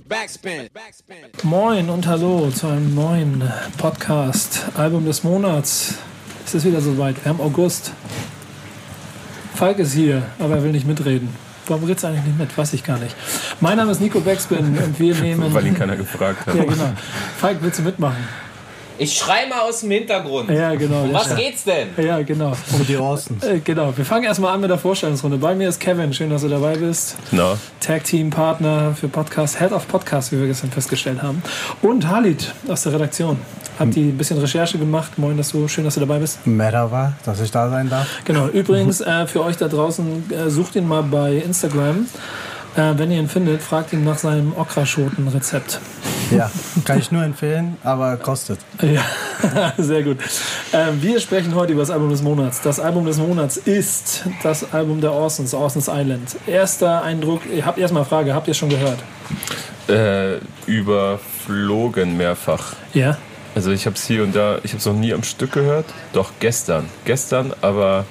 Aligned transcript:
Backspin. 0.00 0.68
Moin 1.42 1.88
und 1.88 2.06
hallo 2.06 2.50
zu 2.50 2.66
einem 2.66 2.94
neuen 2.94 3.42
Podcast, 3.78 4.66
Album 4.76 5.06
des 5.06 5.24
Monats. 5.24 5.94
Es 6.44 6.54
ist 6.54 6.64
wieder 6.66 6.80
soweit, 6.82 7.16
wir 7.24 7.30
haben 7.30 7.40
August. 7.40 7.92
Falk 9.54 9.78
ist 9.78 9.94
hier, 9.94 10.22
aber 10.38 10.56
er 10.56 10.62
will 10.64 10.72
nicht 10.72 10.86
mitreden. 10.86 11.30
Warum 11.66 11.86
du 11.86 12.06
eigentlich 12.06 12.24
nicht 12.24 12.38
mit? 12.38 12.56
Weiß 12.56 12.74
ich 12.74 12.84
gar 12.84 12.98
nicht. 12.98 13.16
Mein 13.60 13.78
Name 13.78 13.90
ist 13.92 14.00
Nico 14.00 14.20
Backspin 14.20 14.78
und 14.78 14.98
wir 15.00 15.14
nehmen. 15.14 15.54
Weil 15.54 15.66
ihn 15.66 15.74
keiner 15.74 15.96
gefragt 15.96 16.46
hat. 16.46 16.54
Ja, 16.54 16.64
genau. 16.64 16.92
Falk, 17.38 17.58
willst 17.62 17.78
du 17.78 17.82
mitmachen? 17.82 18.28
Ich 18.98 19.12
schrei 19.18 19.46
mal 19.46 19.60
aus 19.60 19.80
dem 19.80 19.90
Hintergrund. 19.90 20.48
Ja, 20.50 20.74
genau. 20.74 21.02
Um 21.02 21.12
was 21.12 21.28
Chef. 21.28 21.36
geht's 21.36 21.64
denn? 21.64 21.88
Ja, 21.98 22.22
genau. 22.22 22.52
Um 22.72 22.86
die 22.86 22.96
Orsons. 22.96 23.44
Äh, 23.44 23.60
genau. 23.60 23.94
Wir 23.94 24.06
fangen 24.06 24.24
erstmal 24.24 24.54
an 24.54 24.60
mit 24.62 24.70
der 24.70 24.78
Vorstellungsrunde. 24.78 25.36
Bei 25.36 25.54
mir 25.54 25.68
ist 25.68 25.78
Kevin. 25.80 26.14
Schön, 26.14 26.30
dass 26.30 26.42
du 26.42 26.48
dabei 26.48 26.76
bist. 26.76 27.16
Na, 27.30 27.58
Tag-Team-Partner 27.80 28.94
für 28.98 29.08
Podcast, 29.08 29.58
Head 29.58 29.72
of 29.72 29.86
Podcast, 29.86 30.32
wie 30.32 30.40
wir 30.40 30.46
gestern 30.46 30.70
festgestellt 30.70 31.22
haben. 31.22 31.42
Und 31.82 32.08
Halit 32.08 32.54
aus 32.68 32.84
der 32.84 32.94
Redaktion. 32.94 33.38
Hat 33.78 33.94
die 33.94 34.08
ein 34.08 34.16
bisschen 34.16 34.38
Recherche 34.38 34.78
gemacht. 34.78 35.18
Moin, 35.18 35.36
dass 35.36 35.50
du, 35.50 35.68
schön, 35.68 35.84
dass 35.84 35.94
du 35.94 36.00
dabei 36.00 36.18
bist. 36.18 36.46
Merhaba, 36.46 37.12
dass 37.26 37.40
ich 37.42 37.50
da 37.50 37.68
sein 37.68 37.90
darf. 37.90 38.06
Genau. 38.24 38.46
Übrigens, 38.48 39.02
äh, 39.02 39.26
für 39.26 39.44
euch 39.44 39.58
da 39.58 39.68
draußen, 39.68 40.30
äh, 40.30 40.48
sucht 40.48 40.74
ihn 40.76 40.88
mal 40.88 41.02
bei 41.02 41.34
Instagram. 41.34 42.06
Äh, 42.76 42.98
wenn 42.98 43.10
ihr 43.10 43.18
ihn 43.18 43.28
findet, 43.28 43.62
fragt 43.62 43.92
ihn 43.92 44.04
nach 44.04 44.18
seinem 44.18 44.52
Okraschoten-Rezept. 44.56 45.80
Ja, 46.30 46.50
kann 46.84 46.98
ich 46.98 47.12
nur 47.12 47.22
empfehlen, 47.22 47.76
aber 47.84 48.16
kostet. 48.16 48.58
Ja, 48.82 49.72
sehr 49.78 50.02
gut. 50.02 50.18
Ähm, 50.72 51.00
wir 51.00 51.20
sprechen 51.20 51.54
heute 51.54 51.72
über 51.72 51.82
das 51.82 51.90
Album 51.90 52.10
des 52.10 52.22
Monats. 52.22 52.60
Das 52.60 52.80
Album 52.80 53.06
des 53.06 53.18
Monats 53.18 53.56
ist 53.56 54.24
das 54.42 54.72
Album 54.74 55.00
der 55.00 55.12
Orsons, 55.12 55.54
Orsons 55.54 55.88
Island. 55.88 56.36
Erster 56.46 57.02
Eindruck, 57.02 57.42
ich 57.50 57.64
habe 57.64 57.80
erstmal 57.80 58.02
eine 58.02 58.08
Frage, 58.08 58.34
habt 58.34 58.48
ihr 58.48 58.52
es 58.52 58.56
schon 58.58 58.70
gehört? 58.70 58.98
äh, 59.88 60.38
überflogen 60.66 62.16
mehrfach. 62.16 62.74
Ja. 62.92 63.18
Also 63.54 63.70
ich 63.70 63.86
habe 63.86 63.96
es 63.96 64.06
hier 64.06 64.22
und 64.22 64.36
da, 64.36 64.58
ich 64.62 64.72
habe 64.72 64.78
es 64.78 64.86
noch 64.86 64.94
nie 64.94 65.14
am 65.14 65.22
Stück 65.22 65.52
gehört. 65.52 65.86
Doch 66.12 66.32
gestern. 66.40 66.88
Gestern, 67.04 67.52
aber 67.62 68.04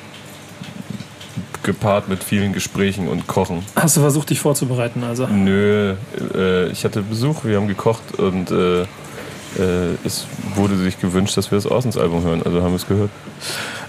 gepaart 1.66 2.08
mit 2.08 2.24
vielen 2.24 2.54
Gesprächen 2.54 3.08
und 3.08 3.28
Kochen. 3.28 3.64
Hast 3.76 3.98
du 3.98 4.02
versucht, 4.02 4.30
dich 4.30 4.40
vorzubereiten? 4.40 5.04
Also? 5.04 5.28
Nö, 5.28 5.96
äh, 6.34 6.68
ich 6.70 6.86
hatte 6.86 7.02
Besuch, 7.02 7.44
wir 7.44 7.58
haben 7.58 7.68
gekocht 7.68 8.18
und 8.18 8.52
äh, 8.52 8.84
äh, 8.84 9.96
es 10.04 10.28
wurde 10.56 10.78
sich 10.78 11.00
gewünscht, 11.00 11.36
dass 11.38 11.52
wir 11.52 11.58
das 11.58 11.66
Außensalbum 11.66 12.24
hören. 12.24 12.44
Also 12.44 12.62
haben 12.62 12.72
wir 12.72 12.78
es 12.78 12.88
gehört. 12.88 13.10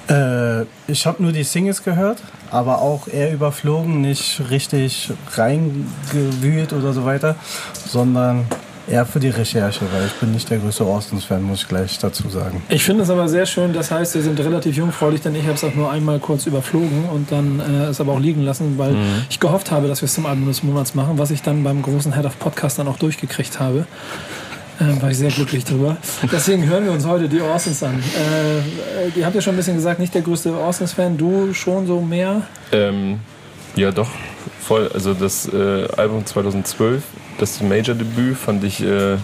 Äh, 0.08 0.66
ich 0.90 1.06
habe 1.06 1.22
nur 1.22 1.32
die 1.32 1.42
Singles 1.44 1.82
gehört, 1.82 2.18
aber 2.50 2.80
auch 2.80 3.08
eher 3.08 3.32
überflogen, 3.32 4.00
nicht 4.00 4.40
richtig 4.50 5.12
reingewühlt 5.34 6.72
oder 6.72 6.92
so 6.92 7.04
weiter, 7.04 7.36
sondern 7.72 8.46
eher 8.88 9.06
für 9.06 9.20
die 9.20 9.30
Recherche, 9.30 9.80
weil 9.92 10.06
ich 10.06 10.12
bin 10.14 10.32
nicht 10.32 10.48
der 10.50 10.58
größte 10.58 10.86
Orsons-Fan, 10.86 11.42
muss 11.42 11.62
ich 11.62 11.68
gleich 11.68 11.98
dazu 11.98 12.28
sagen. 12.28 12.62
Ich 12.68 12.84
finde 12.84 13.02
es 13.02 13.10
aber 13.10 13.28
sehr 13.28 13.46
schön, 13.46 13.72
das 13.72 13.90
heißt, 13.90 14.14
wir 14.14 14.22
sind 14.22 14.38
relativ 14.40 14.76
jungfräulich, 14.76 15.20
denn 15.20 15.34
ich 15.34 15.42
habe 15.42 15.54
es 15.54 15.64
auch 15.64 15.74
nur 15.74 15.90
einmal 15.90 16.18
kurz 16.18 16.46
überflogen 16.46 17.08
und 17.12 17.32
dann 17.32 17.60
äh, 17.60 17.86
es 17.86 18.00
aber 18.00 18.12
auch 18.12 18.20
liegen 18.20 18.42
lassen, 18.42 18.78
weil 18.78 18.96
ich 19.28 19.40
gehofft 19.40 19.70
habe, 19.70 19.88
dass 19.88 20.02
wir 20.02 20.06
es 20.06 20.14
zum 20.14 20.26
Album 20.26 20.46
des 20.46 20.62
Monats 20.62 20.94
machen, 20.94 21.18
was 21.18 21.30
ich 21.30 21.42
dann 21.42 21.62
beim 21.64 21.82
großen 21.82 22.14
Head 22.14 22.24
of 22.24 22.38
Podcast 22.38 22.78
dann 22.78 22.88
auch 22.88 22.98
durchgekriegt 22.98 23.60
habe. 23.60 23.86
Äh, 24.78 25.00
war 25.00 25.10
ich 25.10 25.16
sehr 25.16 25.30
glücklich 25.30 25.64
drüber. 25.64 25.96
Deswegen 26.30 26.66
hören 26.66 26.84
wir 26.84 26.92
uns 26.92 27.06
heute 27.06 27.28
die 27.28 27.40
Orsons 27.40 27.82
an. 27.82 27.94
Äh, 27.94 29.18
ihr 29.18 29.24
habt 29.24 29.34
ja 29.34 29.40
schon 29.40 29.54
ein 29.54 29.56
bisschen 29.56 29.76
gesagt, 29.76 29.98
nicht 29.98 30.14
der 30.14 30.22
größte 30.22 30.52
Orsons-Fan, 30.52 31.16
du 31.16 31.54
schon 31.54 31.86
so 31.86 32.00
mehr. 32.02 32.42
Ähm, 32.72 33.20
ja, 33.74 33.90
doch, 33.90 34.10
voll. 34.66 34.90
Also 34.92 35.14
das 35.14 35.48
äh, 35.52 35.86
Album 35.96 36.26
2012, 36.26 37.02
das 37.38 37.62
Major-Debüt, 37.62 38.36
fand 38.36 38.64
ich 38.64 38.82
äh, 38.82 39.16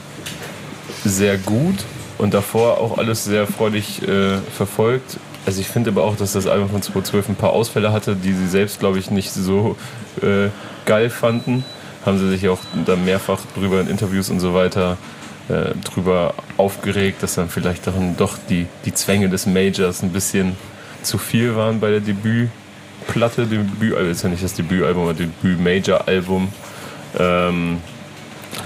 sehr 1.04 1.36
gut 1.36 1.84
und 2.18 2.32
davor 2.32 2.78
auch 2.78 2.98
alles 2.98 3.24
sehr 3.24 3.46
freudig 3.46 4.06
äh, 4.06 4.38
verfolgt. 4.56 5.18
Also 5.44 5.60
ich 5.60 5.66
finde 5.66 5.90
aber 5.90 6.04
auch, 6.04 6.16
dass 6.16 6.32
das 6.32 6.46
Album 6.46 6.70
von 6.70 6.82
2012 6.82 7.30
ein 7.30 7.34
paar 7.34 7.50
Ausfälle 7.50 7.92
hatte, 7.92 8.14
die 8.14 8.32
sie 8.32 8.46
selbst, 8.46 8.78
glaube 8.78 8.98
ich, 9.00 9.10
nicht 9.10 9.32
so 9.32 9.76
äh, 10.22 10.48
geil 10.86 11.10
fanden. 11.10 11.64
Haben 12.06 12.18
sie 12.18 12.28
sich 12.30 12.48
auch 12.48 12.60
da 12.86 12.94
mehrfach 12.94 13.40
drüber 13.56 13.80
in 13.80 13.88
Interviews 13.88 14.30
und 14.30 14.38
so 14.38 14.54
weiter 14.54 14.96
äh, 15.48 15.74
drüber 15.84 16.34
aufgeregt, 16.56 17.22
dass 17.22 17.34
dann 17.34 17.48
vielleicht 17.48 17.86
dann 17.88 18.16
doch 18.16 18.38
die, 18.48 18.66
die 18.84 18.94
Zwänge 18.94 19.28
des 19.28 19.46
Majors 19.46 20.02
ein 20.02 20.10
bisschen 20.10 20.56
zu 21.02 21.18
viel 21.18 21.56
waren 21.56 21.80
bei 21.80 21.90
der 21.90 22.00
Debütplatte, 23.02 23.46
Debütalbum, 23.46 24.10
ist 24.10 24.22
ja 24.22 24.28
nicht 24.28 24.42
das 24.42 24.54
Debütalbum, 24.54 25.04
aber 25.04 25.14
Debüt-Major-Album. 25.14 26.48
Ähm, 27.18 27.78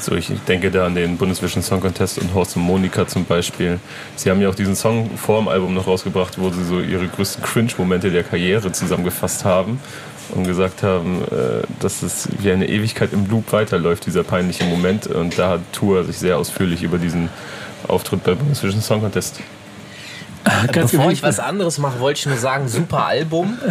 so, 0.00 0.14
ich 0.14 0.30
denke 0.46 0.70
da 0.70 0.86
an 0.86 0.94
den 0.94 1.16
Bundesvision 1.16 1.62
Song 1.62 1.80
Contest 1.80 2.18
und 2.18 2.34
Horst 2.34 2.56
und 2.56 2.62
Monika 2.62 3.06
zum 3.06 3.24
Beispiel. 3.24 3.78
Sie 4.16 4.30
haben 4.30 4.40
ja 4.40 4.48
auch 4.48 4.54
diesen 4.54 4.74
Song 4.74 5.10
vor 5.16 5.40
dem 5.40 5.48
Album 5.48 5.74
noch 5.74 5.86
rausgebracht, 5.86 6.38
wo 6.38 6.50
sie 6.50 6.64
so 6.64 6.80
ihre 6.80 7.06
größten 7.06 7.42
Cringe-Momente 7.42 8.10
der 8.10 8.24
Karriere 8.24 8.72
zusammengefasst 8.72 9.44
haben 9.44 9.80
und 10.34 10.44
gesagt 10.44 10.82
haben, 10.82 11.22
äh, 11.22 11.62
dass 11.80 12.02
es 12.02 12.28
wie 12.38 12.50
eine 12.50 12.68
Ewigkeit 12.68 13.12
im 13.12 13.26
Loop 13.28 13.52
weiterläuft, 13.52 14.06
dieser 14.06 14.24
peinliche 14.24 14.64
Moment. 14.64 15.06
Und 15.06 15.38
da 15.38 15.50
hat 15.50 15.60
Tour 15.72 16.04
sich 16.04 16.18
sehr 16.18 16.36
ausführlich 16.36 16.82
über 16.82 16.98
diesen 16.98 17.28
Auftritt 17.88 18.24
bei 18.24 18.34
Bundesvision 18.34 18.82
Song 18.82 19.00
Contest 19.00 19.40
Bevor 20.72 20.86
genau. 20.88 21.10
ich 21.10 21.22
was 21.22 21.40
anderes 21.40 21.78
mache, 21.78 22.00
wollte 22.00 22.20
ich 22.20 22.26
nur 22.26 22.36
sagen, 22.36 22.68
super 22.68 23.06
Album. 23.06 23.58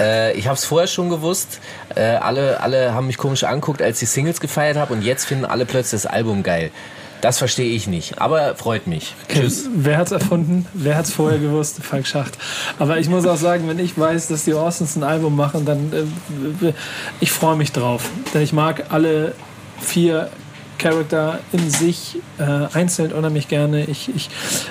Äh, 0.00 0.36
ich 0.36 0.48
habe 0.48 0.56
es 0.56 0.64
vorher 0.64 0.88
schon 0.88 1.08
gewusst. 1.08 1.60
Äh, 1.94 2.16
alle, 2.16 2.60
alle 2.60 2.94
haben 2.94 3.06
mich 3.06 3.16
komisch 3.16 3.44
anguckt, 3.44 3.80
als 3.80 4.02
ich 4.02 4.10
Singles 4.10 4.40
gefeiert 4.40 4.76
habe 4.76 4.92
und 4.92 5.02
jetzt 5.02 5.24
finden 5.24 5.44
alle 5.44 5.66
plötzlich 5.66 6.02
das 6.02 6.06
Album 6.10 6.42
geil. 6.42 6.72
Das 7.20 7.38
verstehe 7.38 7.74
ich 7.74 7.86
nicht, 7.86 8.20
aber 8.20 8.56
freut 8.56 8.88
mich. 8.88 9.14
Tschüss. 9.28 9.68
Wer 9.72 9.98
hat's 9.98 10.10
erfunden? 10.10 10.66
Wer 10.74 10.96
hat's 10.96 11.12
vorher 11.12 11.38
gewusst? 11.38 11.76
Falk 11.80 12.08
Schacht. 12.08 12.36
Aber 12.80 12.98
ich 12.98 13.08
muss 13.08 13.24
auch 13.24 13.36
sagen, 13.36 13.68
wenn 13.68 13.78
ich 13.78 13.96
weiß, 13.96 14.26
dass 14.26 14.44
die 14.44 14.52
Orsons 14.52 14.96
ein 14.96 15.04
Album 15.04 15.36
machen, 15.36 15.64
dann 15.64 15.92
äh, 16.60 16.72
ich 17.20 17.30
freue 17.30 17.56
mich 17.56 17.70
drauf. 17.70 18.10
Denn 18.34 18.42
ich 18.42 18.52
mag 18.52 18.86
alle 18.90 19.34
vier 19.80 20.28
Charakter 20.78 21.40
in 21.52 21.70
sich 21.70 22.18
äh, 22.38 22.42
einzeln 22.72 23.12
unheimlich 23.12 23.48
gerne. 23.48 23.84
Ich, 23.84 24.14
ich 24.14 24.30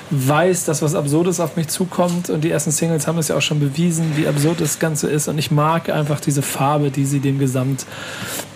weiß, 0.09 0.65
dass 0.65 0.81
was 0.81 0.95
Absurdes 0.95 1.39
auf 1.39 1.55
mich 1.55 1.67
zukommt 1.67 2.29
und 2.29 2.43
die 2.43 2.51
ersten 2.51 2.71
Singles 2.71 3.07
haben 3.07 3.17
es 3.17 3.29
ja 3.29 3.37
auch 3.37 3.41
schon 3.41 3.59
bewiesen, 3.59 4.13
wie 4.15 4.27
absurd 4.27 4.61
das 4.61 4.79
Ganze 4.79 5.09
ist. 5.09 5.27
Und 5.27 5.37
ich 5.37 5.51
mag 5.51 5.89
einfach 5.89 6.19
diese 6.19 6.41
Farbe, 6.41 6.91
die 6.91 7.05
sie 7.05 7.19
dem 7.19 7.39
Gesamt 7.39 7.85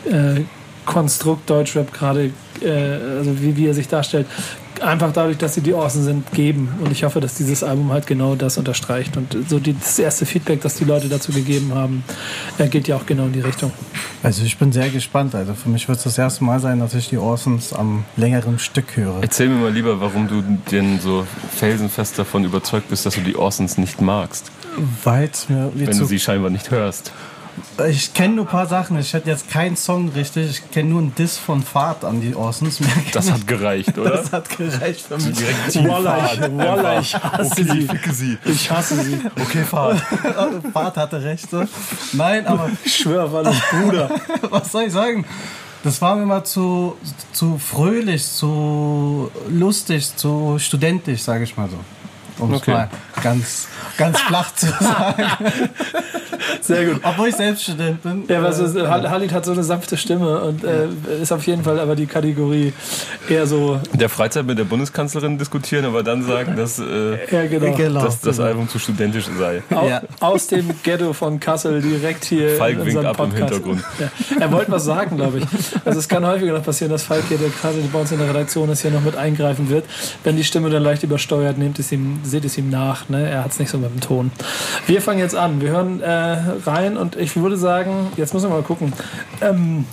äh, 0.06 0.42
Deutschrap 1.46 1.94
gerade, 1.94 2.32
äh, 2.64 3.18
also 3.18 3.42
wie, 3.42 3.56
wie 3.56 3.68
er 3.68 3.74
sich 3.74 3.88
darstellt, 3.88 4.28
einfach 4.82 5.12
dadurch, 5.12 5.38
dass 5.38 5.56
sie 5.56 5.62
die 5.62 5.74
Orsen 5.74 6.04
sind, 6.04 6.32
geben. 6.32 6.70
Und 6.84 6.92
ich 6.92 7.04
hoffe, 7.04 7.20
dass 7.20 7.36
dieses 7.36 7.64
Album 7.64 7.92
halt 7.92 8.08
genau 8.08 8.36
das 8.36 8.58
unterstreicht. 8.58 9.18
Und 9.18 9.36
so 9.48 9.60
die, 9.60 9.74
das 9.74 9.98
erste 10.00 10.26
Feedback, 10.26 10.62
das 10.62 10.76
die 10.76 10.86
Leute 10.86 11.10
dazu 11.10 11.32
gegeben 11.32 11.74
haben, 11.74 12.04
äh, 12.58 12.68
geht 12.68 12.88
ja 12.88 12.96
auch 12.96 13.06
genau 13.06 13.26
in 13.26 13.34
die 13.34 13.40
Richtung. 13.42 13.72
Also 14.24 14.44
ich 14.44 14.58
bin 14.58 14.72
sehr 14.72 14.90
gespannt. 14.90 15.36
Also 15.36 15.54
für 15.54 15.70
mich 15.70 15.88
wird 15.88 15.98
es 15.98 16.04
das 16.04 16.18
erste 16.18 16.44
Mal 16.44 16.60
sein, 16.60 16.80
dass 16.80 16.94
ich 16.94 17.10
die 17.10 17.18
Orsons 17.18 17.74
am 17.74 18.06
längeren 18.16 18.60
Stück 18.60 18.96
höre. 18.96 19.22
Erzähl 19.22 19.50
mir 19.50 19.56
mal 19.56 19.72
lieber, 19.72 20.00
warum 20.02 20.28
du 20.28 20.44
denn 20.72 21.00
so 21.00 21.26
felsenfest 21.56 22.20
davon 22.20 22.44
überzeugt 22.44 22.90
bist, 22.90 23.06
dass 23.06 23.16
du 23.16 23.22
die 23.22 23.36
Orsons 23.36 23.78
nicht 23.78 24.02
magst, 24.02 24.52
Weil 25.04 25.30
es 25.32 25.50
mir 25.50 25.72
wie 25.76 25.88
wenn 25.88 25.94
zu 25.94 26.02
du 26.02 26.06
sie 26.06 26.20
scheinbar 26.20 26.50
nicht 26.50 26.72
hörst. 26.72 27.12
Ich 27.90 28.14
kenne 28.14 28.36
nur 28.36 28.46
ein 28.46 28.50
paar 28.50 28.68
Sachen. 28.68 28.98
Ich 29.00 29.14
hätte 29.14 29.30
jetzt 29.30 29.50
keinen 29.50 29.76
Song 29.76 30.10
richtig. 30.10 30.50
Ich 30.50 30.72
kenne 30.72 30.90
nur 30.90 31.02
einen 31.02 31.16
Diss 31.16 31.38
von 31.38 31.62
Fahrt 31.64 32.04
an 32.04 32.22
die 32.22 32.36
Orsons. 32.36 32.80
Das 33.14 33.32
hat 33.32 33.48
gereicht, 33.48 33.98
oder? 33.98 34.12
das 34.12 34.32
hat 34.32 34.50
gereicht 34.58 35.06
für 35.08 35.18
mich. 35.18 35.38
Wallah, 35.88 36.34
ich, 36.34 36.42
Wallah, 36.42 37.00
ich 37.00 37.16
hasse 37.16 37.64
sie. 37.64 37.82
ficke 37.82 38.14
sie. 38.14 38.38
Ich 38.46 38.70
hasse 38.70 39.02
sie. 39.04 39.20
Okay, 39.40 39.64
Fahrt. 39.64 40.00
Fahrt 40.74 40.98
hatte 40.98 41.24
recht. 41.24 41.50
So. 41.50 41.64
Nein, 42.14 42.46
aber 42.46 42.70
Ich 42.84 42.98
schwöre, 42.98 43.32
Wallah, 43.32 43.54
Bruder. 43.72 44.10
was 44.50 44.72
soll 44.72 44.84
ich 44.84 44.94
sagen? 44.94 45.26
Das 45.84 46.02
war 46.02 46.16
mir 46.16 46.26
mal 46.26 46.44
zu, 46.44 46.98
zu 47.32 47.58
fröhlich, 47.58 48.26
zu 48.28 49.32
lustig, 49.50 50.16
zu 50.16 50.58
studentisch, 50.60 51.22
sage 51.22 51.44
ich 51.44 51.56
mal 51.56 51.70
so. 51.70 51.78
Um 52.40 52.54
es 52.54 52.62
Okay. 52.62 52.72
mal 52.72 52.90
ganz, 53.24 53.68
ganz 53.98 54.20
flach 54.22 54.54
zu 54.56 54.68
sagen. 54.80 55.24
Sehr 56.62 56.86
gut. 56.86 57.02
Obwohl 57.04 57.30
ich 57.30 57.36
selbst 57.36 57.64
Student 57.64 58.02
bin. 58.04 58.24
Ja, 58.28 58.42
was 58.44 58.60
ist, 58.60 58.76
äh, 58.76 58.88
Hal- 58.88 59.10
Halit 59.10 59.34
hat 59.34 59.46
so 59.46 59.52
eine 59.52 59.64
sanfte 59.64 59.98
Stimme 59.98 60.40
und 60.42 60.64
äh, 60.64 60.88
ist 61.22 61.32
auf 61.32 61.46
jeden 61.48 61.64
Fall 61.64 61.80
aber 61.80 61.96
die 61.96 62.06
Kategorie 62.06 62.74
eher 63.30 63.48
so, 63.48 63.80
In 63.94 64.00
der 64.00 64.10
Freizeit 64.10 64.46
mit 64.46 64.58
der 64.58 64.64
Bundeskanzlerin 64.66 65.38
diskutieren, 65.38 65.86
aber 65.86 66.04
dann 66.04 66.24
sagen, 66.26 66.56
dass, 66.56 66.80
äh, 66.80 67.26
eher 67.26 67.48
genau. 67.48 67.76
Genau. 67.76 68.02
dass 68.04 68.20
das 68.22 68.40
Album 68.40 68.70
zu 68.70 68.80
studentisch 68.80 69.26
sei. 69.38 69.62
Ja. 69.72 70.02
Aus 70.20 70.48
dem 70.48 70.70
Ghetto 70.84 71.14
von 71.14 71.40
Kassel 71.40 71.82
direkt 71.82 72.26
hier 72.26 72.52
Falk 72.56 72.80
in 72.80 72.86
winkt 72.86 73.06
ab 73.06 73.20
im. 73.20 73.32
Hintergrund. 73.32 73.84
Ja. 74.00 74.10
Er 74.40 74.52
wollte 74.52 74.72
was 74.72 74.86
sagen, 74.86 75.18
glaube 75.18 75.40
ich. 75.40 75.46
Also 75.86 76.00
es 76.00 76.08
kann 76.08 76.26
häufiger 76.26 76.54
noch 76.54 76.64
passieren, 76.64 76.92
dass 76.92 77.04
Falk 77.04 77.24
hier, 77.28 77.38
der 77.38 77.50
gerade 77.50 77.78
bei 77.92 78.00
uns 78.00 78.12
in 78.12 78.20
der 78.20 78.30
Redaktion 78.30 78.70
ist, 78.70 78.82
hier 78.82 78.92
noch 78.92 79.02
mit 79.02 79.16
eingreifen 79.16 79.70
wird. 79.70 79.86
Wenn 80.24 80.38
die 80.38 80.44
Stimme 80.44 80.70
dann 80.70 80.84
leicht 80.84 81.04
übersteuert, 81.04 81.58
nehmt 81.58 81.80
es 81.80 81.92
ihm, 81.92 82.20
seht 82.28 82.46
es 82.46 82.58
ihm 82.58 82.70
nach. 82.70 83.10
Ne? 83.10 83.30
Er 83.30 83.44
hat 83.44 83.52
es 83.52 83.60
nicht 83.60 83.70
so 83.70 83.78
mit 83.78 83.90
dem 83.92 84.02
Ton. 84.02 84.32
Wir 84.86 85.02
fangen 85.02 85.20
jetzt 85.20 85.36
an. 85.36 85.62
Wir 85.62 85.70
hören 85.70 86.02
äh, 86.02 86.38
rein 86.66 86.98
und 86.98 87.16
ich 87.16 87.36
würde 87.36 87.58
sagen, 87.58 88.08
jetzt 88.18 88.34
müssen 88.34 88.50
wir 88.50 88.56
mal 88.56 88.64
gucken. 88.64 88.94
Ähm, 89.42 89.86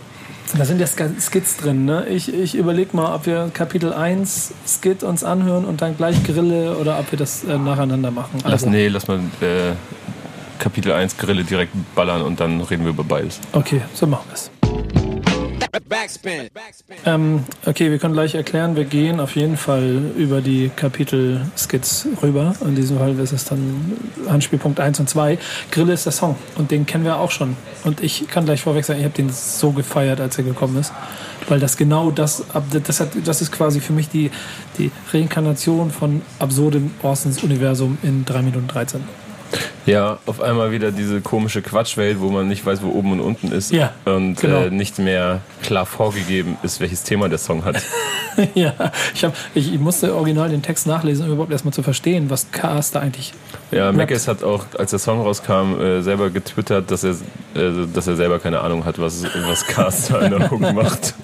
Da 0.57 0.65
sind 0.65 0.79
ja 0.79 0.87
Sk- 0.87 1.19
Skits 1.21 1.57
drin, 1.57 1.85
ne? 1.85 2.07
Ich, 2.09 2.33
ich 2.33 2.55
überlege 2.55 2.95
mal, 2.97 3.15
ob 3.15 3.27
wir 3.27 3.51
Kapitel 3.53 3.93
1 3.93 4.53
Skit 4.67 5.03
uns 5.03 5.25
anhören 5.25 5.65
und 5.65 5.81
dann 5.83 5.97
gleich 5.97 6.23
Grille 6.23 6.77
oder 6.77 6.99
ob 7.01 7.11
wir 7.11 7.19
das 7.19 7.43
äh, 7.45 7.57
nacheinander 7.59 8.11
machen. 8.13 8.39
Lass, 8.45 8.53
Also, 8.53 8.69
nee, 8.71 8.87
lass 8.89 9.09
mal 9.09 9.19
äh, 9.41 9.73
Kapitel 10.61 10.93
1 10.93 11.17
Grille 11.17 11.43
direkt 11.45 11.73
ballern 11.97 12.23
und 12.23 12.39
dann 12.39 12.61
reden 12.61 12.85
wir 12.85 12.91
über 12.91 13.03
beides. 13.05 13.41
Okay, 13.53 13.81
so 13.95 14.07
machen 14.07 14.27
wir 14.29 14.35
es. 14.35 15.04
Ähm, 17.05 17.45
okay, 17.67 17.91
wir 17.91 17.99
können 17.99 18.15
gleich 18.15 18.35
erklären, 18.35 18.77
wir 18.77 18.85
gehen 18.85 19.21
auf 19.21 19.35
jeden 19.37 19.57
Fall 19.57 20.13
über 20.17 20.41
die 20.41 20.71
Kapitel-Skits 20.75 22.09
rüber. 22.23 22.55
In 22.61 22.75
diesem 22.75 22.99
Fall 22.99 23.19
ist 23.19 23.33
es 23.33 23.45
dann 23.45 23.93
Handspielpunkt 24.29 24.81
1 24.81 25.01
und 25.01 25.09
2. 25.09 25.39
Grille 25.71 25.93
ist 25.93 26.07
der 26.07 26.13
Song 26.13 26.37
und 26.57 26.71
den 26.71 26.87
kennen 26.87 27.05
wir 27.05 27.19
auch 27.19 27.31
schon. 27.31 27.57
Und 27.85 28.03
ich 28.03 28.29
kann 28.29 28.45
gleich 28.45 28.63
vorweg 28.63 28.85
sagen, 28.85 29.01
ich 29.01 29.05
habe 29.05 29.17
den 29.17 29.31
so 29.31 29.73
gefeiert, 29.73 30.21
als 30.21 30.39
er 30.39 30.45
gekommen 30.45 30.79
ist. 30.79 30.93
Weil 31.49 31.61
das 31.61 31.77
genau 31.77 32.11
das, 32.11 32.45
das, 32.87 33.01
hat, 33.01 33.11
das 33.25 33.43
ist 33.43 33.53
quasi 33.53 33.81
für 33.81 33.93
mich 33.93 34.09
die, 34.09 34.31
die 34.79 34.91
Reinkarnation 35.13 35.91
von 35.91 36.23
absurdem 36.39 36.93
Orsons 37.03 37.43
Universum 37.43 37.99
in 38.03 38.25
3 38.25 38.43
Minuten 38.43 38.69
13. 38.69 39.24
Ja, 39.87 40.19
auf 40.27 40.41
einmal 40.41 40.73
wieder 40.73 40.91
diese 40.93 41.21
komische 41.21 41.61
Quatschwelt, 41.61 42.21
wo 42.21 42.31
man 42.31 42.49
nicht 42.49 42.65
weiß, 42.65 42.83
wo 42.83 42.89
oben 42.89 43.13
und 43.13 43.21
unten 43.21 43.53
ist. 43.53 43.71
Ja, 43.71 43.93
und 44.05 44.37
genau. 44.41 44.63
äh, 44.63 44.71
nicht 44.71 44.99
mehr 44.99 45.41
klar 45.63 45.85
vorgegeben 45.85 46.57
ist, 46.63 46.81
welches 46.81 47.03
Thema 47.03 47.29
der 47.29 47.39
Song 47.39 47.65
hat. 47.65 47.83
ja, 48.55 48.73
ich, 49.15 49.25
hab, 49.25 49.35
ich, 49.55 49.75
ich 49.75 49.79
musste 49.81 50.15
original 50.15 50.49
den 50.49 50.63
Text 50.63 50.87
nachlesen, 50.87 51.27
um 51.27 51.33
überhaupt 51.33 51.53
erstmal 51.53 51.75
zu 51.75 51.83
verstehen, 51.83 52.31
was 52.31 52.51
Cars 52.51 52.93
da 52.93 53.01
eigentlich 53.01 53.35
Ja. 53.71 53.93
Meckes 53.93 54.27
hat 54.27 54.43
auch, 54.43 54.65
als 54.79 54.91
der 54.91 54.99
Song 54.99 55.21
rauskam, 55.21 55.79
äh, 55.81 56.03
selber 56.03 56.31
getwittert, 56.31 56.91
dass 56.91 57.05
er, 57.05 57.13
äh, 57.55 57.87
dass 57.93 58.07
er 58.07 58.17
selber 58.17 58.39
keine 58.39 58.61
Ahnung 58.61 58.85
hat, 58.85 58.99
was, 58.99 59.23
was 59.47 59.67
Cast 59.67 60.11
da 60.11 60.21
in 60.21 60.31
der 60.31 60.51
Hook 60.51 60.61
macht. 60.61 61.15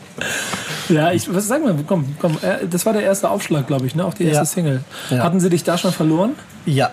Ja, 0.91 1.13
ich, 1.13 1.33
was 1.33 1.47
sagen 1.47 1.65
wir, 1.65 1.77
komm, 1.87 2.17
komm, 2.21 2.37
äh, 2.43 2.67
das 2.69 2.85
war 2.85 2.93
der 2.93 3.03
erste 3.03 3.31
Aufschlag, 3.31 3.67
glaube 3.67 3.87
ich, 3.87 3.95
ne? 3.95 4.05
Auch 4.05 4.15
die 4.15 4.25
erste 4.25 4.39
Ja. 4.41 4.45
Single. 4.45 4.85
Ja. 5.09 5.19
Hatten 5.23 5.41
sie 5.41 5.49
dich 5.49 5.63
da 5.65 5.79
schon 5.79 5.93
verloren? 5.93 6.33
Ja, 6.67 6.91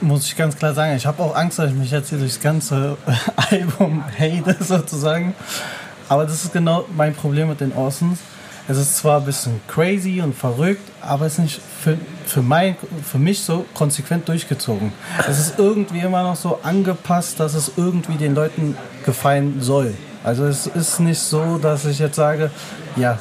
muss 0.00 0.26
ich 0.26 0.36
ganz 0.36 0.56
klar 0.56 0.74
sagen. 0.74 0.96
Ich 0.96 1.06
habe 1.06 1.22
auch 1.22 1.34
Angst, 1.34 1.58
dass 1.58 1.70
ich 1.70 1.76
mich 1.76 1.90
jetzt 1.90 2.10
hier 2.10 2.18
durchs 2.18 2.40
ganze 2.40 2.96
Album 3.50 4.04
hate, 4.18 4.56
sozusagen. 4.64 5.34
Aber 6.08 6.24
das 6.24 6.44
ist 6.44 6.52
genau 6.52 6.84
mein 6.96 7.14
Problem 7.14 7.48
mit 7.48 7.60
den 7.60 7.72
Orsons. 7.72 8.18
Es 8.68 8.78
ist 8.78 8.98
zwar 8.98 9.18
ein 9.18 9.24
bisschen 9.24 9.60
crazy 9.66 10.20
und 10.20 10.34
verrückt, 10.34 10.82
aber 11.00 11.26
es 11.26 11.34
ist 11.34 11.38
nicht 11.38 11.60
für, 11.82 11.98
für, 12.24 12.42
mein, 12.42 12.76
für 13.04 13.18
mich 13.18 13.40
so 13.40 13.64
konsequent 13.74 14.28
durchgezogen. 14.28 14.92
Es 15.28 15.40
ist 15.40 15.58
irgendwie 15.58 16.00
immer 16.00 16.22
noch 16.22 16.36
so 16.36 16.60
angepasst, 16.62 17.40
dass 17.40 17.54
es 17.54 17.72
irgendwie 17.76 18.16
den 18.16 18.34
Leuten 18.34 18.76
gefallen 19.04 19.60
soll. 19.60 19.94
Also 20.22 20.44
es 20.44 20.66
ist 20.66 21.00
nicht 21.00 21.18
so, 21.18 21.58
dass 21.58 21.84
ich 21.84 21.98
jetzt 21.98 22.16
sage, 22.16 22.50
ja, 22.96 23.18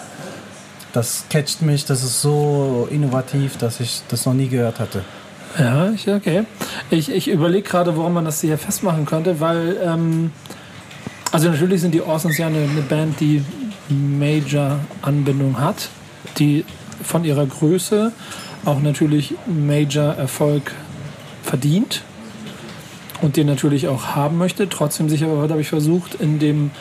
das 0.93 1.25
catcht 1.29 1.61
mich, 1.61 1.85
das 1.85 2.03
ist 2.03 2.21
so 2.21 2.87
innovativ, 2.91 3.57
dass 3.57 3.79
ich 3.79 4.01
das 4.07 4.25
noch 4.25 4.33
nie 4.33 4.49
gehört 4.49 4.79
hatte. 4.79 5.03
Ja, 5.57 5.89
ich, 5.89 6.07
okay. 6.07 6.43
Ich, 6.89 7.09
ich 7.09 7.27
überlege 7.27 7.67
gerade, 7.67 7.95
woran 7.95 8.13
man 8.13 8.25
das 8.25 8.41
hier 8.41 8.57
festmachen 8.57 9.05
könnte, 9.05 9.39
weil, 9.39 9.77
ähm, 9.83 10.31
also 11.31 11.49
natürlich 11.49 11.81
sind 11.81 11.93
die 11.93 12.01
Orsons 12.01 12.37
ja 12.37 12.47
eine, 12.47 12.63
eine 12.63 12.81
Band, 12.81 13.19
die 13.19 13.43
Major-Anbindung 13.89 15.59
hat, 15.59 15.89
die 16.37 16.65
von 17.01 17.23
ihrer 17.23 17.45
Größe 17.45 18.11
auch 18.65 18.79
natürlich 18.79 19.33
Major-Erfolg 19.47 20.73
verdient 21.43 22.03
und 23.21 23.37
den 23.37 23.47
natürlich 23.47 23.87
auch 23.87 24.15
haben 24.15 24.37
möchte. 24.37 24.69
Trotzdem 24.69 25.09
sich 25.09 25.23
aber, 25.23 25.41
habe 25.41 25.61
ich 25.61 25.69
versucht, 25.69 26.15
in 26.15 26.39
dem 26.39 26.71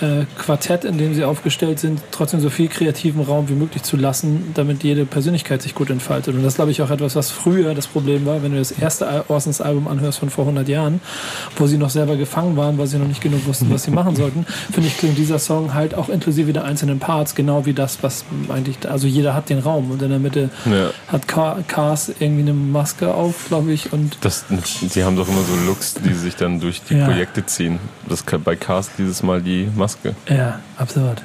äh, 0.00 0.24
Quartett, 0.38 0.84
in 0.84 0.98
dem 0.98 1.14
sie 1.14 1.24
aufgestellt 1.24 1.78
sind, 1.80 2.00
trotzdem 2.10 2.40
so 2.40 2.50
viel 2.50 2.68
kreativen 2.68 3.22
Raum 3.22 3.48
wie 3.48 3.54
möglich 3.54 3.82
zu 3.82 3.96
lassen, 3.96 4.52
damit 4.54 4.84
jede 4.84 5.04
Persönlichkeit 5.06 5.62
sich 5.62 5.74
gut 5.74 5.90
entfaltet. 5.90 6.34
Und 6.34 6.42
das 6.42 6.56
glaube 6.56 6.70
ich 6.70 6.82
auch 6.82 6.90
etwas, 6.90 7.16
was 7.16 7.30
früher 7.30 7.74
das 7.74 7.86
Problem 7.86 8.26
war, 8.26 8.42
wenn 8.42 8.52
du 8.52 8.58
das 8.58 8.70
erste 8.72 9.24
Orsons 9.28 9.60
Album 9.60 9.88
anhörst 9.88 10.18
von 10.18 10.30
vor 10.30 10.44
100 10.44 10.68
Jahren, 10.68 11.00
wo 11.56 11.66
sie 11.66 11.78
noch 11.78 11.90
selber 11.90 12.16
gefangen 12.16 12.56
waren, 12.56 12.78
weil 12.78 12.86
sie 12.86 12.98
noch 12.98 13.08
nicht 13.08 13.20
genug 13.20 13.46
wussten, 13.46 13.70
was 13.70 13.82
sie 13.84 13.90
machen 13.90 14.14
sollten, 14.16 14.44
finde 14.72 14.88
ich, 14.88 14.96
klingt 14.96 15.18
dieser 15.18 15.38
Song 15.38 15.74
halt 15.74 15.94
auch 15.94 16.08
inklusive 16.08 16.52
der 16.52 16.64
einzelnen 16.64 16.98
Parts 16.98 17.34
genau 17.34 17.66
wie 17.66 17.72
das, 17.74 17.98
was 18.02 18.24
eigentlich, 18.48 18.88
also 18.88 19.06
jeder 19.06 19.34
hat 19.34 19.48
den 19.50 19.58
Raum 19.58 19.90
und 19.90 20.02
in 20.02 20.10
der 20.10 20.18
Mitte 20.18 20.50
Ja. 20.66 20.90
hat 21.08 21.26
Ka- 21.28 21.58
Cars 21.66 22.10
irgendwie 22.20 22.42
eine 22.42 22.52
Maske 22.54 23.12
auf, 23.12 23.46
glaube 23.48 23.72
ich, 23.72 23.92
und 23.92 24.16
Das, 24.20 24.44
die 24.94 25.04
haben 25.04 25.16
doch 25.16 25.28
immer 25.28 25.42
so 25.42 25.54
Looks, 25.66 25.94
die 25.94 26.14
sich 26.14 26.36
dann 26.36 26.60
durch 26.60 26.82
die 26.88 26.94
Ja. 26.94 27.06
Projekte 27.06 27.44
ziehen. 27.46 27.78
Das 28.08 28.24
kann 28.24 28.42
bei 28.42 28.56
Cast 28.56 28.92
dieses 28.98 29.22
Mal 29.22 29.42
die 29.42 29.68
Maske. 29.74 29.87
Ja, 30.28 30.60
absurd. 30.76 31.22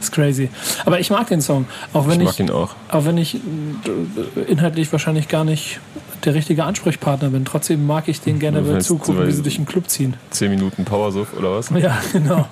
Ist 0.00 0.12
crazy. 0.12 0.50
Aber 0.84 1.00
ich 1.00 1.08
mag 1.10 1.28
den 1.28 1.40
Song, 1.40 1.66
auch 1.92 2.06
wenn 2.06 2.20
Ich 2.20 2.28
ich, 2.28 2.38
mag 2.38 2.40
ihn 2.40 2.50
auch. 2.50 2.74
auch 2.90 3.04
wenn 3.06 3.16
ich 3.16 3.36
äh, 3.36 4.40
inhaltlich 4.48 4.90
wahrscheinlich 4.92 5.28
gar 5.28 5.44
nicht 5.44 5.80
der 6.24 6.34
richtige 6.34 6.64
Ansprechpartner 6.64 7.30
bin. 7.30 7.44
Trotzdem 7.44 7.86
mag 7.86 8.08
ich 8.08 8.20
den 8.20 8.38
gerne 8.38 8.62
dabei 8.62 8.76
weißt, 8.76 8.86
zugucken, 8.86 9.26
wie 9.26 9.32
sie 9.32 9.42
durch 9.42 9.56
den 9.56 9.66
Club 9.66 9.88
ziehen. 9.88 10.14
10 10.30 10.50
Minuten 10.50 10.84
Powersuff 10.84 11.34
oder 11.38 11.56
was? 11.56 11.70
Ja, 11.70 11.98
genau. 12.12 12.46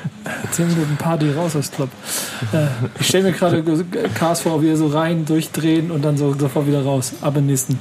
Zehn 0.50 0.68
Minuten 0.68 0.96
Party 0.96 1.30
raus 1.32 1.54
aus 1.56 1.70
Club. 1.70 1.90
Äh, 2.52 2.66
ich 3.00 3.06
stelle 3.06 3.24
mir 3.24 3.32
gerade 3.32 3.62
Cars 4.14 4.40
vor, 4.40 4.62
wie 4.62 4.68
er 4.68 4.76
so 4.76 4.88
rein, 4.88 5.24
durchdrehen 5.24 5.90
und 5.90 6.04
dann 6.04 6.16
so 6.16 6.34
sofort 6.38 6.66
wieder 6.66 6.82
raus. 6.82 7.12
Ab 7.20 7.36
in 7.36 7.42
den 7.42 7.46
nächsten. 7.46 7.78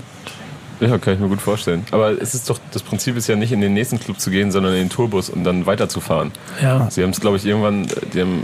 Ja, 0.80 0.98
kann 0.98 1.16
ich 1.16 1.20
mir 1.20 1.28
gut 1.28 1.42
vorstellen. 1.42 1.86
Aber 1.92 2.12
es 2.22 2.36
ist 2.36 2.50
doch, 2.50 2.60
das 2.72 2.84
Prinzip 2.84 3.18
ist 3.18 3.28
ja 3.28 3.36
nicht 3.36 3.52
in 3.52 3.62
den 3.62 3.74
nächsten 3.74 4.00
Club 4.00 4.20
zu 4.20 4.30
gehen, 4.30 4.52
sondern 4.52 4.74
in 4.74 4.80
den 4.80 4.90
Tourbus 4.90 5.30
und 5.30 5.44
dann 5.44 5.66
weiterzufahren. 5.66 6.32
Ja. 6.62 6.90
Sie 6.92 7.02
haben 7.02 7.10
es, 7.10 7.20
glaube 7.20 7.38
ich, 7.38 7.46
irgendwann, 7.46 7.88
die 8.14 8.22
haben, 8.22 8.44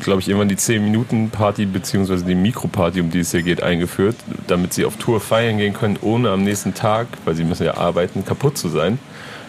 glaube 0.00 0.20
ich, 0.20 0.28
irgendwann 0.28 0.48
die 0.48 0.56
10-Minuten-Party 0.56 1.66
beziehungsweise 1.66 2.24
die 2.24 2.34
Mikroparty, 2.34 3.00
um 3.00 3.10
die 3.10 3.20
es 3.20 3.30
hier 3.30 3.42
geht, 3.42 3.62
eingeführt, 3.62 4.16
damit 4.46 4.72
sie 4.72 4.84
auf 4.84 4.96
Tour 4.96 5.20
feiern 5.20 5.58
gehen 5.58 5.74
können, 5.74 5.98
ohne 6.00 6.30
am 6.30 6.44
nächsten 6.44 6.72
Tag, 6.72 7.08
weil 7.24 7.34
sie 7.34 7.44
müssen 7.44 7.64
ja 7.64 7.76
arbeiten, 7.76 8.24
kaputt 8.24 8.56
zu 8.56 8.68
sein. 8.68 8.98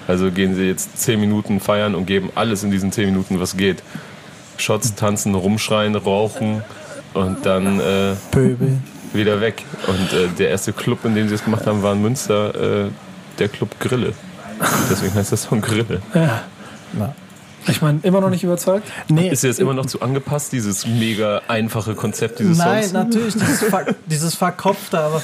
Also 0.07 0.31
gehen 0.31 0.55
sie 0.55 0.63
jetzt 0.63 0.97
10 0.99 1.19
Minuten 1.19 1.59
feiern 1.59 1.95
und 1.95 2.07
geben 2.07 2.29
alles 2.35 2.63
in 2.63 2.71
diesen 2.71 2.91
10 2.91 3.05
Minuten, 3.05 3.39
was 3.39 3.55
geht. 3.55 3.83
Shots, 4.57 4.95
tanzen, 4.95 5.35
rumschreien, 5.35 5.95
rauchen 5.95 6.63
und 7.13 7.45
dann 7.45 7.79
äh, 7.79 8.15
Pöbel. 8.31 8.79
Wieder 9.13 9.41
weg. 9.41 9.63
Und 9.87 10.13
äh, 10.13 10.27
der 10.37 10.49
erste 10.49 10.73
Club, 10.73 11.05
in 11.05 11.15
dem 11.15 11.27
sie 11.29 11.35
es 11.35 11.43
gemacht 11.43 11.65
haben, 11.65 11.81
war 11.83 11.93
in 11.93 12.01
Münster, 12.01 12.85
äh, 12.85 12.89
der 13.37 13.49
Club 13.49 13.79
Grille. 13.79 14.13
Deswegen 14.89 15.13
heißt 15.13 15.31
das 15.31 15.43
Song 15.43 15.61
Grille. 15.61 16.01
ja. 16.13 16.43
Ja. 16.97 17.13
Ich 17.67 17.81
meine, 17.81 17.99
immer 18.03 18.19
noch 18.21 18.29
nicht 18.29 18.43
überzeugt? 18.43 18.87
Nee, 19.09 19.29
Ist 19.29 19.43
dir 19.43 19.49
jetzt 19.49 19.59
immer 19.59 19.73
noch 19.73 19.85
zu 19.85 20.01
angepasst, 20.01 20.51
dieses 20.53 20.87
mega 20.87 21.41
einfache 21.47 21.93
Konzept 21.93 22.39
dieses 22.39 22.57
Nein, 22.57 22.83
Songs? 22.83 22.93
natürlich, 22.93 23.33
dieses, 23.35 23.59
Ver 23.69 23.85
dieses 24.07 24.33
Verkopfte, 24.35 24.97
aber 24.97 25.21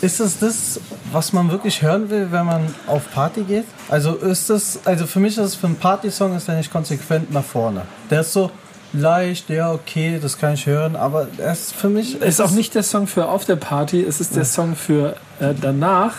ist 0.00 0.20
es 0.20 0.38
das, 0.38 0.80
was 1.10 1.32
man 1.32 1.50
wirklich 1.50 1.82
hören 1.82 2.08
will, 2.10 2.28
wenn 2.30 2.46
man 2.46 2.74
auf 2.86 3.10
Party 3.12 3.42
geht? 3.42 3.64
Also 3.88 4.14
ist 4.14 4.48
das, 4.50 4.80
also 4.84 5.06
für 5.06 5.18
mich 5.18 5.36
ist 5.38 5.44
es 5.44 5.54
für 5.54 5.66
einen 5.66 5.76
Partysong 5.76 6.36
ist 6.36 6.46
der 6.46 6.56
nicht 6.56 6.70
konsequent 6.70 7.32
nach 7.32 7.44
vorne. 7.44 7.82
Der 8.10 8.20
ist 8.20 8.32
so 8.32 8.50
leicht, 8.92 9.48
ja 9.50 9.72
okay, 9.72 10.18
das 10.20 10.38
kann 10.38 10.54
ich 10.54 10.66
hören, 10.66 10.96
aber 10.96 11.28
er 11.38 11.52
ist 11.52 11.74
für 11.74 11.88
mich 11.88 12.20
Ist 12.20 12.40
auch 12.40 12.50
nicht 12.50 12.74
der 12.74 12.82
Song 12.82 13.06
für 13.06 13.28
auf 13.28 13.44
der 13.44 13.56
Party, 13.56 14.02
es 14.02 14.20
ist 14.20 14.36
der 14.36 14.44
Song 14.44 14.76
für 14.76 15.16
äh, 15.40 15.54
danach, 15.58 16.14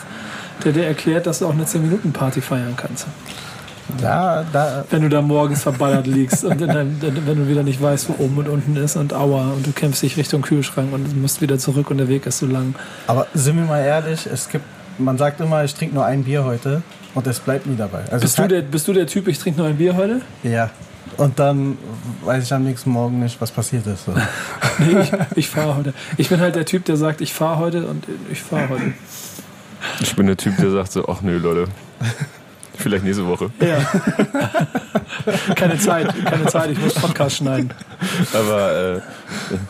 der 0.63 0.71
dir 0.71 0.85
erklärt, 0.85 1.27
dass 1.27 1.39
du 1.39 1.47
auch 1.47 1.53
eine 1.53 1.65
10-Minuten-Party 1.65 2.41
feiern 2.41 2.75
kannst. 2.75 3.07
Ja, 4.01 4.43
da, 4.51 4.85
Wenn 4.89 5.01
du 5.03 5.09
da 5.09 5.21
morgens 5.21 5.63
verballert 5.63 6.07
liegst 6.07 6.43
und 6.43 6.59
in 6.61 6.67
deinem, 6.67 6.97
wenn 7.01 7.37
du 7.37 7.47
wieder 7.47 7.63
nicht 7.63 7.81
weißt, 7.81 8.09
wo 8.09 8.23
oben 8.23 8.37
und 8.37 8.47
unten 8.47 8.75
ist 8.77 8.95
und 8.95 9.13
aua 9.13 9.51
und 9.51 9.67
du 9.67 9.71
kämpfst 9.71 10.01
dich 10.01 10.17
Richtung 10.17 10.41
Kühlschrank 10.41 10.93
und 10.93 11.21
musst 11.21 11.41
wieder 11.41 11.59
zurück 11.59 11.91
und 11.91 11.97
der 11.97 12.07
Weg 12.07 12.25
ist 12.25 12.39
so 12.39 12.45
lang. 12.45 12.75
aber 13.07 13.27
sind 13.33 13.57
wir 13.57 13.65
mal 13.65 13.83
ehrlich, 13.83 14.25
es 14.25 14.49
gibt, 14.49 14.65
man 14.97 15.17
sagt 15.17 15.41
immer, 15.41 15.63
ich 15.63 15.75
trinke 15.75 15.95
nur 15.95 16.05
ein 16.05 16.23
Bier 16.23 16.43
heute 16.43 16.81
und 17.13 17.27
es 17.27 17.39
bleibt 17.39 17.67
nie 17.67 17.75
dabei. 17.75 18.03
Also 18.09 18.21
Bist 18.21 18.39
du 18.39 18.47
der, 18.47 18.61
bist 18.61 18.87
du 18.87 18.93
der 18.93 19.05
Typ, 19.05 19.27
ich 19.27 19.37
trinke 19.37 19.59
nur 19.59 19.67
ein 19.67 19.77
Bier 19.77 19.95
heute? 19.95 20.21
Ja. 20.43 20.69
Und 21.17 21.39
dann 21.39 21.77
weiß 22.23 22.43
ich 22.43 22.53
am 22.53 22.63
nächsten 22.63 22.89
Morgen 22.91 23.19
nicht, 23.19 23.39
was 23.41 23.51
passiert 23.51 23.87
ist. 23.87 24.05
So. 24.05 24.13
Nee, 24.79 25.01
ich, 25.01 25.11
ich 25.35 25.49
fahre 25.49 25.77
heute. 25.77 25.93
Ich 26.17 26.29
bin 26.29 26.39
halt 26.39 26.55
der 26.55 26.65
Typ, 26.65 26.85
der 26.85 26.97
sagt, 26.97 27.21
ich 27.21 27.33
fahre 27.33 27.59
heute 27.59 27.85
und 27.85 28.05
ich 28.31 28.41
fahre 28.41 28.69
heute. 28.69 28.93
Ich 30.01 30.15
bin 30.15 30.25
der 30.25 30.37
Typ, 30.37 30.57
der 30.57 30.71
sagt 30.71 30.91
so, 30.91 31.07
ach 31.07 31.21
nö, 31.21 31.37
Leute. 31.37 31.67
Vielleicht 32.83 33.05
nächste 33.05 33.25
Woche. 33.25 33.49
Ja. 33.61 33.77
keine 35.55 35.77
Zeit, 35.79 36.13
keine 36.25 36.47
Zeit, 36.47 36.71
ich 36.71 36.79
muss 36.81 36.93
Podcast 36.95 37.37
schneiden. 37.37 37.69
Aber 38.33 38.97
äh, 38.97 39.01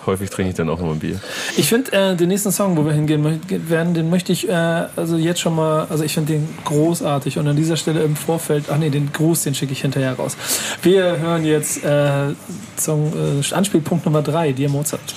häufig 0.08 0.32
trinke 0.32 0.50
ich 0.50 0.56
dann 0.56 0.68
auch 0.68 0.80
immer 0.80 0.94
ein 0.94 1.00
Bier. 1.00 1.20
Ich 1.56 1.70
finde 1.70 1.92
äh, 1.92 2.16
den 2.16 2.30
nächsten 2.30 2.52
Song, 2.52 2.76
wo 2.76 2.84
wir 2.86 2.94
hingehen 2.94 3.40
werden, 3.70 3.94
den 3.94 4.10
möchte 4.10 4.32
ich 4.32 4.50
äh, 4.50 4.52
also 4.52 5.18
jetzt 5.18 5.42
schon 5.42 5.56
mal, 5.56 5.86
also 5.92 6.04
ich 6.04 6.16
finde 6.16 6.34
den 6.34 6.50
großartig 6.66 7.38
und 7.38 7.48
an 7.48 7.56
dieser 7.56 7.78
Stelle 7.78 8.02
im 8.02 8.16
Vorfeld, 8.16 8.66
ach 8.72 8.78
nee, 8.78 8.90
den 8.90 9.14
Gruß, 9.14 9.44
den 9.44 9.54
schicke 9.54 9.74
ich 9.74 9.82
hinterher 9.82 10.14
raus. 10.14 10.36
Wir 10.82 11.20
hören 11.20 11.46
jetzt 11.46 11.84
äh, 11.84 12.34
Song, 12.78 13.14
äh, 13.14 13.54
Anspielpunkt 13.54 14.06
Nummer 14.06 14.24
3, 14.24 14.54
Dear 14.54 14.72
Mozart. 14.72 15.14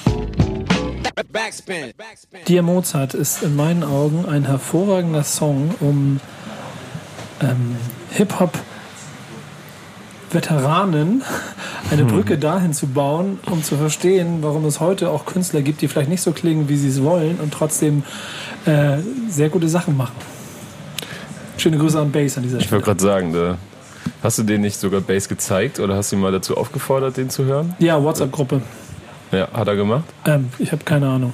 Backspin. 1.33 1.95
Dear 2.47 2.63
Mozart 2.63 3.15
ist 3.15 3.43
in 3.43 3.57
meinen 3.57 3.85
Augen 3.85 4.27
ein 4.27 4.45
hervorragender 4.45 5.25
Song, 5.25 5.75
um 5.81 6.21
ähm, 7.43 7.77
Hip-Hop 8.11 8.59
Veteranen 10.31 11.23
eine 11.91 12.05
Brücke 12.05 12.37
dahin 12.37 12.73
zu 12.73 12.89
bauen, 12.89 13.39
um 13.49 13.63
zu 13.63 13.77
verstehen, 13.77 14.39
warum 14.43 14.65
es 14.65 14.81
heute 14.81 15.11
auch 15.11 15.25
Künstler 15.25 15.63
gibt, 15.63 15.81
die 15.83 15.89
vielleicht 15.89 16.11
nicht 16.11 16.21
so 16.21 16.33
klingen, 16.33 16.69
wie 16.69 16.77
sie 16.77 16.89
es 16.89 17.03
wollen 17.03 17.39
und 17.41 17.53
trotzdem 17.55 18.03
äh, 18.67 18.99
sehr 19.29 19.49
gute 19.51 19.69
Sachen 19.69 19.97
machen. 19.97 20.17
Schöne 21.59 21.79
Grüße 21.79 21.99
an 21.99 22.11
Bass 22.11 22.37
an 22.37 22.43
dieser 22.43 22.59
Ich 22.59 22.65
Stelle. 22.65 22.85
wollte 22.85 22.87
gerade 22.87 23.03
sagen, 23.03 23.33
da, 23.33 23.57
hast 24.23 24.39
du 24.39 24.43
den 24.43 24.63
nicht 24.63 24.79
sogar 24.79 25.01
Bass 25.01 25.29
gezeigt 25.29 25.79
oder 25.79 25.95
hast 25.97 26.11
du 26.11 26.17
ihn 26.17 26.23
mal 26.23 26.33
dazu 26.33 26.57
aufgefordert, 26.57 27.17
den 27.17 27.31
zu 27.31 27.45
hören? 27.45 27.75
Ja, 27.79 28.03
WhatsApp-Gruppe. 28.03 28.63
Ja, 29.31 29.49
hat 29.53 29.69
er 29.69 29.77
gemacht? 29.77 30.05
Ähm, 30.27 30.51
ich 30.59 30.73
habe 30.73 30.85
keine 30.85 31.09
Ahnung. 31.09 31.33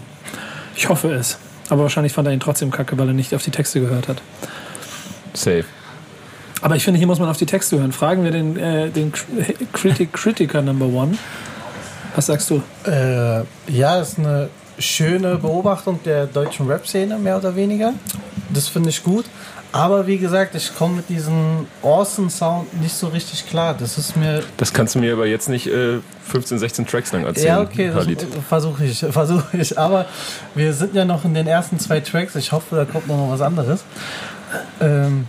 Ich 0.77 0.89
hoffe 0.89 1.13
es. 1.13 1.39
Aber 1.71 1.83
wahrscheinlich 1.83 2.13
fand 2.13 2.29
er 2.29 2.35
ihn 2.35 2.41
trotzdem 2.41 2.71
kacke, 2.71 2.99
weil 2.99 3.09
er 3.09 3.15
nicht 3.15 3.35
auf 3.35 3.43
die 3.43 3.51
Texte 3.51 3.81
gehört 3.81 4.09
hat. 4.09 4.21
Safe. 5.33 5.65
Aber 6.63 6.77
ich 6.77 6.85
finde, 6.85 6.99
hier 6.99 7.09
muss 7.09 7.19
man 7.19 7.29
auf 7.29 7.37
die 7.37 7.47
Texte 7.47 7.79
hören. 7.79 7.93
Fragen 7.93 8.23
wir 8.25 8.31
den, 8.31 8.57
äh, 8.57 8.89
den 8.89 9.13
Critic 9.73 10.13
Critiker 10.13 10.63
Number 10.63 10.87
One. 10.87 11.19
Was 12.15 12.27
sagst 12.27 12.51
du? 12.51 12.63
Äh, 12.89 13.43
ja, 13.71 14.01
ist 14.01 14.19
eine 14.19 14.49
schöne 14.79 15.37
Beobachtung 15.37 16.01
der 16.05 16.27
deutschen 16.27 16.67
Rap-Szene, 16.69 17.19
mehr 17.19 17.37
oder 17.37 17.57
weniger. 17.57 17.93
Das 18.51 18.69
finde 18.69 18.91
ich 18.91 19.03
gut. 19.03 19.25
Aber 19.73 20.07
wie 20.07 20.19
gesagt, 20.19 20.55
ich 20.55 20.75
komme 20.77 20.97
mit 20.97 21.09
diesem 21.09 21.67
Awesome-Sound 21.83 22.81
nicht 22.81 22.95
so 22.95 23.09
richtig 23.09 23.49
klar. 23.49 23.75
Das 23.77 23.97
ist 23.97 24.17
mir. 24.17 24.43
Das 24.59 24.73
kannst 24.73 24.95
du 24.95 24.99
mir 24.99 25.15
aber 25.15 25.27
jetzt 25.27 25.49
nicht 25.49 25.67
äh, 25.67 25.99
15, 26.27 26.59
16 26.59 26.87
Tracks 26.87 27.13
lang 27.13 27.25
erzählen. 27.25 27.47
Ja, 27.47 27.61
okay, 27.63 27.91
das 27.93 28.07
versuche 28.47 28.85
ich, 28.85 28.99
versuche 29.11 29.57
ich. 29.57 29.79
Aber 29.79 30.05
wir 30.55 30.75
sind 30.75 30.95
ja 30.95 31.07
noch 31.07 31.25
in 31.25 31.33
den 31.33 31.47
ersten 31.47 31.79
zwei 31.79 32.01
Tracks. 32.01 32.37
Ich 32.37 32.53
hoffe, 32.53 32.77
da 32.77 32.85
kommt 32.85 33.09
noch 33.09 33.31
was 33.31 33.41
anderes. 33.41 33.83
Ähm, 34.81 35.27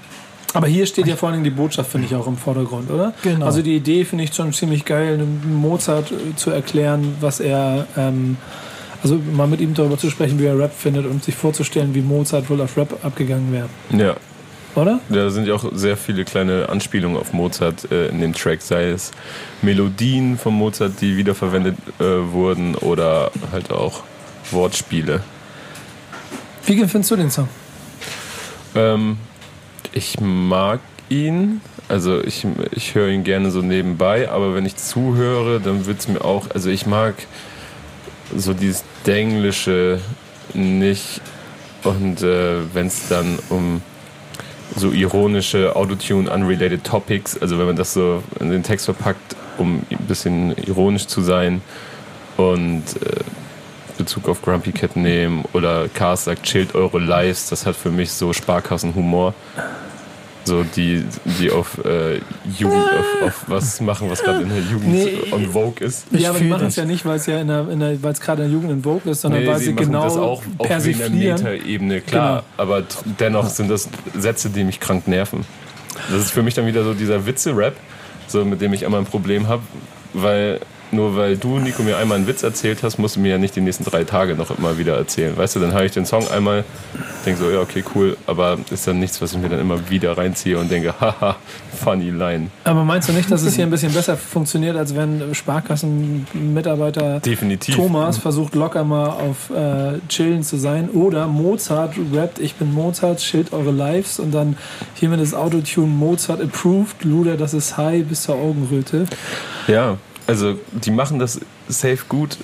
Aber 0.53 0.67
hier 0.67 0.85
steht 0.85 1.07
ja 1.07 1.15
vor 1.15 1.29
allen 1.29 1.41
Dingen 1.41 1.55
die 1.55 1.61
Botschaft, 1.61 1.91
finde 1.91 2.07
ich, 2.07 2.15
auch 2.15 2.27
im 2.27 2.37
Vordergrund, 2.37 2.91
oder? 2.91 3.13
Genau. 3.23 3.45
Also 3.45 3.61
die 3.61 3.75
Idee 3.75 4.05
finde 4.05 4.25
ich 4.25 4.33
schon 4.33 4.53
ziemlich 4.53 4.85
geil, 4.85 5.15
einem 5.15 5.59
Mozart 5.59 6.11
äh, 6.11 6.35
zu 6.35 6.51
erklären, 6.51 7.15
was 7.19 7.39
er, 7.39 7.87
ähm, 7.97 8.37
also 9.01 9.19
mal 9.33 9.47
mit 9.47 9.61
ihm 9.61 9.73
darüber 9.73 9.97
zu 9.97 10.09
sprechen, 10.09 10.39
wie 10.39 10.45
er 10.45 10.57
Rap 10.57 10.73
findet 10.77 11.05
und 11.05 11.23
sich 11.23 11.35
vorzustellen, 11.35 11.95
wie 11.95 12.01
Mozart 12.01 12.49
wohl 12.49 12.61
auf 12.61 12.77
Rap 12.77 13.03
abgegangen 13.03 13.51
wäre. 13.51 13.67
Ja, 13.91 14.15
Oder? 14.75 14.99
da 15.09 15.29
sind 15.31 15.47
ja 15.47 15.55
auch 15.55 15.65
sehr 15.73 15.97
viele 15.97 16.23
kleine 16.23 16.69
Anspielungen 16.69 17.17
auf 17.17 17.33
Mozart 17.33 17.91
äh, 17.91 18.09
in 18.09 18.21
dem 18.21 18.33
Track, 18.33 18.61
sei 18.61 18.89
es 18.89 19.11
Melodien 19.63 20.37
von 20.37 20.53
Mozart, 20.53 21.01
die 21.01 21.17
wiederverwendet 21.17 21.77
äh, 21.99 22.03
wurden 22.03 22.75
oder 22.75 23.31
halt 23.51 23.71
auch 23.71 24.03
Wortspiele. 24.51 25.21
Wie 26.65 26.77
findest 26.87 27.11
du 27.11 27.15
den 27.15 27.31
Song? 27.31 27.49
Ähm, 28.75 29.17
ich 29.93 30.19
mag 30.19 30.79
ihn, 31.09 31.61
also 31.87 32.21
ich, 32.23 32.45
ich 32.71 32.95
höre 32.95 33.09
ihn 33.09 33.23
gerne 33.23 33.51
so 33.51 33.61
nebenbei, 33.61 34.29
aber 34.29 34.55
wenn 34.55 34.65
ich 34.65 34.75
zuhöre, 34.75 35.59
dann 35.59 35.85
wird 35.85 35.99
es 35.99 36.07
mir 36.07 36.23
auch, 36.23 36.49
also 36.53 36.69
ich 36.69 36.85
mag 36.85 37.15
so 38.35 38.53
dieses 38.53 38.83
Denglische 39.05 39.99
nicht 40.53 41.21
und 41.83 42.21
äh, 42.21 42.73
wenn 42.73 42.87
es 42.87 43.07
dann 43.09 43.37
um 43.49 43.81
so 44.75 44.91
ironische 44.91 45.75
Autotune 45.75 46.31
unrelated 46.31 46.83
Topics, 46.83 47.39
also 47.39 47.59
wenn 47.59 47.67
man 47.67 47.75
das 47.75 47.93
so 47.93 48.23
in 48.39 48.49
den 48.49 48.63
Text 48.63 48.85
verpackt, 48.85 49.35
um 49.57 49.81
ein 49.91 49.97
bisschen 50.07 50.57
ironisch 50.57 51.05
zu 51.07 51.21
sein 51.21 51.61
und 52.37 52.83
äh, 53.01 53.19
Bezug 53.97 54.27
auf 54.27 54.41
Grumpy 54.41 54.71
Cat 54.71 54.95
nehmen 54.95 55.45
oder 55.53 55.87
Cars 55.87 56.25
sagt, 56.25 56.43
chillt 56.43 56.73
eure 56.73 56.99
Lives, 56.99 57.49
das 57.49 57.65
hat 57.65 57.75
für 57.75 57.91
mich 57.91 58.11
so 58.11 58.33
Sparkassenhumor. 58.33 59.35
So 60.45 60.63
die, 60.75 61.05
die 61.39 61.49
auf 61.51 61.77
äh, 61.85 62.19
Jugend, 62.57 62.83
auf, 62.83 63.27
auf 63.27 63.43
was 63.47 63.79
machen, 63.79 64.09
was 64.09 64.21
gerade 64.21 64.41
in 64.43 64.49
der 64.49 64.59
Jugend 64.59 64.89
Nee. 64.89 65.17
on 65.31 65.49
Vogue 65.51 65.85
ist. 65.87 66.05
Ja, 66.11 66.31
aber 66.31 66.39
die 66.39 66.45
machen 66.49 66.67
es 66.67 66.75
ja 66.75 66.83
nicht, 66.83 67.05
weil 67.05 67.15
es 67.15 67.25
ja 67.27 67.39
in 67.39 67.47
der, 67.47 67.69
in 67.69 67.79
der, 67.79 68.03
weil 68.03 68.11
es 68.11 68.19
gerade 68.19 68.43
in 68.43 68.49
der 68.49 68.53
Jugend 68.59 68.71
in 68.73 68.83
Vogue 68.83 69.09
ist, 69.09 69.21
sondern 69.21 69.41
Nee, 69.41 69.47
weil 69.47 69.59
sie 69.59 69.73
genau 69.73 70.03
das 70.03 70.17
auch 70.17 70.31
auf 70.39 70.43
einer 70.59 70.67
persiflieren. 70.67 71.41
Metaebene, 71.41 72.01
klar. 72.01 72.43
Genau. 72.57 72.61
Aber 72.61 72.83
dennoch 73.19 73.47
sind 73.49 73.69
das 73.71 73.87
Sätze, 74.17 74.49
die 74.49 74.65
mich 74.65 74.81
krank 74.81 75.07
nerven. 75.07 75.45
Das 76.11 76.19
ist 76.19 76.31
für 76.31 76.43
mich 76.43 76.55
dann 76.55 76.65
wieder 76.65 76.83
so 76.83 76.93
dieser 76.93 77.25
Witze-Rap, 77.25 77.75
so 78.27 78.43
mit 78.43 78.59
dem 78.59 78.73
ich 78.73 78.83
immer 78.83 78.97
ein 78.97 79.05
Problem 79.05 79.47
habe, 79.47 79.61
weil 80.13 80.59
nur 80.93 81.15
weil 81.15 81.37
du, 81.37 81.59
Nico, 81.59 81.83
mir 81.83 81.97
einmal 81.97 82.17
einen 82.17 82.27
Witz 82.27 82.43
erzählt 82.43 82.83
hast, 82.83 82.97
musst 82.97 83.15
du 83.15 83.19
mir 83.19 83.31
ja 83.31 83.37
nicht 83.37 83.55
die 83.55 83.61
nächsten 83.61 83.83
drei 83.83 84.03
Tage 84.03 84.35
noch 84.35 84.57
immer 84.57 84.77
wieder 84.77 84.95
erzählen. 84.95 85.35
Weißt 85.35 85.55
du, 85.55 85.59
dann 85.59 85.73
höre 85.73 85.83
ich 85.83 85.91
den 85.91 86.05
Song 86.05 86.27
einmal, 86.29 86.63
denke 87.25 87.39
so, 87.39 87.49
ja, 87.49 87.59
okay, 87.59 87.83
cool, 87.95 88.17
aber 88.27 88.57
ist 88.69 88.87
dann 88.87 88.99
nichts, 88.99 89.21
was 89.21 89.33
ich 89.33 89.39
mir 89.39 89.49
dann 89.49 89.59
immer 89.59 89.89
wieder 89.89 90.17
reinziehe 90.17 90.57
und 90.57 90.71
denke, 90.71 90.93
haha, 90.99 91.35
funny 91.83 92.09
line. 92.09 92.49
Aber 92.63 92.83
meinst 92.83 93.09
du 93.09 93.13
nicht, 93.13 93.31
dass 93.31 93.43
es 93.43 93.55
hier 93.55 93.65
ein 93.65 93.69
bisschen 93.69 93.93
besser 93.93 94.15
funktioniert, 94.17 94.77
als 94.77 94.95
wenn 94.95 95.33
Sparkassenmitarbeiter 95.33 97.19
Definitiv. 97.19 97.75
Thomas 97.75 98.17
versucht 98.17 98.55
locker 98.55 98.83
mal 98.83 99.09
auf 99.09 99.49
äh, 99.49 99.99
Chillen 100.07 100.43
zu 100.43 100.57
sein 100.57 100.89
oder 100.89 101.27
Mozart 101.27 101.95
rappt, 102.13 102.39
ich 102.39 102.55
bin 102.55 102.73
Mozart, 102.73 103.19
chillt 103.19 103.53
eure 103.53 103.71
Lives 103.71 104.19
und 104.19 104.31
dann 104.33 104.57
hiermit 104.95 105.21
das 105.21 105.33
Autotune 105.33 105.87
Mozart 105.87 106.41
approved, 106.41 107.03
Luder, 107.03 107.37
das 107.37 107.53
ist 107.53 107.77
high 107.77 108.05
bis 108.05 108.23
zur 108.23 108.35
Augenröte. 108.35 109.05
Ja, 109.67 109.97
also 110.27 110.57
die 110.71 110.91
machen 110.91 111.19
das 111.19 111.39
safe 111.67 111.99
gut 112.07 112.37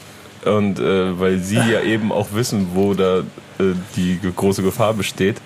und 0.46 0.80
äh, 0.80 1.20
weil 1.20 1.40
sie 1.40 1.56
ja 1.72 1.82
eben 1.82 2.12
auch 2.12 2.28
wissen, 2.34 2.70
wo 2.74 2.94
da 2.94 3.20
äh, 3.20 3.74
die 3.96 4.20
große 4.36 4.64
Gefahr 4.64 4.94
besteht 4.94 5.38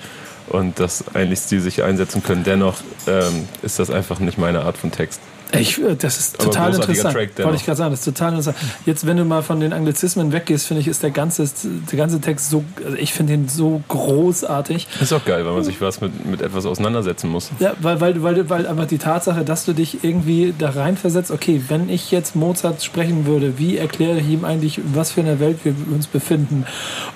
und 0.48 0.80
dass 0.80 1.16
eigentlich 1.16 1.42
sie 1.42 1.60
sich 1.60 1.84
einsetzen 1.84 2.24
können. 2.24 2.44
Dennoch 2.44 2.78
ähm, 3.08 3.48
ist 3.62 3.80
das 3.80 3.90
einfach 3.90 4.20
nicht 4.20 4.38
meine 4.38 4.62
Art 4.62 4.78
von 4.78 4.92
Text. 4.92 5.22
Ich, 5.60 5.81
äh, 5.81 5.95
das 5.95 6.17
ist 6.17 6.39
Aber 6.39 6.51
total 6.51 6.75
interessant. 6.75 7.13
Track. 7.13 7.29
Wollte 7.43 7.57
ich 7.57 7.65
gerade 7.65 7.77
sagen, 7.77 7.91
das 7.91 8.00
ist 8.00 8.05
total 8.05 8.29
interessant. 8.29 8.57
Jetzt, 8.86 9.05
wenn 9.05 9.17
du 9.17 9.25
mal 9.25 9.43
von 9.43 9.60
den 9.60 9.74
Anglizismen 9.74 10.31
weggehst, 10.31 10.67
finde 10.67 10.81
ich, 10.81 10.88
ist 10.88 11.03
der 11.03 11.12
ganze, 11.12 11.50
der 11.91 11.98
ganze 11.98 12.22
Text 12.22 12.50
so, 12.50 12.63
also 12.83 12.98
ich 12.98 13.13
finde 13.13 13.33
ihn 13.33 13.48
so 13.48 13.81
großartig. 13.88 14.88
Ist 15.01 15.13
auch 15.13 15.25
geil, 15.25 15.45
weil 15.45 15.53
man 15.53 15.63
sich 15.63 15.79
was 15.81 16.01
mit, 16.01 16.25
mit 16.25 16.41
etwas 16.41 16.65
auseinandersetzen 16.65 17.29
muss. 17.29 17.51
Ja, 17.60 17.74
weil, 17.81 18.01
weil, 18.01 18.24
weil, 18.24 18.50
weil 18.50 18.67
einfach 18.67 18.88
die 18.88 18.98
Tatsache, 18.98 19.43
dass 19.43 19.65
du 19.65 19.74
dich 19.74 20.03
irgendwie 20.03 20.53
da 20.57 20.69
reinversetzt, 20.72 21.31
okay, 21.31 21.62
wenn 21.67 21.89
ich 21.89 22.12
jetzt 22.12 22.36
Mozart 22.36 22.83
sprechen 22.83 23.25
würde, 23.25 23.57
wie 23.57 23.77
erkläre 23.77 24.19
ich 24.19 24.29
ihm 24.29 24.45
eigentlich, 24.45 24.79
was 24.93 25.12
für 25.12 25.22
einer 25.22 25.39
Welt 25.39 25.60
wir 25.63 25.75
uns 25.93 26.07
befinden 26.07 26.65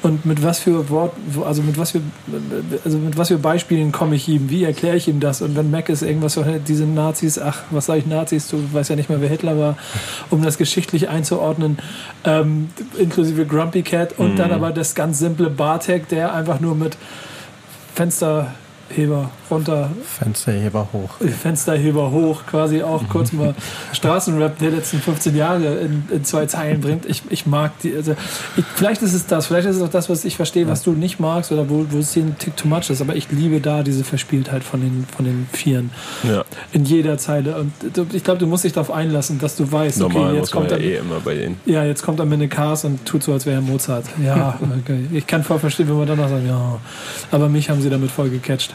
und 0.03 0.25
mit 0.25 0.43
was 0.43 0.59
für 0.59 0.89
Wort, 0.89 1.13
also 1.45 1.61
mit 1.61 1.77
was 1.77 1.91
für, 1.91 2.01
also 2.83 2.97
mit 2.97 3.17
was 3.17 3.29
für 3.29 3.37
Beispielen 3.37 3.91
komme 3.91 4.15
ich 4.15 4.27
ihm, 4.27 4.49
wie 4.49 4.63
erkläre 4.63 4.97
ich 4.97 5.07
ihm 5.07 5.19
das 5.19 5.41
und 5.41 5.55
wenn 5.55 5.71
Mac 5.71 5.89
ist 5.89 6.01
irgendwas 6.01 6.39
diese 6.67 6.85
Nazis, 6.85 7.39
ach, 7.39 7.63
was 7.71 7.87
sage 7.87 7.99
ich 7.99 8.05
Nazis, 8.05 8.26
du 8.31 8.73
weißt 8.73 8.89
ja 8.89 8.95
nicht 8.95 9.09
mehr, 9.09 9.21
wer 9.21 9.29
Hitler 9.29 9.57
war, 9.57 9.77
um 10.29 10.43
das 10.43 10.57
geschichtlich 10.57 11.09
einzuordnen, 11.09 11.77
ähm, 12.23 12.69
inklusive 12.97 13.45
Grumpy 13.45 13.83
Cat 13.83 14.17
und 14.17 14.37
dann 14.37 14.51
aber 14.51 14.71
das 14.71 14.95
ganz 14.95 15.19
simple 15.19 15.49
Bartek, 15.49 16.07
der 16.09 16.33
einfach 16.33 16.59
nur 16.59 16.75
mit 16.75 16.97
Fensterheber 17.95 19.29
runter 19.51 19.89
Fensterheber 20.03 20.87
hoch. 20.93 21.09
Fensterheber 21.41 22.11
hoch, 22.11 22.45
quasi 22.45 22.83
auch 22.83 23.07
kurz 23.09 23.33
mal 23.33 23.55
Straßenrap 23.93 24.57
der 24.59 24.71
letzten 24.71 24.99
15 24.99 25.35
Jahre 25.35 25.75
in, 25.77 26.03
in 26.11 26.23
zwei 26.23 26.45
Zeilen 26.45 26.81
bringt. 26.81 27.05
Ich, 27.05 27.23
ich 27.29 27.45
mag 27.45 27.71
die, 27.79 27.95
also 27.95 28.15
ich, 28.55 28.65
vielleicht 28.75 29.01
ist 29.01 29.13
es 29.13 29.25
das, 29.27 29.47
vielleicht 29.47 29.67
ist 29.67 29.77
es 29.77 29.81
auch 29.81 29.89
das, 29.89 30.09
was 30.09 30.25
ich 30.25 30.35
verstehe, 30.35 30.67
was 30.67 30.83
du 30.83 30.91
nicht 30.91 31.19
magst 31.19 31.51
oder 31.51 31.69
wo, 31.69 31.85
wo 31.89 31.99
es 31.99 32.13
dir 32.13 32.23
ein 32.23 32.37
Tick 32.37 32.55
too 32.57 32.67
much 32.67 32.89
ist, 32.89 33.01
aber 33.01 33.15
ich 33.15 33.31
liebe 33.31 33.59
da 33.59 33.83
diese 33.83 34.03
Verspieltheit 34.03 34.63
von 34.63 34.81
den, 34.81 35.05
von 35.15 35.25
den 35.25 35.47
Vieren 35.51 35.91
Ja, 36.23 36.43
in 36.71 36.85
jeder 36.85 37.17
Zeile 37.17 37.55
und 37.55 37.71
ich 38.13 38.23
glaube, 38.23 38.39
du 38.39 38.47
musst 38.47 38.63
dich 38.63 38.73
darauf 38.73 38.91
einlassen, 38.91 39.39
dass 39.39 39.55
du 39.55 39.71
weißt, 39.71 40.01
okay, 40.01 40.13
normal 40.13 40.35
jetzt 40.35 40.39
muss 40.41 40.53
man 40.53 40.67
kommt 40.67 40.71
ja 40.71 40.77
er, 40.77 40.83
eh 40.83 40.97
immer 40.97 41.19
bei 41.19 41.35
denen. 41.35 41.59
ja, 41.65 41.83
jetzt 41.83 42.03
kommt 42.03 42.19
am 42.21 42.31
Ende 42.31 42.47
Cars 42.47 42.85
und 42.85 43.05
tut 43.05 43.23
so, 43.23 43.33
als 43.33 43.45
wäre 43.45 43.57
er 43.57 43.61
Mozart. 43.61 44.05
Ja, 44.23 44.59
okay. 44.83 45.05
ich 45.11 45.27
kann 45.27 45.43
voll 45.43 45.59
verstehen, 45.59 45.87
wenn 45.89 45.97
man 45.97 46.07
dann 46.07 46.17
noch 46.17 46.29
sagt, 46.29 46.45
ja, 46.45 46.79
aber 47.31 47.49
mich 47.49 47.69
haben 47.69 47.81
sie 47.81 47.89
damit 47.89 48.11
voll 48.11 48.29
gecatcht. 48.29 48.73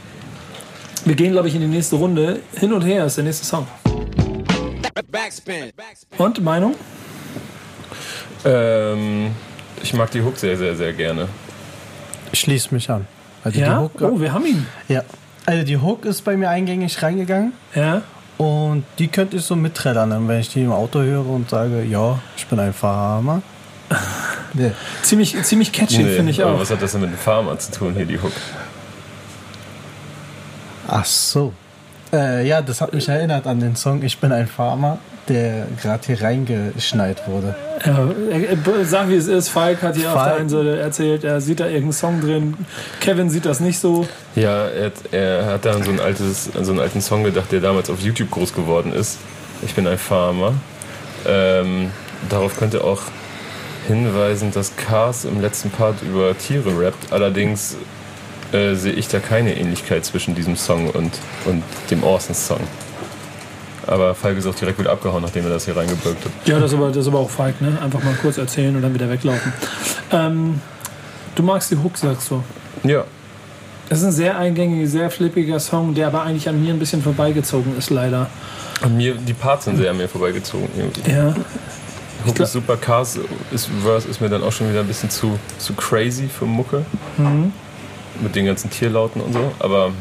Wir 1.04 1.14
gehen, 1.14 1.32
glaube 1.32 1.48
ich, 1.48 1.54
in 1.54 1.60
die 1.60 1.66
nächste 1.66 1.96
Runde. 1.96 2.40
Hin 2.56 2.72
und 2.72 2.82
her 2.82 3.06
ist 3.06 3.16
der 3.16 3.24
nächste 3.24 3.44
Song. 3.44 3.66
Backspin. 5.10 5.72
Und 6.18 6.42
Meinung? 6.42 6.74
Ähm, 8.44 9.30
ich 9.82 9.92
mag 9.94 10.10
die 10.10 10.22
Hook 10.22 10.36
sehr, 10.38 10.56
sehr, 10.56 10.74
sehr 10.76 10.92
gerne. 10.92 11.28
Ich 12.32 12.40
schließe 12.40 12.72
mich 12.74 12.88
an. 12.90 13.06
Also 13.44 13.58
Ja? 13.58 13.74
Die 13.74 13.80
Hook, 13.84 14.00
Oh, 14.12 14.20
wir 14.20 14.32
haben 14.32 14.46
ihn. 14.46 14.66
ja. 14.88 15.02
Also 15.44 15.64
die 15.64 15.76
Hook 15.76 16.04
ist 16.04 16.22
bei 16.22 16.36
mir 16.36 16.48
eingängig 16.50 17.02
reingegangen 17.02 17.52
Ja. 17.74 18.02
und 18.38 18.84
die 19.00 19.08
könnte 19.08 19.36
ich 19.38 19.42
so 19.42 19.56
mitträllern, 19.56 20.28
wenn 20.28 20.38
ich 20.38 20.50
die 20.50 20.62
im 20.62 20.70
Auto 20.70 21.00
höre 21.00 21.26
und 21.28 21.50
sage, 21.50 21.82
ja, 21.82 22.20
ich 22.36 22.46
bin 22.46 22.60
ein 22.60 22.72
Farmer. 22.72 23.42
nee. 24.54 24.70
Ziemlich, 25.02 25.40
ziemlich 25.42 25.72
catchy, 25.72 26.04
Nee, 26.04 26.14
finde 26.16 26.30
ich 26.30 26.42
aber 26.42 26.54
auch. 26.54 26.60
Was 26.60 26.70
hat 26.70 26.80
das 26.80 26.92
denn 26.92 27.00
mit 27.00 27.10
dem 27.10 27.18
Farmer 27.18 27.58
zu 27.58 27.72
tun, 27.72 27.94
hier 27.96 28.06
die 28.06 28.20
Hook? 28.20 28.32
Ach 30.88 31.04
so. 31.04 31.52
Äh, 32.12 32.46
ja, 32.46 32.60
das 32.60 32.80
hat 32.80 32.92
mich 32.92 33.08
erinnert 33.08 33.46
an 33.46 33.60
den 33.60 33.74
Song 33.76 34.02
Ich 34.02 34.18
bin 34.18 34.32
ein 34.32 34.46
Farmer, 34.46 34.98
der 35.28 35.66
gerade 35.80 36.04
hier 36.06 36.20
reingeschneit 36.20 37.26
wurde. 37.26 37.54
Ja, 37.86 38.06
er- 38.30 38.50
er- 38.50 38.84
sag 38.84 39.08
wie 39.08 39.14
es 39.16 39.28
ist. 39.28 39.48
Falk 39.48 39.80
hat 39.82 39.96
hier 39.96 40.08
auf 40.08 40.14
Falk- 40.16 40.28
der 40.28 40.36
einen 40.40 40.48
Seite 40.50 40.78
erzählt, 40.78 41.24
er 41.24 41.40
sieht 41.40 41.60
da 41.60 41.64
irgendeinen 41.66 41.92
Song 41.92 42.20
drin. 42.20 42.54
Kevin 43.00 43.30
sieht 43.30 43.46
das 43.46 43.60
nicht 43.60 43.78
so. 43.78 44.06
Ja, 44.34 44.66
er 44.66 44.86
hat, 44.86 44.92
er 45.10 45.46
hat 45.46 45.64
da 45.64 45.72
an 45.72 45.82
so, 45.84 45.90
ein 45.90 46.00
altes, 46.00 46.50
an 46.54 46.64
so 46.64 46.72
einen 46.72 46.80
alten 46.80 47.00
Song 47.00 47.24
gedacht, 47.24 47.50
der 47.50 47.60
damals 47.60 47.88
auf 47.88 48.00
YouTube 48.00 48.30
groß 48.30 48.52
geworden 48.52 48.92
ist. 48.92 49.18
ich 49.64 49.74
bin 49.74 49.86
ein 49.86 49.98
Farmer. 49.98 50.52
Ähm, 51.26 51.90
darauf 52.28 52.56
könnte 52.58 52.82
auch 52.84 53.00
hinweisen, 53.86 54.50
dass 54.52 54.76
Cars 54.76 55.24
im 55.24 55.40
letzten 55.40 55.70
Part 55.70 56.02
über 56.02 56.36
Tiere 56.36 56.78
rappt. 56.78 57.12
Allerdings 57.12 57.76
äh, 58.52 58.74
sehe 58.74 58.92
ich 58.92 59.08
da 59.08 59.18
keine 59.18 59.56
Ähnlichkeit 59.56 60.04
zwischen 60.04 60.34
diesem 60.34 60.56
Song 60.56 60.88
und, 60.90 61.12
und 61.46 61.62
dem 61.90 62.02
Orsons-Song. 62.04 62.60
Aber 63.86 64.14
Falk 64.14 64.38
ist 64.38 64.46
auch 64.46 64.54
direkt 64.54 64.78
wieder 64.78 64.92
abgehauen, 64.92 65.22
nachdem 65.22 65.44
er 65.44 65.50
das 65.50 65.64
hier 65.64 65.76
reingebürgt 65.76 66.24
hat. 66.24 66.30
Ja, 66.46 66.60
das 66.60 66.70
ist 66.72 66.78
aber, 66.78 66.88
das 66.88 66.98
ist 66.98 67.08
aber 67.08 67.18
auch 67.18 67.30
feig, 67.30 67.60
ne? 67.60 67.76
Einfach 67.82 68.02
mal 68.02 68.14
kurz 68.20 68.38
erzählen 68.38 68.76
und 68.76 68.82
dann 68.82 68.94
wieder 68.94 69.10
weglaufen. 69.10 69.52
Ähm, 70.12 70.60
du 71.34 71.42
magst 71.42 71.70
die 71.72 71.76
Hook, 71.76 71.98
sagst 71.98 72.30
du. 72.30 72.44
Ja, 72.84 73.04
Das 73.88 73.98
ist 74.00 74.04
ein 74.04 74.12
sehr 74.12 74.38
eingängiger, 74.38 74.86
sehr 74.88 75.10
flippiger 75.10 75.58
Song, 75.58 75.94
der 75.94 76.06
aber 76.06 76.22
eigentlich 76.22 76.48
an 76.48 76.62
mir 76.62 76.72
ein 76.72 76.78
bisschen 76.78 77.02
vorbeigezogen 77.02 77.76
ist, 77.76 77.90
leider. 77.90 78.28
und 78.84 78.96
mir, 78.96 79.14
die 79.14 79.32
Parts 79.34 79.64
sind 79.64 79.76
sehr 79.78 79.90
an 79.90 79.96
mir 79.96 80.08
vorbeigezogen. 80.08 80.68
irgendwie. 80.76 81.10
Ja. 81.10 81.34
Hook 82.24 82.38
ist 82.38 82.52
super, 82.52 82.76
Cars 82.76 83.18
ist, 83.50 83.68
Verse 83.82 84.06
ist 84.08 84.20
mir 84.20 84.28
dann 84.28 84.44
auch 84.44 84.52
schon 84.52 84.70
wieder 84.70 84.80
ein 84.80 84.86
bisschen 84.86 85.10
zu, 85.10 85.36
zu 85.58 85.72
crazy 85.74 86.28
für 86.28 86.44
Mucke. 86.44 86.84
Mhm. 87.16 87.52
Mit 88.20 88.34
den 88.34 88.46
ganzen 88.46 88.70
Tierlauten 88.70 89.20
und 89.20 89.32
so. 89.32 89.52
Aber 89.58 89.92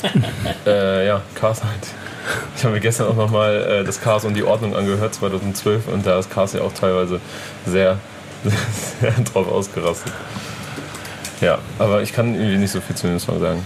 äh, 0.66 1.06
ja, 1.06 1.22
Cars 1.34 1.62
halt. 1.62 1.86
Ich 2.56 2.64
habe 2.64 2.74
mir 2.74 2.80
gestern 2.80 3.08
auch 3.08 3.16
nochmal 3.16 3.62
äh, 3.62 3.84
das 3.84 4.00
Cars 4.00 4.24
und 4.24 4.34
die 4.34 4.42
Ordnung 4.42 4.74
angehört, 4.74 5.14
2012. 5.14 5.88
Und 5.88 6.06
da 6.06 6.18
ist 6.18 6.30
Cars 6.30 6.54
ja 6.54 6.62
auch 6.62 6.72
teilweise 6.72 7.20
sehr, 7.64 7.98
sehr 9.00 9.12
drauf 9.32 9.50
ausgerastet. 9.50 10.12
Ja, 11.40 11.58
aber 11.78 12.02
ich 12.02 12.12
kann 12.12 12.34
irgendwie 12.34 12.56
nicht 12.56 12.72
so 12.72 12.80
viel 12.80 12.96
zu 12.96 13.06
dem 13.06 13.18
Song 13.18 13.38
sagen. 13.38 13.64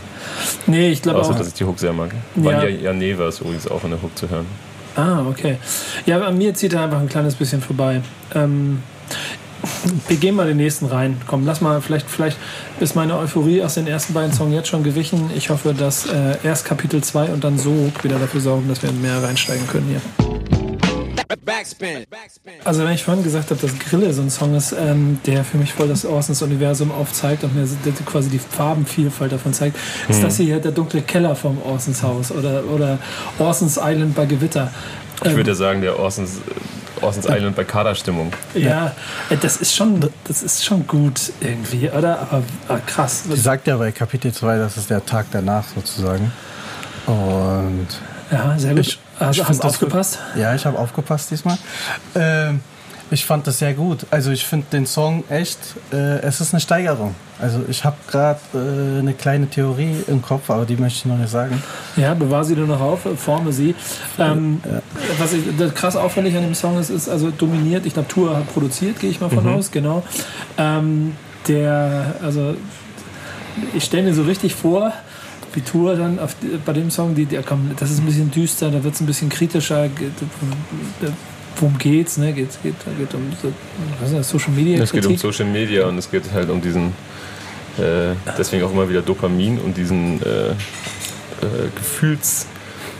Nee, 0.67 0.91
ich 0.91 1.03
glaube 1.03 1.21
Außer, 1.21 1.33
auch. 1.33 1.39
dass 1.39 1.49
ich 1.49 1.55
die 1.55 1.65
Hook 1.65 1.79
sehr 1.79 1.93
mag. 1.93 2.13
Ja. 2.37 2.45
Vanya 2.45 2.69
Janeva 2.69 3.29
ist 3.29 3.41
übrigens 3.41 3.69
auch 3.69 3.83
in 3.85 3.91
der 3.91 4.03
Hook 4.03 4.17
zu 4.19 4.29
hören. 4.29 4.47
Ah, 4.97 5.23
okay. 5.29 5.57
Ja, 6.05 6.21
an 6.21 6.37
mir 6.37 6.53
zieht 6.55 6.73
er 6.73 6.83
einfach 6.83 6.99
ein 6.99 7.09
kleines 7.09 7.37
bisschen 7.37 7.63
vorbei. 7.63 8.03
Ähm, 8.35 8.83
wir 10.09 10.17
gehen 10.17 10.35
mal 10.35 10.47
den 10.47 10.57
nächsten 10.57 10.87
rein. 10.87 11.21
Komm, 11.27 11.47
lass 11.47 11.61
mal, 11.61 11.81
vielleicht, 11.81 12.09
vielleicht 12.09 12.39
ist 12.81 12.95
meine 12.97 13.17
Euphorie 13.17 13.63
aus 13.63 13.75
den 13.75 13.87
ersten 13.87 14.15
beiden 14.15 14.33
Songs 14.33 14.55
jetzt 14.55 14.69
schon 14.69 14.83
gewichen. 14.83 15.31
Ich 15.37 15.51
hoffe, 15.51 15.75
dass 15.75 16.07
äh, 16.07 16.37
erst 16.43 16.65
Kapitel 16.65 17.03
2 17.03 17.27
und 17.27 17.45
dann 17.45 17.59
so 17.59 17.93
wieder 18.03 18.19
dafür 18.19 18.41
sorgen, 18.41 18.69
dass 18.69 18.83
wir 18.83 18.93
mehr 18.93 19.23
reinsteigen 19.23 19.67
können 19.67 19.87
hier. 19.89 20.01
Backspin. 21.45 22.07
Backspin. 22.11 22.53
Also 22.65 22.85
wenn 22.85 22.93
ich 22.93 23.03
vorhin 23.03 23.23
gesagt 23.23 23.51
habe, 23.51 23.61
dass 23.61 23.79
Grille 23.79 24.13
so 24.13 24.23
ein 24.23 24.31
Song 24.31 24.55
ist, 24.55 24.73
ähm, 24.73 25.19
der 25.27 25.45
für 25.45 25.59
mich 25.59 25.73
voll 25.73 25.89
das 25.89 26.05
Orsons-Universum 26.05 26.91
aufzeigt 26.91 27.45
und 27.45 27.55
mir 27.55 27.67
quasi 28.05 28.31
die 28.31 28.39
Farbenvielfalt 28.39 29.33
davon 29.33 29.53
zeigt, 29.53 29.77
ist 30.09 30.23
das 30.23 30.37
hier 30.37 30.59
der 30.61 30.73
dunkle 30.73 31.03
Keller 31.03 31.35
vom 31.37 31.61
Orsons 31.63 32.03
Haus 32.03 32.31
oder, 32.31 32.65
oder 32.65 32.99
Orsons 33.39 33.79
Island 33.83 34.15
bei 34.15 34.27
Gewitter. 34.27 34.73
Ich 35.25 35.35
würde 35.35 35.51
ja 35.51 35.55
sagen, 35.55 35.83
der 35.83 35.99
Orsons, 35.99 36.41
Orsons 37.03 37.27
Island 37.27 37.57
bei 37.57 37.65
Kaderstimmung. 37.65 38.33
Ja, 38.55 38.93
äh, 39.31 39.37
das 39.37 39.57
ist 39.57 39.75
schon, 39.75 40.01
das 40.25 40.43
ist 40.43 40.65
schon 40.65 40.87
gut 40.87 41.33
irgendwie, 41.41 41.91
oder? 41.91 42.21
Aber, 42.21 42.43
aber 42.69 42.81
krass. 42.81 43.25
Die 43.33 43.37
sagt 43.39 43.67
ja 43.67 43.77
bei 43.77 43.93
Kapitel 43.93 44.33
2, 44.33 44.59
das 44.59 44.77
ist 44.77 44.91
der 44.91 45.05
Tag 45.05 45.27
danach 45.33 45.65
sozusagen. 45.75 46.33
Und 47.07 47.87
Ja, 48.31 48.55
sehr 48.59 48.75
gut. 48.75 48.81
Ich- 48.87 48.99
also, 49.19 49.43
ich 49.43 49.49
hast 49.49 49.63
du 49.63 49.69
aufgepasst? 49.69 50.19
ja, 50.35 50.55
ich 50.55 50.65
habe 50.65 50.79
aufgepasst 50.79 51.31
diesmal. 51.31 51.59
Ähm, 52.15 52.61
ich 53.11 53.25
fand 53.25 53.47
das 53.47 53.59
sehr 53.59 53.75
gut. 53.75 54.07
Also 54.11 54.31
ich 54.31 54.45
finde 54.45 54.67
den 54.73 54.87
Song 54.87 55.25
echt, 55.29 55.59
äh, 55.93 56.21
es 56.21 56.41
ist 56.41 56.55
eine 56.55 56.61
Steigerung. 56.61 57.15
Also 57.41 57.65
ich 57.69 57.85
habe 57.85 57.97
gerade 58.09 58.41
äh, 58.55 59.01
eine 59.01 59.15
kleine 59.15 59.49
Theorie 59.49 59.95
im 60.07 60.23
Kopf, 60.23 60.49
aber 60.51 60.65
die 60.65 60.77
möchte 60.77 60.99
ich 60.99 61.05
noch 61.07 61.19
nicht 61.19 61.31
sagen. 61.31 61.63
Ja, 61.97 62.15
bewahr 62.15 62.45
sie 62.45 62.55
nur 62.55 62.67
noch 62.67 62.81
auf, 62.81 63.01
forme 63.17 63.53
sie. 63.53 63.75
Ähm, 64.19 64.61
Was 65.19 65.33
ich, 65.33 65.43
krass 65.75 65.97
auffällig 65.97 66.37
an 66.37 66.43
dem 66.43 66.55
Song 66.55 66.79
ist, 66.79 66.91
ist 66.91 67.09
also 67.09 67.31
dominiert, 67.31 67.87
ich 67.87 67.95
glaube, 67.95 68.09
Tour 68.09 68.37
hat 68.37 68.53
produziert, 68.53 69.01
gehe 69.01 69.11
ich 69.11 69.21
mal 69.21 69.31
von 69.31 69.47
aus, 69.49 69.71
genau. 69.71 70.05
Ähm, 70.57 71.17
der, 71.49 72.15
also 72.23 72.55
ich 73.75 73.85
stelle 73.85 74.05
mir 74.05 74.15
so 74.15 74.23
richtig 74.23 74.55
vor, 74.55 74.93
wie 75.53 75.63
Tour 75.63 75.97
dann 75.97 76.19
auf, 76.19 76.37
bei 76.65 76.73
dem 76.73 76.91
Song, 76.91 77.15
die, 77.15 77.27
die, 77.27 77.39
komm, 77.45 77.73
das 77.79 77.91
ist 77.91 77.99
ein 77.99 78.07
bisschen 78.07 78.31
düster, 78.31 78.71
da 78.71 78.85
wird 78.85 78.95
es 78.95 79.01
ein 79.01 79.07
bisschen 79.07 79.29
kritischer. 79.29 79.89
Worum 81.57 81.79
geht's? 81.79 82.17
Ne? 82.17 82.33
Geht, 82.33 82.51
geht, 82.63 82.75
geht 82.99 83.15
um 83.15 83.33
was 84.01 84.11
ist 84.11 84.17
das, 84.17 84.29
Social 84.29 84.53
Media 84.53 84.83
Es 84.83 84.93
geht 84.93 85.05
um 85.05 85.17
Kritik? 85.17 85.21
Social 85.21 85.47
Media 85.47 85.87
und 85.87 85.99
es 85.99 86.11
geht 86.11 86.25
halt 86.33 86.51
um 86.51 86.61
diesen, 86.61 86.89
äh, 87.79 88.15
deswegen 88.39 88.65
auch 88.65 88.73
immer 88.73 88.89
wieder 88.89 89.03
Dopamin 89.03 89.59
und 89.59 89.77
diesen 89.77 90.23
äh, 90.23 90.51
äh, 90.51 90.55
Gefühls, 91.75 92.47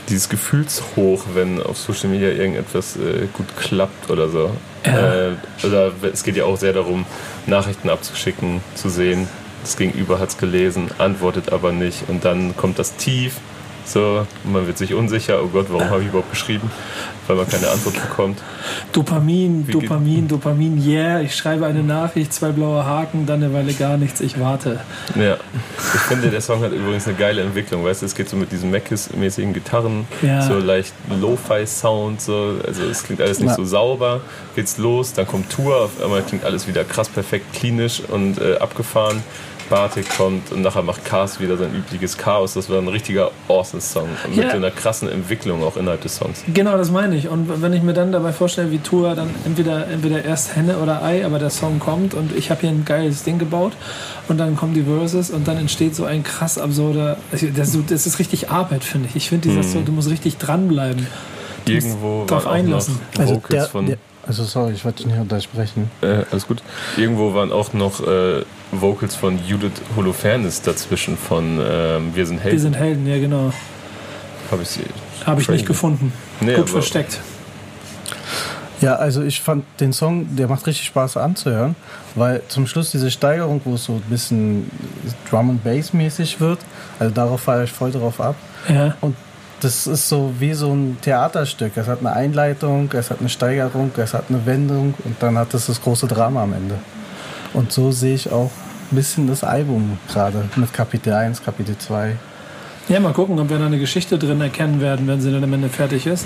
dieses 0.09 0.29
Gefühlshoch, 0.29 1.23
wenn 1.33 1.61
auf 1.61 1.77
Social 1.77 2.09
Media 2.09 2.29
irgendetwas 2.29 2.97
äh, 2.97 3.27
gut 3.33 3.47
klappt 3.57 4.09
oder 4.09 4.29
so. 4.29 4.51
Ja. 4.85 5.29
Äh, 5.29 5.31
oder 5.63 5.91
es 6.11 6.23
geht 6.23 6.35
ja 6.35 6.45
auch 6.45 6.57
sehr 6.57 6.73
darum, 6.73 7.05
Nachrichten 7.45 7.89
abzuschicken, 7.89 8.61
zu 8.75 8.89
sehen, 8.89 9.27
das 9.61 9.77
Gegenüber 9.77 10.19
hat 10.19 10.29
es 10.29 10.37
gelesen, 10.37 10.89
antwortet 10.97 11.51
aber 11.51 11.71
nicht 11.71 12.09
und 12.09 12.25
dann 12.25 12.55
kommt 12.57 12.79
das 12.79 12.95
Tief. 12.95 13.35
So, 13.85 14.25
man 14.43 14.67
wird 14.67 14.77
sich 14.77 14.93
unsicher, 14.93 15.41
oh 15.43 15.47
Gott, 15.47 15.67
warum 15.69 15.89
habe 15.89 16.01
ich 16.01 16.07
überhaupt 16.09 16.29
geschrieben? 16.31 16.69
Weil 17.27 17.35
man 17.35 17.47
keine 17.47 17.69
Antwort 17.69 17.95
bekommt. 18.01 18.41
Dopamin, 18.91 19.67
Wie 19.67 19.71
Dopamin, 19.71 20.27
Dopamin, 20.27 20.83
yeah, 20.85 21.21
ich 21.21 21.35
schreibe 21.35 21.65
eine 21.65 21.83
Nachricht, 21.83 22.33
zwei 22.33 22.49
blaue 22.51 22.83
Haken, 22.85 23.25
dann 23.25 23.43
eine 23.43 23.53
Weile 23.53 23.73
gar 23.73 23.97
nichts, 23.97 24.21
ich 24.21 24.39
warte. 24.39 24.79
Ja, 25.15 25.35
ich 25.77 25.99
finde, 26.01 26.29
der 26.29 26.41
Song 26.41 26.61
hat 26.61 26.71
übrigens 26.71 27.07
eine 27.07 27.15
geile 27.15 27.41
Entwicklung. 27.41 27.85
Weißt 27.85 28.01
du, 28.01 28.05
es 28.05 28.15
geht 28.15 28.29
so 28.29 28.35
mit 28.37 28.51
diesen 28.51 28.71
Mackis-mäßigen 28.71 29.53
Gitarren, 29.53 30.07
Ja. 30.21 30.41
so 30.41 30.57
leicht 30.57 30.93
Lo-Fi-Sound, 31.19 32.21
so, 32.21 32.55
also 32.65 32.83
es 32.83 33.03
klingt 33.03 33.21
alles 33.21 33.39
nicht 33.39 33.49
Ja. 33.49 33.55
so 33.55 33.65
sauber. 33.65 34.21
Geht's 34.55 34.77
los, 34.77 35.13
dann 35.13 35.27
kommt 35.27 35.49
Tour, 35.51 35.75
auf 35.85 36.03
einmal 36.03 36.21
klingt 36.23 36.43
alles 36.43 36.67
wieder 36.67 36.83
krass 36.83 37.09
perfekt, 37.09 37.53
klinisch 37.53 38.01
und 38.07 38.39
äh, 38.39 38.57
abgefahren. 38.57 39.23
Bartik 39.71 40.05
kommt 40.17 40.51
und 40.51 40.61
nachher 40.63 40.83
macht 40.83 41.05
Cars 41.05 41.39
wieder 41.39 41.55
sein 41.55 41.73
übliches 41.73 42.17
Chaos. 42.17 42.53
Das 42.55 42.69
war 42.69 42.77
ein 42.77 42.89
richtiger 42.89 43.31
Awesome-Song 43.47 44.09
mit 44.29 44.37
Ja. 44.37 44.49
einer 44.49 44.69
krassen 44.69 45.07
Entwicklung 45.09 45.63
auch 45.63 45.77
innerhalb 45.77 46.01
des 46.01 46.17
Songs. 46.17 46.43
Genau, 46.53 46.77
das 46.77 46.91
meine 46.91 47.15
ich. 47.15 47.29
Und 47.29 47.61
wenn 47.61 47.71
ich 47.71 47.81
mir 47.81 47.93
dann 47.93 48.11
dabei 48.11 48.33
vorstelle, 48.33 48.69
wie 48.69 48.79
Tour 48.79 49.15
dann 49.15 49.29
entweder, 49.45 49.87
entweder 49.87 50.25
erst 50.25 50.57
Henne 50.57 50.77
oder 50.77 51.01
Ei, 51.01 51.25
aber 51.25 51.39
der 51.39 51.49
Song 51.49 51.79
kommt 51.79 52.13
und 52.13 52.35
ich 52.35 52.51
habe 52.51 52.61
hier 52.61 52.69
ein 52.69 52.83
geiles 52.83 53.23
Ding 53.23 53.39
gebaut 53.39 53.71
und 54.27 54.37
dann 54.37 54.57
kommen 54.57 54.73
die 54.73 54.83
Verses 54.83 55.29
und 55.31 55.47
dann 55.47 55.55
entsteht 55.57 55.95
so 55.95 56.03
ein 56.03 56.23
krass 56.23 56.57
absurder. 56.57 57.15
also 57.31 57.47
Das, 57.55 57.77
das 57.87 58.05
ist 58.05 58.19
richtig 58.19 58.49
Arbeit, 58.49 58.83
finde 58.83 59.07
ich. 59.07 59.15
Ich 59.15 59.29
finde 59.29 59.47
dieses 59.47 59.71
so, 59.71 59.79
du 59.79 59.93
musst 59.93 60.09
richtig 60.09 60.37
dranbleiben. 60.37 61.07
Irgendwo 61.65 62.25
drauf 62.25 62.45
einlassen. 62.45 62.99
Also, 63.17 63.41
der, 63.49 63.65
von 63.65 63.85
der, 63.85 63.97
also 64.25 64.43
sorry, 64.43 64.73
ich 64.73 64.85
wollte 64.85 65.03
dich 65.03 65.07
nicht 65.11 65.19
untersprechen. 65.19 65.89
Äh, 66.01 66.23
alles 66.31 66.47
gut. 66.47 66.61
Irgendwo 66.97 67.33
waren 67.33 67.51
auch 67.51 67.73
noch 67.73 68.05
äh, 68.05 68.43
Vocals 68.71 69.15
von 69.15 69.39
Judith 69.45 69.81
Holofernes 69.95 70.61
dazwischen 70.61 71.17
von 71.17 71.59
ähm, 71.61 72.11
Wir 72.13 72.25
sind 72.25 72.39
Helden. 72.39 72.51
Wir 72.51 72.61
sind 72.61 72.75
Helden, 72.75 73.07
ja 73.07 73.19
genau. 73.19 73.51
Habe 74.51 74.63
ich 74.63 74.69
sie. 74.69 74.83
Habe 75.25 75.41
ich 75.41 75.49
nicht 75.49 75.65
gefunden. 75.65 76.13
Nee, 76.39 76.55
Gut 76.55 76.69
versteckt. 76.69 77.19
Ja, 78.81 78.95
also 78.95 79.21
ich 79.21 79.41
fand 79.41 79.63
den 79.79 79.93
Song, 79.93 80.35
der 80.35 80.47
macht 80.47 80.65
richtig 80.65 80.87
Spaß 80.87 81.17
anzuhören, 81.17 81.75
weil 82.15 82.41
zum 82.47 82.65
Schluss 82.65 82.89
diese 82.89 83.11
Steigerung, 83.11 83.61
wo 83.63 83.75
es 83.75 83.83
so 83.83 83.93
ein 83.93 84.01
bisschen 84.09 84.71
Drum 85.29 85.51
and 85.51 85.63
Bass 85.63 85.93
mäßig 85.93 86.39
wird, 86.39 86.59
also 86.97 87.13
darauf 87.13 87.41
fahre 87.41 87.65
ich 87.65 87.71
voll 87.71 87.91
drauf 87.91 88.19
ab. 88.19 88.35
Ja. 88.67 88.95
Und 89.01 89.15
das 89.61 89.85
ist 89.87 90.09
so 90.09 90.33
wie 90.39 90.53
so 90.53 90.73
ein 90.73 90.97
Theaterstück. 91.01 91.73
Es 91.75 91.87
hat 91.87 91.99
eine 91.99 92.13
Einleitung, 92.13 92.89
es 92.93 93.11
hat 93.11 93.19
eine 93.19 93.29
Steigerung, 93.29 93.91
es 93.97 94.13
hat 94.13 94.25
eine 94.29 94.45
Wendung 94.45 94.95
und 95.05 95.15
dann 95.19 95.37
hat 95.37 95.53
es 95.53 95.67
das 95.67 95.81
große 95.81 96.07
Drama 96.07 96.43
am 96.43 96.53
Ende. 96.53 96.75
Und 97.53 97.71
so 97.71 97.91
sehe 97.91 98.15
ich 98.15 98.31
auch 98.31 98.51
ein 98.91 98.95
bisschen 98.95 99.27
das 99.27 99.43
Album 99.43 99.99
gerade 100.11 100.43
mit 100.55 100.73
Kapitel 100.73 101.13
1, 101.13 101.43
Kapitel 101.43 101.77
2. 101.77 102.15
Ja, 102.89 102.99
mal 102.99 103.13
gucken, 103.13 103.39
ob 103.39 103.49
wir 103.49 103.59
da 103.59 103.67
eine 103.67 103.77
Geschichte 103.77 104.17
drin 104.17 104.41
erkennen 104.41 104.81
werden, 104.81 105.07
wenn 105.07 105.21
sie 105.21 105.31
dann 105.31 105.43
am 105.43 105.53
Ende 105.53 105.69
fertig 105.69 106.07
ist. 106.07 106.25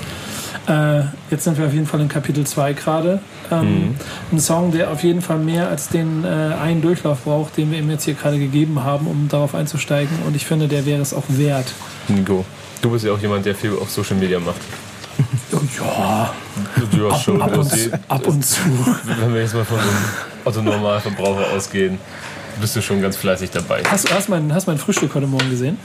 Äh, 0.67 1.01
jetzt 1.29 1.43
sind 1.43 1.57
wir 1.57 1.67
auf 1.67 1.73
jeden 1.73 1.85
Fall 1.85 1.99
in 1.99 2.07
Kapitel 2.07 2.45
2 2.45 2.73
gerade. 2.73 3.19
Ähm, 3.51 3.95
Ein 4.31 4.39
Song, 4.39 4.71
der 4.71 4.91
auf 4.91 5.03
jeden 5.03 5.21
Fall 5.21 5.37
mehr 5.37 5.69
als 5.69 5.89
den 5.89 6.23
äh, 6.23 6.27
einen 6.27 6.81
Durchlauf 6.81 7.23
braucht, 7.23 7.57
den 7.57 7.71
wir 7.71 7.77
ihm 7.79 7.89
jetzt 7.91 8.05
hier 8.05 8.15
gerade 8.15 8.39
gegeben 8.39 8.83
haben, 8.83 9.05
um 9.05 9.27
darauf 9.27 9.53
einzusteigen. 9.53 10.17
Und 10.25 10.35
ich 10.35 10.45
finde, 10.45 10.67
der 10.67 10.85
wäre 10.85 11.01
es 11.01 11.13
auch 11.13 11.25
wert. 11.27 11.71
Nico. 12.07 12.45
Du 12.81 12.89
bist 12.91 13.05
ja 13.05 13.11
auch 13.13 13.19
jemand, 13.19 13.45
der 13.45 13.55
viel 13.55 13.73
auf 13.79 13.89
Social 13.89 14.15
Media 14.15 14.39
macht. 14.39 14.55
Ja, 15.77 16.33
Du 16.91 17.11
hast 17.11 17.23
schon, 17.23 17.41
ab 17.41 17.53
du 17.53 17.61
und, 17.61 17.73
die- 17.75 17.91
ab 18.07 18.27
und 18.27 18.45
zu. 18.45 18.59
wenn 19.05 19.33
wir 19.33 19.41
jetzt 19.41 19.53
mal 19.53 19.63
von 19.65 19.77
so 19.79 20.59
einem 20.59 20.67
Otto-Normalverbraucher 20.69 21.51
ausgehen, 21.55 21.97
bist 22.59 22.75
du 22.75 22.81
schon 22.81 23.01
ganz 23.01 23.15
fleißig 23.15 23.49
dabei. 23.51 23.81
Hast, 23.89 24.11
hast, 24.13 24.29
mein, 24.29 24.53
hast 24.53 24.67
mein 24.67 24.77
Frühstück 24.77 25.13
heute 25.15 25.27
Morgen 25.27 25.49
gesehen? 25.49 25.77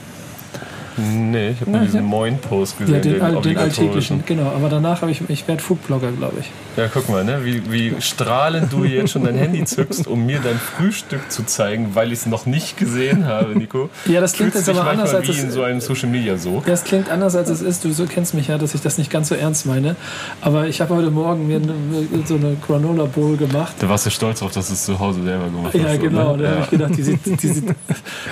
Nee, 0.97 1.49
ich 1.51 1.61
habe 1.61 1.71
nur 1.71 1.79
Ja, 1.79 1.85
diesen 1.85 1.99
ja. 2.01 2.05
Moin-Post 2.05 2.75
Ja, 2.79 2.85
gesehen, 2.85 3.01
den, 3.01 3.13
den, 3.13 3.21
all- 3.21 3.29
den 3.31 3.37
obligatorischen. 3.37 3.83
alltäglichen, 3.85 4.23
genau. 4.25 4.49
Aber 4.55 4.69
danach 4.69 5.01
habe 5.01 5.11
ich, 5.11 5.21
ich 5.29 5.47
werde 5.47 5.61
Foodblogger, 5.61 6.11
glaube 6.11 6.37
ich. 6.41 6.51
Ja, 6.77 6.87
guck 6.93 7.09
mal, 7.09 7.23
ne? 7.23 7.39
wie, 7.43 7.71
wie 7.71 7.95
strahlend 8.01 8.71
du 8.71 8.83
jetzt 8.83 9.11
schon 9.11 9.23
dein 9.23 9.35
Handy 9.35 9.63
zückst, 9.65 10.07
um 10.07 10.25
mir 10.25 10.39
dein 10.43 10.57
Frühstück 10.57 11.31
zu 11.31 11.43
zeigen, 11.45 11.95
weil 11.95 12.11
ich 12.11 12.19
es 12.19 12.25
noch 12.25 12.45
nicht 12.45 12.77
gesehen 12.77 13.25
habe, 13.25 13.57
Nico. 13.57 13.89
Ja, 14.05 14.21
das 14.21 14.33
klingt 14.33 14.51
Fühlst 14.53 14.67
jetzt 14.67 14.77
aber 14.79 14.89
anders, 14.89 15.13
als 15.13 15.27
wie 15.27 15.31
es- 15.31 15.43
in 15.43 15.51
so 15.51 15.63
einem 15.63 15.81
Social 15.81 16.09
Media 16.09 16.37
so. 16.37 16.63
Ja, 16.65 16.73
es 16.73 16.83
klingt 16.83 17.09
anders, 17.09 17.35
als 17.35 17.49
es 17.49 17.61
ist. 17.61 17.83
Du 17.85 17.91
so 17.91 18.05
kennst 18.05 18.33
mich 18.33 18.47
ja, 18.47 18.57
dass 18.57 18.73
ich 18.73 18.81
das 18.81 18.97
nicht 18.97 19.09
ganz 19.09 19.29
so 19.29 19.35
ernst 19.35 19.65
meine. 19.65 19.95
Aber 20.41 20.67
ich 20.67 20.81
habe 20.81 20.95
heute 20.95 21.11
Morgen 21.11 21.47
mir 21.47 21.57
eine, 21.57 21.73
so 22.25 22.35
eine 22.35 22.55
Granola 22.65 23.05
Bowl 23.05 23.37
gemacht. 23.37 23.73
Da 23.79 23.89
warst 23.89 24.05
du 24.05 24.09
stolz 24.09 24.39
drauf, 24.39 24.51
dass 24.51 24.67
du 24.67 24.73
es 24.73 24.85
zu 24.85 24.99
Hause 24.99 25.23
selber 25.23 25.45
gemacht 25.45 25.73
hast. 25.73 25.81
Ja, 25.81 25.95
genau. 25.97 26.35
Ne? 26.35 26.43
Da 26.43 26.49
habe 26.49 26.57
Ja. 26.59 26.63
ich 26.63 26.69
gedacht, 26.69 26.91
die 26.97 27.03
sieht, 27.03 27.41
die 27.41 27.47
sieht, 27.47 27.65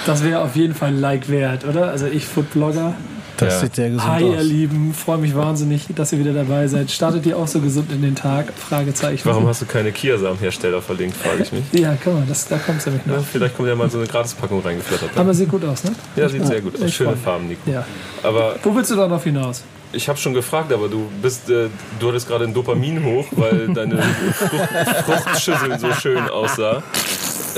das 0.05 0.23
wäre 0.23 0.41
auf 0.41 0.55
jeden 0.55 0.75
Fall 0.75 0.89
ein 0.89 0.99
Like 0.99 1.29
wert, 1.29 1.65
oder? 1.65 1.89
Also 1.89 2.05
ich, 2.07 2.25
Foodblogger. 2.53 2.93
Das 3.37 3.53
Ja. 3.53 3.59
sieht 3.61 3.75
sehr 3.75 3.89
gesund 3.89 4.05
Hi, 4.11 4.21
ihr 4.23 4.37
aus. 4.39 4.43
Lieben. 4.43 4.93
Freue 4.93 5.17
mich 5.17 5.33
wahnsinnig, 5.33 5.85
dass 5.95 6.11
ihr 6.11 6.19
wieder 6.19 6.33
dabei 6.33 6.67
seid. 6.67 6.91
Startet 6.91 7.25
ihr 7.25 7.37
auch 7.37 7.47
so 7.47 7.61
gesund 7.61 7.89
in 7.91 8.01
den 8.01 8.13
Tag? 8.15 8.51
Fragezeichen. 8.53 9.21
Warum 9.23 9.47
hast 9.47 9.61
du 9.61 9.65
keine 9.65 9.93
Kiasamenhersteller 9.93 10.81
verlinkt, 10.81 11.15
frage 11.15 11.43
ich 11.43 11.51
mich. 11.53 11.63
Ja, 11.71 11.95
kann 11.95 12.15
man. 12.15 12.27
Das, 12.27 12.47
da 12.49 12.57
kommt 12.57 12.79
es 12.79 12.85
nämlich 12.85 13.05
Ja, 13.05 13.13
noch. 13.17 13.23
vielleicht 13.25 13.55
kommt 13.55 13.69
ja 13.69 13.75
mal 13.75 13.89
so 13.89 13.99
eine 13.99 14.07
Gratispackung 14.07 14.61
reingeflattert. 14.61 15.11
Aber 15.15 15.33
sieht 15.33 15.49
gut 15.49 15.63
aus, 15.63 15.85
ne? 15.85 15.91
Ja, 16.17 16.27
sieht 16.27 16.45
sehr 16.45 16.59
gut 16.61 16.81
aus. 16.81 16.91
Schöne. 16.91 17.15
Farben, 17.15 17.47
Nico. 17.47 17.69
Ja. 17.71 17.85
Aber 18.23 18.55
Wo 18.61 18.75
willst 18.75 18.91
du 18.91 18.95
darauf 18.95 19.23
hinaus? 19.23 19.63
Ich 19.91 20.07
habe 20.07 20.19
schon 20.19 20.33
gefragt, 20.33 20.71
aber 20.71 20.87
du 20.87 21.09
bist, 21.21 21.49
äh, 21.49 21.69
du 21.99 22.09
hattest 22.09 22.27
gerade 22.27 22.45
ein 22.45 22.53
Dopamin 22.53 23.03
hoch, 23.03 23.27
weil 23.31 23.67
deine 23.73 24.01
Frucht, 24.33 24.69
Fruchtschüssel 25.05 25.79
so 25.79 25.93
schön 25.93 26.29
aussah. 26.29 26.83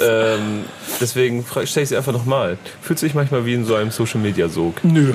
Ähm, 0.01 0.63
deswegen 0.99 1.45
stelle 1.65 1.83
ich 1.83 1.89
sie 1.89 1.97
einfach 1.97 2.13
nochmal. 2.13 2.57
Fühlst 2.81 3.03
du 3.03 3.07
dich 3.07 3.15
manchmal 3.15 3.45
wie 3.45 3.53
in 3.53 3.65
so 3.65 3.75
einem 3.75 3.91
Social 3.91 4.21
Media 4.21 4.47
Sog? 4.47 4.83
Nö. 4.83 5.13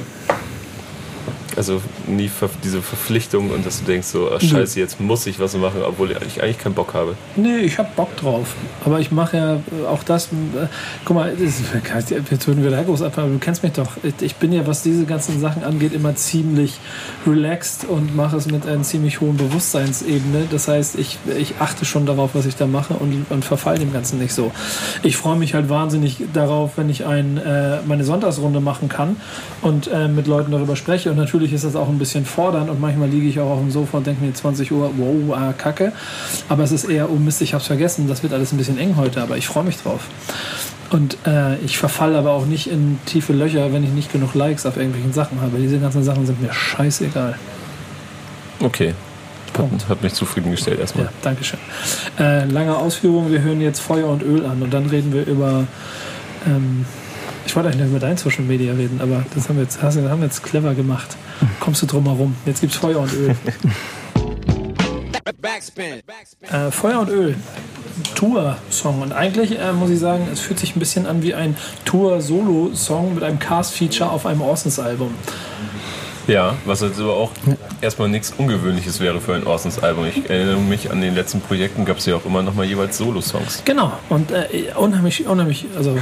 Also 1.57 1.81
nie 2.07 2.31
diese 2.65 2.83
Verpflichtung 2.83 3.51
und 3.51 3.65
dass 3.65 3.79
du 3.81 3.87
denkst 3.87 4.09
so, 4.09 4.31
ach, 4.35 4.41
scheiße, 4.41 4.79
jetzt 4.81 5.01
muss 5.01 5.27
ich 5.27 5.39
was 5.39 5.57
machen, 5.57 5.81
obwohl 5.87 6.11
ich 6.27 6.43
eigentlich 6.43 6.59
keinen 6.59 6.75
Bock 6.75 6.93
habe. 6.95 7.15
Nee, 7.37 7.59
ich 7.59 7.79
hab 7.79 7.95
Bock 7.97 8.15
drauf. 8.17 8.55
Aber 8.85 9.01
ich 9.01 9.11
mache 9.13 9.37
ja 9.37 9.55
äh, 9.55 9.87
auch 9.89 10.03
das. 10.03 10.27
Äh, 10.27 10.67
guck 11.05 11.17
mal, 11.17 11.35
das, 11.37 11.55
jetzt 12.31 12.47
würden 12.47 12.63
wir 12.63 12.71
da 12.71 12.83
groß 12.83 13.03
abfahren, 13.03 13.29
aber 13.31 13.39
du 13.39 13.45
kennst 13.45 13.63
mich 13.63 13.73
doch. 13.73 13.93
Ich- 14.03 14.15
Ich 14.23 14.35
bin 14.37 14.53
ja, 14.53 14.67
was 14.67 14.83
diese 14.83 15.05
ganzen 15.05 15.41
Sachen 15.41 15.63
angeht, 15.65 15.93
immer 15.93 16.15
ziemlich 16.17 16.79
relaxed 17.27 17.85
und 17.89 18.15
mache 18.17 18.37
es 18.37 18.47
mit 18.47 18.67
einer 18.67 18.83
ziemlich 18.83 19.21
hohen 19.21 19.37
Bewusstseinsebene. 19.37 20.47
Das 20.51 20.69
heißt, 20.69 20.99
ich, 20.99 21.19
ich 21.39 21.55
achte 21.61 21.85
schon 21.85 22.07
darauf, 22.07 22.31
was 22.35 22.47
ich 22.47 22.57
da 22.57 22.67
mache 22.67 22.95
und, 22.95 23.27
und 23.31 23.45
verfall 23.45 23.79
dem 23.79 23.93
Ganzen 23.93 24.19
nicht 24.19 24.35
so. 24.35 24.51
Ich 25.03 25.17
freue 25.17 25.37
mich 25.37 25.55
halt 25.55 25.69
wahnsinnig 25.69 26.19
darauf, 26.33 26.73
wenn 26.77 26.91
ich 26.91 27.07
ein, 27.07 27.37
äh, 27.39 27.79
meine 27.87 28.05
Sonntagsrunde 28.05 28.61
machen 28.61 28.89
kann 28.89 29.17
und 29.63 29.87
äh, 29.89 30.09
mit 30.09 30.27
Leuten 30.27 30.51
darüber 30.53 30.77
spreche. 30.77 31.11
Und 31.11 31.17
natürlich 31.17 31.36
ist 31.45 31.65
das 31.65 31.77
auch 31.77 31.89
ein 31.89 31.99
bisschen 31.99 32.25
fordernd 32.25 32.71
und 32.71 32.81
manchmal 32.81 33.09
liege 33.09 33.29
ich 33.29 33.41
auch 33.41 33.51
auf 33.51 33.61
dem 33.61 33.71
Sofa 33.71 33.99
und 33.99 34.07
denke 34.07 34.25
mir 34.25 34.33
20 34.33 34.73
Uhr, 34.73 34.91
wow, 34.97 35.37
ah, 35.37 35.53
kacke. 35.53 35.93
Aber 36.49 36.65
es 36.65 36.73
ist 36.73 36.85
eher, 36.85 37.11
oh 37.11 37.17
Mist, 37.17 37.41
ich 37.43 37.55
hab's 37.55 37.67
vergessen, 37.67 38.09
das 38.09 38.23
wird 38.23 38.33
alles 38.33 38.53
ein 38.53 38.57
bisschen 38.57 38.79
eng 38.79 38.97
heute, 38.97 39.23
aber 39.23 39.37
ich 39.37 39.47
freue 39.47 39.65
mich 39.65 39.77
drauf. 39.79 40.09
Und 40.91 41.17
äh, 41.27 41.57
ich 41.59 41.79
verfalle 41.79 42.17
aber 42.17 42.31
auch 42.31 42.47
nicht 42.47 42.69
in 42.69 42.99
tiefe 43.07 43.33
Löcher, 43.33 43.73
wenn 43.73 43.83
ich 43.83 43.91
nicht 43.91 44.13
genug 44.13 44.35
Likes 44.35 44.67
auf 44.67 44.77
irgendwelchen 44.77 45.13
Sachen 45.13 45.41
habe. 45.41 45.59
Diese 45.59 45.79
ganzen 45.79 46.05
Sachen 46.05 46.27
sind 46.27 46.41
mir 46.41 46.53
scheißegal. 46.53 47.37
Okay. 48.61 48.95
Punkt. 49.53 49.89
Hat, 49.89 50.03
mich 50.03 50.13
zufriedengestellt 50.13 50.79
erstmal. 50.79 51.07
Ja, 51.07 51.13
danke 51.23 51.43
schön. 51.43 51.59
Äh, 52.19 52.45
lange 52.45 52.77
Ausführung, 52.77 53.31
wir 53.33 53.41
hören 53.41 53.61
jetzt 53.61 53.81
Feuer 53.81 54.07
und 54.07 54.23
Öl 54.23 54.45
an 54.45 54.63
und 54.63 54.73
dann 54.73 54.87
reden 54.87 55.13
wir 55.13 55.27
über. 55.27 55.67
Ähm, 56.47 56.85
ich 57.47 57.55
wollte 57.57 57.69
eigentlich 57.71 57.89
über 57.89 57.99
dein 58.01 58.17
Social 58.17 58.45
Media 58.45 58.73
reden, 58.75 59.01
aber 59.01 59.25
das 59.35 59.49
haben 59.49 59.57
wir 59.57 59.63
jetzt, 59.63 59.81
hast 59.83 59.97
du- 59.97 60.09
haben 60.11 60.21
wir 60.21 60.27
jetzt 60.27 60.43
clever 60.43 60.75
gemacht. 60.75 61.17
Kommst 61.61 61.81
du 61.83 61.87
drum 61.87 62.05
herum? 62.05 62.35
Jetzt 62.45 62.61
gibt's 62.61 62.77
Feuer 62.77 62.99
und 63.01 63.13
Öl. 63.13 63.35
Backspin. 65.41 66.03
Backspin. 66.07 66.49
Äh, 66.49 66.71
Feuer 66.71 67.01
und 67.01 67.09
Öl. 67.09 67.35
Tour-Song. 68.15 69.03
Und 69.03 69.13
eigentlich 69.13 69.59
äh, 69.59 69.73
muss 69.73 69.91
ich 69.91 69.99
sagen, 69.99 70.29
es 70.33 70.41
fühlt 70.41 70.59
sich 70.59 70.77
ein 70.77 70.79
bisschen 70.81 71.07
an 71.07 71.23
wie 71.23 71.35
ein 71.35 71.57
Tour-Solo-Song 71.85 73.15
mit 73.15 73.23
einem 73.25 73.39
Cast-Feature 73.39 74.11
auf 74.11 74.27
einem 74.27 74.41
Orsons-Album. 74.43 75.15
Ja, 76.27 76.57
was 76.65 76.81
jetzt 76.81 76.99
aber 76.99 77.15
auch 77.15 77.31
erstmal 77.81 78.09
nichts 78.09 78.33
Ungewöhnliches 78.37 78.99
wäre 79.01 79.21
für 79.21 79.35
ein 79.35 79.47
Orsons-Album. 79.47 80.07
Ich 80.07 80.29
erinnere 80.29 80.59
mich 80.59 80.91
an 80.91 81.01
den 81.01 81.15
letzten 81.15 81.41
Projekten, 81.41 81.85
gab 81.85 81.99
es 81.99 82.07
ja 82.07 82.17
auch 82.17 82.25
immer 82.25 82.43
noch 82.43 82.55
mal 82.55 82.67
jeweils 82.67 82.99
Solo-Songs. 82.99 83.63
Genau. 83.65 83.93
Und 84.09 84.33
äh, 84.33 84.47
unheimlich, 84.77 85.27
unheimlich, 85.27 85.67
also 85.77 85.97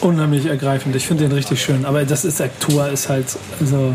unheimlich 0.00 0.46
ergreifend. 0.46 0.94
Ich 0.96 1.06
finde 1.06 1.24
den 1.24 1.32
richtig 1.32 1.62
schön. 1.62 1.84
Aber 1.84 2.04
das 2.04 2.24
ist 2.24 2.40
der 2.40 2.56
Tour 2.58 2.88
ist 2.88 3.08
halt 3.08 3.28
so. 3.30 3.94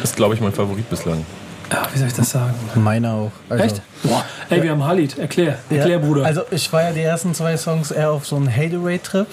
Das 0.00 0.10
ist, 0.10 0.16
glaube 0.16 0.34
ich, 0.34 0.40
mein 0.40 0.52
Favorit 0.52 0.88
bislang. 0.90 1.24
Ja, 1.70 1.82
wie 1.92 1.98
soll 1.98 2.08
ich 2.08 2.14
das 2.14 2.30
sagen? 2.30 2.54
Meiner 2.76 3.12
auch. 3.12 3.32
Also, 3.48 3.64
Echt? 3.64 3.82
Boah, 4.02 4.24
ey, 4.48 4.62
wir 4.62 4.70
haben 4.70 4.84
Halid. 4.84 5.18
Erklär. 5.18 5.58
Erklär, 5.68 5.86
ja, 5.86 5.98
Bruder. 5.98 6.24
Also 6.24 6.42
ich 6.50 6.72
war 6.72 6.82
ja 6.82 6.92
die 6.92 7.02
ersten 7.02 7.34
zwei 7.34 7.56
Songs 7.56 7.90
eher 7.90 8.10
auf 8.10 8.26
so 8.26 8.36
einen 8.36 8.50
Hateaway-Trip. 8.54 9.26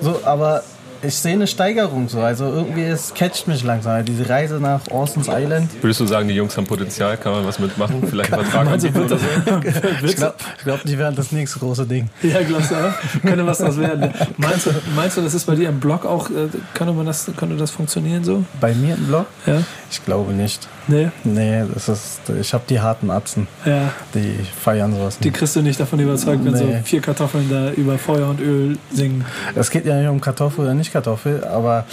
So, 0.00 0.20
aber 0.24 0.62
ich 1.06 1.16
sehe 1.16 1.32
eine 1.32 1.46
Steigerung 1.46 2.08
so. 2.08 2.20
Also 2.20 2.46
irgendwie 2.46 2.82
es 2.82 3.12
catcht 3.14 3.46
mich 3.48 3.62
langsam. 3.62 4.04
Diese 4.04 4.28
Reise 4.28 4.54
nach 4.60 4.80
Orson's 4.90 5.28
Island. 5.28 5.70
Würdest 5.82 6.00
du 6.00 6.06
sagen, 6.06 6.28
die 6.28 6.34
Jungs 6.34 6.56
haben 6.56 6.66
Potenzial? 6.66 7.16
Kann 7.16 7.32
man 7.32 7.46
was 7.46 7.58
mitmachen? 7.58 8.06
Vielleicht 8.08 8.32
einen 8.32 8.44
Vertrag 8.44 8.66
anbieten 8.68 8.94
wird 8.94 9.12
oder 9.12 9.20
das, 9.62 9.74
so? 9.74 10.06
Ich 10.06 10.16
glaube, 10.16 10.34
glaub, 10.64 10.82
die 10.84 10.98
werden 10.98 11.16
das 11.16 11.32
nächste 11.32 11.58
große 11.58 11.86
Ding. 11.86 12.08
Ja, 12.22 12.42
glaubst 12.42 12.70
du 12.70 12.74
auch? 12.74 12.92
Könnte 13.22 13.46
was 13.46 13.58
das 13.58 13.78
werden? 13.78 14.12
Meinst 14.36 14.66
du, 14.66 14.70
meinst 14.94 15.16
du, 15.16 15.22
das 15.22 15.34
ist 15.34 15.44
bei 15.44 15.54
dir 15.54 15.68
im 15.68 15.80
Blog 15.80 16.04
auch, 16.06 16.30
äh, 16.30 16.48
könnte, 16.74 16.92
man 16.92 17.06
das, 17.06 17.30
könnte 17.36 17.56
das 17.56 17.70
funktionieren 17.70 18.24
so? 18.24 18.44
Bei 18.60 18.74
mir 18.74 18.94
im 18.94 19.06
Blog? 19.06 19.26
Ja? 19.46 19.62
Ich 19.96 20.04
glaube 20.04 20.32
nicht. 20.32 20.66
Nee? 20.88 21.10
Nee, 21.22 21.62
das 21.72 21.88
ist, 21.88 22.20
ich 22.40 22.52
habe 22.52 22.64
die 22.68 22.80
harten 22.80 23.10
Atzen. 23.12 23.46
Ja. 23.64 23.92
Die 24.12 24.34
feiern 24.60 24.92
sowas 24.92 25.18
Die 25.20 25.28
nicht. 25.28 25.38
kriegst 25.38 25.54
du 25.54 25.62
nicht 25.62 25.78
davon 25.78 26.00
überzeugt, 26.00 26.44
wenn 26.44 26.56
so 26.56 26.64
Nee. 26.64 26.80
vier 26.82 27.00
Kartoffeln 27.00 27.48
da 27.48 27.70
über 27.70 27.96
Feuer 27.96 28.28
und 28.28 28.40
Öl 28.40 28.76
singen. 28.92 29.24
Es 29.54 29.70
geht 29.70 29.86
ja 29.86 29.94
nicht 29.96 30.08
um 30.08 30.20
Kartoffel 30.20 30.64
oder 30.64 30.74
nicht 30.74 30.92
Kartoffel, 30.92 31.44
aber 31.44 31.84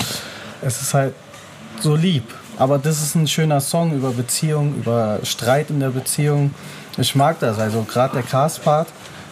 es 0.63 0.81
ist 0.81 0.95
halt 0.95 1.13
so 1.79 1.95
lieb. 1.95 2.23
Aber 2.57 2.79
das 2.79 3.03
ist 3.03 3.13
ein 3.13 3.27
schöner 3.27 3.61
Song 3.61 3.93
über 3.93 4.09
Beziehung, 4.11 4.73
über 4.75 5.19
Streit 5.23 5.69
in 5.69 5.79
der 5.79 5.89
Beziehung. 5.89 6.53
Ich 6.97 7.15
mag 7.15 7.39
das. 7.39 7.59
Also 7.59 7.83
gerade 7.83 8.13
der 8.15 8.23
Cast-Part, 8.23 8.87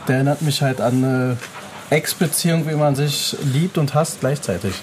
der 0.08 0.15
erinnert 0.17 0.43
mich 0.43 0.62
halt 0.62 0.79
an 0.79 1.03
eine 1.03 1.38
Ex-Beziehung, 1.89 2.69
wie 2.69 2.75
man 2.75 2.95
sich 2.95 3.36
liebt 3.51 3.79
und 3.79 3.95
hasst 3.95 4.19
gleichzeitig. 4.19 4.73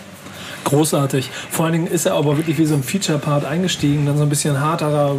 Großartig. 0.66 1.30
Vor 1.50 1.64
allen 1.66 1.72
Dingen 1.74 1.86
ist 1.86 2.06
er 2.06 2.14
aber 2.14 2.36
wirklich 2.36 2.58
wie 2.58 2.66
so 2.66 2.74
ein 2.74 2.82
Feature-Part 2.82 3.44
eingestiegen, 3.44 4.04
dann 4.04 4.16
so 4.16 4.24
ein 4.24 4.28
bisschen 4.28 4.60
harterer, 4.60 5.14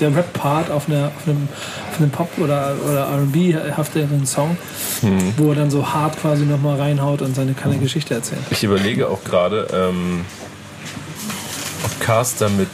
der, 0.00 0.16
Rap-Part 0.16 0.70
auf, 0.70 0.88
einer- 0.88 1.08
auf 1.16 1.26
einem, 1.28 1.48
auf 1.90 1.98
einem 2.00 2.10
Pop- 2.10 2.38
oder, 2.38 2.74
oder 2.88 3.08
RB-hafteren 3.08 4.24
Song, 4.24 4.56
wo 5.36 5.48
er 5.50 5.56
dann 5.56 5.70
so 5.70 5.84
hart 5.92 6.16
quasi 6.20 6.44
nochmal 6.44 6.80
reinhaut 6.80 7.22
und 7.22 7.34
seine 7.34 7.54
kleine 7.54 7.78
Geschichte 7.78 8.14
erzählt. 8.14 8.40
Ich 8.50 8.62
überlege 8.62 9.08
auch 9.08 9.24
gerade, 9.24 9.66
ähm, 9.74 10.24
ob 11.84 12.00
Cars 12.00 12.36
damit 12.36 12.68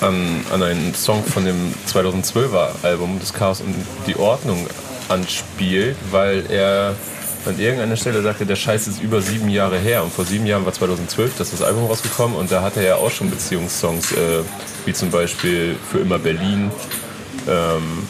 an, 0.00 0.14
an 0.52 0.62
einen 0.62 0.94
Song 0.94 1.24
von 1.24 1.44
dem 1.44 1.74
2012er 1.92 2.68
Album 2.84 3.18
des 3.18 3.32
Chaos 3.34 3.60
und 3.60 3.74
die 4.06 4.16
Ordnung 4.16 4.64
anspielt, 5.08 5.96
weil 6.12 6.44
er 6.48 6.94
an 7.46 7.58
irgendeiner 7.58 7.96
Stelle 7.96 8.22
sagte, 8.22 8.44
der 8.46 8.56
Scheiß 8.56 8.88
ist 8.88 9.02
über 9.02 9.22
sieben 9.22 9.48
Jahre 9.48 9.78
her 9.78 10.02
und 10.02 10.12
vor 10.12 10.24
sieben 10.24 10.46
Jahren 10.46 10.64
war 10.64 10.72
2012 10.72 11.38
das 11.38 11.52
ist 11.52 11.60
das 11.60 11.66
Album 11.66 11.86
rausgekommen 11.86 12.36
und 12.36 12.50
da 12.52 12.62
hatte 12.62 12.80
er 12.80 12.86
ja 12.86 12.94
auch 12.96 13.10
schon 13.10 13.30
Beziehungssongs, 13.30 14.12
äh, 14.12 14.42
wie 14.84 14.92
zum 14.92 15.10
Beispiel 15.10 15.76
Für 15.90 15.98
immer 15.98 16.18
Berlin. 16.18 16.70
Ähm, 17.48 18.06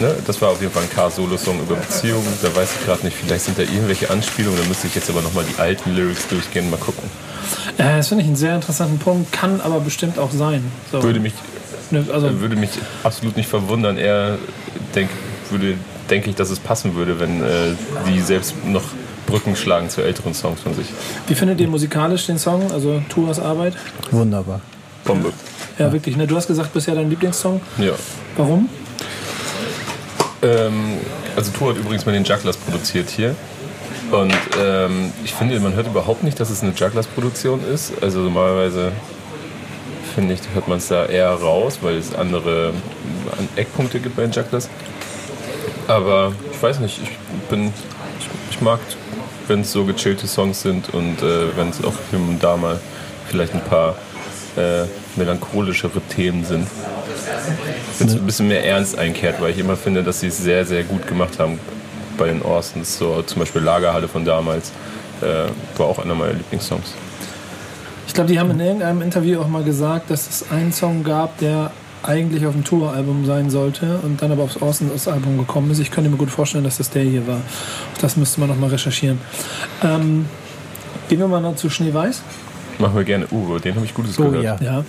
ne? 0.00 0.14
Das 0.26 0.40
war 0.42 0.50
auf 0.50 0.60
jeden 0.60 0.72
Fall 0.72 0.82
ein 0.82 0.90
K-Solo-Song 0.90 1.60
über 1.60 1.76
Beziehungen. 1.76 2.26
Da 2.42 2.54
weiß 2.54 2.70
ich 2.78 2.86
gerade 2.86 3.04
nicht, 3.04 3.16
vielleicht 3.16 3.44
sind 3.44 3.58
da 3.58 3.62
irgendwelche 3.62 4.10
Anspielungen. 4.10 4.58
Da 4.60 4.66
müsste 4.66 4.88
ich 4.88 4.94
jetzt 4.94 5.08
aber 5.08 5.22
nochmal 5.22 5.44
die 5.44 5.60
alten 5.60 5.94
Lyrics 5.94 6.26
durchgehen, 6.28 6.70
mal 6.70 6.78
gucken. 6.78 7.08
Äh, 7.78 7.98
das 7.98 8.08
finde 8.08 8.22
ich 8.22 8.28
einen 8.28 8.36
sehr 8.36 8.54
interessanten 8.54 8.98
Punkt, 8.98 9.32
kann 9.32 9.60
aber 9.60 9.80
bestimmt 9.80 10.18
auch 10.18 10.30
sein. 10.32 10.70
So. 10.90 11.02
Würde 11.02 11.20
mich, 11.20 11.34
Ne, 11.92 12.06
also, 12.10 12.40
würde 12.40 12.56
mich 12.56 12.70
absolut 13.02 13.36
nicht 13.36 13.50
verwundern. 13.50 13.98
Er 13.98 14.38
denk, 14.94 15.10
würde, 15.50 15.74
denke 16.10 16.30
ich, 16.30 16.36
dass 16.36 16.50
es 16.50 16.58
passen 16.58 16.94
würde, 16.94 17.20
wenn 17.20 17.42
äh, 17.42 17.74
die 18.08 18.20
selbst 18.20 18.54
noch 18.64 18.84
Brücken 19.26 19.56
schlagen 19.56 19.88
zu 19.88 20.02
älteren 20.02 20.34
Songs 20.34 20.60
von 20.60 20.74
sich. 20.74 20.86
wie 21.26 21.34
findet 21.34 21.60
ihr 21.60 21.68
musikalisch 21.68 22.26
den 22.26 22.38
Song, 22.38 22.70
also 22.72 23.02
Tuas 23.08 23.38
Arbeit? 23.38 23.74
Wunderbar. 24.10 24.60
Bombe. 25.04 25.32
Ja, 25.78 25.92
wirklich. 25.92 26.16
Ne? 26.16 26.26
Du 26.26 26.36
hast 26.36 26.46
gesagt, 26.46 26.72
bisher 26.72 26.94
dein 26.94 27.08
Lieblingssong. 27.08 27.60
Ja. 27.78 27.92
Warum? 28.36 28.68
Ähm, 30.42 30.98
also 31.36 31.50
Tour 31.52 31.70
hat 31.70 31.78
übrigens 31.78 32.04
mal 32.04 32.12
den 32.12 32.24
Jugglers 32.24 32.56
produziert 32.56 33.10
hier. 33.10 33.34
Und 34.10 34.34
ähm, 34.60 35.12
ich 35.24 35.32
finde, 35.32 35.58
man 35.60 35.74
hört 35.74 35.86
überhaupt 35.86 36.22
nicht, 36.22 36.38
dass 36.38 36.50
es 36.50 36.62
eine 36.62 36.72
Jugglers-Produktion 36.72 37.60
ist. 37.72 37.92
Also 38.02 38.20
normalerweise 38.20 38.92
finde 40.14 40.34
ich, 40.34 40.40
hört 40.52 40.68
man 40.68 40.78
es 40.78 40.88
da 40.88 41.06
eher 41.06 41.30
raus, 41.30 41.78
weil 41.80 41.96
es 41.96 42.14
andere 42.14 42.74
an 43.38 43.48
Eckpunkte 43.56 44.00
gibt 44.00 44.16
bei 44.16 44.22
den 44.22 44.32
Jugglers. 44.32 44.68
Aber 45.88 46.32
ich 46.50 46.62
weiß 46.62 46.80
nicht, 46.80 47.00
ich 47.02 47.10
bin, 47.48 47.72
ich, 48.18 48.28
ich 48.50 48.60
mag, 48.60 48.80
wenn 49.48 49.60
es 49.60 49.72
so 49.72 49.84
gechillte 49.84 50.26
Songs 50.26 50.62
sind 50.62 50.92
und 50.94 51.22
äh, 51.22 51.56
wenn 51.56 51.70
es 51.70 51.84
auch 51.84 51.94
hier 52.10 52.18
und 52.18 52.42
da 52.42 52.56
mal 52.56 52.80
vielleicht 53.28 53.54
ein 53.54 53.64
paar 53.64 53.96
äh, 54.56 54.84
melancholischere 55.16 56.00
Themen 56.14 56.44
sind. 56.44 56.66
Wenn 57.98 58.08
es 58.08 58.14
ein 58.14 58.26
bisschen 58.26 58.48
mehr 58.48 58.64
Ernst 58.64 58.98
einkehrt, 58.98 59.40
weil 59.40 59.50
ich 59.50 59.58
immer 59.58 59.76
finde, 59.76 60.02
dass 60.02 60.20
sie 60.20 60.28
es 60.28 60.38
sehr, 60.38 60.64
sehr 60.64 60.84
gut 60.84 61.06
gemacht 61.06 61.38
haben 61.38 61.58
bei 62.18 62.26
den 62.26 62.42
Orsons. 62.42 62.98
So 62.98 63.22
zum 63.22 63.40
Beispiel 63.40 63.62
Lagerhalle 63.62 64.08
von 64.08 64.24
damals 64.24 64.72
äh, 65.20 65.48
war 65.78 65.86
auch 65.86 65.98
einer 65.98 66.14
meiner 66.14 66.34
Lieblingssongs. 66.34 66.94
Ich 68.06 68.14
glaube, 68.14 68.30
die 68.30 68.38
haben 68.38 68.50
in 68.50 68.60
irgendeinem 68.60 69.00
Interview 69.00 69.40
auch 69.40 69.48
mal 69.48 69.62
gesagt, 69.62 70.10
dass 70.10 70.28
es 70.28 70.50
einen 70.50 70.72
Song 70.72 71.02
gab, 71.02 71.38
der 71.38 71.70
eigentlich 72.02 72.46
auf 72.46 72.52
dem 72.54 72.64
Tour-Album 72.64 73.24
sein 73.26 73.50
sollte 73.50 73.98
und 74.02 74.22
dann 74.22 74.32
aber 74.32 74.42
aufs 74.42 74.60
Orsons-Album 74.60 75.38
gekommen 75.38 75.70
ist. 75.70 75.78
Ich 75.78 75.90
könnte 75.90 76.10
mir 76.10 76.16
gut 76.16 76.30
vorstellen, 76.30 76.64
dass 76.64 76.78
das 76.78 76.90
der 76.90 77.02
hier 77.04 77.26
war. 77.26 77.36
Auch 77.94 77.98
das 78.00 78.16
müsste 78.16 78.40
man 78.40 78.48
noch 78.48 78.56
mal 78.56 78.70
recherchieren. 78.70 79.18
Ähm, 79.82 80.26
gehen 81.08 81.18
wir 81.20 81.28
mal 81.28 81.40
noch 81.40 81.56
zu 81.56 81.70
Schneeweiß. 81.70 82.22
Machen 82.78 82.96
wir 82.96 83.04
gerne 83.04 83.26
Uwe, 83.30 83.60
den 83.60 83.74
habe 83.76 83.84
ich 83.84 83.94
Gutes 83.94 84.18
Oh 84.18 84.30
gehört. 84.30 84.60
ja. 84.60 84.78
Ja. 84.78 84.84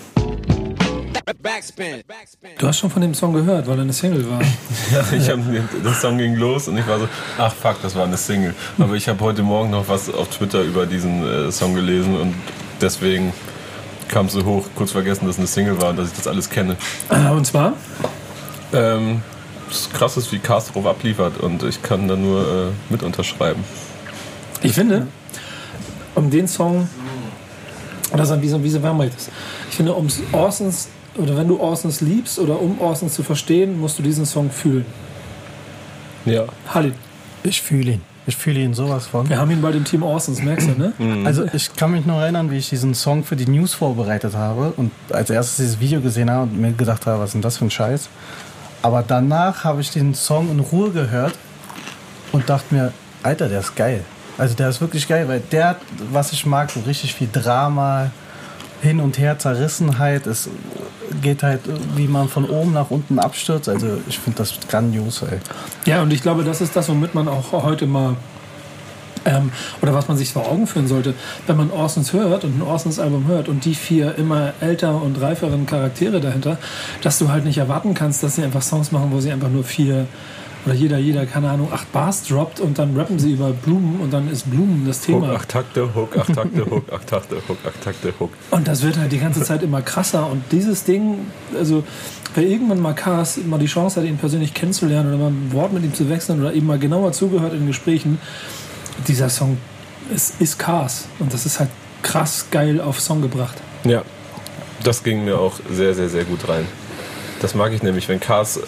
Backspin. 1.41 2.01
Backspin. 2.07 2.51
Du 2.57 2.67
hast 2.67 2.79
schon 2.79 2.89
von 2.89 3.01
dem 3.01 3.13
Song 3.13 3.33
gehört, 3.33 3.67
weil 3.67 3.77
er 3.77 3.83
eine 3.83 3.93
Single 3.93 4.29
war. 4.29 4.39
Ich 5.13 5.29
hab, 5.29 5.39
der 5.83 5.93
Song 5.93 6.17
ging 6.17 6.35
los 6.35 6.67
und 6.67 6.77
ich 6.77 6.87
war 6.87 6.99
so, 6.99 7.07
ach 7.37 7.53
fuck, 7.53 7.81
das 7.81 7.95
war 7.95 8.05
eine 8.05 8.17
Single. 8.17 8.53
Aber 8.77 8.93
ich 8.95 9.07
habe 9.07 9.19
heute 9.21 9.41
Morgen 9.43 9.69
noch 9.71 9.87
was 9.87 10.13
auf 10.13 10.29
Twitter 10.29 10.61
über 10.61 10.85
diesen 10.85 11.25
äh, 11.25 11.51
Song 11.51 11.75
gelesen 11.75 12.15
und 12.19 12.33
deswegen 12.81 13.33
kam 14.13 14.27
es 14.27 14.33
so 14.33 14.45
hoch, 14.45 14.65
kurz 14.75 14.91
vergessen, 14.91 15.25
dass 15.25 15.35
es 15.35 15.39
eine 15.39 15.47
Single 15.47 15.81
war 15.81 15.89
und 15.89 15.97
dass 15.97 16.07
ich 16.09 16.13
das 16.15 16.27
alles 16.27 16.49
kenne. 16.49 16.75
Äh, 17.09 17.29
und 17.31 17.45
zwar, 17.45 17.73
Ähm, 18.73 19.21
das 19.69 19.89
krass 19.91 20.17
ist, 20.17 20.31
wie 20.31 20.39
Cast 20.39 20.73
drauf 20.73 20.85
abliefert 20.85 21.39
und 21.39 21.63
ich 21.63 21.81
kann 21.81 22.07
da 22.07 22.15
nur 22.15 22.41
äh, 22.41 22.91
mit 22.91 23.01
unterschreiben. 23.03 23.63
ich 24.61 24.73
finde, 24.73 25.07
um 26.15 26.29
den 26.29 26.47
Song, 26.47 26.87
oder 28.13 28.25
sagen, 28.25 28.41
wie, 28.43 28.49
so- 28.49 28.63
wie 28.63 28.69
so 28.69 28.81
war 28.83 28.93
mal 28.93 29.09
das? 29.09 29.29
Ich 29.69 29.75
finde, 29.75 29.93
um 29.93 30.07
Orsons, 30.31 30.89
oder 31.15 31.35
wenn 31.37 31.47
du 31.47 31.59
Orsons 31.59 32.01
liebst 32.01 32.37
oder 32.39 32.59
um 32.61 32.79
Orsons 32.79 33.13
zu 33.15 33.23
verstehen, 33.23 33.79
musst 33.79 33.97
du 33.99 34.03
diesen 34.03 34.25
Song 34.25 34.51
fühlen. 34.51 34.85
Ja. 36.25 36.45
Halli, 36.73 36.93
Ich 37.43 37.61
fühle 37.61 37.91
ihn. 37.93 38.01
Ich 38.25 38.37
fühle 38.37 38.61
ihn 38.61 38.73
sowas 38.73 39.07
von. 39.07 39.27
wir 39.27 39.37
haben 39.37 39.51
ihn 39.51 39.61
bei 39.61 39.71
dem 39.71 39.83
Team 39.83 40.03
Orsons, 40.03 40.41
merkst 40.41 40.69
du, 40.69 40.71
ne? 40.77 40.93
Also 41.25 41.45
ich 41.53 41.75
kann 41.75 41.91
mich 41.91 42.05
noch 42.05 42.21
erinnern, 42.21 42.51
wie 42.51 42.57
ich 42.57 42.69
diesen 42.69 42.93
Song 42.93 43.23
für 43.23 43.35
die 43.35 43.47
News 43.47 43.73
vorbereitet 43.73 44.33
habe 44.35 44.73
und 44.77 44.91
als 45.11 45.29
erstes 45.29 45.57
dieses 45.57 45.79
Video 45.79 45.99
gesehen 45.99 46.29
habe 46.29 46.43
und 46.43 46.59
mir 46.59 46.71
gedacht 46.71 47.05
habe, 47.05 47.19
was 47.19 47.29
ist 47.29 47.33
denn 47.33 47.41
das 47.41 47.57
für 47.57 47.65
ein 47.65 47.71
Scheiß. 47.71 48.09
Aber 48.81 49.03
danach 49.05 49.63
habe 49.63 49.81
ich 49.81 49.91
den 49.91 50.13
Song 50.13 50.49
in 50.51 50.59
Ruhe 50.59 50.91
gehört 50.91 51.33
und 52.31 52.49
dachte 52.49 52.73
mir, 52.73 52.93
Alter, 53.23 53.49
der 53.49 53.59
ist 53.61 53.75
geil. 53.75 54.03
Also 54.37 54.55
der 54.55 54.69
ist 54.69 54.81
wirklich 54.81 55.07
geil, 55.07 55.27
weil 55.27 55.41
der, 55.51 55.69
hat, 55.69 55.77
was 56.11 56.33
ich 56.33 56.45
mag, 56.45 56.71
so 56.71 56.79
richtig 56.81 57.13
viel 57.13 57.29
Drama, 57.31 58.11
hin 58.81 58.99
und 58.99 59.17
her, 59.17 59.39
Zerrissenheit. 59.39 60.27
Es 60.27 60.49
geht 61.21 61.43
halt, 61.43 61.61
wie 61.95 62.07
man 62.07 62.29
von 62.29 62.49
oben 62.49 62.73
nach 62.73 62.89
unten 62.91 63.19
abstürzt. 63.19 63.69
Also 63.69 63.99
ich 64.07 64.19
finde 64.19 64.39
das 64.39 64.53
grandios, 64.67 65.21
ey. 65.23 65.39
Ja, 65.85 66.01
und 66.01 66.11
ich 66.11 66.21
glaube, 66.21 66.43
das 66.43 66.61
ist 66.61 66.75
das, 66.75 66.89
womit 66.89 67.13
man 67.13 67.27
auch 67.27 67.51
heute 67.51 67.85
mal 67.85 68.15
ähm, 69.25 69.51
oder 69.81 69.93
was 69.93 70.07
man 70.07 70.17
sich 70.17 70.33
vor 70.33 70.49
Augen 70.49 70.67
führen 70.67 70.87
sollte, 70.87 71.13
wenn 71.47 71.57
man 71.57 71.71
Orsons 71.71 72.13
hört 72.13 72.43
und 72.43 72.57
ein 72.57 72.61
Orsons 72.61 72.99
Album 72.99 73.27
hört 73.27 73.47
und 73.47 73.65
die 73.65 73.75
vier 73.75 74.15
immer 74.17 74.53
älter 74.59 75.01
und 75.01 75.19
reiferen 75.21 75.65
Charaktere 75.65 76.19
dahinter, 76.19 76.57
dass 77.01 77.19
du 77.19 77.29
halt 77.29 77.45
nicht 77.45 77.57
erwarten 77.57 77.93
kannst, 77.93 78.23
dass 78.23 78.35
sie 78.35 78.43
einfach 78.43 78.61
Songs 78.61 78.91
machen, 78.91 79.11
wo 79.11 79.19
sie 79.19 79.31
einfach 79.31 79.49
nur 79.49 79.63
vier 79.63 80.07
oder 80.65 80.75
jeder, 80.75 80.97
jeder, 80.97 81.25
keine 81.25 81.49
Ahnung, 81.49 81.69
acht 81.73 81.91
Bars 81.91 82.23
droppt 82.23 82.59
und 82.59 82.79
dann 82.79 82.95
rappen 82.95 83.19
sie 83.19 83.33
über 83.33 83.49
Blumen 83.51 83.99
und 83.99 84.13
dann 84.13 84.29
ist 84.29 84.49
Blumen 84.49 84.85
das 84.87 84.99
Hook, 84.99 85.05
Thema. 85.05 85.33
acht 85.33 85.49
Takte, 85.49 85.93
Hook, 85.93 86.17
acht 86.17 86.33
Takte, 86.33 86.65
Hook, 86.69 86.91
acht 86.91 87.07
Takte, 87.07 87.35
Hook, 87.47 87.57
acht 87.67 87.83
Takte, 87.83 88.13
Hook. 88.19 88.31
Und 88.51 88.67
das 88.67 88.81
wird 88.81 88.97
halt 88.97 89.11
die 89.11 89.19
ganze 89.19 89.41
Zeit 89.43 89.61
immer 89.61 89.81
krasser. 89.81 90.29
Und 90.29 90.43
dieses 90.51 90.85
Ding, 90.85 91.19
also 91.57 91.83
wer 92.33 92.45
irgendwann 92.45 92.81
mal 92.81 92.93
Cars 92.93 93.37
mal 93.45 93.59
die 93.59 93.65
Chance 93.65 93.99
hat, 93.99 94.07
ihn 94.07 94.17
persönlich 94.17 94.53
kennenzulernen 94.53 95.09
oder 95.09 95.17
mal 95.17 95.31
ein 95.31 95.51
Wort 95.51 95.73
mit 95.73 95.83
ihm 95.83 95.93
zu 95.93 96.09
wechseln 96.09 96.39
oder 96.39 96.53
ihm 96.53 96.65
mal 96.65 96.79
genauer 96.79 97.11
zugehört 97.11 97.53
in 97.53 97.67
Gesprächen, 97.67 98.19
dieser 99.07 99.29
Song 99.29 99.57
ist, 100.13 100.39
ist 100.39 100.59
Cars. 100.59 101.07
Und 101.19 101.33
das 101.33 101.45
ist 101.45 101.59
halt 101.59 101.69
krass 102.03 102.45
geil 102.51 102.79
auf 102.79 103.01
Song 103.01 103.21
gebracht. 103.21 103.57
Ja, 103.83 104.03
das 104.83 105.03
ging 105.03 105.25
mir 105.25 105.39
auch 105.39 105.59
sehr, 105.71 105.93
sehr, 105.93 106.09
sehr 106.09 106.23
gut 106.23 106.47
rein. 106.47 106.65
Das 107.41 107.53
mag 107.53 107.73
ich 107.73 107.83
nämlich, 107.83 108.07
wenn 108.07 108.21
Cars 108.21 108.61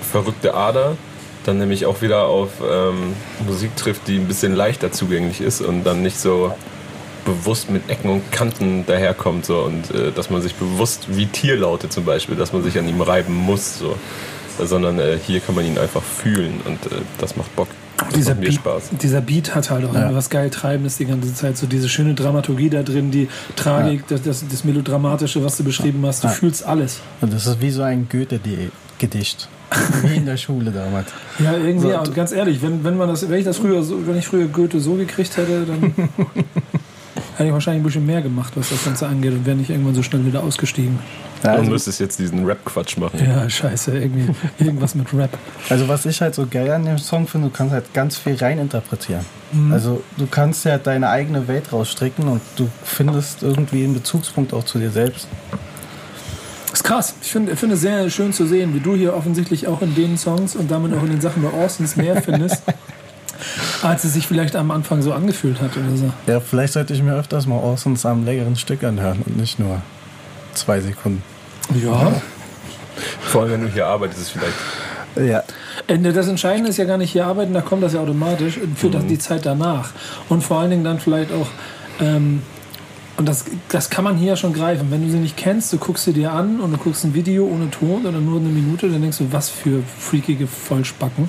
verrückte 0.00 0.54
Ader 0.54 0.96
dann 1.46 1.58
nämlich 1.58 1.86
auch 1.86 2.02
wieder 2.02 2.24
auf 2.26 2.50
ähm, 2.68 3.14
Musik 3.46 3.74
trifft, 3.76 4.08
die 4.08 4.16
ein 4.18 4.26
bisschen 4.26 4.54
leichter 4.54 4.92
zugänglich 4.92 5.40
ist 5.40 5.60
und 5.60 5.84
dann 5.84 6.02
nicht 6.02 6.18
so 6.18 6.52
bewusst 7.24 7.70
mit 7.70 7.88
Ecken 7.90 8.08
und 8.10 8.30
Kanten 8.32 8.84
daherkommt 8.86 9.46
so 9.46 9.60
und 9.60 9.90
äh, 9.92 10.12
dass 10.12 10.30
man 10.30 10.42
sich 10.42 10.54
bewusst 10.54 11.06
wie 11.16 11.26
Tierlaute 11.26 11.88
zum 11.88 12.04
Beispiel, 12.04 12.36
dass 12.36 12.52
man 12.52 12.62
sich 12.62 12.78
an 12.78 12.88
ihm 12.88 13.00
reiben 13.00 13.34
muss 13.34 13.78
so, 13.78 13.96
sondern 14.64 14.98
äh, 15.00 15.18
hier 15.26 15.40
kann 15.40 15.54
man 15.54 15.64
ihn 15.64 15.76
einfach 15.78 16.02
fühlen 16.02 16.60
und 16.64 16.86
äh, 16.86 17.02
das 17.18 17.36
macht 17.36 17.54
Bock. 17.56 17.68
Das 17.98 18.08
Dieser 18.10 18.30
macht 18.32 18.40
mir 18.40 18.46
Beat, 18.48 18.54
Spaß. 18.56 18.82
dieser 19.02 19.20
Beat 19.22 19.54
hat 19.54 19.70
halt 19.70 19.86
auch 19.86 19.94
Ja. 19.94 20.02
immer 20.08 20.14
was 20.14 20.28
geil 20.30 20.50
Treibendes 20.50 20.98
die 20.98 21.06
ganze 21.06 21.32
Zeit. 21.34 21.56
So 21.56 21.66
diese 21.66 21.88
schöne 21.88 22.14
Dramaturgie 22.14 22.68
da 22.70 22.82
drin, 22.82 23.10
die 23.10 23.28
Tragik, 23.56 24.06
das, 24.06 24.22
das, 24.22 24.44
das 24.48 24.64
Melodramatische, 24.64 25.42
was 25.42 25.56
du 25.56 25.64
beschrieben 25.64 26.04
hast. 26.06 26.22
Du 26.22 26.28
Ja. 26.28 26.32
fühlst 26.34 26.64
alles. 26.64 27.00
Und 27.22 27.32
das 27.32 27.46
ist 27.46 27.60
wie 27.62 27.70
so 27.70 27.82
ein 27.82 28.06
Goethe-Gedicht. 28.10 29.48
Wie 30.02 30.16
in 30.16 30.26
der 30.26 30.36
Schule 30.36 30.70
damals. 30.70 31.08
Ja, 31.38 31.52
irgendwie, 31.54 31.80
So, 31.80 31.90
ja, 31.90 32.00
und 32.00 32.14
ganz 32.14 32.32
ehrlich, 32.32 32.62
wenn, 32.62 32.84
wenn 32.84 32.96
man 32.96 33.08
das, 33.08 33.28
wenn 33.28 33.38
ich 33.38 33.44
das 33.44 33.58
früher 33.58 33.82
so, 33.82 34.06
wenn 34.06 34.16
ich 34.16 34.26
früher 34.26 34.46
Goethe 34.46 34.80
so 34.80 34.94
gekriegt 34.94 35.36
hätte, 35.36 35.64
dann 35.66 35.82
hätte 37.36 37.48
ich 37.48 37.52
wahrscheinlich 37.52 37.82
ein 37.82 37.86
bisschen 37.86 38.06
mehr 38.06 38.22
gemacht, 38.22 38.52
was 38.56 38.70
das 38.70 38.84
Ganze 38.84 39.06
angeht 39.06 39.32
und 39.32 39.44
wäre 39.44 39.56
nicht 39.56 39.70
irgendwann 39.70 39.94
so 39.94 40.02
schnell 40.02 40.24
wieder 40.24 40.42
ausgestiegen. 40.42 40.98
Ja, 41.42 41.52
Du 41.52 41.58
also, 41.58 41.70
müsstest 41.70 42.00
jetzt 42.00 42.18
diesen 42.18 42.44
Rap-Quatsch 42.46 42.96
machen. 42.96 43.20
Ja, 43.24 43.48
scheiße, 43.48 43.98
irgendwie 43.98 44.32
irgendwas 44.58 44.94
mit 44.94 45.12
Rap. 45.12 45.36
also 45.68 45.86
was 45.88 46.06
ich 46.06 46.20
halt 46.20 46.34
so 46.34 46.46
geil 46.46 46.70
an 46.70 46.84
dem 46.84 46.98
Song 46.98 47.26
finde, 47.26 47.48
du 47.48 47.52
kannst 47.52 47.72
halt 47.74 47.92
ganz 47.92 48.16
viel 48.16 48.36
reininterpretieren. 48.36 49.24
Also 49.70 50.02
du 50.18 50.26
kannst 50.26 50.64
ja 50.64 50.76
deine 50.76 51.08
eigene 51.08 51.46
Welt 51.48 51.72
rausstricken 51.72 52.26
und 52.28 52.40
du 52.56 52.68
findest 52.82 53.42
irgendwie 53.42 53.84
einen 53.84 53.94
Bezugspunkt 53.94 54.52
auch 54.52 54.64
zu 54.64 54.78
dir 54.78 54.90
selbst. 54.90 55.28
Krass. 56.86 57.14
Ich 57.20 57.32
finde 57.32 57.52
ich 57.52 57.58
finde 57.58 57.74
es 57.74 57.80
sehr 57.80 58.08
schön 58.10 58.32
zu 58.32 58.46
sehen, 58.46 58.74
wie 58.74 58.80
du 58.80 58.94
hier 58.94 59.14
offensichtlich 59.14 59.66
auch 59.66 59.82
in 59.82 59.94
den 59.94 60.16
Songs 60.16 60.54
und 60.54 60.70
damit 60.70 60.94
auch 60.94 61.02
in 61.02 61.10
den 61.10 61.20
Sachen 61.20 61.42
bei 61.42 61.50
Orsons 61.50 61.96
mehr 61.96 62.22
findest, 62.22 62.62
als 63.82 64.04
es 64.04 64.14
sich 64.14 64.26
vielleicht 64.26 64.56
am 64.56 64.70
Anfang 64.70 65.02
so 65.02 65.12
angefühlt 65.12 65.60
hat 65.60 65.76
oder 65.76 65.96
so. 65.96 66.12
Ja, 66.26 66.40
vielleicht 66.40 66.74
sollte 66.74 66.94
ich 66.94 67.02
mir 67.02 67.14
öfters 67.14 67.46
mal 67.46 67.58
Orsons 67.58 68.06
am 68.06 68.24
längeren 68.24 68.56
Stück 68.56 68.84
anhören 68.84 69.22
und 69.26 69.36
nicht 69.36 69.58
nur 69.58 69.82
zwei 70.54 70.80
Sekunden. 70.80 71.22
Ja. 71.84 72.12
Vor 73.20 73.42
allem, 73.42 73.52
wenn 73.52 73.62
du 73.62 73.68
hier 73.68 73.86
arbeitest, 73.86 74.20
ist 74.20 74.26
es 74.28 74.30
vielleicht 74.32 75.28
Ja, 75.28 75.42
Äh, 75.88 75.98
Das 76.12 76.28
Entscheidende 76.28 76.70
ist 76.70 76.76
ja 76.76 76.84
gar 76.84 76.98
nicht 76.98 77.10
hier 77.10 77.26
arbeiten, 77.26 77.52
da 77.52 77.60
kommt 77.60 77.82
das 77.82 77.92
ja 77.94 78.00
automatisch 78.00 78.58
für 78.76 78.90
das, 78.90 79.04
die 79.06 79.18
Zeit 79.18 79.44
danach. 79.44 79.90
Und 80.28 80.42
vor 80.42 80.60
allen 80.60 80.70
Dingen 80.70 80.84
dann 80.84 81.00
vielleicht 81.00 81.32
auch, 81.32 81.48
ähm, 82.00 82.42
und 83.16 83.26
das, 83.26 83.46
das 83.70 83.88
kann 83.90 84.04
man 84.04 84.16
hier 84.16 84.28
ja 84.30 84.36
schon 84.36 84.52
greifen. 84.52 84.90
Wenn 84.90 85.02
du 85.02 85.10
sie 85.10 85.18
nicht 85.18 85.36
kennst, 85.36 85.72
du 85.72 85.78
guckst 85.78 86.04
sie 86.04 86.12
dir 86.12 86.32
an 86.32 86.60
und 86.60 86.72
du 86.72 86.78
guckst 86.78 87.04
ein 87.04 87.14
Video 87.14 87.46
ohne 87.46 87.70
Ton 87.70 88.04
oder 88.04 88.20
nur 88.20 88.38
eine 88.40 88.48
Minute, 88.48 88.88
dann 88.88 89.00
denkst 89.00 89.18
du, 89.18 89.32
was 89.32 89.48
für 89.48 89.82
freakige 89.98 90.46
Vollspacken. 90.46 91.28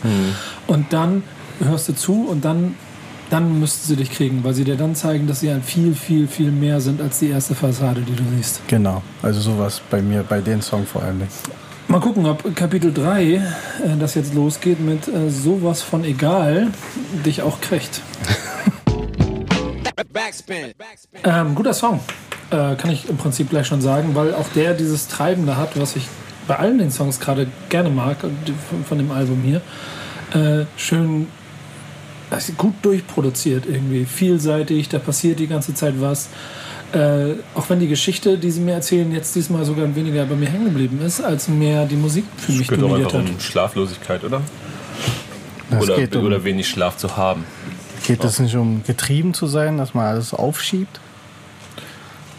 Und 0.68 0.92
dann 0.92 1.24
hörst 1.64 1.88
du 1.90 1.96
zu 1.96 2.28
und 2.28 2.44
dann, 2.44 2.76
dann 3.30 3.60
müssten 3.60 3.88
sie 3.88 3.96
dich 3.96 4.12
kriegen, 4.12 4.44
weil 4.44 4.54
sie 4.54 4.64
dir 4.64 4.76
dann 4.76 4.96
zeigen, 4.96 5.28
dass 5.28 5.40
sie 5.40 5.50
ein 5.50 5.64
viel, 5.64 5.96
viel, 5.96 6.28
viel 6.28 6.52
mehr 6.52 6.82
sind 6.82 7.02
als 7.02 7.20
die 7.20 7.30
erste 7.30 7.56
Fassade, 7.56 8.02
die 8.02 8.16
du 8.16 8.24
siehst. 8.36 8.62
genau. 8.68 9.02
Also 9.22 9.40
sowas 9.40 9.82
bei 9.90 10.02
mir, 10.02 10.24
bei 10.24 10.42
den 10.42 10.62
Song 10.62 10.86
vor 10.86 11.04
allem. 11.04 11.22
Mal 11.88 12.02
gucken, 12.02 12.26
ob 12.26 12.54
Kapitel 12.54 12.94
3, 12.94 13.24
äh, 13.24 13.42
das 13.98 14.16
jetzt 14.16 14.34
losgeht 14.34 14.82
mit 14.82 15.08
äh, 15.08 15.30
sowas 15.30 15.82
von 15.82 16.04
egal, 16.04 16.68
dich 17.26 17.42
auch 17.42 17.62
kriegt. 17.62 18.02
Backspin. 20.18 20.74
Backspin. 20.78 21.20
Ähm, 21.24 21.56
guter 21.56 21.74
Song, 21.74 22.00
äh, 22.52 22.76
kann 22.76 22.92
ich 22.92 23.08
im 23.10 23.18
Prinzip 23.18 23.50
gleich 23.50 23.68
schon 23.68 23.82
sagen, 23.82 24.16
weil 24.16 24.34
auch 24.34 24.48
der 24.56 24.74
dieses 24.74 25.08
Treibende 25.08 25.58
hat, 25.58 25.80
was 25.80 25.96
ich 25.96 26.08
bei 26.48 26.56
allen 26.58 26.78
den 26.78 26.92
Songs 26.92 27.20
gerade 27.20 27.48
gerne 27.70 27.90
mag, 27.90 28.18
die- 28.48 28.54
von, 28.70 28.84
von 28.86 28.98
dem 28.98 29.12
Album 29.12 29.42
hier. 29.44 29.62
Äh, 30.34 30.66
schön, 30.78 31.28
also 32.30 32.54
gut 32.54 32.74
durchproduziert 32.82 33.66
irgendwie, 33.66 34.06
vielseitig, 34.06 34.90
da 34.90 35.00
passiert 35.00 35.40
die 35.40 35.48
ganze 35.48 35.74
Zeit 35.74 35.96
was. 36.00 36.30
Äh, 36.94 37.34
auch 37.54 37.70
wenn 37.70 37.80
die 37.82 37.88
Geschichte, 37.90 38.38
die 38.38 38.50
sie 38.50 38.62
mir 38.62 38.74
erzählen, 38.76 39.12
jetzt 39.12 39.36
diesmal 39.36 39.66
sogar 39.66 39.94
weniger 39.94 40.26
bei 40.26 40.36
mir 40.36 40.48
hängen 40.50 40.66
geblieben 40.66 41.02
ist, 41.06 41.20
als 41.20 41.50
mehr 41.50 41.86
die 41.86 41.98
Musik 41.98 42.24
für 42.38 42.54
mich 42.54 42.62
Es 42.62 42.68
geht 42.70 42.78
doch 42.82 42.88
dominiert 42.88 43.14
einfach 43.14 43.28
hat. 43.28 43.36
um 43.36 43.40
Schlaflosigkeit, 43.42 44.24
oder? 44.24 44.42
Oder, 45.82 45.98
geht, 45.98 46.16
um, 46.16 46.26
oder 46.26 46.42
wenig 46.46 46.70
Schlaf 46.70 46.96
zu 46.96 47.18
haben. 47.18 47.44
Geht 48.08 48.24
es 48.24 48.40
nicht 48.40 48.56
um 48.56 48.84
getrieben 48.84 49.34
zu 49.34 49.48
sein, 49.48 49.78
dass 49.78 49.94
man 49.94 50.06
alles 50.08 50.34
aufschiebt? 50.34 51.00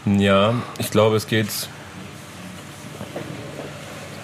Ja, 0.05 0.55
ich 0.79 0.89
glaube, 0.91 1.15
es 1.15 1.27
geht. 1.27 1.47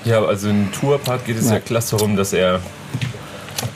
Ja, 0.04 0.24
also 0.24 0.50
im 0.50 0.72
Tourpart 0.72 1.26
geht 1.26 1.38
es 1.38 1.48
ja, 1.48 1.56
Ja. 1.56 1.60
klasse 1.60 1.96
darum, 1.98 2.16
dass 2.16 2.32
er 2.34 2.60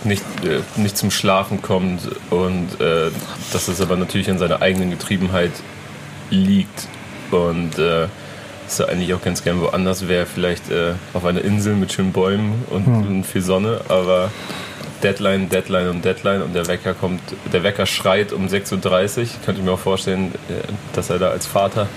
nicht, 0.03 0.23
äh, 0.45 0.60
nicht 0.79 0.97
zum 0.97 1.10
Schlafen 1.12 1.62
kommt 1.62 2.01
und 2.29 2.79
äh, 2.79 3.10
dass 3.51 3.67
es 3.67 3.82
aber 3.82 3.95
natürlich 3.95 4.29
an 4.29 4.38
seiner 4.38 4.62
eigenen 4.62 4.89
Getriebenheit 4.91 5.51
liegt. 6.29 6.88
und 7.32 7.77
äh, 7.77 8.08
dass 8.65 8.79
er 8.79 8.89
eigentlich 8.89 9.13
auch 9.15 9.21
ganz 9.21 9.43
gern 9.43 9.62
woanders 9.62 10.08
wäre, 10.08 10.25
vielleicht 10.27 10.69
äh, 10.71 10.93
auf 11.13 11.25
einer 11.25 11.43
Insel 11.43 11.75
mit 11.75 11.91
schönen 11.91 12.12
Bäumen 12.12 12.63
und, 12.69 12.86
und 12.88 13.23
viel 13.23 13.41
Sonne, 13.41 13.82
aber 13.88 14.32
Deadline, 15.03 15.49
Deadline 15.49 15.89
und 15.89 16.05
Deadline 16.05 16.41
und 16.41 16.53
der 16.53 16.67
Wecker 16.67 16.93
kommt, 16.93 17.21
der 17.51 17.63
Wecker 17.63 17.85
schreit 17.85 18.33
um 18.33 18.47
6.30 18.47 19.17
Uhr. 19.17 19.23
Ich 19.23 19.41
könnte 19.45 19.62
mir 19.62 19.71
auch 19.71 19.79
vorstellen, 19.79 20.33
äh, 20.49 20.53
dass 20.93 21.09
er 21.09 21.19
da 21.19 21.29
als 21.29 21.45
Vater 21.45 21.88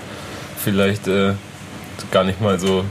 vielleicht 0.62 1.08
äh, 1.08 1.34
gar 2.10 2.24
nicht 2.24 2.40
mal 2.40 2.58
so 2.58 2.84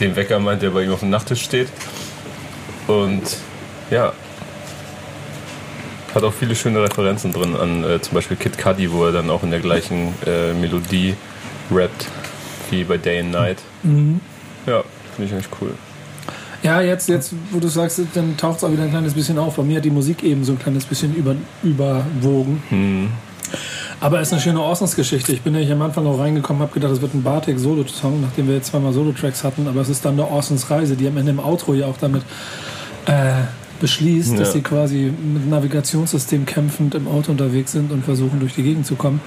den 0.00 0.16
Wecker 0.16 0.38
meint, 0.40 0.62
der 0.62 0.70
bei 0.70 0.82
ihm 0.82 0.92
auf 0.92 1.00
dem 1.00 1.10
Nachttisch 1.10 1.42
steht. 1.42 1.68
Und 2.86 3.22
ja, 3.90 4.12
hat 6.14 6.22
auch 6.22 6.32
viele 6.32 6.54
schöne 6.54 6.82
Referenzen 6.82 7.32
drin 7.32 7.56
an 7.56 7.84
äh, 7.84 8.00
zum 8.00 8.14
Beispiel 8.14 8.36
Kid 8.36 8.58
Cudi, 8.58 8.90
wo 8.90 9.04
er 9.04 9.12
dann 9.12 9.30
auch 9.30 9.42
in 9.42 9.50
der 9.50 9.60
gleichen 9.60 10.14
äh, 10.26 10.52
Melodie 10.52 11.14
rappt 11.70 12.06
wie 12.70 12.84
bei 12.84 12.98
Day 12.98 13.20
and 13.20 13.32
Night. 13.32 13.58
Ja, 14.66 14.84
finde 15.14 15.28
ich 15.28 15.32
eigentlich 15.32 15.60
cool. 15.60 15.74
Ja, 16.64 16.80
jetzt, 16.80 17.08
jetzt, 17.10 17.32
wo 17.52 17.60
du 17.60 17.68
sagst, 17.68 18.00
dann 18.14 18.36
taucht 18.38 18.56
es 18.58 18.64
auch 18.64 18.72
wieder 18.72 18.84
ein 18.84 18.90
kleines 18.90 19.12
bisschen 19.12 19.38
auf. 19.38 19.56
Bei 19.56 19.62
mir 19.62 19.76
hat 19.76 19.84
die 19.84 19.90
Musik 19.90 20.22
eben 20.24 20.44
so 20.44 20.52
ein 20.52 20.58
kleines 20.58 20.86
bisschen 20.86 21.14
über, 21.14 21.36
überwogen. 21.62 22.62
Hm. 22.70 23.08
Aber 24.00 24.20
es 24.20 24.28
ist 24.28 24.32
eine 24.32 24.42
schöne 24.42 24.60
Orsons-Geschichte. 24.60 25.32
Ich 25.32 25.42
bin 25.42 25.52
nämlich 25.52 25.70
am 25.70 25.82
Anfang 25.82 26.06
auch 26.06 26.18
reingekommen, 26.18 26.62
habe 26.62 26.72
gedacht, 26.72 26.92
es 26.92 27.00
wird 27.02 27.14
ein 27.14 27.22
Bartek-Solo-Song, 27.22 28.22
nachdem 28.22 28.48
wir 28.48 28.54
jetzt 28.54 28.68
zweimal 28.70 28.92
Solo-Tracks 28.94 29.44
hatten. 29.44 29.68
Aber 29.68 29.82
es 29.82 29.90
ist 29.90 30.04
dann 30.04 30.16
der 30.16 30.30
Orsons 30.30 30.70
Reise, 30.70 30.96
die 30.96 31.06
am 31.06 31.16
Ende 31.18 31.32
im 31.32 31.38
Outro 31.38 31.74
ja 31.74 31.86
auch 31.86 31.98
damit 31.98 32.22
äh, 33.06 33.42
beschließt, 33.80 34.32
dass 34.32 34.48
Ja. 34.48 34.52
sie 34.54 34.60
quasi 34.62 35.12
mit 35.34 35.48
Navigationssystem 35.48 36.46
kämpfend 36.46 36.94
im 36.94 37.06
Auto 37.08 37.30
unterwegs 37.30 37.72
sind 37.72 37.92
und 37.92 38.04
versuchen, 38.04 38.40
durch 38.40 38.54
die 38.54 38.62
Gegend 38.62 38.86
zu 38.86 38.94
kommen. 38.96 39.20